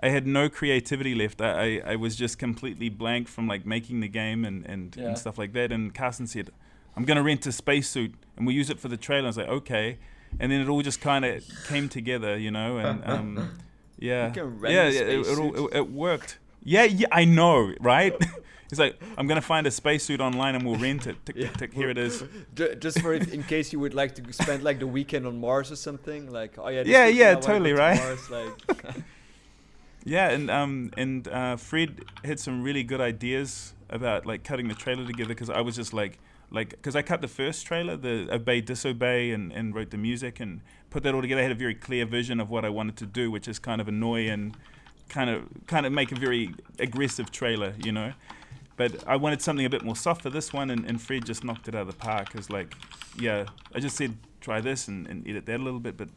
I 0.00 0.08
had 0.08 0.26
no 0.26 0.48
creativity 0.48 1.14
left. 1.14 1.40
I, 1.40 1.78
I, 1.78 1.92
I 1.92 1.96
was 1.96 2.16
just 2.16 2.38
completely 2.38 2.88
blank 2.88 3.28
from 3.28 3.46
like 3.48 3.64
making 3.66 4.00
the 4.00 4.08
game 4.08 4.44
and 4.44 4.64
and, 4.66 4.94
Yeah. 4.96 5.08
and 5.08 5.18
stuff 5.18 5.38
like 5.38 5.52
that. 5.54 5.72
And 5.72 5.94
Carson 5.94 6.26
said, 6.26 6.50
"I'm 6.96 7.04
gonna 7.04 7.22
rent 7.22 7.46
a 7.46 7.52
spacesuit 7.52 8.14
and 8.36 8.46
we'll 8.46 8.56
use 8.56 8.70
it 8.70 8.78
for 8.80 8.88
the 8.88 8.96
trailer." 8.96 9.24
I 9.26 9.28
was 9.28 9.36
like, 9.36 9.48
"Okay," 9.48 9.98
and 10.40 10.50
then 10.50 10.60
it 10.60 10.68
all 10.68 10.82
just 10.82 11.00
kind 11.00 11.24
of 11.24 11.44
came 11.68 11.88
together, 11.88 12.36
you 12.38 12.50
know, 12.50 12.78
and 12.78 13.02
um, 13.06 13.58
yeah, 13.98 14.28
You 14.28 14.32
can 14.32 14.58
rent 14.60 14.74
yeah, 14.74 14.84
it, 14.88 15.08
it, 15.26 15.38
all- 15.38 15.68
it, 15.68 15.76
it 15.76 15.90
worked. 15.90 16.38
Yeah, 16.64 16.84
yeah, 16.84 17.08
I 17.12 17.24
know, 17.24 17.72
right? 17.80 18.14
It's 18.72 18.78
like 18.78 18.98
I'm 19.18 19.26
gonna 19.26 19.42
find 19.42 19.66
a 19.66 19.70
spacesuit 19.70 20.22
online 20.22 20.54
and 20.54 20.64
we'll 20.64 20.76
rent 20.78 21.06
it. 21.06 21.16
Tick, 21.26 21.36
tick, 21.36 21.56
tick, 21.58 21.74
here 21.74 21.90
it 21.90 21.98
is. 21.98 22.24
Just 22.80 23.00
for 23.02 23.12
if, 23.12 23.30
in 23.30 23.42
case 23.42 23.70
you 23.70 23.78
would 23.78 23.92
like 23.92 24.14
to 24.14 24.32
spend 24.32 24.62
like 24.64 24.78
the 24.78 24.86
weekend 24.86 25.26
on 25.26 25.38
Mars 25.38 25.70
or 25.70 25.76
something, 25.76 26.32
like 26.32 26.54
oh 26.56 26.68
yeah, 26.68 26.82
Yeah, 26.86 27.06
yeah, 27.06 27.24
I 27.24 27.34
wanna 27.34 27.40
go 27.40 27.46
totally, 27.48 27.70
to 27.72 27.76
right? 27.76 27.98
Mars, 27.98 28.30
like, 28.30 28.84
Yeah, 30.04 30.30
and 30.30 30.50
um 30.50 30.90
and 30.96 31.28
uh, 31.28 31.56
Fred 31.56 32.02
had 32.24 32.40
some 32.40 32.62
really 32.62 32.82
good 32.82 33.02
ideas 33.02 33.74
about 33.90 34.24
like 34.24 34.42
cutting 34.42 34.68
the 34.68 34.74
trailer 34.74 35.06
together 35.06 35.28
because 35.28 35.50
I 35.50 35.60
was 35.60 35.76
just 35.76 35.92
like 35.92 36.18
like 36.50 36.70
because 36.70 36.96
I 36.96 37.02
cut 37.02 37.20
the 37.20 37.28
first 37.28 37.66
trailer, 37.66 37.98
the 37.98 38.26
obey 38.34 38.62
disobey, 38.62 39.32
and 39.32 39.52
and 39.52 39.74
wrote 39.74 39.90
the 39.90 39.98
music 39.98 40.40
and 40.40 40.62
put 40.88 41.02
that 41.02 41.14
all 41.14 41.20
together. 41.20 41.40
I 41.40 41.44
had 41.44 41.52
a 41.52 41.56
very 41.66 41.74
clear 41.74 42.06
vision 42.06 42.40
of 42.40 42.48
what 42.48 42.64
I 42.64 42.70
wanted 42.70 42.96
to 42.96 43.06
do, 43.06 43.30
which 43.30 43.48
is 43.48 43.58
kind 43.58 43.82
of 43.82 43.88
annoy 43.88 44.30
and 44.30 44.56
kind 45.10 45.28
of 45.28 45.42
kind 45.66 45.84
of 45.84 45.92
make 45.92 46.10
a 46.10 46.14
very 46.14 46.54
aggressive 46.78 47.30
trailer, 47.30 47.74
you 47.84 47.92
know. 47.92 48.14
But 48.76 49.06
I 49.06 49.16
wanted 49.16 49.42
something 49.42 49.66
a 49.66 49.70
bit 49.70 49.82
more 49.84 49.96
soft 49.96 50.22
for 50.22 50.30
this 50.30 50.52
one, 50.52 50.70
and, 50.70 50.84
and 50.86 51.00
Fred 51.00 51.24
just 51.26 51.44
knocked 51.44 51.68
it 51.68 51.74
out 51.74 51.82
of 51.82 51.86
the 51.88 51.92
park. 51.92 52.32
Cause 52.32 52.48
like, 52.50 52.74
yeah, 53.18 53.44
I 53.74 53.80
just 53.80 53.96
said 53.96 54.16
try 54.40 54.60
this 54.60 54.88
and, 54.88 55.06
and 55.06 55.26
edit 55.28 55.46
that 55.46 55.60
a 55.60 55.62
little 55.62 55.78
bit, 55.80 55.96
but 55.96 56.08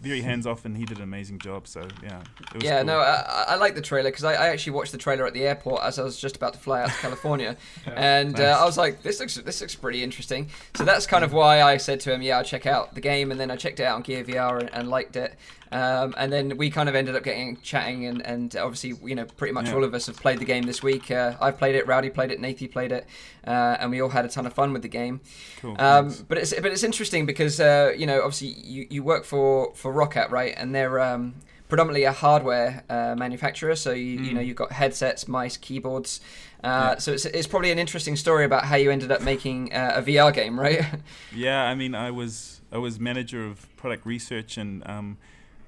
very 0.00 0.20
hands 0.20 0.46
off, 0.46 0.64
and 0.64 0.76
he 0.76 0.84
did 0.84 0.98
an 0.98 1.02
amazing 1.02 1.40
job. 1.40 1.66
So 1.66 1.80
yeah, 2.04 2.20
it 2.52 2.54
was 2.54 2.62
Yeah, 2.62 2.76
cool. 2.78 2.86
no, 2.86 2.98
I, 3.00 3.46
I 3.48 3.54
like 3.56 3.74
the 3.74 3.82
trailer 3.82 4.10
because 4.10 4.22
I, 4.22 4.34
I 4.34 4.46
actually 4.50 4.74
watched 4.74 4.92
the 4.92 4.98
trailer 4.98 5.26
at 5.26 5.34
the 5.34 5.42
airport 5.42 5.82
as 5.82 5.98
I 5.98 6.04
was 6.04 6.16
just 6.20 6.36
about 6.36 6.52
to 6.52 6.58
fly 6.60 6.82
out 6.82 6.90
to 6.90 6.94
California, 7.00 7.56
and 7.84 8.32
Nice. 8.34 8.40
uh, 8.40 8.62
I 8.62 8.64
was 8.64 8.78
like, 8.78 9.02
"This 9.02 9.18
looks 9.18 9.34
this 9.34 9.60
looks 9.60 9.74
pretty 9.74 10.04
interesting." 10.04 10.50
So 10.76 10.84
that's 10.84 11.04
kind 11.04 11.24
of 11.24 11.32
why 11.32 11.62
I 11.62 11.78
said 11.78 11.98
to 12.00 12.14
him, 12.14 12.22
"Yeah, 12.22 12.38
I'll 12.38 12.44
check 12.44 12.64
out 12.64 12.94
the 12.94 13.00
game," 13.00 13.32
and 13.32 13.40
then 13.40 13.50
I 13.50 13.56
checked 13.56 13.80
it 13.80 13.84
out 13.84 13.96
on 13.96 14.02
Gear 14.02 14.22
VR 14.22 14.60
and, 14.60 14.72
and 14.72 14.88
liked 14.88 15.16
it. 15.16 15.34
Um, 15.70 16.14
and 16.16 16.32
then 16.32 16.56
we 16.56 16.70
kind 16.70 16.88
of 16.88 16.94
ended 16.94 17.14
up 17.14 17.22
getting 17.22 17.58
chatting, 17.62 18.06
and, 18.06 18.22
and 18.24 18.56
obviously, 18.56 18.94
you 19.08 19.14
know, 19.14 19.26
pretty 19.36 19.52
much 19.52 19.66
Yeah. 19.68 19.74
all 19.74 19.84
of 19.84 19.92
us 19.94 20.06
have 20.06 20.16
played 20.16 20.38
the 20.38 20.44
game 20.46 20.62
this 20.64 20.82
week. 20.82 21.10
Uh, 21.10 21.34
I've 21.40 21.58
played 21.58 21.74
it, 21.74 21.86
Rowdy 21.86 22.10
played 22.10 22.30
it, 22.30 22.40
Nathie 22.40 22.70
played 22.70 22.90
it, 22.92 23.06
uh, 23.46 23.76
and 23.80 23.90
we 23.90 24.00
all 24.00 24.08
had 24.08 24.24
a 24.24 24.28
ton 24.28 24.46
of 24.46 24.54
fun 24.54 24.72
with 24.72 24.82
the 24.82 24.88
game. 24.88 25.20
Cool. 25.60 25.76
Um, 25.78 26.14
but 26.28 26.38
it's 26.38 26.54
but 26.54 26.66
it's 26.72 26.82
interesting 26.84 27.26
because 27.26 27.60
uh, 27.60 27.92
you 27.96 28.06
know 28.06 28.20
obviously 28.22 28.48
you, 28.48 28.86
you 28.90 29.02
work 29.02 29.24
for 29.24 29.74
for 29.74 29.92
Roccat 29.92 30.30
right, 30.30 30.54
and 30.56 30.74
they're 30.74 31.00
um, 31.00 31.34
predominantly 31.68 32.04
a 32.04 32.12
hardware 32.12 32.82
uh, 32.88 33.14
manufacturer. 33.16 33.76
So 33.76 33.92
you 33.92 34.20
you 34.20 34.32
know 34.32 34.40
you've 34.40 34.56
got 34.56 34.72
headsets, 34.72 35.28
mice, 35.28 35.56
keyboards. 35.58 36.20
Uh, 36.64 36.96
So 36.96 37.12
it's 37.12 37.24
it's 37.26 37.46
probably 37.46 37.70
an 37.70 37.78
interesting 37.78 38.16
story 38.16 38.44
about 38.44 38.64
how 38.64 38.76
you 38.76 38.90
ended 38.90 39.12
up 39.12 39.20
making 39.20 39.72
uh, 39.74 39.92
a 39.96 40.02
VR 40.02 40.32
game, 40.32 40.58
right? 40.58 40.82
Yeah, 41.34 41.62
I 41.62 41.74
mean, 41.74 41.94
I 41.94 42.10
was 42.10 42.62
I 42.72 42.78
was 42.78 42.98
manager 42.98 43.44
of 43.46 43.68
product 43.76 44.06
research, 44.06 44.56
and 44.58 44.82
um, 44.88 45.18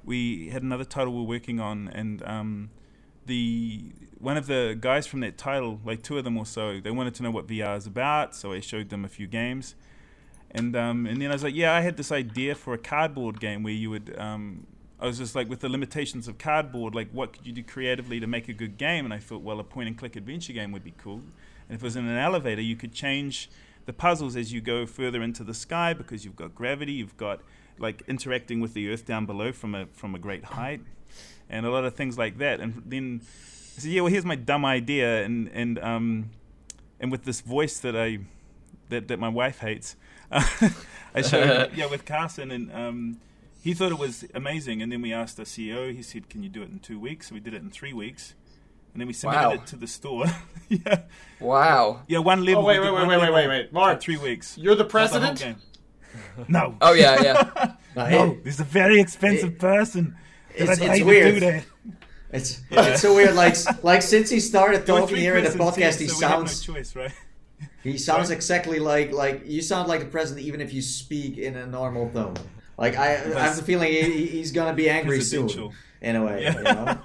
we 0.05 0.49
had 0.49 0.63
another 0.63 0.85
title 0.85 1.15
we 1.15 1.21
are 1.21 1.25
working 1.25 1.61
on, 1.61 1.89
and 1.89 2.23
um, 2.27 2.71
the 3.27 3.93
one 4.19 4.37
of 4.37 4.47
the 4.47 4.77
guys 4.79 5.07
from 5.07 5.21
that 5.21 5.39
title, 5.39 5.81
like 5.85 6.03
two 6.03 6.19
of 6.19 6.25
them 6.25 6.37
or 6.37 6.45
so, 6.45 6.81
they 6.81 6.91
wanted 6.91 7.15
to 7.15 7.23
know 7.23 7.31
what 7.31 7.47
VR 7.47 7.77
is 7.77 7.87
about, 7.87 8.35
so 8.35 8.53
I 8.53 8.61
showed 8.61 8.91
them 8.91 9.05
a 9.05 9.09
few 9.09 9.27
games, 9.27 9.75
and 10.51 10.75
um, 10.77 11.07
and 11.07 11.21
then 11.21 11.31
I 11.31 11.35
was 11.35 11.43
like, 11.43 11.55
yeah, 11.55 11.75
I 11.75 11.81
had 11.81 11.97
this 11.97 12.13
idea 12.13 12.55
for 12.55 12.75
a 12.75 12.79
cardboard 12.79 13.41
game 13.41 13.63
where 13.63 13.73
you 13.73 13.91
would. 13.91 14.15
Um, 14.19 14.67
I 15.03 15.07
was 15.07 15.17
just 15.17 15.35
like, 15.35 15.49
with 15.49 15.61
the 15.61 15.69
limitations 15.71 16.29
of 16.29 16.37
cardboard, 16.37 16.95
like, 16.95 17.09
what 17.11 17.33
could 17.33 17.47
you 17.47 17.55
do 17.55 17.63
creatively 17.63 18.21
to 18.21 18.27
make 18.27 18.51
a 18.51 18.53
good 18.53 18.77
game? 18.77 19.07
And 19.07 19.15
I 19.15 19.19
thought, 19.19 19.41
well, 19.41 19.59
a 19.59 19.65
point 19.65 19.89
and 19.89 19.97
click 19.97 20.15
adventure 20.15 20.53
game 20.53 20.73
would 20.73 20.85
be 20.85 20.93
cool. 20.99 21.23
And 21.71 21.77
if 21.77 21.77
it 21.77 21.83
was 21.83 21.97
in 21.97 22.07
an 22.07 22.19
elevator, 22.19 22.61
you 22.61 22.77
could 22.77 22.93
change 22.93 23.49
the 23.87 23.95
puzzles 23.95 24.37
as 24.37 24.53
you 24.53 24.61
go 24.61 24.85
further 24.85 25.23
into 25.23 25.43
the 25.43 25.55
sky 25.55 25.95
because 25.95 26.25
you've 26.25 26.37
got 26.37 26.55
gravity, 26.55 26.93
you've 26.93 27.17
got 27.17 27.41
like 27.81 28.03
interacting 28.07 28.61
with 28.61 28.75
the 28.75 28.89
earth 28.91 29.05
down 29.07 29.27
below 29.27 29.51
from 29.53 29.75
a 29.75 29.87
from 29.87 30.15
a 30.15 30.19
great 30.19 30.45
height, 30.45 30.81
and 31.49 31.67
a 31.67 31.71
lot 31.71 31.85
of 31.85 31.95
things 31.95 32.17
like 32.19 32.39
that. 32.39 32.61
And 32.61 32.83
then 32.87 33.21
I 33.77 33.81
said, 33.81 33.91
yeah, 33.91 34.03
well, 34.03 34.13
here's 34.13 34.25
my 34.25 34.37
dumb 34.37 34.65
idea, 34.65 35.25
and 35.25 35.49
and 35.53 35.79
um, 35.81 36.31
and 37.01 37.11
with 37.11 37.25
this 37.25 37.41
voice 37.41 37.79
that 37.81 37.97
I 37.97 38.19
that 38.91 39.09
that 39.09 39.19
my 39.19 39.29
wife 39.29 39.59
hates, 39.61 39.97
I 40.31 41.23
showed 41.23 41.73
yeah 41.75 41.87
with 41.87 42.05
Carson, 42.05 42.51
and 42.51 42.73
um, 42.73 43.21
he 43.63 43.75
thought 43.75 43.93
it 43.93 43.99
was 43.99 44.25
amazing. 44.35 44.83
And 44.83 44.93
then 44.93 45.03
we 45.03 45.13
asked 45.13 45.37
the 45.37 45.45
CEO. 45.45 45.95
He 45.95 46.03
said, 46.03 46.29
"Can 46.29 46.43
you 46.43 46.49
do 46.49 46.63
it 46.63 46.71
in 46.71 46.79
two 46.79 47.01
weeks?" 47.01 47.29
So 47.29 47.35
we 47.35 47.41
did 47.41 47.55
it 47.55 47.63
in 47.63 47.71
three 47.71 47.93
weeks. 47.93 48.35
And 48.93 49.01
then 49.01 49.07
we 49.07 49.13
submitted 49.13 49.47
Wow. 49.47 49.53
it 49.53 49.67
to 49.69 49.77
the 49.77 49.87
store. 49.87 50.25
yeah, 50.69 51.03
wow. 51.39 52.03
yeah, 52.09 52.19
one 52.19 52.45
level. 52.45 52.65
Oh, 52.65 52.67
wait, 52.67 52.81
we 52.81 52.87
did 52.87 52.93
wait, 52.93 53.07
wait, 53.07 53.21
wait, 53.21 53.33
wait, 53.33 53.47
wait. 53.49 53.73
Mark, 53.73 54.01
three 54.01 54.17
weeks. 54.17 54.59
You're 54.59 54.75
the 54.75 54.83
Not 54.83 54.89
the 54.89 54.91
president? 54.91 55.39
game. 55.39 55.57
No. 56.49 56.77
Oh 56.81 56.93
yeah, 56.93 57.23
yeah. 57.23 57.73
No, 57.97 58.09
No, 58.09 58.31
it- 58.33 58.45
there's 58.45 58.61
a 58.61 58.65
very 58.65 59.01
expensive 59.01 59.59
person. 59.59 60.17
it's- 60.55 60.79
it's 60.81 61.03
weird. 61.05 61.35
do 61.35 61.41
that. 61.41 61.65
it's 62.33 62.63
it's 62.71 63.03
so 63.03 63.15
weird. 63.15 63.35
Like 63.35 63.57
like 63.83 64.03
since 64.03 64.31
he 64.31 64.41
started 64.41 64.87
talking 64.87 65.17
here 65.17 65.37
in 65.37 65.45
the 65.45 65.51
podcast, 65.51 65.99
here, 65.99 66.07
he 66.07 66.09
so 66.09 66.19
we 66.19 66.25
have 66.25 66.31
sounds 66.49 66.69
no 66.69 66.75
choice, 66.75 66.95
right? 66.97 67.13
he 67.83 67.99
sounds 67.99 68.29
Sorry? 68.29 68.37
exactly 68.37 68.79
like 68.79 69.13
like 69.13 69.43
you 69.47 69.61
sound 69.63 69.89
like 69.89 70.01
the 70.01 70.07
president, 70.07 70.47
even 70.47 70.61
if 70.61 70.73
you 70.73 70.83
speak 70.83 71.39
in 71.39 71.57
a 71.57 71.67
normal 71.67 72.09
tone. 72.11 72.35
Like 72.79 72.97
I, 72.97 73.05
I 73.07 73.09
have 73.17 73.33
That's 73.35 73.59
the 73.59 73.65
feeling 73.65 73.93
he, 73.93 74.27
he's 74.27 74.53
gonna 74.53 74.73
be 74.75 74.89
angry 74.89 75.21
soon. 75.21 75.43
Presidential. 75.47 75.73
In 76.01 76.17
a 76.17 76.25
way, 76.25 76.43
Yeah. 76.45 76.57
you 76.57 76.63
know. 76.63 76.99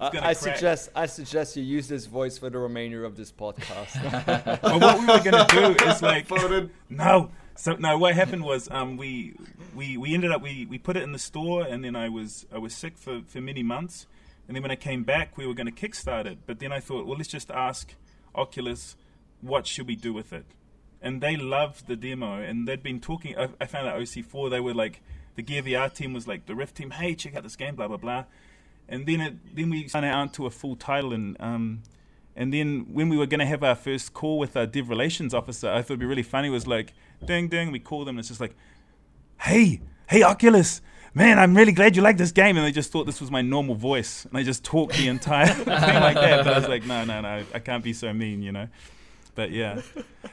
I, 0.00 0.06
I 0.08 0.10
crack. 0.10 0.36
suggest 0.36 0.90
I 0.94 1.06
suggest 1.06 1.56
you 1.56 1.62
use 1.62 1.86
this 1.88 2.06
voice 2.06 2.36
for 2.36 2.50
the 2.50 2.58
remainder 2.58 3.04
of 3.04 3.16
this 3.16 3.30
podcast. 3.32 3.94
Well, 4.62 4.80
what 4.80 4.98
we 5.00 5.06
were 5.06 5.20
gonna 5.20 5.46
do 5.48 5.84
is 5.88 6.02
like 6.02 6.26
Voted. 6.26 6.70
no. 6.88 7.30
So 7.60 7.74
no, 7.74 7.98
what 7.98 8.14
happened 8.14 8.42
was 8.42 8.70
um, 8.70 8.96
we 8.96 9.34
we 9.76 9.98
we 9.98 10.14
ended 10.14 10.30
up 10.30 10.40
we, 10.40 10.64
we 10.64 10.78
put 10.78 10.96
it 10.96 11.02
in 11.02 11.12
the 11.12 11.18
store, 11.18 11.62
and 11.62 11.84
then 11.84 11.94
I 11.94 12.08
was 12.08 12.46
I 12.50 12.56
was 12.56 12.74
sick 12.74 12.96
for, 12.96 13.20
for 13.26 13.42
many 13.42 13.62
months, 13.62 14.06
and 14.48 14.56
then 14.56 14.62
when 14.62 14.70
I 14.70 14.76
came 14.76 15.04
back, 15.04 15.36
we 15.36 15.46
were 15.46 15.52
going 15.52 15.70
to 15.70 15.88
kickstart 15.88 16.24
it. 16.24 16.38
But 16.46 16.58
then 16.58 16.72
I 16.72 16.80
thought, 16.80 17.06
well, 17.06 17.18
let's 17.18 17.28
just 17.28 17.50
ask 17.50 17.94
Oculus, 18.34 18.96
what 19.42 19.66
should 19.66 19.86
we 19.86 19.94
do 19.94 20.14
with 20.14 20.32
it? 20.32 20.46
And 21.02 21.20
they 21.20 21.36
loved 21.36 21.86
the 21.86 21.96
demo, 21.96 22.40
and 22.40 22.66
they'd 22.66 22.82
been 22.82 22.98
talking. 22.98 23.36
I, 23.36 23.50
I 23.60 23.66
found 23.66 23.86
out 23.86 24.00
OC4. 24.00 24.48
They 24.48 24.60
were 24.60 24.72
like 24.72 25.02
the 25.34 25.42
Gear 25.42 25.62
VR 25.62 25.92
team 25.92 26.14
was 26.14 26.26
like 26.26 26.46
the 26.46 26.54
Rift 26.54 26.76
team. 26.76 26.92
Hey, 26.92 27.14
check 27.14 27.36
out 27.36 27.42
this 27.42 27.56
game, 27.56 27.74
blah 27.74 27.88
blah 27.88 27.98
blah. 27.98 28.24
And 28.88 29.04
then 29.04 29.20
it 29.20 29.54
then 29.54 29.68
we 29.68 29.86
signed 29.86 30.06
out 30.06 30.32
to 30.34 30.46
a 30.46 30.50
full 30.50 30.76
title 30.76 31.12
and. 31.12 31.36
Um, 31.38 31.82
and 32.36 32.54
then 32.54 32.86
when 32.92 33.08
we 33.10 33.18
were 33.18 33.26
going 33.26 33.40
to 33.40 33.46
have 33.46 33.62
our 33.62 33.74
first 33.74 34.14
call 34.14 34.38
with 34.38 34.56
our 34.56 34.64
dev 34.64 34.88
relations 34.88 35.34
officer, 35.34 35.68
I 35.68 35.82
thought 35.82 35.94
it'd 35.94 35.98
be 36.00 36.06
really 36.06 36.22
funny. 36.22 36.48
Was 36.48 36.66
like, 36.66 36.94
ding 37.24 37.48
ding. 37.48 37.72
We 37.72 37.80
call 37.80 38.04
them. 38.04 38.16
And 38.16 38.20
it's 38.20 38.28
just 38.28 38.40
like, 38.40 38.56
hey, 39.40 39.80
hey, 40.08 40.22
Oculus, 40.22 40.80
man, 41.14 41.38
I'm 41.38 41.56
really 41.56 41.72
glad 41.72 41.96
you 41.96 42.02
like 42.02 42.16
this 42.16 42.32
game. 42.32 42.56
And 42.56 42.66
they 42.66 42.72
just 42.72 42.92
thought 42.92 43.04
this 43.04 43.20
was 43.20 43.30
my 43.30 43.42
normal 43.42 43.74
voice, 43.74 44.24
and 44.24 44.32
they 44.32 44.44
just 44.44 44.64
talked 44.64 44.96
the 44.96 45.08
entire 45.08 45.46
thing 45.54 45.66
like 45.66 46.16
that. 46.16 46.44
But 46.44 46.54
I 46.54 46.58
was 46.58 46.68
like, 46.68 46.84
no, 46.84 47.04
no, 47.04 47.20
no, 47.20 47.44
I 47.54 47.58
can't 47.58 47.84
be 47.84 47.92
so 47.92 48.12
mean, 48.12 48.42
you 48.42 48.52
know. 48.52 48.68
But 49.34 49.52
yeah, 49.52 49.82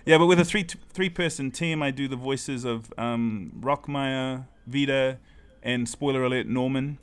yeah. 0.06 0.18
But 0.18 0.26
with 0.26 0.40
a 0.40 0.46
three 0.46 0.66
three 0.92 1.10
person 1.10 1.52
team, 1.52 1.84
I 1.84 1.92
do 1.92 2.08
the 2.08 2.16
voices 2.16 2.66
of 2.66 2.92
um, 2.98 3.52
Rockmeyer, 3.60 4.46
Vita, 4.66 5.20
and 5.64 5.88
spoiler 5.88 6.24
alert, 6.24 6.48
Norman, 6.48 6.98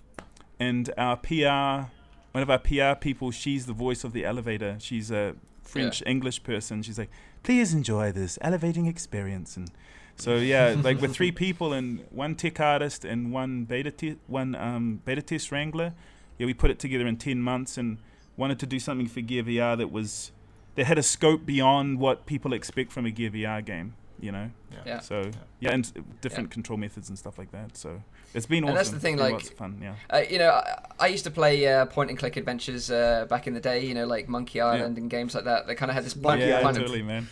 and 0.59 0.93
our 0.99 1.17
PR. 1.17 1.91
One 2.33 2.43
of 2.43 2.51
our 2.51 2.59
PR 2.59 2.99
people, 2.99 3.31
she's 3.31 3.67
the 3.67 3.73
voice 3.73 4.03
of 4.03 4.13
the 4.13 4.25
elevator. 4.25 4.77
She's 4.81 5.13
a 5.13 5.37
French 5.63 6.03
English 6.05 6.43
person. 6.43 6.83
She's 6.83 6.99
like, 6.99 7.11
please 7.45 7.73
enjoy 7.73 8.11
this 8.11 8.39
elevating 8.41 8.87
experience. 8.87 9.57
And 9.57 9.71
so 10.17 10.37
yeah, 10.37 10.75
like 10.83 11.01
with 11.01 11.15
three 11.15 11.31
people 11.31 11.73
and 11.73 12.05
one 12.11 12.35
tech 12.35 12.59
artist 12.59 13.05
and 13.05 13.33
one 13.33 13.65
beta 13.65 13.93
te- 13.93 14.17
one 14.27 14.57
um, 14.57 15.01
beta 15.05 15.23
test 15.23 15.53
wrangler, 15.53 15.95
yeah, 16.39 16.47
we 16.47 16.55
put 16.55 16.73
it 16.73 16.81
together 16.81 17.07
in 17.07 17.17
ten 17.17 17.41
months 17.41 17.79
and 17.79 17.99
wanted 18.37 18.59
to 18.59 18.67
do 18.67 18.81
something 18.81 19.07
for 19.07 19.21
Gear 19.21 19.45
VR 19.45 19.79
that 19.79 19.93
was 19.93 20.33
that 20.75 20.87
had 20.87 20.99
a 20.99 21.03
scope 21.05 21.47
beyond 21.47 22.01
what 22.01 22.27
people 22.27 22.53
expect 22.53 22.91
from 22.91 23.07
a 23.07 23.11
Gear 23.13 23.31
VR 23.31 23.65
game. 23.65 23.95
You 24.19 24.33
know, 24.33 24.51
Yeah. 24.87 25.01
so 25.01 25.31
yeah, 25.61 25.73
and 25.73 25.85
s- 25.85 25.93
different 26.21 26.51
control 26.51 26.79
methods 26.79 27.09
and 27.09 27.19
stuff 27.19 27.39
like 27.39 27.53
that. 27.53 27.77
So 27.77 28.03
it's 28.35 28.47
been 28.47 28.65
awesome. 28.65 28.69
And 28.71 28.77
that's 28.79 28.91
the 28.91 29.01
thing, 29.01 29.17
like- 29.17 29.41
fun. 29.57 29.79
Yeah. 29.83 29.95
Uh, 30.11 30.23
you 30.29 30.39
know, 30.39 30.51
I, 30.51 30.79
I 31.01 31.07
used 31.09 31.25
to 31.25 31.31
play 31.31 31.67
uh, 31.67 31.87
point 31.87 32.11
and 32.11 32.19
click 32.19 32.37
adventures 32.37 32.91
uh, 32.91 33.27
back 33.29 33.47
in 33.47 33.55
the 33.55 33.61
day. 33.61 33.85
You 33.85 33.95
know, 33.95 34.07
like 34.07 34.29
Monkey 34.29 34.61
Island 34.61 34.99
and 34.99 35.09
games 35.11 35.35
like 35.35 35.45
that. 35.45 35.67
They 35.67 35.75
kind 35.75 35.91
of 35.91 35.95
had 35.95 36.05
this 36.05 36.15
point, 36.15 36.41
yeah, 36.41 36.63
kind 36.63 36.77
totally, 36.77 37.01
of 37.01 37.07
man. 37.07 37.29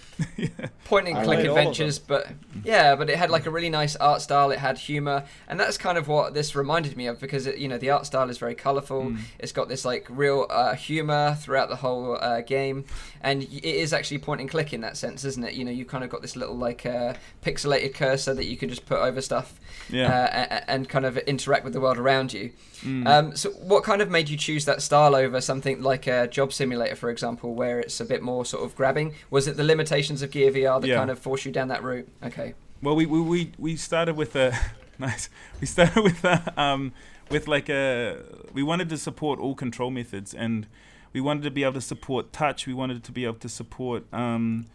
point 0.85 1.09
and 1.09 1.17
click 1.17 1.27
played 1.27 1.47
all 1.47 1.57
of 1.57 1.59
adventures, 1.59 1.99
but 1.99 2.29
yeah, 2.65 2.95
but 2.95 3.11
it 3.11 3.17
had 3.17 3.31
like 3.31 3.47
a 3.47 3.51
really 3.51 3.71
nice 3.71 3.97
art 3.97 4.21
style. 4.23 4.51
It 4.51 4.59
had 4.59 4.79
humor, 4.79 5.25
and 5.49 5.59
that's 5.59 5.79
kind 5.79 5.99
of 5.99 6.09
what 6.09 6.35
this 6.35 6.55
reminded 6.55 6.97
me 6.97 7.07
of 7.07 7.19
because 7.21 7.47
it, 7.47 7.59
you 7.59 7.69
know 7.69 7.79
the 7.79 7.91
art 7.91 8.07
style 8.07 8.29
is 8.31 8.39
very 8.39 8.55
colorful. 8.55 9.05
Mm. 9.05 9.19
It's 9.39 9.53
got 9.53 9.69
this 9.69 9.85
like 9.85 10.07
real 10.09 10.47
uh, 10.51 10.75
humor 10.75 11.37
throughout 11.41 11.69
the 11.69 11.77
whole 11.77 12.19
uh, 12.21 12.41
game, 12.43 12.85
and 13.21 13.43
it 13.43 13.65
is 13.65 13.93
actually 13.93 14.19
point 14.19 14.41
and 14.41 14.51
click 14.51 14.73
in 14.73 14.81
that 14.83 14.97
sense, 14.97 15.25
isn't 15.25 15.43
it? 15.45 15.55
You 15.55 15.65
know, 15.65 15.71
you 15.71 15.85
kind 15.85 16.05
of 16.05 16.11
got 16.11 16.23
this 16.23 16.37
little 16.37 16.57
like 16.57 16.87
uh, 16.87 17.15
pixelated 17.45 17.95
cursor 17.95 18.35
that 18.35 18.47
you 18.47 18.57
can 18.57 18.69
just 18.69 18.87
put 18.87 18.99
over 18.99 19.21
stuff 19.21 19.59
Yeah. 19.91 20.07
uh, 20.09 20.61
and 20.69 20.89
kind 20.89 21.05
of 21.05 21.17
interact 21.19 21.65
with 21.65 21.73
the 21.73 21.81
world 21.81 21.99
around 21.99 22.33
you. 22.33 22.53
Mm. 22.83 23.07
Um, 23.07 23.37
so, 23.37 23.51
what 23.51 23.85
kind 23.85 24.03
of 24.03 24.11
made 24.11 24.29
you 24.29 24.37
choose 24.37 24.65
that 24.65 24.83
style 24.83 25.15
over 25.15 25.41
something 25.41 25.83
like 25.83 26.07
a 26.07 26.27
Job 26.29 26.53
Simulator, 26.53 26.97
for 26.97 27.11
example, 27.11 27.55
where 27.55 27.79
it's 27.81 28.01
a 28.01 28.05
bit 28.05 28.23
more 28.23 28.45
sort 28.45 28.65
of 28.65 28.75
grabbing? 28.77 29.15
Was 29.31 29.47
it 29.49 29.57
the 29.57 29.65
limitations 29.65 30.23
of 30.23 30.31
Gear 30.31 30.51
VR 30.53 30.81
that 30.81 30.87
Yeah. 30.89 30.97
kind 30.97 31.11
of 31.11 31.19
forced 31.19 31.45
you 31.45 31.53
down 31.53 31.69
that 31.69 31.83
route? 31.83 32.09
Okay. 32.23 32.55
Well, 32.83 32.97
we 32.97 33.07
we, 33.07 33.21
we, 33.21 33.53
we 33.59 33.77
started 33.77 34.17
with 34.17 34.35
a 34.37 34.57
nice. 34.99 35.29
We 35.61 35.67
started 35.67 36.03
with 36.09 36.25
a, 36.25 36.53
um 36.61 36.93
with 37.31 37.47
like 37.49 37.69
a 37.69 38.19
we 38.53 38.63
wanted 38.63 38.89
to 38.91 38.99
support 38.99 39.39
all 39.39 39.55
control 39.55 39.91
methods 39.91 40.35
and 40.35 40.67
we 41.13 41.21
wanted 41.21 41.45
to 41.45 41.51
be 41.51 41.63
able 41.63 41.75
to 41.75 41.81
support 41.81 42.33
touch. 42.33 42.67
We 42.67 42.75
wanted 42.75 43.05
to 43.05 43.13
be 43.13 43.25
able 43.25 43.39
to 43.39 43.49
support 43.49 44.05
um, 44.13 44.67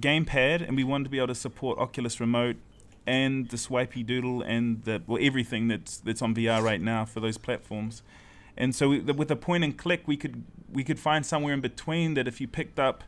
gamepad 0.00 0.66
and 0.66 0.76
we 0.76 0.84
wanted 0.84 1.04
to 1.04 1.10
be 1.10 1.18
able 1.18 1.28
to 1.28 1.34
support 1.34 1.78
Oculus 1.78 2.20
Remote 2.20 2.56
and 3.06 3.48
the 3.50 3.58
swipey 3.58 4.02
doodle 4.02 4.42
and 4.42 4.82
the 4.84 5.02
well 5.06 5.18
everything 5.20 5.68
that's 5.68 5.98
that's 5.98 6.22
on 6.22 6.34
VR 6.34 6.62
right 6.62 6.80
now 6.80 7.04
for 7.04 7.20
those 7.20 7.38
platforms. 7.38 8.02
And 8.56 8.74
so 8.74 8.88
we, 8.90 9.00
with 9.00 9.30
a 9.30 9.36
point 9.36 9.64
and 9.64 9.76
click, 9.76 10.02
we 10.06 10.16
could 10.16 10.44
we 10.72 10.84
could 10.84 10.98
find 10.98 11.24
somewhere 11.24 11.54
in 11.54 11.60
between 11.60 12.14
that 12.14 12.26
if 12.26 12.40
you 12.40 12.48
picked 12.48 12.78
up 12.78 13.04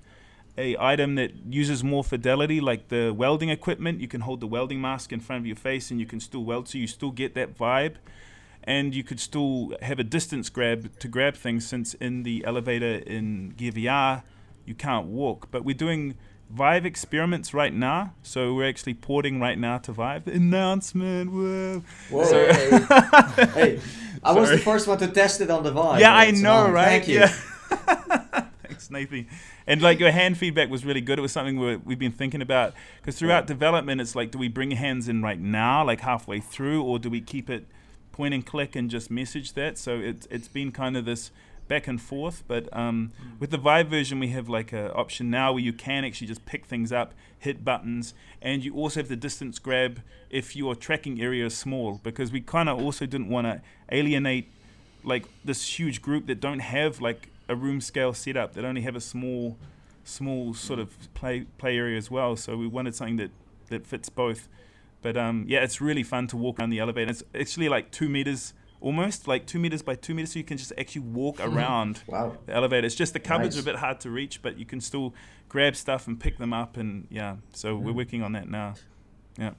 a 0.59 0.76
item 0.78 1.16
that 1.16 1.32
uses 1.51 1.84
more 1.84 2.03
fidelity, 2.03 2.61
like 2.61 2.89
the 2.89 3.12
welding 3.12 3.51
equipment, 3.51 4.01
you 4.01 4.09
can 4.09 4.22
hold 4.22 4.41
the 4.41 4.47
welding 4.47 4.80
mask 4.80 5.12
in 5.12 5.20
front 5.20 5.41
of 5.41 5.47
your 5.47 5.57
face 5.57 5.91
and 5.91 6.01
you 6.01 6.07
can 6.07 6.20
still 6.20 6.45
weld, 6.45 6.68
so 6.68 6.78
you 6.78 6.87
still 6.87 7.11
get 7.11 7.34
that 7.34 7.57
vibe. 7.57 7.97
And 8.64 8.95
you 8.95 9.05
could 9.05 9.20
still 9.20 9.74
have 9.80 10.01
a 10.01 10.05
distance 10.05 10.49
grab 10.49 10.99
to 10.99 11.09
grab 11.09 11.37
things, 11.37 11.66
since 11.66 11.95
in 11.95 12.24
the 12.24 12.45
elevator 12.45 12.97
in 13.07 13.51
Gear 13.51 13.70
VR, 13.72 14.22
you 14.64 14.74
can't 14.74 15.07
walk. 15.07 15.49
But 15.53 15.64
we're 15.64 15.76
doing 15.76 16.16
Vive 16.51 16.86
experiments 16.86 17.53
right 17.53 17.74
now. 17.74 18.14
So 18.22 18.55
we're 18.55 18.68
actually 18.68 18.94
porting 18.94 19.40
right 19.40 19.59
now 19.59 19.78
to 19.78 19.92
Vive. 19.92 20.26
Announcement, 20.28 21.32
whoa. 21.32 21.82
Whoa. 22.11 22.24
So- 22.24 22.47
hey, 23.55 23.80
I 24.22 24.32
was 24.32 24.51
the 24.51 24.59
first 24.59 24.86
one 24.86 24.99
to 24.99 25.09
test 25.09 25.40
it 25.40 25.51
on 25.51 25.62
the 25.64 25.72
Vive. 25.72 26.01
yeah, 26.01 26.14
I 26.14 26.30
know, 26.30 26.70
right? 26.70 27.05
Thank 27.05 27.09
you. 27.09 27.20
Yeah. 27.20 28.47
Thanks, 28.62 28.90
Nathan. 28.90 29.26
And 29.66 29.82
like 29.82 29.99
your 29.99 30.12
hand 30.12 30.38
feedback 30.38 30.70
was 30.70 30.84
really 30.84 31.01
good. 31.01 31.18
It 31.18 31.22
was 31.22 31.32
something 31.32 31.59
we 31.59 31.76
we've 31.76 31.99
been 31.99 32.12
thinking 32.12 32.40
about 32.42 32.74
because 33.01 33.18
throughout 33.18 33.47
development, 33.47 34.01
it's 34.01 34.14
like, 34.14 34.30
do 34.30 34.38
we 34.38 34.49
bring 34.49 34.70
hands 34.72 35.09
in 35.09 35.22
right 35.22 35.40
now, 35.40 35.84
like 35.84 36.01
halfway 36.03 36.38
through, 36.40 36.82
or 36.82 36.99
do 36.99 37.11
we 37.11 37.20
keep 37.20 37.51
it 37.51 37.66
point 38.12 38.32
and 38.32 38.47
click 38.47 38.76
and 38.76 38.88
just 38.88 39.11
message 39.11 39.55
that? 39.55 39.78
So 39.78 39.99
it's 39.99 40.28
it's 40.30 40.49
been 40.49 40.70
kind 40.70 40.97
of 40.97 41.05
this 41.05 41.30
back 41.68 41.86
and 41.86 42.00
forth. 42.00 42.44
But 42.46 42.74
um, 42.76 43.12
with 43.38 43.50
the 43.50 43.58
Vive 43.58 43.88
version, 43.88 44.18
we 44.18 44.28
have 44.28 44.48
like 44.48 44.72
an 44.72 44.90
option 44.94 45.30
now 45.30 45.52
where 45.52 45.62
you 45.62 45.72
can 45.72 46.04
actually 46.04 46.26
just 46.26 46.44
pick 46.46 46.66
things 46.66 46.92
up, 46.92 47.14
hit 47.38 47.64
buttons, 47.64 48.14
and 48.40 48.64
you 48.64 48.74
also 48.74 49.00
have 49.00 49.08
the 49.08 49.16
distance 49.16 49.58
grab 49.58 50.00
if 50.30 50.56
your 50.56 50.74
tracking 50.74 51.20
area 51.20 51.46
is 51.46 51.56
small 51.56 52.00
because 52.02 52.32
we 52.32 52.40
kind 52.40 52.68
of 52.68 52.80
also 52.80 53.06
didn't 53.06 53.28
want 53.28 53.46
to 53.46 53.60
alienate 53.90 54.50
like 55.04 55.24
this 55.44 55.78
huge 55.78 56.02
group 56.02 56.26
that 56.26 56.40
don't 56.40 56.58
have 56.58 57.00
like 57.00 57.28
a 57.48 57.54
room 57.54 57.80
scale 57.80 58.12
setup 58.12 58.54
that 58.54 58.64
only 58.64 58.80
have 58.82 58.96
a 58.96 59.00
small 59.00 59.56
small 60.04 60.52
sort 60.52 60.78
of 60.78 61.12
play 61.14 61.46
play 61.58 61.76
area 61.76 61.96
as 61.96 62.10
well 62.10 62.36
so 62.36 62.56
we 62.56 62.66
wanted 62.66 62.94
something 62.94 63.16
that 63.16 63.30
that 63.68 63.86
fits 63.86 64.08
both 64.08 64.48
but 65.02 65.16
um 65.16 65.44
yeah 65.48 65.62
it's 65.62 65.80
really 65.80 66.02
fun 66.02 66.26
to 66.26 66.36
walk 66.36 66.58
around 66.58 66.70
the 66.70 66.78
elevator 66.78 67.10
it's 67.10 67.22
actually 67.34 67.68
like 67.68 67.90
two 67.90 68.08
meters 68.08 68.52
almost 68.81 69.27
like 69.29 69.47
two 69.47 69.59
meters 69.59 69.83
by 69.83 69.95
two 69.95 70.14
meters 70.14 70.33
so 70.33 70.39
you 70.39 70.45
can 70.45 70.57
just 70.57 70.72
actually 70.79 71.03
walk 71.03 71.41
around 71.41 72.03
Wow. 72.07 72.37
the 72.47 72.55
elevator 72.55 72.87
it's 72.87 72.95
just 72.95 73.12
the 73.12 73.20
cupboards 73.20 73.57
Nice. 73.57 73.64
are 73.66 73.68
a 73.70 73.72
bit 73.72 73.81
hard 73.81 74.01
to 74.01 74.11
reach 74.11 74.43
but 74.43 74.59
you 74.59 74.64
can 74.66 74.81
still 74.81 75.14
grab 75.49 75.77
stuff 75.77 76.07
and 76.07 76.18
pick 76.20 76.39
them 76.39 76.53
up 76.53 76.77
and 76.77 77.07
yeah 77.11 77.37
so 77.53 77.77
we're 77.77 77.93
working 77.93 78.22
on 78.22 78.33
that 78.33 78.49
now 78.49 78.74
yeah 79.39 79.51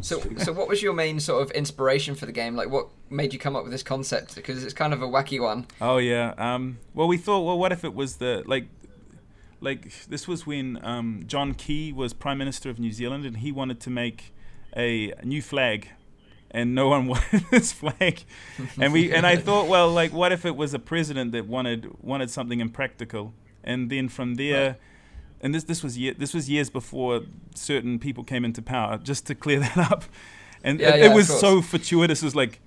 So, 0.00 0.20
so 0.38 0.52
what 0.52 0.68
was 0.68 0.82
your 0.82 0.92
main 0.94 1.20
sort 1.20 1.42
of 1.42 1.50
inspiration 1.52 2.14
for 2.14 2.24
the 2.26 2.32
game? 2.32 2.56
Like, 2.56 2.70
what 2.70 2.88
made 3.10 3.32
you 3.34 3.38
come 3.38 3.54
up 3.56 3.62
with 3.62 3.72
this 3.72 3.82
concept? 3.82 4.34
Because 4.34 4.64
it's 4.64 4.72
kind 4.74 4.94
of 4.94 5.02
a 5.02 5.06
wacky 5.06 5.38
one. 5.40 5.66
Oh 5.82 5.98
yeah. 5.98 6.32
Um, 6.38 6.78
well, 6.94 7.06
we 7.08 7.18
thought, 7.18 7.40
well, 7.44 7.58
what 7.58 7.72
if 7.72 7.84
it 7.84 7.94
was 7.94 8.16
the 8.16 8.42
like, 8.46 8.68
like 9.60 10.06
this 10.08 10.26
was 10.26 10.46
when 10.46 10.78
um, 10.82 11.24
John 11.26 11.52
Key 11.54 11.92
was 11.92 12.12
Prime 12.14 12.38
Minister 12.38 12.70
of 12.70 12.78
New 12.78 12.90
Zealand, 12.92 13.24
and 13.26 13.36
he 13.38 13.52
wanted 13.52 13.80
to 13.80 13.90
make 13.90 14.32
a 14.76 15.12
new 15.24 15.42
flag, 15.42 15.88
and 16.52 16.74
no 16.74 16.88
one 16.88 17.06
wanted 17.12 17.44
this 17.50 17.72
flag, 17.72 18.22
and 18.78 18.92
we 18.92 19.12
and 19.12 19.26
I 19.26 19.36
thought, 19.36 19.66
well, 19.66 19.90
like, 19.90 20.12
what 20.12 20.30
if 20.30 20.44
it 20.44 20.54
was 20.54 20.74
a 20.74 20.78
president 20.78 21.32
that 21.32 21.48
wanted 21.48 22.02
wanted 22.02 22.30
something 22.30 22.60
impractical, 22.60 23.34
and 23.64 23.90
then 23.90 24.08
from 24.08 24.36
there. 24.36 24.76
And 25.44 25.52
this 25.52 25.64
this 25.64 25.82
was 25.82 25.98
year, 25.98 26.14
this 26.14 26.34
was 26.34 26.48
years 26.48 26.70
before 26.70 27.22
certain 27.56 27.98
people 27.98 28.22
came 28.22 28.44
into 28.44 28.62
power. 28.62 28.96
Just 28.96 29.26
to 29.26 29.34
clear 29.34 29.58
that 29.66 29.76
up, 29.76 30.04
and 30.62 30.78
Yeah, 30.78 30.94
it, 30.94 31.00
yeah, 31.00 31.10
it 31.10 31.14
was 31.16 31.26
so 31.26 31.60
fortuitous. 31.60 32.22
It 32.22 32.26
was 32.26 32.36
like, 32.36 32.60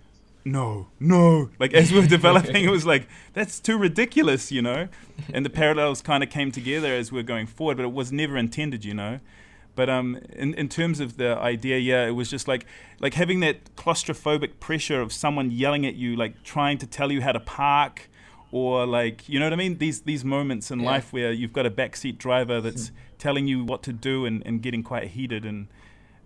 no, 0.43 0.87
no. 0.99 1.49
Like 1.57 1.73
as 1.73 1.91
we 1.91 1.99
were 1.99 2.05
developing, 2.05 2.63
it 2.63 2.69
was 2.69 2.85
like 2.85 3.07
that's 3.33 3.59
too 3.59 3.77
ridiculous, 3.77 4.51
you 4.51 4.61
know. 4.61 4.87
And 5.33 5.43
the 5.43 5.49
parallels 5.61 6.01
kind 6.01 6.23
of 6.23 6.29
came 6.29 6.51
together 6.51 6.93
as 6.93 7.11
we 7.11 7.19
are 7.19 7.23
going 7.23 7.47
forward, 7.47 7.77
but 7.77 7.83
it 7.83 7.93
was 7.93 8.11
never 8.11 8.37
intended, 8.37 8.85
you 8.85 8.93
know. 8.93 9.19
But 9.75 9.89
um, 9.89 10.17
in 10.33 10.53
in 10.53 10.69
terms 10.69 10.99
of 10.99 11.17
the 11.17 11.37
idea, 11.37 11.77
yeah, 11.77 12.07
it 12.07 12.11
was 12.11 12.29
just 12.29 12.47
like 12.47 12.65
like 12.99 13.13
having 13.15 13.41
that 13.41 13.75
claustrophobic 13.75 14.59
pressure 14.59 15.01
of 15.01 15.11
someone 15.11 15.51
yelling 15.51 15.85
at 15.85 15.95
you, 15.95 16.15
like 16.15 16.43
trying 16.43 16.77
to 16.79 16.87
tell 16.87 17.11
you 17.11 17.21
how 17.21 17.33
to 17.33 17.39
park, 17.41 18.09
or 18.51 18.85
like 18.85 19.27
you 19.27 19.39
know 19.39 19.45
what 19.47 19.53
I 19.53 19.57
mean. 19.57 19.77
These 19.77 20.01
these 20.01 20.23
moments 20.23 20.71
in 20.71 20.79
Yeah. 20.79 20.85
life 20.85 21.11
where 21.11 21.31
you've 21.31 21.53
got 21.53 21.65
a 21.65 21.71
backseat 21.71 22.17
driver 22.17 22.61
that's 22.61 22.91
telling 23.17 23.47
you 23.47 23.63
what 23.65 23.83
to 23.83 23.93
do 23.93 24.25
and, 24.25 24.41
and 24.45 24.61
getting 24.61 24.83
quite 24.83 25.07
heated 25.09 25.45
and 25.45 25.67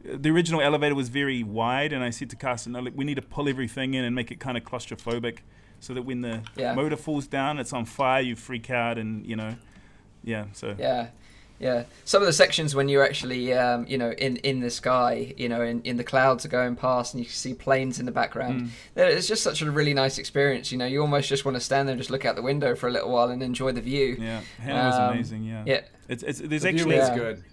the 0.04 0.30
original 0.30 0.62
elevator 0.62 0.96
was 0.96 1.10
very 1.10 1.44
wide, 1.44 1.92
and 1.92 2.02
I 2.04 2.10
said 2.10 2.30
to 2.30 2.36
Carson, 2.38 2.72
no, 2.72 2.80
look, 2.80 2.94
we 2.96 3.04
need 3.04 3.16
to 3.16 3.22
pull 3.22 3.50
everything 3.50 3.96
in 3.96 4.06
and 4.06 4.16
make 4.16 4.32
it 4.32 4.40
kind 4.40 4.58
of 4.58 4.64
claustrophobic, 4.64 5.40
so 5.82 5.94
that 5.94 6.04
when 6.04 6.22
the 6.22 6.42
Yeah. 6.56 6.74
motor 6.74 6.96
falls 6.96 7.28
down, 7.28 7.60
it's 7.60 7.74
on 7.74 7.84
fire, 7.86 8.22
you 8.22 8.36
freak 8.38 8.70
out, 8.70 8.98
and 8.98 9.26
you 9.28 9.36
know, 9.36 9.56
yeah. 10.24 10.46
So 10.54 10.76
Yeah, 10.80 11.10
yeah. 11.60 11.84
Some 12.06 12.22
of 12.22 12.26
the 12.26 12.34
sections 12.34 12.74
when 12.74 12.90
you're 12.90 13.04
actually, 13.04 13.54
um, 13.54 13.86
you 13.88 13.98
know, 13.98 14.12
in, 14.12 14.38
in 14.38 14.60
the 14.62 14.70
sky, 14.70 15.34
you 15.38 15.50
know, 15.50 15.62
in, 15.62 15.82
in 15.84 15.98
the 15.98 16.04
clouds 16.04 16.46
are 16.46 16.50
going 16.50 16.76
past, 16.76 17.14
and 17.14 17.20
you 17.20 17.26
can 17.26 17.34
see 17.34 17.54
planes 17.54 18.00
in 18.00 18.06
the 18.06 18.12
background. 18.12 18.72
Mm. 18.96 19.08
It's 19.18 19.28
just 19.28 19.44
such 19.44 19.62
a 19.62 19.70
really 19.70 19.94
nice 19.94 20.18
experience. 20.18 20.72
You 20.72 20.78
know, 20.78 20.86
you 20.86 21.02
almost 21.02 21.30
just 21.30 21.46
want 21.46 21.56
to 21.56 21.62
stand 21.62 21.88
there 21.88 21.94
and 21.94 22.00
just 22.00 22.10
look 22.10 22.26
out 22.26 22.36
the 22.36 22.42
window 22.42 22.76
for 22.76 22.88
a 22.88 22.92
little 22.92 23.12
while 23.12 23.30
and 23.30 23.44
enjoy 23.44 23.72
the 23.74 23.82
view. 23.82 24.18
yeah, 24.20 24.42
Hannah 24.60 24.86
was 24.90 24.96
Um, 24.96 25.14
amazing. 25.14 25.44
Yeah, 25.44 25.64
Yeah, 25.66 25.82
It's, 26.08 26.24
it's 26.24 26.40
there's 26.40 26.62
The 26.64 26.72
view 26.72 26.80
actually 26.80 26.96
is 26.96 27.10
Yeah. 27.10 27.16
good. 27.18 27.44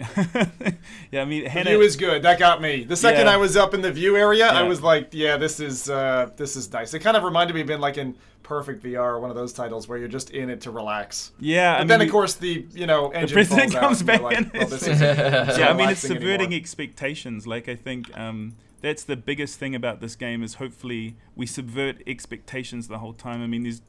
yeah. 1.10 1.22
I 1.22 1.24
mean, 1.24 1.44
The 1.44 1.50
Hannah. 1.50 1.70
view 1.70 1.80
is 1.82 1.96
good. 1.96 2.22
That 2.22 2.38
got 2.38 2.60
me. 2.60 2.84
The 2.84 2.96
second 2.96 3.26
Yeah. 3.26 3.32
I 3.32 3.36
was 3.36 3.56
up 3.56 3.74
in 3.74 3.80
the 3.82 3.92
view 3.92 4.16
area, 4.16 4.46
I 4.46 4.62
was 4.62 4.82
like, 4.82 5.08
"Yeah, 5.12 5.36
this 5.36 5.60
is 5.60 5.88
uh, 5.90 6.30
this 6.36 6.56
is 6.56 6.72
nice." 6.72 6.94
It 6.94 7.00
kind 7.00 7.16
of 7.16 7.22
reminded 7.24 7.54
me 7.54 7.60
of 7.62 7.66
being 7.66 7.80
like 7.80 7.98
in 7.98 8.14
Perfect 8.42 8.82
VR, 8.82 9.20
one 9.20 9.30
of 9.30 9.36
those 9.36 9.52
titles 9.52 9.86
where 9.86 9.96
you're 9.98 10.08
just 10.08 10.30
in 10.30 10.50
it 10.50 10.60
to 10.62 10.70
relax. 10.72 11.30
yeah, 11.38 11.74
I 11.76 11.78
mean, 11.80 11.86
then, 11.88 12.00
of 12.02 12.10
course, 12.10 12.34
the 12.34 12.66
you 12.72 12.86
know 12.86 13.10
engine 13.10 13.44
falls 13.44 13.74
comes 13.74 14.00
and 14.00 14.06
back 14.06 14.22
like, 14.22 14.38
in. 14.38 14.50
well, 14.54 14.66
this 14.66 14.82
isn't 14.88 15.00
Yeah, 15.00 15.68
I 15.68 15.72
mean, 15.72 15.90
it's 15.90 16.00
subverting 16.00 16.46
anymore. 16.48 16.56
expectations. 16.58 17.46
Like 17.46 17.68
I 17.68 17.76
think 17.76 18.16
um, 18.18 18.56
that's 18.80 19.04
the 19.04 19.16
biggest 19.16 19.58
thing 19.58 19.74
about 19.74 20.00
this 20.00 20.16
game 20.16 20.42
is 20.42 20.54
hopefully 20.54 21.16
we 21.36 21.46
subvert 21.46 22.02
expectations 22.06 22.88
the 22.88 22.98
whole 22.98 23.12
time. 23.12 23.42
I 23.42 23.46
mean, 23.46 23.62
there's, 23.62 23.82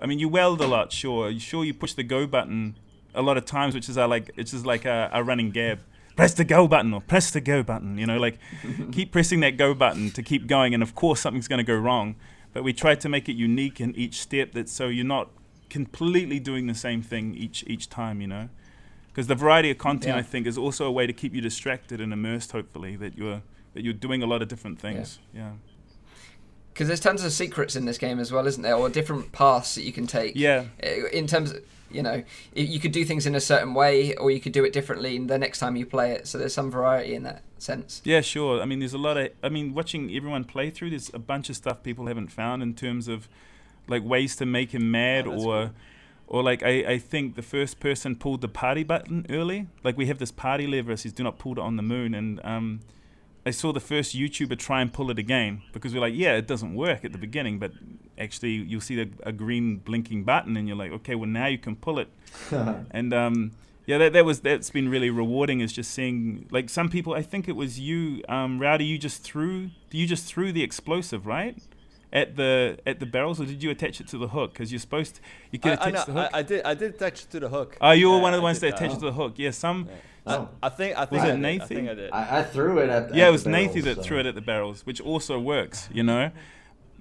I 0.00 0.06
mean, 0.06 0.18
you 0.18 0.28
weld 0.28 0.60
a 0.60 0.66
lot, 0.66 0.92
sure. 0.92 1.36
Sure, 1.40 1.64
you 1.64 1.74
push 1.74 1.94
the 1.94 2.02
go 2.04 2.26
button 2.26 2.76
a 3.14 3.22
lot 3.22 3.36
of 3.36 3.44
times, 3.44 3.74
which 3.74 3.88
is 3.88 3.96
like, 3.96 4.30
it's 4.36 4.50
just 4.50 4.66
like 4.66 4.84
a, 4.84 5.10
a 5.12 5.22
running 5.22 5.50
gab. 5.50 5.80
Press 6.16 6.34
the 6.34 6.44
go 6.44 6.68
button 6.68 6.94
or 6.94 7.00
press 7.00 7.30
the 7.30 7.40
go 7.40 7.62
button. 7.62 7.98
You 7.98 8.06
know, 8.06 8.18
like 8.18 8.38
keep 8.92 9.10
pressing 9.12 9.40
that 9.40 9.56
go 9.56 9.74
button 9.74 10.10
to 10.12 10.22
keep 10.22 10.46
going, 10.46 10.72
and 10.74 10.82
of 10.82 10.94
course 10.94 11.20
something's 11.20 11.48
going 11.48 11.58
to 11.58 11.64
go 11.64 11.74
wrong. 11.76 12.16
But 12.52 12.62
we 12.62 12.72
try 12.72 12.94
to 12.94 13.08
make 13.08 13.28
it 13.28 13.34
unique 13.34 13.80
in 13.80 13.96
each 13.96 14.20
step, 14.20 14.52
that 14.52 14.68
so 14.68 14.86
you're 14.86 15.04
not 15.04 15.30
completely 15.70 16.38
doing 16.38 16.68
the 16.68 16.74
same 16.74 17.02
thing 17.02 17.34
each 17.34 17.64
each 17.66 17.88
time. 17.88 18.20
You 18.20 18.28
know 18.28 18.48
because 19.14 19.28
the 19.28 19.34
variety 19.36 19.70
of 19.70 19.78
content 19.78 20.16
Yeah. 20.16 20.18
I 20.18 20.22
think 20.22 20.46
is 20.46 20.58
also 20.58 20.86
a 20.86 20.90
way 20.90 21.06
to 21.06 21.12
keep 21.12 21.34
you 21.34 21.40
distracted 21.40 22.00
and 22.00 22.12
immersed. 22.12 22.50
Hopefully 22.50 22.96
that 22.96 23.16
you're 23.16 23.42
that 23.72 23.84
you're 23.84 23.92
doing 23.92 24.22
a 24.22 24.26
lot 24.26 24.42
of 24.42 24.48
different 24.48 24.80
things. 24.80 25.20
Yeah, 25.32 25.52
because 26.72 26.88
there's 26.88 27.00
tons 27.00 27.24
of 27.24 27.32
secrets 27.32 27.76
in 27.76 27.84
this 27.84 27.96
game 27.98 28.18
as 28.18 28.32
well, 28.32 28.46
isn't 28.46 28.62
there? 28.62 28.74
Or 28.74 28.88
different 28.88 29.30
paths 29.30 29.76
that 29.76 29.82
you 29.82 29.92
can 29.92 30.06
take. 30.08 30.34
yeah, 30.34 30.64
Uh, 30.82 31.06
In 31.12 31.26
terms, 31.28 31.52
of, 31.52 31.64
you 31.94 32.02
know, 32.02 32.22
you 32.54 32.80
could 32.80 32.92
do 32.92 33.04
things 33.04 33.26
in 33.26 33.34
a 33.34 33.40
certain 33.40 33.74
way, 33.74 34.14
or 34.16 34.30
you 34.30 34.40
could 34.40 34.52
do 34.52 34.64
it 34.64 34.72
differently 34.72 35.18
the 35.18 35.38
next 35.38 35.58
time 35.58 35.76
you 35.76 35.86
play 35.86 36.12
it. 36.12 36.26
So 36.26 36.38
there's 36.38 36.54
some 36.54 36.70
variety 36.70 37.14
in 37.14 37.22
that 37.22 37.42
sense. 37.58 38.02
yeah, 38.04 38.20
sure. 38.20 38.60
I 38.60 38.64
mean, 38.64 38.80
there's 38.80 38.94
a 38.94 38.98
lot 38.98 39.16
of. 39.16 39.30
I 39.42 39.48
mean, 39.48 39.74
watching 39.74 40.14
everyone 40.14 40.44
play 40.44 40.70
through, 40.70 40.90
there's 40.90 41.10
a 41.14 41.18
bunch 41.18 41.48
of 41.50 41.56
stuff 41.56 41.82
people 41.82 42.06
haven't 42.06 42.32
found 42.32 42.62
in 42.62 42.74
terms 42.74 43.08
of 43.08 43.28
like 43.88 44.04
ways 44.04 44.36
to 44.36 44.46
make 44.46 44.72
him 44.74 44.90
mad 44.90 45.26
Oh, 45.26 45.48
or. 45.48 45.70
Or 46.26 46.42
like 46.42 46.62
I, 46.62 46.94
I 46.94 46.98
think 46.98 47.36
the 47.36 47.42
first 47.42 47.80
person 47.80 48.16
pulled 48.16 48.40
the 48.40 48.48
party 48.48 48.82
button 48.82 49.26
early. 49.28 49.66
Like 49.84 49.98
we 49.98 50.06
have 50.06 50.16
this 50.18 50.32
party 50.32 50.66
lever, 50.66 50.92
it 50.92 51.00
says 51.00 51.12
do 51.12 51.22
not 51.22 51.38
pull 51.38 51.52
it 51.52 51.58
on 51.58 51.76
the 51.76 51.82
moon, 51.82 52.14
and 52.14 52.40
um, 52.42 52.80
I 53.46 53.50
saw 53.50 53.72
the 53.72 53.80
first 53.80 54.16
YouTuber 54.16 54.58
try 54.58 54.80
and 54.80 54.92
pull 54.92 55.10
it 55.10 55.18
again 55.18 55.62
because 55.72 55.92
we're 55.92 56.00
like, 56.00 56.14
yeah, 56.14 56.36
it 56.36 56.46
doesn't 56.46 56.74
work 56.74 57.04
at 57.04 57.12
the 57.12 57.18
beginning, 57.18 57.58
but 57.58 57.72
actually 58.18 58.52
you'll 58.52 58.80
see 58.80 58.96
the, 58.96 59.10
a 59.22 59.32
green 59.32 59.76
blinking 59.78 60.24
button, 60.24 60.56
and 60.56 60.66
you're 60.66 60.76
like, 60.76 60.92
okay, 60.92 61.14
well 61.14 61.28
now 61.28 61.46
you 61.46 61.58
can 61.58 61.76
pull 61.76 61.98
it. 61.98 62.08
and 62.90 63.12
um, 63.12 63.52
yeah, 63.86 63.98
that, 63.98 64.14
that 64.14 64.24
was 64.24 64.40
that's 64.40 64.70
been 64.70 64.88
really 64.88 65.10
rewarding. 65.10 65.60
Is 65.60 65.72
just 65.72 65.90
seeing 65.90 66.46
like 66.50 66.70
some 66.70 66.88
people. 66.88 67.12
I 67.14 67.22
think 67.22 67.48
it 67.48 67.56
was 67.56 67.78
you, 67.78 68.22
um, 68.28 68.58
Rowdy. 68.58 68.86
You 68.86 68.98
just 68.98 69.22
threw 69.22 69.70
you 69.90 70.06
just 70.06 70.24
threw 70.24 70.50
the 70.50 70.62
explosive 70.62 71.26
right 71.26 71.58
at 72.14 72.36
the 72.36 72.78
at 72.86 73.00
the 73.00 73.06
barrels, 73.06 73.40
or 73.40 73.44
did 73.44 73.62
you 73.62 73.70
attach 73.70 74.00
it 74.00 74.08
to 74.08 74.18
the 74.18 74.28
hook? 74.28 74.52
Because 74.54 74.72
you're 74.72 74.78
supposed 74.78 75.16
to, 75.16 75.20
you 75.50 75.58
can 75.58 75.72
I, 75.72 75.74
I, 75.74 75.88
attach 75.88 76.08
know, 76.08 76.14
the 76.14 76.20
hook. 76.22 76.30
I, 76.32 76.38
I 76.38 76.42
did. 76.42 76.64
I 76.64 76.74
did 76.74 76.94
attach 76.94 77.22
it 77.24 77.30
to 77.32 77.40
the 77.40 77.48
hook. 77.48 77.76
Oh, 77.80 77.90
you 77.90 78.08
were 78.08 78.16
Yeah, 78.16 78.22
one 78.22 78.32
of 78.34 78.38
the 78.38 78.42
I 78.42 78.44
ones 78.44 78.60
did 78.60 78.72
that 78.72 78.76
attached 78.76 78.96
it 78.96 79.00
to 79.00 79.06
the 79.06 79.12
hook. 79.12 79.34
Yeah, 79.36 79.50
some. 79.50 79.88
Oh. 80.26 80.48
I 80.62 80.68
think. 80.70 80.96
I 80.96 81.04
think. 81.04 81.10
Was 81.10 81.22
I 81.22 81.26
it 81.26 81.30
did. 81.32 81.38
I 81.38 81.42
Nathan? 81.42 81.68
think 81.68 81.88
I 81.90 81.94
did. 81.94 82.10
I, 82.12 82.38
I 82.38 82.42
threw 82.44 82.78
it 82.78 82.88
at. 82.88 83.08
The, 83.10 83.16
Yeah, 83.16 83.24
at 83.24 83.28
it 83.28 83.32
was 83.32 83.44
the 83.44 83.50
Nathan 83.50 83.82
that 83.82 83.96
so. 83.96 84.02
threw 84.02 84.20
it 84.20 84.26
at 84.26 84.34
the 84.34 84.40
barrels, 84.40 84.86
which 84.86 85.00
also 85.00 85.38
works, 85.38 85.88
you 85.92 86.02
know. 86.02 86.30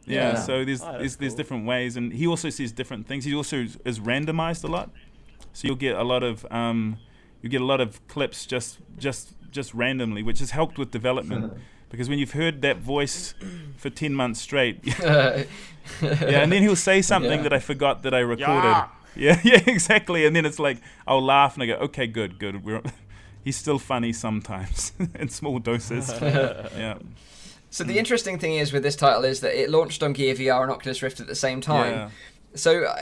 Yeah, 0.05 0.33
Yeah. 0.33 0.35
so 0.35 0.65
there's 0.65 0.81
Oh, 0.81 0.85
that's 0.87 0.97
there's, 0.99 1.15
there's 1.17 1.35
different 1.35 1.65
ways, 1.65 1.95
and 1.95 2.11
he 2.11 2.27
also 2.27 2.49
sees 2.49 2.71
different 2.73 3.07
things. 3.07 3.23
He 3.23 3.33
also 3.33 3.57
is, 3.59 3.77
is 3.85 3.99
randomized 4.01 4.63
a 4.65 4.67
lot, 4.67 4.89
so 5.53 5.65
you'll 5.67 5.77
get 5.77 5.95
a 5.95 6.03
lot 6.03 6.23
of 6.23 6.45
um, 6.51 6.97
you 7.41 7.47
get 7.49 7.61
a 7.61 7.65
lot 7.65 7.79
of 7.79 8.05
clips 8.07 8.45
just 8.45 8.79
just 8.97 9.35
just 9.51 9.73
randomly, 9.73 10.21
which 10.23 10.39
has 10.39 10.51
helped 10.51 10.77
with 10.77 10.89
development. 10.91 11.53
Because 11.93 12.09
when 12.09 12.17
you've 12.17 12.31
heard 12.31 12.63
that 12.63 12.77
voice 12.77 13.35
for 13.77 13.91
ten 13.91 14.15
months 14.15 14.41
straight, 14.41 14.79
yeah, 14.99 15.45
and 16.01 16.51
then 16.51 16.63
he'll 16.63 16.75
say 16.75 17.03
something 17.03 17.31
Yeah. 17.31 17.43
that 17.43 17.53
I 17.53 17.59
forgot 17.59 18.01
that 18.01 18.15
I 18.15 18.19
recorded. 18.19 18.85
Yeah, 19.15 19.39
yeah, 19.43 19.61
exactly. 19.67 20.25
And 20.25 20.35
then 20.35 20.43
it's 20.43 20.57
like 20.57 20.79
I'll 21.05 21.23
laugh 21.23 21.53
and 21.53 21.61
I 21.61 21.67
go, 21.67 21.73
okay, 21.73 22.07
good, 22.07 22.39
good. 22.39 22.65
We're, 22.65 22.81
he's 23.43 23.57
still 23.57 23.77
funny 23.77 24.11
sometimes 24.11 24.91
in 25.13 25.29
small 25.29 25.59
doses. 25.59 26.11
yeah. 26.19 26.97
So 27.69 27.83
the 27.83 27.99
interesting 27.99 28.39
thing 28.39 28.55
is 28.55 28.73
with 28.73 28.81
this 28.81 28.95
title 28.95 29.23
is 29.23 29.41
that 29.41 29.53
it 29.59 29.69
launched 29.69 30.01
on 30.01 30.13
Gear 30.13 30.33
VR 30.33 30.63
and 30.63 30.71
Oculus 30.71 31.03
Rift 31.03 31.19
at 31.19 31.27
the 31.27 31.35
same 31.35 31.61
time. 31.61 31.93
Yeah. 31.93 32.09
So, 32.55 32.93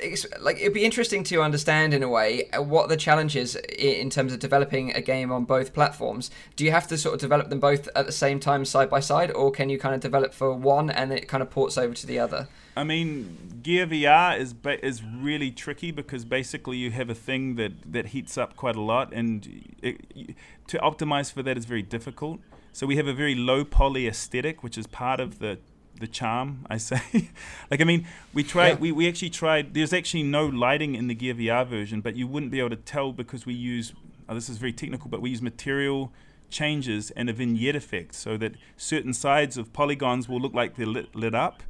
it's, 0.00 0.26
like, 0.40 0.58
it'd 0.58 0.74
be 0.74 0.84
interesting 0.84 1.22
to 1.24 1.42
understand 1.42 1.94
in 1.94 2.02
a 2.02 2.08
way 2.08 2.48
uh, 2.50 2.62
what 2.62 2.88
the 2.88 2.96
challenge 2.96 3.36
is 3.36 3.56
in 3.56 4.10
terms 4.10 4.32
of 4.32 4.38
developing 4.38 4.92
a 4.94 5.00
game 5.00 5.30
on 5.30 5.44
both 5.44 5.72
platforms. 5.74 6.30
Do 6.56 6.64
you 6.64 6.70
have 6.70 6.86
to 6.88 6.98
sort 6.98 7.14
of 7.14 7.20
develop 7.20 7.50
them 7.50 7.60
both 7.60 7.88
at 7.94 8.06
the 8.06 8.12
same 8.12 8.40
time, 8.40 8.64
side 8.64 8.90
by 8.90 9.00
side, 9.00 9.30
or 9.30 9.50
can 9.50 9.68
you 9.68 9.78
kind 9.78 9.94
of 9.94 10.00
develop 10.00 10.32
for 10.32 10.52
one 10.52 10.90
and 10.90 11.12
it 11.12 11.28
kind 11.28 11.42
of 11.42 11.50
ports 11.50 11.76
over 11.78 11.94
to 11.94 12.06
the 12.06 12.18
other? 12.18 12.48
I 12.76 12.84
mean, 12.84 13.60
Gear 13.62 13.86
VR 13.86 14.38
is 14.38 14.54
is 14.82 15.02
really 15.02 15.50
tricky 15.50 15.90
because 15.90 16.24
basically 16.24 16.78
you 16.78 16.90
have 16.92 17.10
a 17.10 17.14
thing 17.14 17.56
that, 17.56 17.72
that 17.92 18.06
heats 18.06 18.38
up 18.38 18.56
quite 18.56 18.76
a 18.76 18.80
lot, 18.80 19.12
and 19.12 19.74
it, 19.82 20.36
to 20.68 20.78
optimize 20.78 21.32
for 21.32 21.42
that 21.42 21.58
is 21.58 21.64
very 21.64 21.82
difficult. 21.82 22.40
So 22.72 22.86
we 22.86 22.96
have 22.96 23.08
a 23.08 23.12
very 23.12 23.34
low 23.34 23.64
poly 23.64 24.06
aesthetic, 24.06 24.62
which 24.62 24.78
is 24.78 24.86
part 24.86 25.18
of 25.20 25.40
the 25.40 25.58
the 26.00 26.08
charm. 26.08 26.66
I 26.68 26.78
say, 26.78 27.00
like 27.70 27.80
I 27.80 27.84
mean, 27.84 28.06
we 28.34 28.42
tried. 28.42 28.68
Yeah. 28.68 28.76
We, 28.76 28.92
we 28.92 29.08
actually 29.08 29.30
tried. 29.30 29.74
There's 29.74 29.92
actually 29.92 30.24
no 30.24 30.46
lighting 30.46 30.94
in 30.94 31.06
the 31.06 31.14
Gear 31.14 31.34
VR 31.34 31.66
version, 31.66 32.00
but 32.00 32.16
you 32.16 32.26
wouldn't 32.26 32.50
be 32.50 32.58
able 32.58 32.70
to 32.70 32.76
tell 32.76 33.12
because 33.12 33.46
we 33.46 33.54
use. 33.54 33.92
Oh, 34.28 34.34
this 34.34 34.48
is 34.48 34.58
very 34.58 34.72
technical, 34.72 35.10
but 35.10 35.20
we 35.20 35.30
use 35.30 35.42
material 35.42 36.12
changes 36.50 37.10
and 37.12 37.30
a 37.30 37.32
vignette 37.32 37.76
effect, 37.76 38.14
so 38.14 38.36
that 38.36 38.54
certain 38.76 39.12
sides 39.12 39.56
of 39.56 39.72
polygons 39.72 40.28
will 40.28 40.40
look 40.40 40.54
like 40.54 40.76
they're 40.76 40.86
lit, 40.86 41.14
lit 41.14 41.34
up 41.34 41.62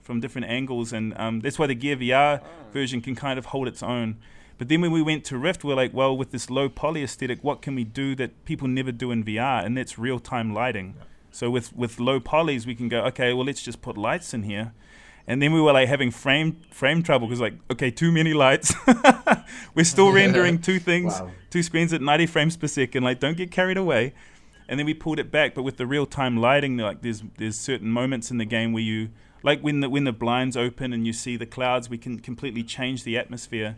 from 0.00 0.20
different 0.20 0.46
angles, 0.46 0.92
and 0.92 1.16
um, 1.18 1.40
that's 1.40 1.58
why 1.58 1.66
the 1.66 1.74
Gear 1.74 1.96
VR 1.96 2.42
version 2.72 3.00
can 3.00 3.14
kind 3.14 3.38
of 3.38 3.46
hold 3.46 3.68
its 3.68 3.82
own. 3.82 4.16
But 4.58 4.68
then 4.68 4.80
when 4.80 4.90
we 4.90 5.02
went 5.02 5.24
to 5.26 5.38
Rift, 5.38 5.62
we're 5.62 5.76
like, 5.76 5.94
well, 5.94 6.16
with 6.16 6.32
this 6.32 6.50
low 6.50 6.68
poly 6.68 7.04
aesthetic, 7.04 7.44
what 7.44 7.62
can 7.62 7.76
we 7.76 7.84
do 7.84 8.16
that 8.16 8.44
people 8.44 8.66
never 8.66 8.90
do 8.90 9.12
in 9.12 9.22
VR? 9.22 9.64
And 9.64 9.76
that's 9.76 9.98
real 9.98 10.18
time 10.18 10.52
lighting. 10.52 10.96
So 11.30 11.50
with 11.50 11.74
with 11.76 12.00
low 12.00 12.20
polys, 12.20 12.66
we 12.66 12.74
can 12.74 12.88
go, 12.88 13.00
okay, 13.06 13.32
well, 13.32 13.44
let's 13.46 13.62
just 13.62 13.82
put 13.82 13.96
lights 13.96 14.34
in 14.34 14.42
here. 14.44 14.72
And 15.26 15.42
then 15.42 15.52
we 15.52 15.60
were 15.60 15.72
like 15.72 15.88
having 15.88 16.10
frame 16.10 16.60
frame 16.70 17.02
trouble 17.02 17.26
because 17.26 17.40
like, 17.40 17.54
okay, 17.70 17.90
too 17.90 18.10
many 18.10 18.32
lights. 18.32 18.74
we're 19.74 19.84
still 19.84 20.10
rendering 20.22 20.58
two 20.60 20.78
things, 20.78 21.20
Wow. 21.20 21.30
two 21.50 21.62
screens 21.62 21.92
at 21.92 22.00
90 22.00 22.26
frames 22.26 22.56
per 22.56 22.66
second. 22.66 23.02
Like, 23.04 23.20
don't 23.20 23.36
get 23.36 23.50
carried 23.50 23.76
away. 23.76 24.14
And 24.70 24.78
then 24.78 24.86
we 24.86 24.94
pulled 24.94 25.18
it 25.18 25.30
back, 25.30 25.54
but 25.54 25.62
with 25.62 25.76
the 25.78 25.86
real 25.86 26.04
time 26.06 26.36
lighting, 26.38 26.76
like 26.78 27.02
there's 27.02 27.22
there's 27.36 27.58
certain 27.58 27.90
moments 27.90 28.30
in 28.30 28.38
the 28.38 28.44
game 28.44 28.72
where 28.72 28.82
you 28.82 29.10
like 29.42 29.60
when 29.60 29.80
the 29.80 29.88
when 29.88 30.04
the 30.04 30.12
blinds 30.12 30.56
open 30.56 30.92
and 30.92 31.06
you 31.06 31.12
see 31.12 31.36
the 31.36 31.46
clouds, 31.46 31.88
we 31.88 31.98
can 31.98 32.18
completely 32.18 32.62
change 32.62 33.04
the 33.04 33.16
atmosphere. 33.18 33.76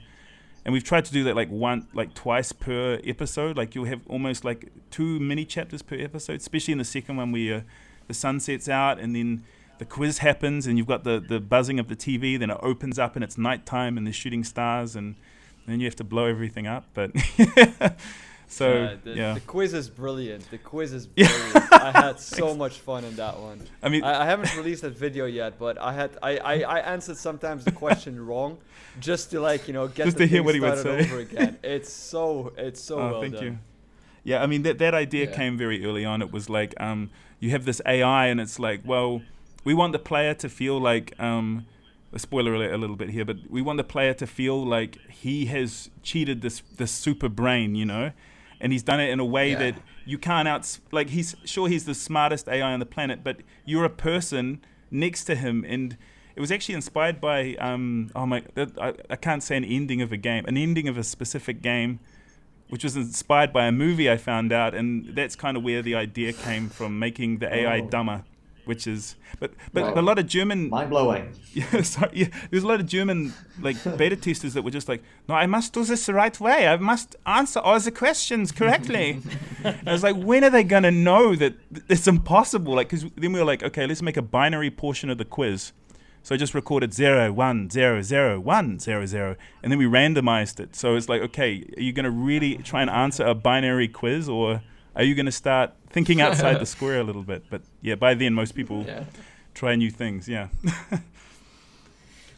And 0.65 0.73
we've 0.75 0.85
tried 0.85 1.05
to 1.07 1.13
do 1.13 1.25
that 1.25 1.37
like 1.37 1.49
one 1.49 1.87
like 1.95 2.15
twice 2.15 2.53
per 2.53 3.01
episode. 3.05 3.57
Like 3.57 3.75
you'll 3.75 3.87
have 3.87 4.03
almost 4.09 4.45
like 4.45 4.71
two 4.91 5.19
mini 5.19 5.45
chapters 5.45 5.83
per 5.83 5.97
episode, 5.97 6.41
especially 6.41 6.73
in 6.73 6.79
the 6.79 6.85
second 6.85 7.17
one 7.17 7.33
where 7.33 7.57
uh, 7.57 7.61
the 8.09 8.15
sun 8.15 8.41
sets 8.41 8.69
out 8.69 8.99
and 8.99 9.17
then 9.17 9.45
the 9.79 9.85
quiz 9.87 10.19
happens 10.19 10.67
and 10.67 10.77
you've 10.77 10.87
got 10.87 11.05
the, 11.05 11.19
the 11.19 11.41
buzzing 11.41 11.81
of 11.81 11.89
the 11.89 11.97
TV, 11.97 12.39
then 12.39 12.51
it 12.51 12.59
opens 12.63 12.99
up 12.99 13.15
and 13.15 13.25
it's 13.25 13.39
nighttime 13.39 13.97
and 13.97 14.07
they're 14.07 14.13
shooting 14.13 14.45
stars 14.45 14.95
and 14.95 15.15
then 15.67 15.81
you 15.81 15.87
have 15.87 15.97
to 15.97 16.05
blow 16.05 16.27
everything 16.27 16.67
up. 16.67 16.85
But 16.93 17.13
so 18.51 18.75
Yeah, 18.75 18.95
the, 19.05 19.11
yeah, 19.15 19.35
the 19.35 19.41
quiz 19.41 19.73
is 19.75 19.89
brilliant. 19.89 20.51
The 20.51 20.59
quiz 20.59 20.93
is 20.93 21.07
brilliant. 21.07 21.73
I 21.73 21.91
had 21.93 22.19
so 22.39 22.55
much 22.55 22.79
fun 22.81 23.05
in 23.05 23.15
that 23.17 23.39
one. 23.39 23.63
I 23.83 23.89
mean, 23.89 24.03
I, 24.03 24.23
I 24.23 24.25
haven't 24.27 24.55
released 24.57 24.83
that 24.83 24.97
video 24.97 25.25
yet, 25.27 25.59
but 25.59 25.79
I 25.79 25.93
had 25.93 26.11
I, 26.23 26.33
I, 26.39 26.55
I 26.63 26.79
answered 26.81 27.17
sometimes 27.17 27.65
the 27.65 27.73
question 27.73 28.25
wrong, 28.29 28.59
just 28.99 29.31
to 29.31 29.41
like 29.41 29.69
you 29.69 29.73
know 29.75 29.87
get 29.89 30.05
Just 30.07 30.17
the 30.19 30.25
to 30.25 30.29
hear 30.29 30.43
what 30.43 30.55
he 30.55 30.61
would 30.61 30.79
say. 30.79 31.01
over 31.05 31.19
again. 31.21 31.59
It's 31.63 31.93
so 31.93 32.53
it's 32.57 32.81
so 32.83 32.99
oh, 32.99 33.11
well 33.13 33.21
thank 33.23 33.35
done. 33.35 33.45
you. 33.45 33.59
Yeah, 34.25 34.43
I 34.43 34.47
mean 34.47 34.63
that 34.65 34.79
that 34.79 34.95
idea 34.95 35.27
Yeah. 35.27 35.37
came 35.37 35.57
very 35.57 35.85
early 35.87 36.05
on. 36.05 36.21
It 36.21 36.33
was 36.33 36.51
like 36.51 36.75
um, 36.81 37.11
you 37.39 37.51
have 37.51 37.65
this 37.65 37.81
AI, 37.87 38.27
and 38.27 38.41
it's 38.41 38.59
like, 38.59 38.81
well, 38.85 39.23
we 39.65 39.75
want 39.75 39.93
the 39.93 39.99
player 40.11 40.35
to 40.35 40.49
feel 40.49 40.79
like 40.79 41.15
um, 41.21 41.65
a 42.13 42.19
spoiler 42.19 42.53
alert 42.55 42.73
a 42.75 42.77
little 42.79 42.97
bit 42.97 43.11
here, 43.11 43.25
but 43.25 43.37
we 43.49 43.63
want 43.63 43.77
the 43.79 43.85
player 43.85 44.13
to 44.15 44.27
feel 44.27 44.59
like 44.77 44.99
he 45.09 45.47
has 45.47 45.89
cheated 46.03 46.43
this 46.43 46.63
this 46.77 46.91
super 46.91 47.29
brain, 47.31 47.75
you 47.77 47.87
know, 47.87 48.11
and 48.61 48.73
he's 48.73 48.83
done 48.83 49.01
it 49.01 49.11
in 49.11 49.21
a 49.21 49.25
way 49.25 49.51
Yeah. 49.53 49.59
that 49.59 49.75
you 50.05 50.19
can't 50.19 50.47
out 50.49 50.79
like 50.93 51.11
he's 51.11 51.37
sure 51.45 51.69
he's 51.69 51.85
the 51.85 51.95
smartest 51.95 52.49
AI 52.49 52.73
on 52.73 52.81
the 52.81 52.87
planet, 52.87 53.23
but 53.25 53.39
you're 53.65 53.85
a 53.85 53.91
person 53.91 54.61
next 54.91 55.25
to 55.25 55.35
him, 55.37 55.65
and 55.69 55.97
it 56.37 56.41
was 56.41 56.51
actually 56.53 56.75
inspired 56.75 57.21
by 57.21 57.55
um, 57.57 58.11
oh 58.15 58.27
my, 58.27 58.43
I, 58.57 58.95
I 59.11 59.17
can't 59.17 59.43
say 59.43 59.57
an 59.57 59.65
ending 59.65 60.01
of 60.03 60.13
a 60.13 60.17
game, 60.17 60.45
an 60.47 60.57
ending 60.57 60.89
of 60.89 60.97
a 60.99 61.05
specific 61.05 61.63
game 61.63 62.01
which 62.69 62.85
was 62.85 62.97
inspired 62.97 63.53
by 63.53 63.67
a 63.67 63.73
movie 63.73 64.09
I 64.09 64.17
found 64.17 64.53
out, 64.53 64.77
and 64.77 65.07
that's 65.17 65.35
kind 65.35 65.57
of 65.57 65.65
where 65.65 65.83
the 65.83 65.97
idea 65.97 66.33
came 66.33 66.69
from, 66.69 67.01
making 67.01 67.39
the 67.39 67.53
AI 67.53 67.81
Oh. 67.81 67.89
dumber. 67.89 68.23
Which 68.67 68.87
is, 68.87 69.17
but 69.39 69.53
but, 69.73 69.95
Wow. 69.95 70.01
a 70.01 70.03
lot 70.03 70.19
of 70.19 70.27
German, 70.27 70.69
Mind 70.69 70.91
blowing. 70.91 71.33
yeah, 71.53 71.83
sorry, 71.83 72.11
yeah, 72.15 72.27
there's 72.51 72.63
a 72.63 72.67
lot 72.67 72.81
of 72.81 72.87
German 72.87 73.33
like 73.61 73.77
beta 73.97 74.17
testers 74.17 74.55
that 74.55 74.63
were 74.63 74.71
just 74.71 74.89
like, 74.89 75.03
no, 75.29 75.35
I 75.35 75.47
must 75.47 75.73
do 75.73 75.85
this 75.85 76.07
the 76.07 76.15
right 76.15 76.39
way. 76.39 76.69
I 76.69 76.77
must 76.77 77.17
answer 77.27 77.59
all 77.61 77.81
the 77.81 77.91
questions 77.91 78.53
correctly. 78.53 79.21
I 79.65 79.93
was 79.93 80.03
like, 80.03 80.17
when 80.17 80.45
are 80.45 80.51
they 80.51 80.63
gonna 80.65 80.91
know 80.91 81.35
that 81.37 81.55
th- 81.75 81.85
it's 81.89 82.07
impossible? 82.07 82.75
Like, 82.75 82.91
because 82.91 83.07
then 83.17 83.33
we 83.33 83.39
were 83.41 83.47
like, 83.47 83.63
okay, 83.63 83.87
let's 83.87 84.03
make 84.03 84.17
a 84.17 84.23
binary 84.23 84.71
portion 84.71 85.11
of 85.11 85.19
the 85.19 85.25
quiz. 85.25 85.73
So 86.23 86.35
I 86.35 86.39
just 86.39 86.53
recorded 86.55 86.93
zero, 86.93 87.33
one, 87.33 87.71
zero, 87.71 88.03
zero, 88.03 88.39
one, 88.39 88.79
zero, 88.79 89.07
zero, 89.07 89.37
and 89.63 89.73
then 89.73 89.79
we 89.79 89.87
randomized 89.87 90.61
it. 90.61 90.77
So 90.77 90.95
it's 90.95 91.09
like, 91.09 91.23
okay, 91.23 91.65
are 91.79 91.81
you 91.81 91.95
going 91.95 92.05
to 92.05 92.11
really 92.11 92.57
try 92.59 92.83
and 92.83 92.91
answer 92.91 93.25
a 93.25 93.35
binary 93.35 93.89
quiz, 93.89 94.29
or 94.29 94.61
are 94.97 95.03
you 95.05 95.15
going 95.15 95.27
to 95.27 95.33
start 95.33 95.73
thinking 95.91 96.21
outside 96.21 96.59
the 96.61 96.67
square 96.77 97.01
a 97.01 97.05
little 97.05 97.23
bit? 97.23 97.45
But 97.51 97.63
yeah, 97.83 97.95
by 97.97 98.15
then 98.15 98.35
most 98.35 98.53
people 98.55 98.85
Yeah. 98.87 99.05
try 99.55 99.77
new 99.77 99.91
things. 99.91 100.29
Yeah. 100.29 100.49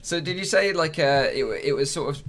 So 0.04 0.20
did 0.20 0.36
you 0.36 0.44
say 0.44 0.72
like 0.72 0.98
uh, 0.98 1.28
it, 1.32 1.44
it 1.64 1.72
was 1.76 1.88
sort 1.90 2.16
of 2.16 2.22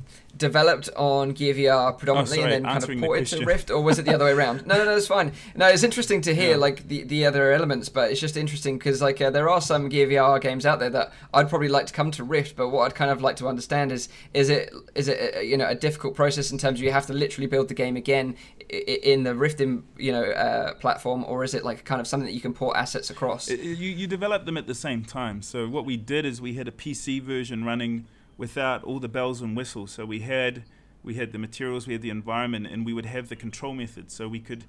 developed 0.47 0.89
on 0.95 1.31
Gear 1.31 1.53
VR 1.55 1.97
predominantly 1.97 2.39
Oh, 2.39 2.41
sorry, 2.41 2.53
and 2.55 2.65
then 2.65 2.71
kind 2.71 2.83
of 2.83 2.89
the 2.89 2.99
ported 2.99 3.27
to. 3.27 3.45
Rift, 3.45 3.71
or 3.71 3.81
was 3.81 3.97
it 3.99 4.03
the 4.05 4.13
other 4.13 4.25
way 4.25 4.31
around? 4.33 4.65
No, 4.67 4.77
no, 4.77 4.85
no, 4.85 4.95
it's 4.97 5.07
fine. 5.07 5.31
No, 5.55 5.67
it's 5.67 5.83
interesting 5.83 6.21
to 6.21 6.35
hear 6.35 6.51
Yeah. 6.51 6.55
like 6.67 6.87
the, 6.87 7.03
the 7.03 7.25
other 7.25 7.51
elements, 7.51 7.89
but 7.89 8.11
it's 8.11 8.19
just 8.19 8.35
interesting 8.37 8.77
because 8.77 9.01
like 9.01 9.19
uh, 9.21 9.29
there 9.29 9.49
are 9.49 9.61
some 9.61 9.89
Gear 9.89 10.07
VR 10.07 10.39
games 10.41 10.65
out 10.65 10.79
there 10.79 10.89
that 10.91 11.11
I'd 11.33 11.49
probably 11.49 11.69
like 11.69 11.85
to 11.87 11.93
come 11.93 12.11
to 12.11 12.23
Rift, 12.23 12.55
but 12.55 12.69
what 12.69 12.83
I'd 12.85 12.95
kind 12.95 13.09
of 13.11 13.21
like 13.21 13.37
to 13.37 13.47
understand 13.47 13.91
is 13.91 14.09
is 14.33 14.49
it 14.49 14.71
is 14.95 15.07
it 15.07 15.35
uh, 15.35 15.39
you 15.39 15.57
know 15.57 15.67
a 15.67 15.75
difficult 15.75 16.13
process 16.15 16.51
in 16.51 16.57
terms 16.57 16.79
of 16.79 16.83
you 16.83 16.91
have 16.91 17.07
to 17.07 17.13
literally 17.13 17.47
build 17.47 17.67
the 17.69 17.73
game 17.73 17.95
again 17.95 18.35
in 18.69 19.23
the 19.23 19.33
Rift 19.35 19.61
in, 19.61 19.83
you 19.97 20.11
know 20.11 20.23
uh, 20.23 20.73
platform, 20.75 21.23
or 21.27 21.43
is 21.43 21.53
it 21.53 21.63
like 21.63 21.85
kind 21.85 22.01
of 22.01 22.07
something 22.07 22.27
that 22.27 22.33
you 22.33 22.41
can 22.41 22.53
port 22.53 22.75
assets 22.77 23.09
across? 23.09 23.49
You, 23.49 23.57
you 24.01 24.07
develop 24.07 24.45
them 24.45 24.57
at 24.57 24.67
the 24.67 24.75
same 24.75 25.03
time. 25.05 25.41
So 25.41 25.67
what 25.67 25.85
we 25.85 25.97
did 25.97 26.25
is 26.25 26.41
we 26.41 26.53
had 26.55 26.67
a 26.67 26.71
PC 26.71 27.21
version 27.21 27.63
running 27.63 28.05
without 28.37 28.83
all 28.83 28.99
the 28.99 29.09
bells 29.09 29.41
and 29.41 29.55
whistles. 29.55 29.91
So 29.91 30.05
we 30.05 30.19
had 30.19 30.63
we 31.03 31.15
had 31.15 31.33
the 31.33 31.37
materials, 31.37 31.85
we 31.85 31.93
had 31.93 32.01
the 32.01 32.09
environment, 32.09 32.67
and 32.67 32.85
we 32.85 32.93
would 32.93 33.05
have 33.05 33.29
the 33.29 33.35
control 33.35 33.73
method. 33.73 34.09
So 34.09 34.27
we 34.27 34.39
could, 34.39 34.63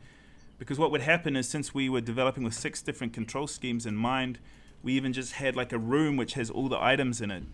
because 0.59 0.79
what 0.79 0.91
would 0.91 1.01
happen 1.01 1.37
is 1.37 1.49
since 1.49 1.73
we 1.73 1.89
were 1.89 2.01
developing 2.01 2.43
with 2.43 2.55
six 2.55 2.83
different 2.83 3.13
control 3.13 3.47
schemes 3.47 3.87
in 3.87 3.95
mind, 3.95 4.41
we 4.83 4.95
even 4.95 5.13
just 5.13 5.35
had 5.35 5.55
like 5.55 5.73
a 5.73 5.79
room 5.79 6.17
which 6.17 6.35
has 6.35 6.51
all 6.51 6.69
the 6.69 6.83
items 6.83 7.21
in 7.21 7.31
it. 7.31 7.45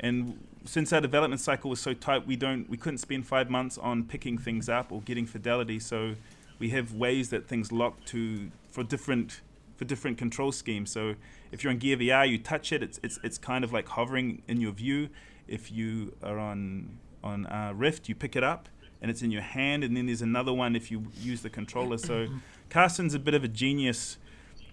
And 0.00 0.44
since 0.64 0.92
our 0.92 1.00
development 1.00 1.40
cycle 1.40 1.70
was 1.70 1.80
so 1.80 1.94
tight, 1.94 2.26
we 2.26 2.36
don't 2.36 2.68
we 2.68 2.76
couldn't 2.76 2.98
spend 2.98 3.26
five 3.26 3.48
months 3.48 3.78
on 3.78 4.04
picking 4.04 4.36
things 4.36 4.68
up 4.68 4.90
or 4.90 5.00
getting 5.02 5.26
fidelity. 5.26 5.78
So 5.78 6.16
we 6.58 6.70
have 6.70 6.92
ways 6.92 7.30
that 7.30 7.46
things 7.46 7.70
lock 7.70 8.04
to 8.06 8.50
for 8.70 8.82
different 8.82 9.40
for 9.76 9.84
different 9.84 10.18
control 10.18 10.52
schemes. 10.52 10.90
So 10.90 11.14
if 11.52 11.62
you're 11.62 11.72
on 11.72 11.78
Gear 11.78 11.96
VR, 11.96 12.28
you 12.28 12.38
touch 12.38 12.72
it, 12.72 12.82
it's 12.82 12.98
it's 13.02 13.18
it's 13.22 13.38
kind 13.38 13.64
of 13.64 13.72
like 13.72 13.88
hovering 13.88 14.42
in 14.48 14.60
your 14.60 14.72
view. 14.72 15.08
If 15.48 15.70
you 15.70 16.14
are 16.22 16.38
on 16.38 16.98
on 17.22 17.46
uh, 17.46 17.72
Rift, 17.74 18.08
you 18.08 18.14
pick 18.14 18.36
it 18.36 18.44
up 18.44 18.68
and 19.00 19.10
it's 19.10 19.20
in 19.22 19.30
your 19.30 19.42
hand, 19.42 19.84
and 19.84 19.94
then 19.96 20.06
there's 20.06 20.22
another 20.22 20.52
one 20.52 20.74
if 20.74 20.90
you 20.90 21.06
use 21.20 21.42
the 21.42 21.50
controller. 21.50 21.98
So 21.98 22.26
Carson's 22.70 23.14
a 23.14 23.18
bit 23.18 23.34
of 23.34 23.44
a 23.44 23.48
genius, 23.48 24.16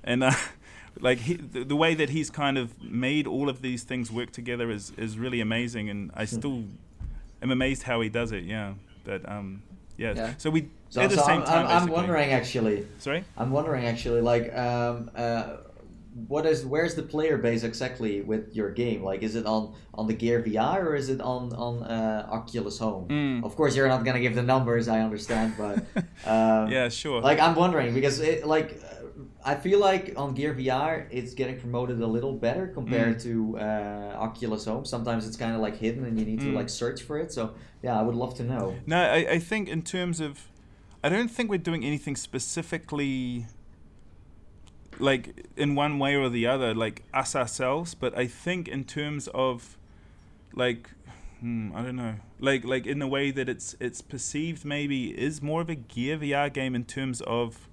and 0.04 0.24
uh, 0.24 0.32
like 1.00 1.20
he, 1.20 1.36
the, 1.36 1.64
the 1.66 1.76
way 1.76 1.96
that 1.96 2.10
he's 2.10 2.30
kind 2.30 2.58
of 2.58 2.82
made 2.82 3.28
all 3.28 3.50
of 3.50 3.62
these 3.62 3.84
things 3.84 4.12
work 4.12 4.32
together 4.32 4.72
is 4.72 4.92
is 4.98 5.18
really 5.18 5.42
amazing, 5.42 5.90
and 5.90 6.12
I 6.14 6.26
still 6.26 6.64
am 7.42 7.52
amazed 7.52 7.84
how 7.84 8.00
he 8.02 8.10
does 8.10 8.32
it. 8.32 8.44
Yeah, 8.44 8.76
but 9.04 9.28
um, 9.30 9.64
yeah. 9.98 10.14
Yeah. 10.16 10.34
So 10.38 10.50
we 10.50 10.70
So, 10.90 11.02
at 11.02 11.10
the 11.10 11.18
so 11.18 11.24
same 11.24 11.42
I'm, 11.42 11.46
time. 11.46 11.68
I'm, 11.68 11.84
I'm 11.84 11.90
wondering 11.90 12.32
actually. 12.32 12.88
Sorry. 12.98 13.24
I'm 13.38 13.52
wondering 13.52 13.86
actually, 13.86 14.22
like, 14.22 14.56
um, 14.58 15.12
uh, 15.16 15.58
what 16.28 16.46
is 16.46 16.66
where's 16.66 16.96
the 16.96 17.04
player 17.04 17.38
base 17.38 17.64
exactly 17.64 18.22
with 18.22 18.54
your 18.56 18.70
game? 18.72 19.02
Like, 19.04 19.22
is 19.24 19.36
it 19.36 19.46
on 19.46 19.74
on 19.94 20.08
the 20.08 20.14
Gear 20.14 20.42
VR 20.44 20.84
or 20.84 20.96
is 20.96 21.10
it 21.10 21.22
on 21.22 21.54
on 21.54 21.84
uh, 21.84 22.28
Oculus 22.30 22.78
Home? 22.80 23.08
Mm. 23.08 23.44
Of 23.46 23.56
course, 23.56 23.76
you're 23.76 23.88
not 23.88 24.04
gonna 24.04 24.20
give 24.20 24.36
the 24.36 24.44
numbers. 24.44 24.88
I 24.88 25.00
understand, 25.02 25.54
but 25.58 25.78
um, 26.26 26.70
Yeah, 26.72 26.90
sure. 26.90 27.22
like 27.22 27.40
I'm 27.40 27.56
wondering 27.56 27.94
because 27.94 28.20
it 28.20 28.46
like. 28.46 28.82
uh, 28.84 28.96
I 29.44 29.56
feel 29.56 29.80
like 29.80 30.14
on 30.18 30.36
Gear 30.36 30.54
VR 30.54 31.08
it's 31.10 31.34
getting 31.34 31.60
promoted 31.60 32.00
a 32.00 32.06
little 32.06 32.34
better 32.34 32.68
compared 32.68 33.16
Mm. 33.18 33.24
to 33.24 33.58
uh, 33.58 34.26
Oculus 34.28 34.66
Home. 34.66 34.86
Sometimes 34.86 35.26
it's 35.28 35.36
kind 35.38 35.56
of 35.56 35.62
like 35.62 35.78
hidden 35.78 36.06
and 36.06 36.20
you 36.20 36.26
need 36.26 36.42
to 36.42 36.48
Mm. 36.52 36.54
like 36.60 36.70
search 36.70 37.02
for 37.02 37.18
it. 37.18 37.32
So 37.32 37.56
yeah, 37.82 38.00
I 38.00 38.04
would 38.04 38.14
love 38.16 38.36
to 38.36 38.44
know. 38.44 38.76
No, 38.86 38.98
I, 39.02 39.26
I 39.38 39.40
think 39.40 39.68
in 39.68 39.82
terms 39.82 40.20
of, 40.20 40.48
I 41.04 41.10
don't 41.10 41.28
think 41.32 41.50
we're 41.50 41.58
doing 41.72 41.84
anything 41.84 42.16
specifically, 42.16 43.48
like 45.02 45.48
in 45.58 45.76
one 45.76 46.00
way 46.00 46.16
or 46.16 46.30
the 46.30 46.48
other, 46.48 46.74
like 46.74 47.04
us 47.14 47.36
ourselves. 47.36 47.96
But 47.96 48.18
I 48.18 48.28
think 48.28 48.68
in 48.68 48.84
terms 48.84 49.28
of, 49.34 49.78
like 50.54 50.90
hmm, 51.40 51.72
I 51.76 51.82
don't 51.82 51.96
know, 51.96 52.16
like 52.40 52.64
like 52.64 52.86
in 52.86 53.00
the 53.00 53.08
way 53.08 53.32
that 53.32 53.50
it's 53.50 53.76
it's 53.80 54.02
perceived 54.02 54.64
maybe 54.64 55.10
is 55.10 55.42
more 55.42 55.62
of 55.62 55.70
a 55.70 55.76
Gear 55.76 56.18
VR 56.18 56.52
game 56.54 56.76
in 56.76 56.86
terms 56.86 57.22
of 57.22 57.68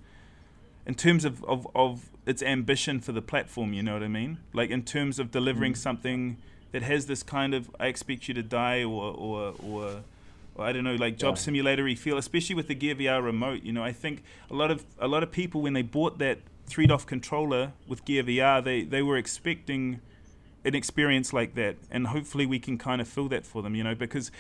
in 0.87 0.95
terms 0.95 1.25
of, 1.27 1.45
of, 1.45 1.67
of 1.75 2.09
its 2.25 2.43
ambition 2.43 2.99
for 2.99 3.13
the 3.13 3.21
platform, 3.21 3.75
you 3.75 3.83
know 3.83 3.93
what 3.93 4.03
I 4.03 4.09
mean? 4.09 4.39
Like 4.55 4.71
in 4.71 4.83
terms 4.83 5.19
of 5.19 5.31
delivering 5.31 5.75
Mm. 5.75 5.77
something 5.77 6.37
that 6.73 6.83
has 6.83 7.07
this 7.07 7.23
kind 7.23 7.53
of 7.55 7.71
I 7.79 7.87
expect 7.89 8.27
you 8.29 8.35
to 8.35 8.43
die 8.43 8.85
or 8.85 9.13
or 9.13 9.55
or, 9.63 10.05
or 10.55 10.65
I 10.65 10.73
don't 10.73 10.85
know, 10.85 10.95
like 10.95 11.19
job 11.19 11.35
Yeah. 11.35 11.41
simulatory 11.41 11.95
feel, 11.95 12.17
especially 12.17 12.55
with 12.55 12.69
the 12.69 12.75
Gear 12.75 12.95
VR 12.95 13.23
remote. 13.23 13.63
You 13.65 13.73
know, 13.73 13.85
I 13.85 13.93
think 13.93 14.23
a 14.51 14.55
lot 14.55 14.71
of 14.71 14.85
a 14.99 15.09
lot 15.09 15.23
of 15.23 15.31
people 15.31 15.61
when 15.61 15.75
they 15.75 15.83
bought 15.83 16.19
that 16.19 16.39
three 16.69 16.87
DOF 16.87 17.07
controller 17.07 17.73
with 17.87 18.05
Gear 18.05 18.23
VR, 18.23 18.63
they 18.63 18.83
they 18.83 19.03
were 19.03 19.17
expecting 19.17 20.01
an 20.65 20.75
experience 20.75 21.33
like 21.33 21.55
that, 21.55 21.77
and 21.91 22.09
hopefully 22.09 22.47
we 22.47 22.59
can 22.59 22.79
kind 22.79 23.01
of 23.01 23.09
fill 23.09 23.29
that 23.29 23.45
for 23.47 23.63
them. 23.63 23.75
You 23.75 23.85
know, 23.85 23.95
because 23.95 24.31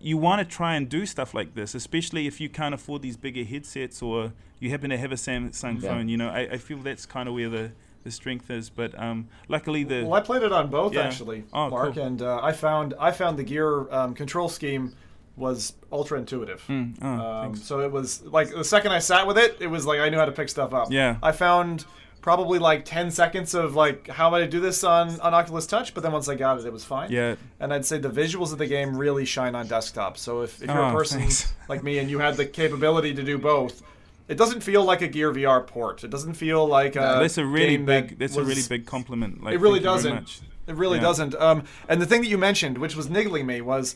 you 0.00 0.16
want 0.18 0.38
to 0.40 0.44
try 0.56 0.74
and 0.74 0.88
do 0.88 1.06
stuff 1.06 1.32
like 1.34 1.54
this, 1.54 1.74
especially 1.74 2.26
if 2.26 2.40
you 2.40 2.48
can't 2.48 2.74
afford 2.74 3.00
these 3.02 3.16
bigger 3.16 3.44
headsets 3.44 4.02
or 4.02 4.32
you 4.60 4.68
happen 4.70 4.90
to 4.90 4.98
have 4.98 5.10
a 5.10 5.16
Samsung 5.16 5.82
Yeah. 5.82 5.88
phone. 5.88 6.08
You 6.08 6.18
know, 6.18 6.28
I, 6.28 6.40
I 6.52 6.58
feel 6.58 6.78
that's 6.78 7.06
kind 7.06 7.28
of 7.28 7.34
where 7.34 7.48
the, 7.48 7.72
the 8.04 8.10
strength 8.10 8.50
is. 8.50 8.68
But 8.68 8.98
um, 9.00 9.28
luckily, 9.48 9.84
the 9.84 10.02
Well, 10.04 10.12
I 10.14 10.20
played 10.20 10.42
it 10.42 10.52
on 10.52 10.68
both 10.68 10.92
Yeah. 10.94 11.02
actually, 11.02 11.44
Oh, 11.52 11.70
Mark, 11.70 11.94
cool. 11.94 12.02
and 12.04 12.20
uh, 12.20 12.40
I 12.42 12.52
found 12.52 12.92
I 13.00 13.10
found 13.10 13.38
the 13.38 13.42
gear 13.44 13.90
um, 13.92 14.14
control 14.14 14.48
scheme 14.50 14.92
was 15.36 15.74
ultra 15.92 16.18
intuitive. 16.18 16.64
Mm, 16.68 16.94
oh, 17.02 17.06
Um, 17.08 17.56
so 17.56 17.80
it 17.80 17.92
was 17.92 18.22
like 18.24 18.50
the 18.50 18.64
second 18.64 18.92
I 18.92 18.98
sat 18.98 19.26
with 19.26 19.36
it, 19.38 19.56
it 19.60 19.66
was 19.66 19.86
like 19.86 20.00
I 20.00 20.08
knew 20.08 20.16
how 20.18 20.24
to 20.24 20.32
pick 20.32 20.48
stuff 20.48 20.72
up. 20.72 20.90
Yeah. 20.90 21.16
I 21.22 21.32
found 21.32 21.84
probably 22.22 22.58
like 22.58 22.84
10 22.84 23.10
seconds 23.10 23.54
of 23.54 23.74
like 23.76 24.08
how 24.08 24.30
would 24.32 24.38
I 24.42 24.44
to 24.46 24.50
do 24.50 24.60
this 24.60 24.82
on, 24.82 25.20
on 25.20 25.34
Oculus 25.34 25.66
Touch, 25.66 25.94
but 25.94 26.02
then 26.02 26.10
once 26.12 26.28
I 26.28 26.34
got 26.34 26.58
it, 26.58 26.64
it 26.66 26.72
was 26.72 26.84
fine. 26.84 27.10
yeah, 27.12 27.36
And 27.60 27.72
I'd 27.72 27.84
say 27.84 27.98
the 27.98 28.10
visuals 28.10 28.50
of 28.52 28.58
the 28.58 28.66
game 28.66 28.96
really 28.96 29.24
shine 29.24 29.54
on 29.54 29.66
desktop. 29.68 30.16
So 30.18 30.40
if, 30.42 30.60
if 30.62 30.68
you're 30.68 30.76
a 30.78 30.90
Oh, 30.90 30.92
person 30.92 31.20
thanks. 31.20 31.52
like 31.68 31.82
me 31.84 31.98
and 31.98 32.10
you 32.10 32.18
had 32.18 32.36
the 32.36 32.46
capability 32.46 33.14
to 33.14 33.22
do 33.22 33.38
both, 33.38 33.82
it 34.28 34.36
doesn't 34.36 34.62
feel 34.62 34.82
like 34.82 35.02
a 35.02 35.08
Gear 35.08 35.32
VR 35.32 35.64
port. 35.64 36.02
It 36.02 36.10
doesn't 36.10 36.34
feel 36.34 36.66
like 36.66 36.96
a 36.96 37.18
that's 37.20 37.38
a 37.38 37.44
really 37.46 37.76
big. 37.76 38.18
That's 38.18 38.36
a 38.36 38.42
really 38.42 38.62
big 38.68 38.84
compliment. 38.86 39.44
Like, 39.44 39.54
it 39.54 39.58
really 39.60 39.78
thank 39.80 39.96
you 39.98 40.02
very 40.10 40.16
doesn't. 40.16 40.40
It 40.66 40.74
really 40.74 40.96
Yeah. 40.96 41.02
doesn't. 41.04 41.34
Um, 41.36 41.62
and 41.88 42.02
the 42.02 42.06
thing 42.06 42.22
that 42.22 42.26
you 42.26 42.36
mentioned, 42.38 42.78
which 42.78 42.96
was 42.96 43.08
niggling 43.08 43.46
me, 43.46 43.60
was 43.60 43.94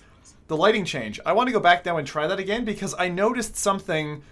the 0.51 0.57
lighting 0.57 0.85
change. 0.85 1.19
I 1.25 1.33
want 1.33 1.47
to 1.49 1.53
go 1.53 1.61
back 1.61 1.87
now 1.87 1.97
and 1.97 2.07
try 2.07 2.27
that 2.27 2.39
again 2.39 2.65
because 2.65 2.93
I 2.99 3.09
noticed 3.09 3.57
something 3.57 4.23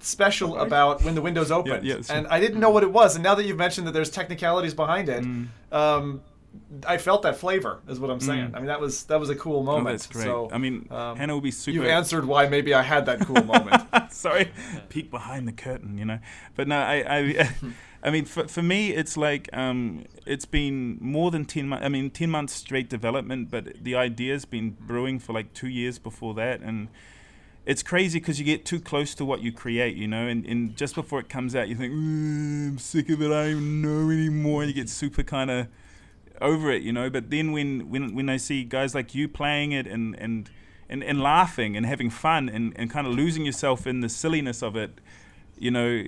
special 0.00 0.58
about 0.58 1.02
when 1.04 1.14
the 1.14 1.22
windows 1.22 1.50
opened, 1.50 1.84
yeah, 1.84 2.00
sure. 2.00 2.16
and 2.16 2.26
I 2.28 2.40
didn't 2.40 2.60
know 2.60 2.70
what 2.70 2.82
it 2.82 2.92
was. 2.92 3.14
And 3.16 3.22
now 3.22 3.34
that 3.34 3.44
you've 3.46 3.58
mentioned 3.58 3.86
that 3.86 3.92
there's 3.92 4.10
technicalities 4.10 4.74
behind 4.74 5.08
it, 5.08 5.22
Mm. 5.24 5.48
um, 5.72 6.20
I 6.86 6.96
felt 6.98 7.22
that 7.22 7.36
flavor. 7.36 7.80
Is 7.86 8.00
what 8.00 8.10
I'm 8.10 8.20
saying. 8.20 8.52
I 8.54 8.58
mean, 8.58 8.66
that 8.66 8.80
was 8.80 9.04
that 9.04 9.20
was 9.20 9.28
a 9.30 9.34
cool 9.34 9.60
Oh, 9.60 9.62
moment. 9.62 9.88
that's 9.98 10.06
great. 10.06 10.24
So, 10.24 10.48
I 10.50 10.58
mean, 10.58 10.88
um, 10.90 11.16
Hannah 11.16 11.34
will 11.34 11.42
be 11.42 11.50
super. 11.50 11.74
you've 11.76 11.86
answered 11.86 12.24
why 12.24 12.48
maybe 12.48 12.72
I 12.74 12.82
had 12.82 13.04
that 13.06 13.20
cool 13.20 13.42
moment. 13.44 13.82
Sorry, 14.10 14.50
peek 14.88 15.10
behind 15.10 15.46
the 15.46 15.52
curtain, 15.52 15.98
you 15.98 16.04
know. 16.06 16.18
But 16.56 16.66
no, 16.66 16.76
I, 16.78 16.96
I, 17.18 17.50
I 18.02 18.10
mean, 18.10 18.24
for, 18.26 18.46
for 18.46 18.62
me, 18.62 18.90
it's 18.90 19.16
like 19.16 19.48
um, 19.52 20.04
it's 20.24 20.44
been 20.44 20.98
more 21.00 21.30
than 21.30 21.44
ten 21.44 21.68
months. 21.68 21.84
I 21.84 21.88
mean, 21.88 22.10
ten 22.10 22.30
months 22.30 22.52
straight 22.52 22.88
development, 22.88 23.50
but 23.50 23.82
the 23.82 23.96
idea's 23.96 24.44
been 24.44 24.70
brewing 24.70 25.18
for 25.18 25.32
like 25.32 25.52
two 25.52 25.68
years 25.68 25.98
before 25.98 26.34
that, 26.34 26.60
and 26.60 26.88
it's 27.66 27.82
crazy 27.82 28.18
because 28.18 28.38
you 28.38 28.46
get 28.46 28.64
too 28.64 28.80
close 28.80 29.14
to 29.16 29.24
what 29.24 29.42
you 29.42 29.52
create, 29.52 29.94
you 29.94 30.08
know, 30.08 30.26
and, 30.26 30.46
and 30.46 30.74
just 30.74 30.94
before 30.94 31.20
it 31.20 31.28
comes 31.28 31.54
out, 31.54 31.68
you 31.68 31.74
think, 31.74 31.92
"Mm, 31.92 32.68
I'm 32.70 32.78
sick 32.78 33.10
of 33.10 33.20
it. 33.20 33.30
I 33.30 33.50
don't 33.50 33.82
know 33.82 34.10
anymore. 34.10 34.62
And 34.62 34.70
you 34.70 34.74
get 34.74 34.88
super 34.88 35.22
kind 35.22 35.50
of 35.50 35.66
over 36.40 36.70
it, 36.70 36.82
you 36.82 36.92
know. 36.92 37.10
But 37.10 37.30
then 37.30 37.52
when, 37.52 37.90
when 37.90 38.14
when 38.14 38.28
I 38.28 38.38
see 38.38 38.64
guys 38.64 38.94
like 38.94 39.14
you 39.14 39.28
playing 39.28 39.72
it 39.72 39.86
and 39.86 40.14
and 40.18 40.48
and, 40.88 41.04
and 41.04 41.20
laughing 41.20 41.76
and 41.76 41.84
having 41.84 42.10
fun 42.10 42.48
and, 42.48 42.72
and 42.76 42.90
kind 42.90 43.06
of 43.06 43.12
losing 43.12 43.44
yourself 43.44 43.86
in 43.86 44.00
the 44.00 44.08
silliness 44.08 44.62
of 44.62 44.74
it, 44.74 45.00
you 45.58 45.70
know, 45.70 46.02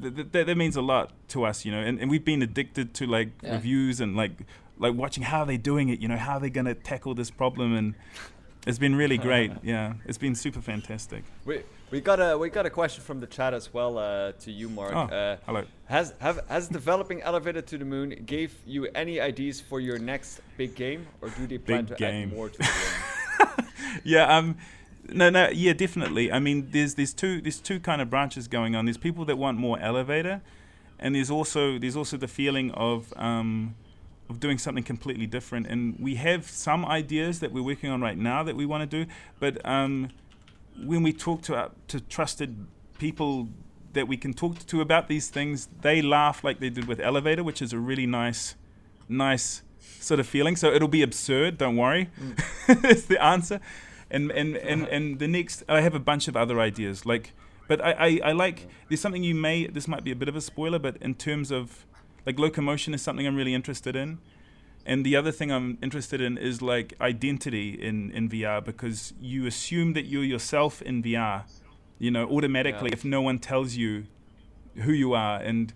th- 0.00 0.14
th- 0.14 0.26
that, 0.32 0.46
that 0.46 0.56
means 0.56 0.76
a 0.76 0.82
lot 0.82 1.12
to 1.28 1.44
us, 1.44 1.64
you 1.64 1.72
know. 1.72 1.80
And, 1.80 1.98
and 2.00 2.10
we've 2.10 2.24
been 2.24 2.42
addicted 2.42 2.94
to 2.94 3.06
like 3.06 3.30
Yeah. 3.42 3.54
reviews 3.54 4.00
and 4.00 4.16
like 4.16 4.32
like 4.78 4.94
watching 4.94 5.22
how 5.22 5.44
they're 5.44 5.56
doing 5.58 5.88
it, 5.90 6.00
you 6.00 6.08
know, 6.08 6.16
how 6.16 6.38
they're 6.38 6.50
gonna 6.50 6.74
tackle 6.74 7.14
this 7.14 7.30
problem 7.30 7.74
and. 7.74 7.94
It's 8.64 8.78
been 8.78 8.94
really 8.94 9.18
great, 9.28 9.50
yeah. 9.64 9.94
It's 10.04 10.18
been 10.18 10.36
super 10.36 10.60
fantastic. 10.60 11.24
We, 11.44 11.62
we 11.90 12.00
got 12.00 12.20
a 12.20 12.38
we 12.38 12.48
got 12.48 12.64
a 12.64 12.70
question 12.70 13.02
from 13.02 13.18
the 13.18 13.26
chat 13.26 13.54
as 13.54 13.74
well 13.74 13.98
uh, 13.98 14.30
to 14.44 14.52
you, 14.52 14.68
Mark. 14.68 14.94
Oh, 14.94 15.00
uh, 15.12 15.36
hello. 15.46 15.64
Has 15.86 16.14
have 16.20 16.38
has 16.48 16.68
developing 16.68 17.22
Elevator 17.22 17.60
to 17.60 17.76
the 17.76 17.84
Moon 17.84 18.10
gave 18.24 18.54
you 18.64 18.86
any 18.94 19.18
ideas 19.20 19.60
for 19.60 19.80
your 19.80 19.98
next 19.98 20.40
big 20.56 20.76
game, 20.76 21.08
or 21.20 21.30
do 21.30 21.48
they 21.48 21.58
plan 21.58 21.86
Big 21.86 21.88
to 21.88 21.94
game. 21.96 22.28
add 22.30 22.36
more 22.36 22.50
to 22.50 22.58
the 22.58 22.62
game? 22.62 23.66
yeah 24.04 24.36
um 24.38 24.56
no 25.08 25.30
no 25.30 25.48
yeah 25.50 25.72
definitely. 25.72 26.30
I 26.30 26.38
mean 26.38 26.68
there's 26.70 26.94
there's 26.94 27.14
two 27.14 27.40
there's 27.40 27.58
two 27.58 27.80
kind 27.80 28.00
of 28.00 28.10
branches 28.10 28.48
going 28.48 28.74
on. 28.76 28.84
There's 28.84 28.96
people 28.96 29.24
that 29.26 29.36
want 29.36 29.58
more 29.58 29.78
elevator 29.78 30.42
and 30.98 31.14
there's 31.14 31.30
also 31.30 31.78
there's 31.78 31.96
also 31.96 32.16
the 32.16 32.28
feeling 32.28 32.70
of 32.72 33.12
um 33.16 33.74
of 34.30 34.40
doing 34.40 34.58
something 34.58 34.84
completely 34.84 35.26
different. 35.26 35.66
And 35.66 35.98
we 35.98 36.14
have 36.14 36.48
some 36.48 36.84
ideas 36.84 37.40
that 37.40 37.52
we're 37.52 37.62
working 37.62 37.90
on 37.90 38.00
right 38.00 38.16
now 38.16 38.42
that 38.42 38.56
we 38.56 38.64
want 38.66 38.88
to 38.88 39.04
do 39.04 39.10
but 39.40 39.64
um 39.66 40.10
when 40.82 41.02
we 41.02 41.12
talk 41.12 41.42
to 41.42 41.54
our, 41.54 41.70
to 41.88 42.00
trusted 42.00 42.66
people 42.98 43.48
that 43.92 44.08
we 44.08 44.16
can 44.16 44.32
talk 44.32 44.58
to 44.66 44.80
about 44.80 45.08
these 45.08 45.28
things 45.28 45.68
they 45.82 46.00
laugh 46.00 46.42
like 46.42 46.60
they 46.60 46.70
did 46.70 46.86
with 46.86 46.98
elevator 47.00 47.44
which 47.44 47.60
is 47.60 47.72
a 47.72 47.78
really 47.78 48.06
nice 48.06 48.54
nice 49.08 49.62
sort 50.00 50.20
of 50.20 50.26
feeling. 50.26 50.56
So 50.56 50.72
it'll 50.72 50.88
be 50.88 51.02
absurd 51.02 51.58
don't 51.58 51.76
worry. 51.76 52.10
It's 52.68 53.06
the 53.06 53.22
answer 53.22 53.60
and 54.12 54.30
and, 54.30 54.56
and 54.56 54.86
and 54.96 55.18
the 55.18 55.26
next 55.28 55.64
i 55.68 55.80
have 55.80 55.94
a 55.94 56.04
bunch 56.10 56.28
of 56.28 56.36
other 56.36 56.60
ideas 56.60 57.04
like 57.12 57.32
but 57.68 57.78
I, 57.84 57.92
I 57.92 58.20
i 58.30 58.32
like 58.32 58.68
there's 58.88 59.00
something 59.00 59.24
you 59.24 59.34
may 59.34 59.66
this 59.66 59.88
might 59.88 60.04
be 60.04 60.12
a 60.12 60.16
bit 60.22 60.28
of 60.28 60.36
a 60.36 60.40
spoiler 60.40 60.78
but 60.78 60.96
in 60.98 61.14
terms 61.14 61.50
of 61.50 61.86
like 62.26 62.38
locomotion 62.38 62.94
is 62.94 63.02
something 63.02 63.26
i'm 63.26 63.36
really 63.36 63.54
interested 63.54 63.96
in 63.96 64.18
and 64.84 64.98
the 65.06 65.14
other 65.16 65.32
thing 65.32 65.50
i'm 65.50 65.78
interested 65.82 66.20
in 66.20 66.36
is 66.36 66.60
like 66.60 66.94
identity 67.00 67.68
in 67.88 68.10
in 68.12 68.28
vr 68.28 68.62
because 68.64 69.14
you 69.20 69.46
assume 69.46 69.94
that 69.94 70.04
you're 70.04 70.24
yourself 70.34 70.82
in 70.82 71.02
vr 71.02 71.44
you 71.98 72.10
know 72.10 72.24
automatically 72.28 72.90
Yeah. 72.90 72.98
if 72.98 73.04
no 73.04 73.20
one 73.22 73.38
tells 73.38 73.76
you 73.76 74.04
who 74.84 74.92
you 74.92 75.12
are 75.14 75.38
and 75.40 75.72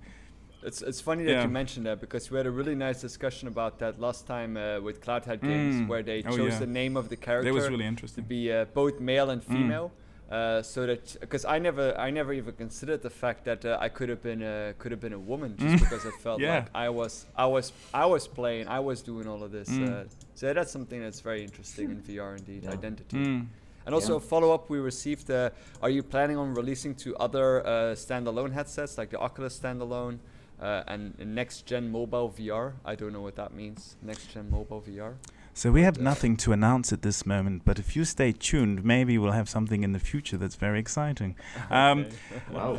It's 0.67 0.83
it's 0.83 1.01
funny 1.01 1.23
that 1.25 1.31
Yeah. 1.33 1.43
you 1.45 1.49
mentioned 1.49 1.87
that 1.87 2.01
because 2.01 2.29
we 2.31 2.37
had 2.39 2.47
a 2.47 2.51
really 2.51 2.75
nice 2.75 3.01
discussion 3.01 3.47
about 3.49 3.79
that 3.79 4.01
last 4.01 4.27
time 4.27 4.57
uh, 4.57 4.81
with 4.87 5.01
Cloudhead 5.05 5.41
Games, 5.41 5.77
Mm. 5.77 5.87
where 5.91 6.03
they 6.03 6.23
Oh, 6.27 6.37
chose 6.37 6.53
yeah. 6.55 6.59
the 6.59 6.67
name 6.81 6.97
of 7.01 7.09
the 7.09 7.17
character 7.17 7.49
that 7.51 7.55
was 7.55 7.69
really 7.71 7.95
to 7.95 8.23
be 8.23 8.53
uh, 8.53 8.65
both 8.75 8.99
male 9.01 9.31
and 9.31 9.43
Mm. 9.43 9.53
female. 9.55 9.93
Uh, 10.29 10.61
so 10.61 10.85
that 10.87 11.17
because 11.21 11.45
I 11.45 11.59
never 11.61 11.87
I 12.07 12.11
never 12.11 12.33
even 12.33 12.55
considered 12.65 13.01
the 13.09 13.11
fact 13.23 13.45
that 13.45 13.65
uh, 13.65 13.79
I 13.87 13.89
could 13.89 14.09
have 14.09 14.23
been 14.31 14.43
a 14.43 14.75
could 14.81 14.91
have 14.91 15.01
been 15.01 15.13
a 15.23 15.25
woman 15.33 15.51
just 15.57 15.75
Mm. 15.77 15.81
because 15.85 16.05
I 16.05 16.11
felt 16.25 16.41
Yeah. 16.41 16.55
like 16.57 16.69
I 16.87 16.89
was 17.01 17.27
I 17.37 17.47
was 17.47 17.67
I 17.95 18.07
was 18.15 18.27
playing 18.39 18.67
I 18.79 18.81
was 18.81 19.03
doing 19.03 19.27
all 19.29 19.43
of 19.47 19.51
this. 19.53 19.69
Mm. 19.69 19.89
Uh, 19.89 20.05
so 20.35 20.53
that's 20.53 20.73
something 20.73 21.01
that's 21.05 21.21
very 21.21 21.43
interesting 21.49 21.87
in 21.95 21.99
VR 22.09 22.33
indeed 22.41 22.63
Yeah. 22.65 22.73
identity. 22.79 23.17
Mm. 23.19 23.47
And 23.87 23.95
also 23.95 24.13
Yeah. 24.15 24.25
a 24.25 24.29
follow 24.33 24.51
up 24.57 24.63
we 24.69 24.79
received. 24.81 25.31
Uh, 25.31 25.51
are 25.85 25.91
you 25.97 26.03
planning 26.03 26.37
on 26.43 26.49
releasing 26.61 26.93
to 27.05 27.09
other 27.27 27.49
uh, 27.65 27.95
standalone 27.95 28.51
headsets 28.59 28.99
like 28.99 29.11
the 29.15 29.21
Oculus 29.29 29.55
standalone 29.61 30.19
uh, 30.61 30.83
and 30.87 31.19
next 31.19 31.67
gen 31.67 31.91
mobile 31.91 32.31
VR? 32.31 32.75
I 32.85 32.95
don't 32.95 33.13
know 33.13 33.23
what 33.23 33.37
that 33.37 33.53
means. 33.53 33.97
Next 34.03 34.33
gen 34.33 34.51
mobile 34.51 34.83
VR. 34.83 35.15
So 35.55 35.73
we 35.73 35.83
have 35.83 35.99
uh, 35.99 36.03
nothing 36.03 36.37
to 36.39 36.53
announce 36.53 36.93
at 36.93 37.01
this 37.01 37.25
moment, 37.25 37.63
but 37.65 37.79
if 37.79 37.97
you 37.97 38.05
stay 38.05 38.31
tuned, 38.33 38.85
maybe 38.85 39.17
we'll 39.17 39.33
have 39.33 39.49
something 39.49 39.85
in 39.85 39.93
the 39.93 39.99
future 39.99 40.37
that's 40.37 40.57
very 40.57 40.79
exciting. 40.79 41.35
Um, 41.71 42.01
Okay. 42.01 42.17
Wow. 42.53 42.79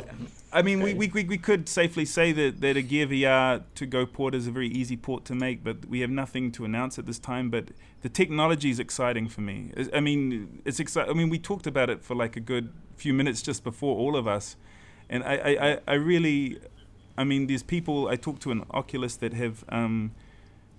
I 0.52 0.62
mean, 0.62 0.80
we, 0.80 0.90
Okay. 0.90 0.98
we, 0.98 1.08
we, 1.08 1.24
we 1.24 1.38
could 1.38 1.68
safely 1.68 2.04
say 2.04 2.32
that, 2.32 2.60
that 2.60 2.76
a 2.76 2.82
Gear 2.82 3.06
VR 3.08 3.62
to 3.74 3.84
go 3.84 4.06
port 4.06 4.34
is 4.34 4.46
a 4.46 4.50
very 4.50 4.68
easy 4.68 4.96
port 4.96 5.24
to 5.26 5.34
make, 5.34 5.62
but 5.62 5.86
we 5.86 6.00
have 6.00 6.10
nothing 6.10 6.52
to 6.52 6.64
announce 6.64 6.98
at 6.98 7.06
this 7.06 7.18
time. 7.18 7.50
But 7.50 7.70
the 8.02 8.08
technology 8.08 8.70
is 8.70 8.78
exciting 8.78 9.28
for 9.28 9.40
me. 9.40 9.72
I 9.92 10.00
mean, 10.00 10.62
it's 10.64 10.80
exciting. 10.80 11.10
I 11.10 11.14
mean, 11.14 11.28
we 11.30 11.38
talked 11.38 11.66
about 11.66 11.90
it 11.90 12.02
for 12.02 12.14
like 12.14 12.36
a 12.36 12.40
good 12.40 12.72
few 12.96 13.12
minutes 13.12 13.42
just 13.42 13.62
before 13.64 13.96
all 13.96 14.16
of 14.16 14.26
us, 14.26 14.56
and 15.10 15.22
I, 15.24 15.34
I, 15.34 15.68
I, 15.70 15.78
I 15.88 15.94
really, 15.94 16.60
I 17.18 17.24
mean, 17.24 17.46
there's 17.48 17.62
people 17.62 18.08
I 18.08 18.16
talked 18.16 18.42
to 18.42 18.50
in 18.50 18.64
Oculus 18.70 19.16
that 19.16 19.34
have. 19.34 19.64
Um, 19.68 20.12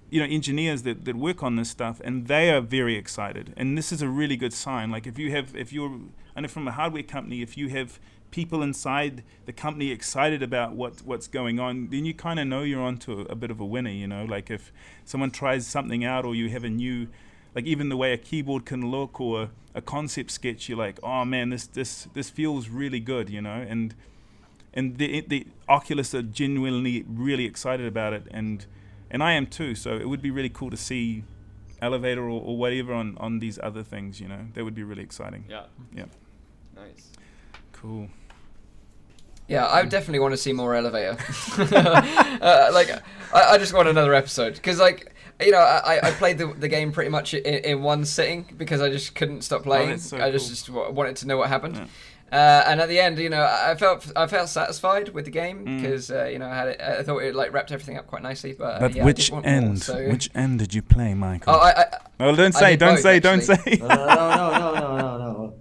you 0.10 0.20
know 0.20 0.26
engineers 0.26 0.84
that, 0.84 1.06
that 1.06 1.16
work 1.16 1.44
on 1.44 1.56
this 1.56 1.70
stuff 1.70 2.02
and 2.04 2.28
they 2.28 2.52
are 2.52 2.62
very 2.62 2.96
excited. 2.96 3.54
And 3.56 3.78
this 3.78 3.92
is 3.92 4.02
a 4.02 4.10
really 4.10 4.36
good 4.38 4.54
sign. 4.54 4.92
Like 4.92 5.08
if 5.08 5.20
you 5.20 5.32
have 5.32 5.56
if 5.56 5.72
you're 5.72 6.00
I 6.36 6.42
know 6.42 6.48
from 6.48 6.68
a 6.68 6.72
hardware 6.72 7.04
company 7.04 7.42
if 7.42 7.58
you 7.58 7.70
have 7.70 8.00
people 8.32 8.62
inside 8.62 9.24
the 9.46 9.54
company 9.54 9.92
excited 9.92 10.44
about 10.44 10.74
what 10.74 11.02
what's 11.04 11.28
going 11.28 11.60
on 11.60 11.90
then 11.90 12.06
you 12.06 12.14
kind 12.14 12.40
of 12.40 12.48
know 12.48 12.62
you're 12.62 12.82
onto 12.82 13.22
a, 13.22 13.24
a 13.26 13.36
bit 13.36 13.52
of 13.52 13.60
a 13.60 13.66
winner 13.66 13.90
you 13.92 14.08
know? 14.08 14.26
Like 14.26 14.50
if 14.50 14.72
someone 15.06 15.32
tries 15.32 15.68
something 15.68 16.04
out 16.04 16.26
or 16.26 16.36
you 16.36 16.50
have 16.50 16.64
a 16.64 16.70
new 16.70 17.08
like 17.56 17.66
even 17.66 17.90
the 17.90 17.98
way 17.98 18.14
a 18.14 18.18
keyboard 18.18 18.66
can 18.66 18.90
look 18.90 19.20
or 19.20 19.50
a 19.76 19.82
concept 19.82 20.32
sketch 20.32 20.70
you're 20.70 20.78
like 20.78 21.00
oh 21.04 21.26
man 21.26 21.50
this 21.50 21.68
this 21.68 22.08
this 22.14 22.30
feels 22.30 22.70
really 22.70 23.00
good 23.00 23.30
you 23.30 23.42
know? 23.42 23.66
And 23.68 23.94
and 24.74 24.98
the 24.98 25.22
the 25.22 25.48
Oculus 25.68 26.14
are 26.14 26.22
genuinely 26.22 27.04
really 27.08 27.46
excited 27.46 27.86
about 27.86 28.14
it 28.14 28.28
and 28.32 28.66
and 29.12 29.24
I 29.24 29.34
am 29.34 29.48
too. 29.48 29.76
So 29.76 29.96
it 29.96 30.08
would 30.08 30.22
be 30.22 30.32
really 30.32 30.50
cool 30.50 30.70
to 30.70 30.78
see 30.78 31.24
elevator 31.82 32.24
or, 32.24 32.42
or 32.42 32.58
whatever 32.58 32.94
on 32.94 33.18
on 33.18 33.40
these 33.40 33.60
other 33.62 33.84
things. 33.84 34.20
You 34.20 34.28
know, 34.28 34.48
that 34.54 34.64
would 34.64 34.76
be 34.76 34.84
really 34.84 35.04
exciting. 35.04 35.46
Yeah. 35.50 35.64
Yeah. 35.94 36.06
Nice. 36.76 37.10
Cool. 37.74 38.10
Yeah, 39.50 39.68
I 39.68 39.84
definitely 39.84 40.20
want 40.20 40.34
to 40.34 40.38
see 40.38 40.54
more 40.54 40.76
elevator. 40.76 41.18
uh, 41.58 42.70
like, 42.72 42.92
I, 43.34 43.54
I 43.54 43.58
just 43.58 43.74
want 43.74 43.88
another 43.88 44.14
episode 44.14 44.54
because, 44.54 44.80
like, 44.80 45.12
you 45.42 45.52
know, 45.52 45.58
I, 45.58 46.00
I 46.04 46.12
played 46.12 46.38
the, 46.38 46.54
the 46.54 46.68
game 46.68 46.92
pretty 46.92 47.10
much 47.10 47.34
in, 47.34 47.42
in 47.44 47.82
one 47.82 48.06
sitting 48.06 48.46
because 48.58 48.80
I 48.80 48.92
just 48.92 49.16
couldn't 49.16 49.42
stop 49.42 49.64
playing. 49.64 49.90
that's 49.90 50.08
so 50.08 50.18
I 50.18 50.30
just, 50.30 50.68
cool. 50.68 50.84
just 50.84 50.94
wanted 50.94 51.16
to 51.18 51.28
know 51.28 51.38
what 51.38 51.50
happened. 51.50 51.78
Yeah. 51.78 51.88
Uh, 52.32 52.64
and 52.68 52.80
at 52.80 52.90
the 52.90 53.00
end, 53.00 53.18
you 53.18 53.30
know, 53.30 53.44
I 53.44 53.76
felt 53.76 54.12
I 54.16 54.28
felt 54.28 54.50
satisfied 54.50 55.10
with 55.10 55.26
the 55.26 55.32
game 55.32 55.66
Mm. 55.66 55.82
because 55.82 56.12
uh, 56.12 56.26
you 56.26 56.38
know 56.40 56.48
I 56.48 56.56
had 56.56 56.68
it, 56.70 56.82
I 56.82 57.04
thought 57.04 57.20
it 57.20 57.34
like 57.36 57.52
wrapped 57.54 57.72
everything 57.72 57.98
up 57.98 58.08
quite 58.08 58.22
nicely. 58.22 58.54
But, 58.54 58.66
uh, 58.76 58.80
But 58.80 58.96
yeah, 58.96 59.04
which 59.06 59.26
did 59.26 59.34
want 59.34 59.46
more, 59.46 59.56
end? 59.56 59.82
so- 59.82 60.08
Which 60.08 60.30
end 60.36 60.60
did 60.60 60.74
you 60.74 60.82
play, 60.82 61.14
Michael? 61.14 61.54
Oh, 61.54 61.60
I, 61.60 61.72
I, 61.72 61.86
well, 62.20 62.36
don't 62.36 62.54
say, 62.54 62.72
did 62.72 62.80
don't 62.80 62.96
both, 62.96 63.02
say, 63.02 63.20
don't 63.20 63.42
say. 63.42 63.78
no, 63.80 63.88
no, 63.88 63.96
no, 63.96 64.52
no, 64.54 64.74
no, 64.74 64.98
no, 64.98 65.18
no. 65.18 65.54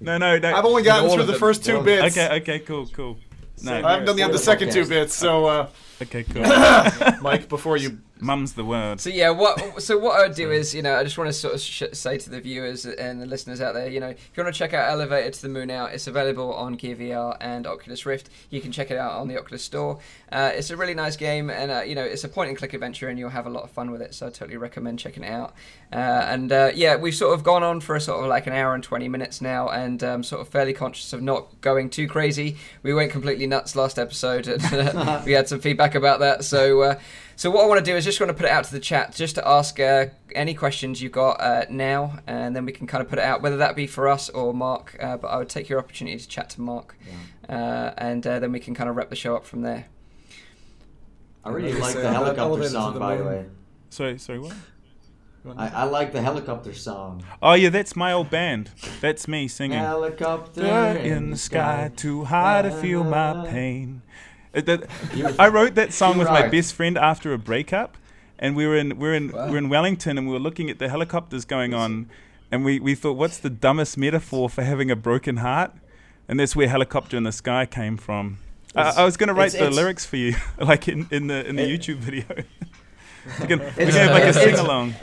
no, 0.00 0.18
no, 0.18 0.38
no. 0.38 0.54
I've 0.54 0.64
only 0.64 0.82
gotten 0.82 1.10
through 1.10 1.24
the 1.24 1.32
them. 1.32 1.40
first 1.40 1.64
two 1.64 1.80
bits. 1.82 2.16
Okay, 2.16 2.36
okay, 2.36 2.58
cool, 2.60 2.86
cool. 2.88 3.16
No, 3.62 3.72
I 3.72 3.90
haven't 3.92 4.06
done 4.06 4.16
the, 4.16 4.28
the 4.28 4.38
second 4.38 4.72
two 4.72 4.84
bits, 4.86 5.14
so 5.14 5.46
uh, 5.46 5.68
okay, 6.02 6.24
cool. 6.24 6.42
Mike, 7.22 7.48
before 7.48 7.76
you 7.76 7.98
Mum's 8.24 8.54
the 8.54 8.64
word. 8.64 9.00
So 9.00 9.10
yeah, 9.10 9.30
what 9.30 9.82
so 9.82 9.98
what 9.98 10.18
I 10.18 10.26
would 10.26 10.34
do 10.34 10.50
is, 10.50 10.74
you 10.74 10.80
know, 10.82 10.96
I 10.96 11.04
just 11.04 11.18
want 11.18 11.28
to 11.28 11.32
sort 11.32 11.54
of 11.54 11.60
sh- 11.60 11.82
say 11.92 12.16
to 12.16 12.30
the 12.30 12.40
viewers 12.40 12.86
and 12.86 13.20
the 13.20 13.26
listeners 13.26 13.60
out 13.60 13.74
there, 13.74 13.88
you 13.88 14.00
know, 14.00 14.08
if 14.08 14.30
you 14.34 14.42
want 14.42 14.54
to 14.54 14.58
check 14.58 14.72
out 14.72 14.90
Elevator 14.90 15.30
to 15.30 15.42
the 15.42 15.48
Moon 15.48 15.70
Out, 15.70 15.92
it's 15.92 16.06
available 16.06 16.54
on 16.54 16.72
Gear 16.74 16.96
VR 16.96 17.36
and 17.40 17.66
Oculus 17.66 18.06
Rift. 18.06 18.30
You 18.48 18.62
can 18.62 18.72
check 18.72 18.90
it 18.90 18.96
out 18.96 19.12
on 19.12 19.28
the 19.28 19.38
Oculus 19.38 19.62
Store. 19.62 19.98
Uh, 20.32 20.50
it's 20.54 20.70
a 20.70 20.76
really 20.76 20.94
nice 20.94 21.16
game, 21.16 21.50
and 21.50 21.70
uh, 21.70 21.82
you 21.82 21.94
know, 21.94 22.02
it's 22.02 22.24
a 22.24 22.28
point 22.28 22.48
and 22.48 22.56
click 22.56 22.72
adventure, 22.72 23.08
and 23.08 23.18
you'll 23.18 23.28
have 23.28 23.46
a 23.46 23.50
lot 23.50 23.64
of 23.64 23.70
fun 23.70 23.90
with 23.90 24.00
it. 24.00 24.14
So 24.14 24.26
I 24.26 24.30
totally 24.30 24.56
recommend 24.56 24.98
checking 24.98 25.22
it 25.22 25.30
out. 25.30 25.54
Uh, 25.92 25.96
and 25.96 26.50
uh, 26.50 26.70
yeah, 26.74 26.96
we've 26.96 27.14
sort 27.14 27.34
of 27.34 27.44
gone 27.44 27.62
on 27.62 27.80
for 27.80 27.94
a 27.94 28.00
sort 28.00 28.22
of 28.22 28.28
like 28.28 28.46
an 28.46 28.54
hour 28.54 28.74
and 28.74 28.82
twenty 28.82 29.08
minutes 29.08 29.42
now, 29.42 29.68
and 29.68 30.02
um, 30.02 30.22
sort 30.22 30.40
of 30.40 30.48
fairly 30.48 30.72
conscious 30.72 31.12
of 31.12 31.20
not 31.20 31.60
going 31.60 31.90
too 31.90 32.08
crazy. 32.08 32.56
We 32.82 32.94
went 32.94 33.12
completely 33.12 33.46
nuts 33.46 33.76
last 33.76 33.98
episode, 33.98 34.48
and 34.48 34.64
uh, 34.74 35.22
we 35.26 35.32
had 35.32 35.46
some 35.46 35.60
feedback 35.60 35.94
about 35.94 36.20
that. 36.20 36.44
So. 36.44 36.96
So 37.36 37.50
what 37.50 37.64
I 37.64 37.66
want 37.66 37.84
to 37.84 37.90
do 37.90 37.96
is 37.96 38.04
just 38.04 38.20
want 38.20 38.30
to 38.30 38.34
put 38.34 38.46
it 38.46 38.52
out 38.52 38.64
to 38.64 38.72
the 38.72 38.80
chat, 38.80 39.14
just 39.14 39.34
to 39.34 39.46
ask 39.46 39.80
uh, 39.80 40.06
any 40.34 40.54
questions 40.54 41.02
you've 41.02 41.12
got 41.12 41.40
uh, 41.40 41.64
now, 41.68 42.18
and 42.26 42.54
then 42.54 42.64
we 42.64 42.72
can 42.72 42.86
kind 42.86 43.02
of 43.02 43.08
put 43.08 43.18
it 43.18 43.24
out, 43.24 43.42
whether 43.42 43.56
that 43.56 43.74
be 43.74 43.86
for 43.86 44.08
us 44.08 44.28
or 44.30 44.54
Mark. 44.54 44.96
Uh, 45.00 45.16
but 45.16 45.28
I 45.28 45.38
would 45.38 45.48
take 45.48 45.68
your 45.68 45.78
opportunity 45.78 46.16
to 46.18 46.28
chat 46.28 46.50
to 46.50 46.60
Mark, 46.60 46.96
uh, 47.48 47.90
and 47.98 48.26
uh, 48.26 48.38
then 48.38 48.52
we 48.52 48.60
can 48.60 48.74
kind 48.74 48.88
of 48.88 48.96
wrap 48.96 49.10
the 49.10 49.16
show 49.16 49.34
up 49.34 49.44
from 49.44 49.62
there. 49.62 49.86
I 51.44 51.50
really 51.50 51.72
Like 51.74 51.96
I 51.96 52.00
like 52.00 52.02
the 52.02 52.12
helicopter 52.12 52.68
song, 52.68 52.94
the 52.94 53.00
by 53.00 53.16
the 53.16 53.24
way. 53.24 53.46
Sorry, 53.90 54.18
sorry, 54.18 54.38
what? 54.38 54.54
I, 55.58 55.68
I 55.68 55.84
like 55.84 56.12
the 56.12 56.22
helicopter 56.22 56.72
song. 56.72 57.22
Oh 57.42 57.52
yeah, 57.52 57.68
that's 57.68 57.94
my 57.94 58.12
old 58.12 58.30
band. 58.30 58.70
That's 59.02 59.28
me 59.28 59.46
singing. 59.46 59.78
Helicopter 59.78 60.62
There 60.62 60.96
in 60.96 61.30
the 61.30 61.36
sky, 61.36 61.92
too 61.94 62.24
high 62.24 62.62
to 62.62 62.70
feel 62.70 63.04
my 63.04 63.46
pain. 63.46 64.00
That- 64.54 64.88
I 65.38 65.48
wrote 65.48 65.74
that 65.74 65.92
song 65.92 66.18
with 66.18 66.28
my 66.28 66.48
best 66.48 66.74
friend 66.74 66.96
after 66.96 67.32
a 67.32 67.38
breakup, 67.38 67.96
and 68.38 68.54
we 68.56 68.66
were 68.66 68.76
in 68.76 68.98
we 68.98 69.08
are 69.08 69.14
in 69.14 69.32
Wow. 69.32 69.48
we 69.48 69.54
are 69.54 69.58
in 69.58 69.68
Wellington, 69.68 70.16
and 70.18 70.26
we 70.26 70.32
were 70.32 70.38
looking 70.40 70.70
at 70.70 70.78
the 70.78 70.88
helicopters 70.88 71.44
going 71.44 71.74
on, 71.74 72.08
and 72.52 72.64
we, 72.64 72.78
we 72.80 72.94
thought, 72.94 73.16
what's 73.16 73.38
the 73.38 73.50
dumbest 73.50 73.96
metaphor 73.98 74.48
for 74.48 74.62
having 74.62 74.90
a 74.90 74.96
broken 74.96 75.38
heart? 75.38 75.72
And 76.28 76.38
that's 76.40 76.54
where 76.56 76.68
helicopter 76.68 77.16
in 77.16 77.24
the 77.24 77.32
sky 77.32 77.66
came 77.66 77.96
from. 77.96 78.38
I, 78.76 78.90
I 78.98 79.04
was 79.04 79.16
going 79.16 79.28
to 79.28 79.34
write 79.34 79.48
it's- 79.54 79.60
the 79.60 79.66
it's- 79.66 79.76
lyrics 79.76 80.06
for 80.06 80.16
you, 80.16 80.34
like 80.58 80.88
in, 80.88 81.06
in 81.10 81.26
the 81.26 81.46
in 81.46 81.56
the 81.56 81.62
It- 81.64 81.80
YouTube 81.80 81.96
video. 81.98 82.24
we 83.40 83.46
can, 83.46 83.58
we 83.58 83.64
It's- 83.66 83.76
can 83.76 84.08
have 84.08 84.10
like 84.12 84.24
a 84.24 84.32
sing 84.32 84.54
along. 84.56 84.94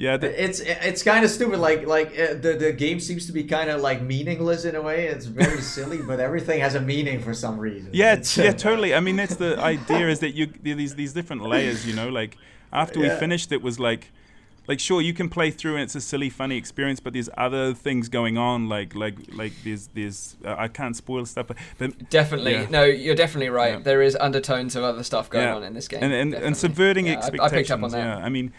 Yeah, 0.00 0.16
the, 0.16 0.28
It's 0.44 0.60
it's 0.60 1.02
kind 1.02 1.22
of 1.26 1.30
stupid. 1.30 1.58
Like 1.60 1.86
like 1.86 2.08
uh, 2.18 2.32
the 2.44 2.52
the 2.58 2.72
game 2.72 2.98
seems 3.00 3.26
to 3.26 3.32
be 3.32 3.44
kind 3.44 3.68
of 3.68 3.82
like 3.82 4.00
meaningless 4.00 4.64
in 4.64 4.74
a 4.74 4.80
way. 4.80 5.06
It's 5.08 5.26
very 5.26 5.60
silly, 5.76 6.00
but 6.10 6.18
everything 6.20 6.58
has 6.60 6.74
a 6.74 6.80
meaning 6.80 7.20
for 7.20 7.34
some 7.34 7.58
reason. 7.58 7.90
Yeah, 7.92 8.14
It's, 8.14 8.36
yeah, 8.38 8.50
uh, 8.50 8.52
totally. 8.54 8.94
I 8.94 9.00
mean, 9.00 9.16
that's 9.16 9.36
the 9.36 9.52
idea 9.60 10.08
is 10.08 10.18
that 10.20 10.32
you 10.38 10.46
these 10.62 10.94
these 10.94 11.12
different 11.12 11.42
layers. 11.42 11.86
You 11.86 11.94
know, 11.94 12.08
like 12.08 12.38
after 12.72 12.98
we 12.98 13.06
Yeah. 13.08 13.18
finished, 13.18 13.52
it 13.52 13.60
was 13.62 13.78
like, 13.78 14.10
like 14.68 14.80
sure 14.80 15.02
you 15.02 15.12
can 15.12 15.28
play 15.28 15.50
through 15.50 15.74
and 15.74 15.82
it's 15.82 15.94
a 15.96 16.00
silly, 16.00 16.30
funny 16.30 16.56
experience, 16.56 16.98
but 17.04 17.12
there's 17.12 17.28
other 17.36 17.74
things 17.74 18.08
going 18.08 18.38
on. 18.38 18.70
Like 18.70 18.94
like 18.94 19.16
like 19.42 19.52
there's 19.64 19.88
there's 19.94 20.36
uh, 20.46 20.54
I 20.64 20.68
can't 20.68 20.96
spoil 20.96 21.26
stuff, 21.26 21.46
but, 21.48 21.58
but 21.76 22.08
Definitely, 22.08 22.52
Yeah. 22.52 22.66
no, 22.70 22.84
you're 22.84 23.14
definitely 23.24 23.50
right. 23.50 23.74
Yeah. 23.74 23.80
There 23.90 24.00
is 24.00 24.16
undertones 24.18 24.76
of 24.76 24.82
other 24.82 25.02
stuff 25.02 25.28
going 25.28 25.44
Yeah. 25.48 25.56
on 25.56 25.62
in 25.62 25.74
this 25.74 25.88
game, 25.88 26.02
and 26.02 26.12
and, 26.22 26.34
and 26.46 26.56
subverting 26.56 27.04
Yeah, 27.06 27.12
I- 27.12 27.16
expectations. 27.18 27.52
I, 27.52 27.56
picked 27.56 27.70
up 27.70 27.82
on 27.82 27.90
that. 27.90 27.98
Yeah, 28.18 28.26
I 28.26 28.30
mean, 28.30 28.52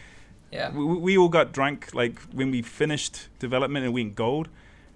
Yeah, 0.52 0.72
we, 0.72 0.84
we 0.86 1.18
all 1.18 1.30
got 1.30 1.52
drunk 1.54 1.94
like 1.94 2.20
when 2.34 2.52
we 2.52 2.62
finished 2.62 3.30
development 3.40 3.86
and 3.86 3.94
went 3.94 4.16
gold 4.16 4.50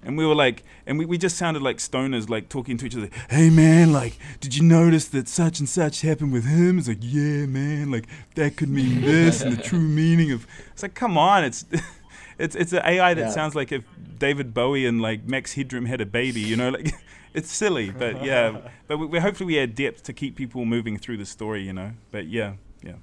and 0.04 0.18
we 0.18 0.26
were 0.26 0.36
like 0.36 0.64
and 0.86 1.00
we, 1.00 1.06
we 1.06 1.18
just 1.18 1.38
sounded 1.38 1.64
like 1.64 1.78
stoners 1.78 2.30
like 2.30 2.50
talking 2.50 2.78
to 2.78 2.86
each 2.86 2.96
other 2.96 3.10
hey 3.30 3.50
man 3.50 3.92
like 3.94 4.18
did 4.42 4.56
you 4.56 4.62
notice 4.64 5.08
that 5.08 5.28
such 5.28 5.60
and 5.60 5.68
such 5.70 6.02
happened 6.02 6.32
with 6.34 6.46
him? 6.46 6.78
It's 6.78 6.88
like 6.88 6.98
yeah 7.02 7.46
man 7.46 7.90
like 7.90 8.06
that 8.36 8.58
could 8.58 8.70
mean 8.70 9.02
this 9.12 9.42
and 9.42 9.56
the 9.58 9.62
true 9.64 9.80
meaning 9.80 10.32
of 10.32 10.46
it's 10.74 10.84
like 10.84 10.94
come 10.94 11.18
on 11.18 11.44
it's 11.46 11.66
it's 12.38 12.56
it's 12.56 12.74
an 12.74 12.82
ai 12.84 13.14
that 13.14 13.22
Yeah. 13.22 13.30
sounds 13.30 13.56
like 13.56 13.72
if 13.72 13.84
david 14.20 14.54
bowie 14.54 14.86
and 14.86 15.02
like 15.02 15.26
max 15.26 15.54
headroom 15.54 15.86
had 15.86 16.02
a 16.02 16.06
baby 16.06 16.42
you 16.42 16.56
know 16.58 16.70
like 16.70 16.94
it's 17.34 17.52
silly 17.52 17.90
but 17.92 18.24
yeah 18.24 18.58
but 18.88 18.98
we, 18.98 19.06
we 19.08 19.20
hopefully 19.20 19.48
we 19.48 19.58
add 19.60 19.74
depth 19.74 20.04
to 20.04 20.14
keep 20.14 20.36
people 20.36 20.66
moving 20.66 20.98
through 20.98 21.18
the 21.18 21.26
story 21.26 21.64
you 21.64 21.74
know 21.74 21.92
but 22.12 22.28
yeah 22.28 22.54
yeah. 22.84 22.94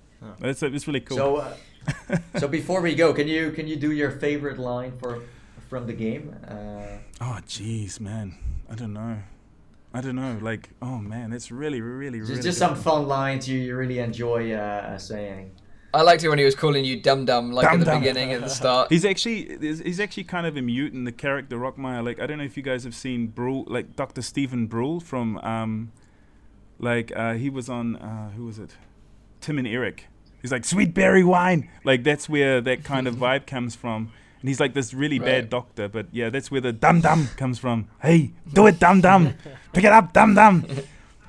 It's, 0.43 0.63
it's 0.63 0.87
really 0.87 1.01
cool. 1.01 1.17
So 1.17 1.37
uh, 1.39 1.57
so 2.39 2.49
before 2.49 2.81
we 2.81 2.95
go, 2.95 3.13
can 3.13 3.29
you 3.29 3.51
can 3.53 3.67
you 3.67 3.77
do 3.77 3.93
your 3.93 4.11
favorite 4.11 4.59
line 4.59 4.93
for 4.99 5.21
from 5.69 5.87
the 5.87 5.93
game? 5.95 6.35
Uh, 6.47 6.99
Oh, 7.21 7.39
jeez, 7.47 8.01
man. 8.01 8.35
I 8.69 8.75
don't 8.75 8.93
know. 8.93 9.19
I 9.95 10.01
don't 10.01 10.17
know. 10.17 10.39
Like, 10.41 10.71
oh 10.81 10.99
man, 10.99 11.33
it's 11.33 11.51
really, 11.53 11.81
really, 11.81 12.21
really. 12.21 12.35
just 12.35 12.43
just 12.43 12.59
some 12.59 12.75
fun 12.75 13.07
lines 13.07 13.49
you, 13.49 13.59
you 13.59 13.77
really 13.77 13.99
enjoy 13.99 14.53
uh, 14.53 14.99
saying. 14.99 15.53
I 15.95 16.01
liked 16.03 16.25
it 16.25 16.31
when 16.31 16.39
he 16.39 16.45
was 16.47 16.55
calling 16.55 16.85
you 16.87 17.01
dum 17.03 17.27
dum, 17.27 17.53
like 17.53 17.67
at 17.67 17.79
the 17.79 17.85
Dum-dum. 17.85 18.01
beginning 18.01 18.33
at 18.33 18.41
the 18.41 18.49
start. 18.49 18.89
He's 18.91 19.05
actually 19.05 19.59
he's 19.61 19.79
he's 19.81 20.01
actually 20.01 20.25
kind 20.25 20.47
of 20.47 20.57
a 20.57 20.63
mute 20.63 20.95
in 20.95 21.05
the 21.05 21.13
character 21.13 21.59
Rockmeyer. 21.59 22.03
Like, 22.03 22.19
I 22.19 22.27
don't 22.27 22.39
know 22.39 22.45
if 22.45 22.57
you 22.57 22.63
guys 22.63 22.85
have 22.85 22.95
seen 22.95 23.27
Brule, 23.27 23.65
like 23.69 23.95
Dr. 23.95 24.23
Stephen 24.23 24.67
Brule 24.67 25.01
from, 25.01 25.37
um, 25.39 25.93
like 26.79 27.13
uh, 27.15 27.35
he 27.35 27.51
was 27.51 27.69
on 27.69 27.97
uh, 27.97 28.31
who 28.31 28.47
was 28.47 28.59
it? 28.59 28.75
Tim 29.43 29.59
and 29.59 29.69
Eric. 29.69 30.07
He's 30.43 30.53
like 30.53 30.65
sweet 30.65 30.93
berry 30.93 31.25
wine. 31.25 31.69
Like 31.85 32.03
that's 32.05 32.29
where 32.29 32.61
that 32.61 32.85
kind 32.85 33.07
of 33.07 33.15
vibe 33.17 33.47
comes 33.47 33.75
from. 33.75 34.13
And 34.41 34.49
he's 34.49 34.59
like 34.59 34.75
this 34.75 34.93
really 34.93 35.21
Right. 35.21 35.27
bad 35.27 35.51
doctor, 35.51 35.89
but 35.89 36.07
yeah, 36.11 36.29
that's 36.29 36.51
where 36.51 36.61
the 36.61 36.73
dum 36.73 37.01
dum 37.01 37.29
comes 37.37 37.61
from. 37.61 37.89
Hey, 38.03 38.33
do 38.53 38.67
it, 38.67 38.81
dum 38.81 39.01
dum. 39.01 39.35
Pick 39.73 39.85
it 39.85 39.93
up, 39.93 40.13
dum 40.13 40.35
dum. 40.35 40.67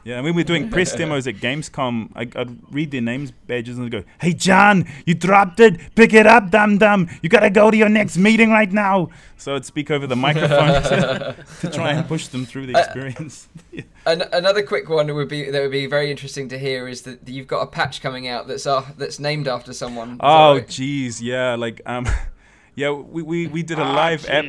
Yeah, 0.05 0.15
and 0.15 0.25
when 0.25 0.35
we 0.35 0.41
were 0.41 0.47
doing 0.47 0.69
press 0.69 0.93
demos 0.93 1.27
at 1.27 1.35
Gamescom, 1.35 2.09
I, 2.13 2.27
I'd 2.37 2.57
read 2.73 2.91
their 2.91 2.99
names 3.01 3.31
badges 3.31 3.77
and 3.77 3.85
I'd 3.85 3.91
go, 3.91 4.03
"Hey 4.19 4.33
John, 4.33 4.85
you 5.05 5.13
dropped 5.13 5.61
it. 5.61 5.79
Pick 5.95 6.13
it 6.13 6.27
up, 6.27 6.49
dum 6.51 6.77
dum. 6.77 7.07
You 7.21 7.29
gotta 7.29 7.49
go 7.49 7.71
to 7.71 7.77
your 7.77 7.87
next 7.87 8.17
meeting 8.17 8.49
right 8.51 8.69
now." 8.71 9.09
So 9.37 9.55
I'd 9.55 9.63
speak 9.63 9.89
over 9.91 10.05
the 10.05 10.17
microphone 10.17 10.81
to, 10.83 11.35
to 11.61 11.69
try 11.69 11.93
and 11.93 12.05
push 12.07 12.27
them 12.27 12.45
through 12.45 12.65
the 12.67 12.75
Uh, 12.75 12.79
experience. 12.81 13.47
Yeah. 13.71 13.83
An- 14.05 14.23
another 14.33 14.61
quick 14.61 14.89
one 14.89 15.13
would 15.15 15.29
be 15.29 15.49
that 15.49 15.61
would 15.61 15.71
be 15.71 15.85
very 15.87 16.11
interesting 16.11 16.49
to 16.49 16.59
hear 16.59 16.87
is 16.89 17.03
that 17.03 17.27
you've 17.27 17.47
got 17.47 17.61
a 17.61 17.67
patch 17.67 18.01
coming 18.01 18.27
out 18.27 18.47
that's 18.47 18.67
uh, 18.67 18.85
that's 18.97 19.19
named 19.19 19.47
after 19.47 19.71
someone. 19.71 20.11
Is 20.11 20.17
that 20.17 20.25
Oh 20.25 20.53
right? 20.55 20.67
jeez, 20.67 21.21
yeah, 21.21 21.55
like 21.55 21.81
um, 21.85 22.05
yeah, 22.75 22.91
we 22.91 23.21
we, 23.23 23.47
we 23.47 23.63
did 23.63 23.79
a 23.79 23.85
live 23.85 24.27
app. 24.27 24.43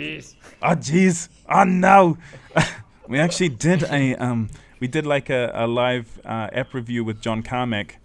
Oh 0.62 0.74
jeez, 0.74 1.28
oh 1.48 1.62
no, 1.62 2.18
we 3.06 3.20
actually 3.20 3.50
did 3.50 3.84
a 3.84 4.16
um, 4.16 4.50
we 4.84 4.88
did 4.88 5.06
like 5.06 5.30
a, 5.30 5.50
a 5.54 5.66
live 5.66 6.20
uh, 6.26 6.48
app 6.52 6.74
review 6.74 7.02
with 7.04 7.22
John 7.22 7.42
Carmack, 7.42 7.96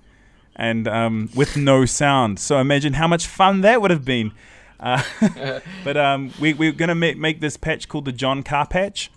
and 0.56 0.88
um, 0.88 1.30
with 1.36 1.58
no 1.58 1.84
sound. 1.86 2.40
So 2.40 2.58
imagine 2.58 2.94
how 2.94 3.06
much 3.06 3.28
fun 3.28 3.60
that 3.62 3.82
would 3.82 3.92
have 3.92 4.06
been. 4.06 4.32
Uh, 4.80 5.04
but 5.84 5.98
um, 5.98 6.32
we 6.40 6.54
we're 6.54 6.72
gonna 6.72 6.96
make 6.96 7.18
make 7.18 7.42
this 7.42 7.58
patch 7.58 7.90
called 7.90 8.06
the 8.06 8.14
John 8.14 8.44
Car 8.44 8.66
patch, 8.66 9.12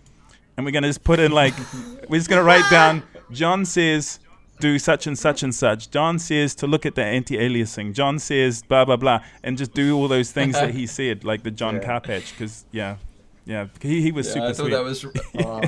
and 0.56 0.66
we're 0.66 0.72
gonna 0.72 0.88
just 0.88 1.04
put 1.04 1.20
in 1.20 1.30
like 1.30 1.54
we're 2.08 2.18
just 2.18 2.28
gonna 2.28 2.42
write 2.42 2.68
down 2.68 3.04
John 3.30 3.64
says 3.64 4.18
do 4.58 4.76
such 4.80 5.06
and 5.06 5.16
such 5.16 5.44
and 5.44 5.54
such. 5.54 5.88
John 5.92 6.18
says 6.18 6.56
to 6.56 6.66
look 6.66 6.84
at 6.84 6.96
the 6.96 7.04
anti-aliasing. 7.04 7.92
John 7.94 8.18
says 8.18 8.64
blah 8.64 8.84
blah 8.84 8.96
blah, 8.96 9.20
and 9.44 9.56
just 9.56 9.72
do 9.72 9.96
all 9.96 10.08
those 10.08 10.32
things 10.32 10.54
that 10.54 10.74
he 10.74 10.84
said, 10.98 11.22
like 11.22 11.44
the 11.44 11.52
John 11.52 11.76
Yeah. 11.76 11.84
Car 11.84 12.00
patch, 12.00 12.32
because 12.32 12.64
yeah, 12.72 12.96
yeah, 13.46 13.68
he, 13.80 14.02
he 14.02 14.10
was 14.10 14.26
Yeah, 14.26 14.32
super 14.34 14.46
I 14.46 14.52
thought 14.52 14.56
sweet. 14.56 14.70
that 14.70 14.82
was 14.82 15.06
Oh. 15.46 15.62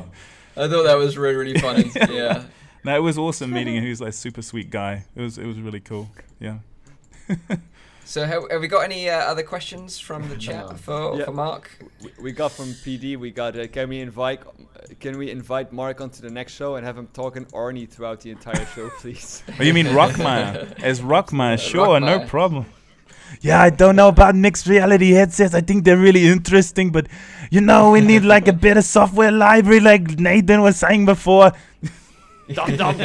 I 0.56 0.68
thought 0.68 0.84
that 0.84 0.96
was 0.96 1.16
really 1.18 1.36
really 1.36 1.58
funny. 1.58 1.90
yeah. 2.10 2.44
no, 2.84 2.96
it 2.96 3.00
was 3.02 3.18
awesome 3.18 3.50
meeting 3.50 3.76
him. 3.76 3.82
He 3.84 3.90
was 3.90 4.00
like 4.00 4.12
super 4.12 4.42
sweet 4.42 4.70
guy. 4.70 5.04
It 5.16 5.20
was 5.22 5.38
it 5.38 5.46
was 5.46 5.58
really 5.58 5.80
cool. 5.80 6.08
Yeah. 6.40 6.58
So 8.06 8.26
have, 8.26 8.42
have 8.50 8.60
we 8.60 8.68
got 8.68 8.80
any 8.84 9.08
uh, 9.08 9.16
other 9.16 9.42
questions 9.42 9.98
from 9.98 10.28
the 10.28 10.36
chat 10.36 10.68
No. 10.68 10.76
for, 10.76 11.16
Yeah. 11.18 11.24
for 11.24 11.32
Mark? 11.32 11.70
We, 12.02 12.10
we 12.24 12.32
got 12.32 12.52
from 12.52 12.66
PD. 12.66 13.16
We 13.16 13.30
got. 13.30 13.58
Uh, 13.58 13.66
can 13.66 13.88
we 13.88 14.00
invite? 14.00 14.40
Can 15.00 15.16
we 15.16 15.30
invite 15.30 15.72
Mark 15.72 16.02
onto 16.02 16.20
the 16.20 16.28
next 16.30 16.52
show 16.52 16.74
and 16.76 16.84
have 16.84 16.98
him 16.98 17.08
talking 17.14 17.46
Arnie 17.46 17.88
throughout 17.88 18.20
the 18.20 18.30
entire 18.30 18.66
show, 18.74 18.90
please? 19.00 19.42
Oh, 19.58 19.62
you 19.62 19.72
mean 19.72 19.86
Rockmeyer? 19.86 20.82
As 20.82 21.00
Rockmeyer, 21.00 21.58
sure, 21.58 21.98
no 21.98 22.26
problem. 22.26 22.66
yeah, 23.40 23.62
I 23.62 23.70
don't 23.70 23.96
know 23.96 24.08
about 24.08 24.34
mixed 24.34 24.66
reality 24.66 25.12
headsets. 25.12 25.54
I 25.54 25.62
think 25.62 25.84
they're 25.84 25.96
really 25.96 26.26
interesting, 26.26 26.90
but 26.92 27.06
you 27.54 27.60
know, 27.60 27.92
we 27.92 28.00
need 28.00 28.24
like 28.24 28.48
a 28.48 28.52
better 28.64 28.82
software 28.82 29.30
library, 29.30 29.78
like 29.78 30.18
Nathan 30.18 30.60
was 30.60 30.76
saying 30.76 31.06
before. 31.06 31.52
Dum 32.52 32.76
dum. 32.76 32.98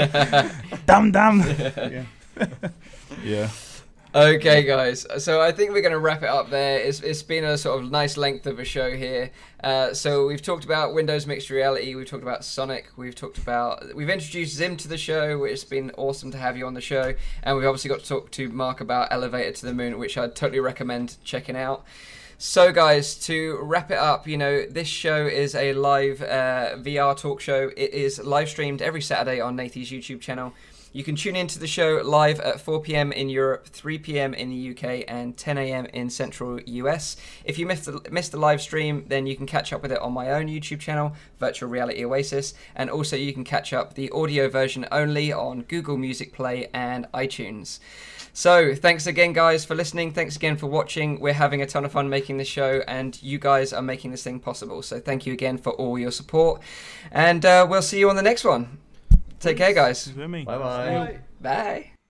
Dum 0.86 1.12
dum. 1.12 1.44
yeah. 3.24 3.50
Okay, 4.14 4.64
guys. 4.64 5.06
So 5.20 5.40
I 5.40 5.54
think 5.54 5.72
we're 5.72 5.82
going 5.82 5.94
to 5.94 6.00
wrap 6.00 6.24
it 6.24 6.30
up 6.30 6.50
there. 6.50 6.80
It's, 6.80 7.00
it's 7.00 7.24
been 7.24 7.46
a 7.46 7.58
sort 7.58 7.82
of 7.82 7.90
nice 7.90 8.18
length 8.18 8.48
of 8.48 8.60
a 8.60 8.66
show 8.66 8.98
here. 8.98 9.32
Uh, 9.64 9.94
so 9.94 10.26
we've 10.26 10.42
talked 10.42 10.66
about 10.66 10.94
Windows 10.94 11.26
mixed 11.26 11.50
reality. 11.50 11.96
We've 11.96 12.10
talked 12.10 12.24
about 12.24 12.44
Sonic. 12.44 12.88
We've 12.98 13.16
talked 13.16 13.38
about 13.38 13.96
we've 13.96 14.10
introduced 14.10 14.56
Zim 14.56 14.76
to 14.78 14.90
the 14.90 14.98
show, 14.98 15.38
which 15.38 15.52
has 15.52 15.64
been 15.64 15.92
awesome 15.96 16.32
to 16.32 16.38
have 16.38 16.58
you 16.58 16.66
on 16.66 16.74
the 16.74 16.82
show. 16.82 17.14
And 17.44 17.56
we've 17.56 17.68
obviously 17.68 17.90
got 17.90 18.00
to 18.00 18.08
talk 18.08 18.32
to 18.32 18.50
Mark 18.50 18.82
about 18.82 19.10
Elevator 19.12 19.52
to 19.52 19.66
the 19.68 19.74
Moon, 19.74 20.00
which 20.00 20.18
I'd 20.18 20.36
totally 20.36 20.60
recommend 20.60 21.16
checking 21.24 21.56
out. 21.56 21.86
So, 22.42 22.72
guys, 22.72 23.16
to 23.26 23.60
wrap 23.62 23.92
it 23.92 23.98
up, 23.98 24.26
you 24.26 24.38
know, 24.38 24.66
this 24.66 24.88
show 24.88 25.28
is 25.28 25.56
a 25.56 25.74
live 25.74 26.22
uh, 26.22 26.78
VR 26.78 27.18
talk 27.18 27.42
show. 27.42 27.70
It 27.76 27.94
is 27.94 28.18
live 28.18 28.48
streamed 28.48 28.82
every 28.82 29.02
Saturday 29.02 29.42
on 29.42 29.58
Nathie's 29.58 29.92
YouTube 29.92 30.22
channel. 30.22 30.54
You 30.94 31.04
can 31.04 31.18
tune 31.18 31.36
into 31.36 31.60
the 31.60 31.68
show 31.68 32.02
live 32.02 32.40
at 32.40 32.62
4 32.62 32.82
p.m. 32.82 33.12
in 33.12 33.28
Europe, 33.28 33.68
3 33.68 34.00
p.m. 34.00 34.34
in 34.34 34.52
the 34.52 34.72
UK, 34.72 35.04
and 35.10 35.36
10 35.36 35.58
a.m. 35.58 35.88
in 35.88 36.10
Central 36.10 36.62
US. 36.62 37.18
If 37.44 37.60
you 37.60 37.66
missed 37.66 37.84
the, 37.84 38.02
missed 38.10 38.32
the 38.32 38.40
live 38.40 38.62
stream, 38.62 39.04
then 39.10 39.28
you 39.28 39.36
can 39.36 39.46
catch 39.46 39.74
up 39.74 39.82
with 39.82 39.92
it 39.92 40.00
on 40.00 40.14
my 40.14 40.32
own 40.32 40.48
YouTube 40.48 40.80
channel, 40.80 41.12
Virtual 41.40 41.68
Reality 41.68 42.06
Oasis, 42.06 42.54
and 42.74 42.90
also 42.90 43.18
you 43.18 43.34
can 43.34 43.44
catch 43.44 43.74
up 43.74 43.96
the 43.96 44.10
audio 44.12 44.48
version 44.48 44.88
only 44.94 45.34
on 45.34 45.64
Google 45.64 45.98
Music 45.98 46.32
Play 46.32 46.70
and 46.74 47.06
iTunes. 47.14 47.80
So, 48.34 48.76
thanks 48.76 49.08
again, 49.08 49.34
guys, 49.34 49.66
for 49.66 49.76
listening. 49.76 50.14
Thanks 50.14 50.36
again 50.36 50.58
for 50.58 50.68
watching. 50.68 51.20
We're 51.20 51.34
having 51.34 51.62
a 51.62 51.66
ton 51.66 51.86
of 51.86 51.92
fun 51.92 52.10
making 52.10 52.38
this 52.38 52.48
show, 52.48 52.82
and 52.88 53.22
you 53.22 53.40
guys 53.40 53.74
are 53.74 53.82
making 53.82 54.12
this 54.12 54.24
thing 54.24 54.40
possible. 54.40 54.82
So, 54.82 55.00
thank 55.00 55.26
you 55.26 55.34
again 55.34 55.58
for 55.58 55.72
all 55.74 55.98
your 55.98 56.12
support, 56.12 56.62
and 57.12 57.46
uh, 57.46 57.68
we'll 57.70 57.82
see 57.82 58.00
you 58.00 58.10
on 58.10 58.16
the 58.16 58.22
next 58.22 58.44
one. 58.44 58.78
Take 59.40 59.58
care, 59.58 59.74
guys. 59.74 60.12
With 60.14 60.30
me. 60.30 60.44
Bye 60.44 60.58
bye. 60.58 61.20
Bye. 61.42 61.92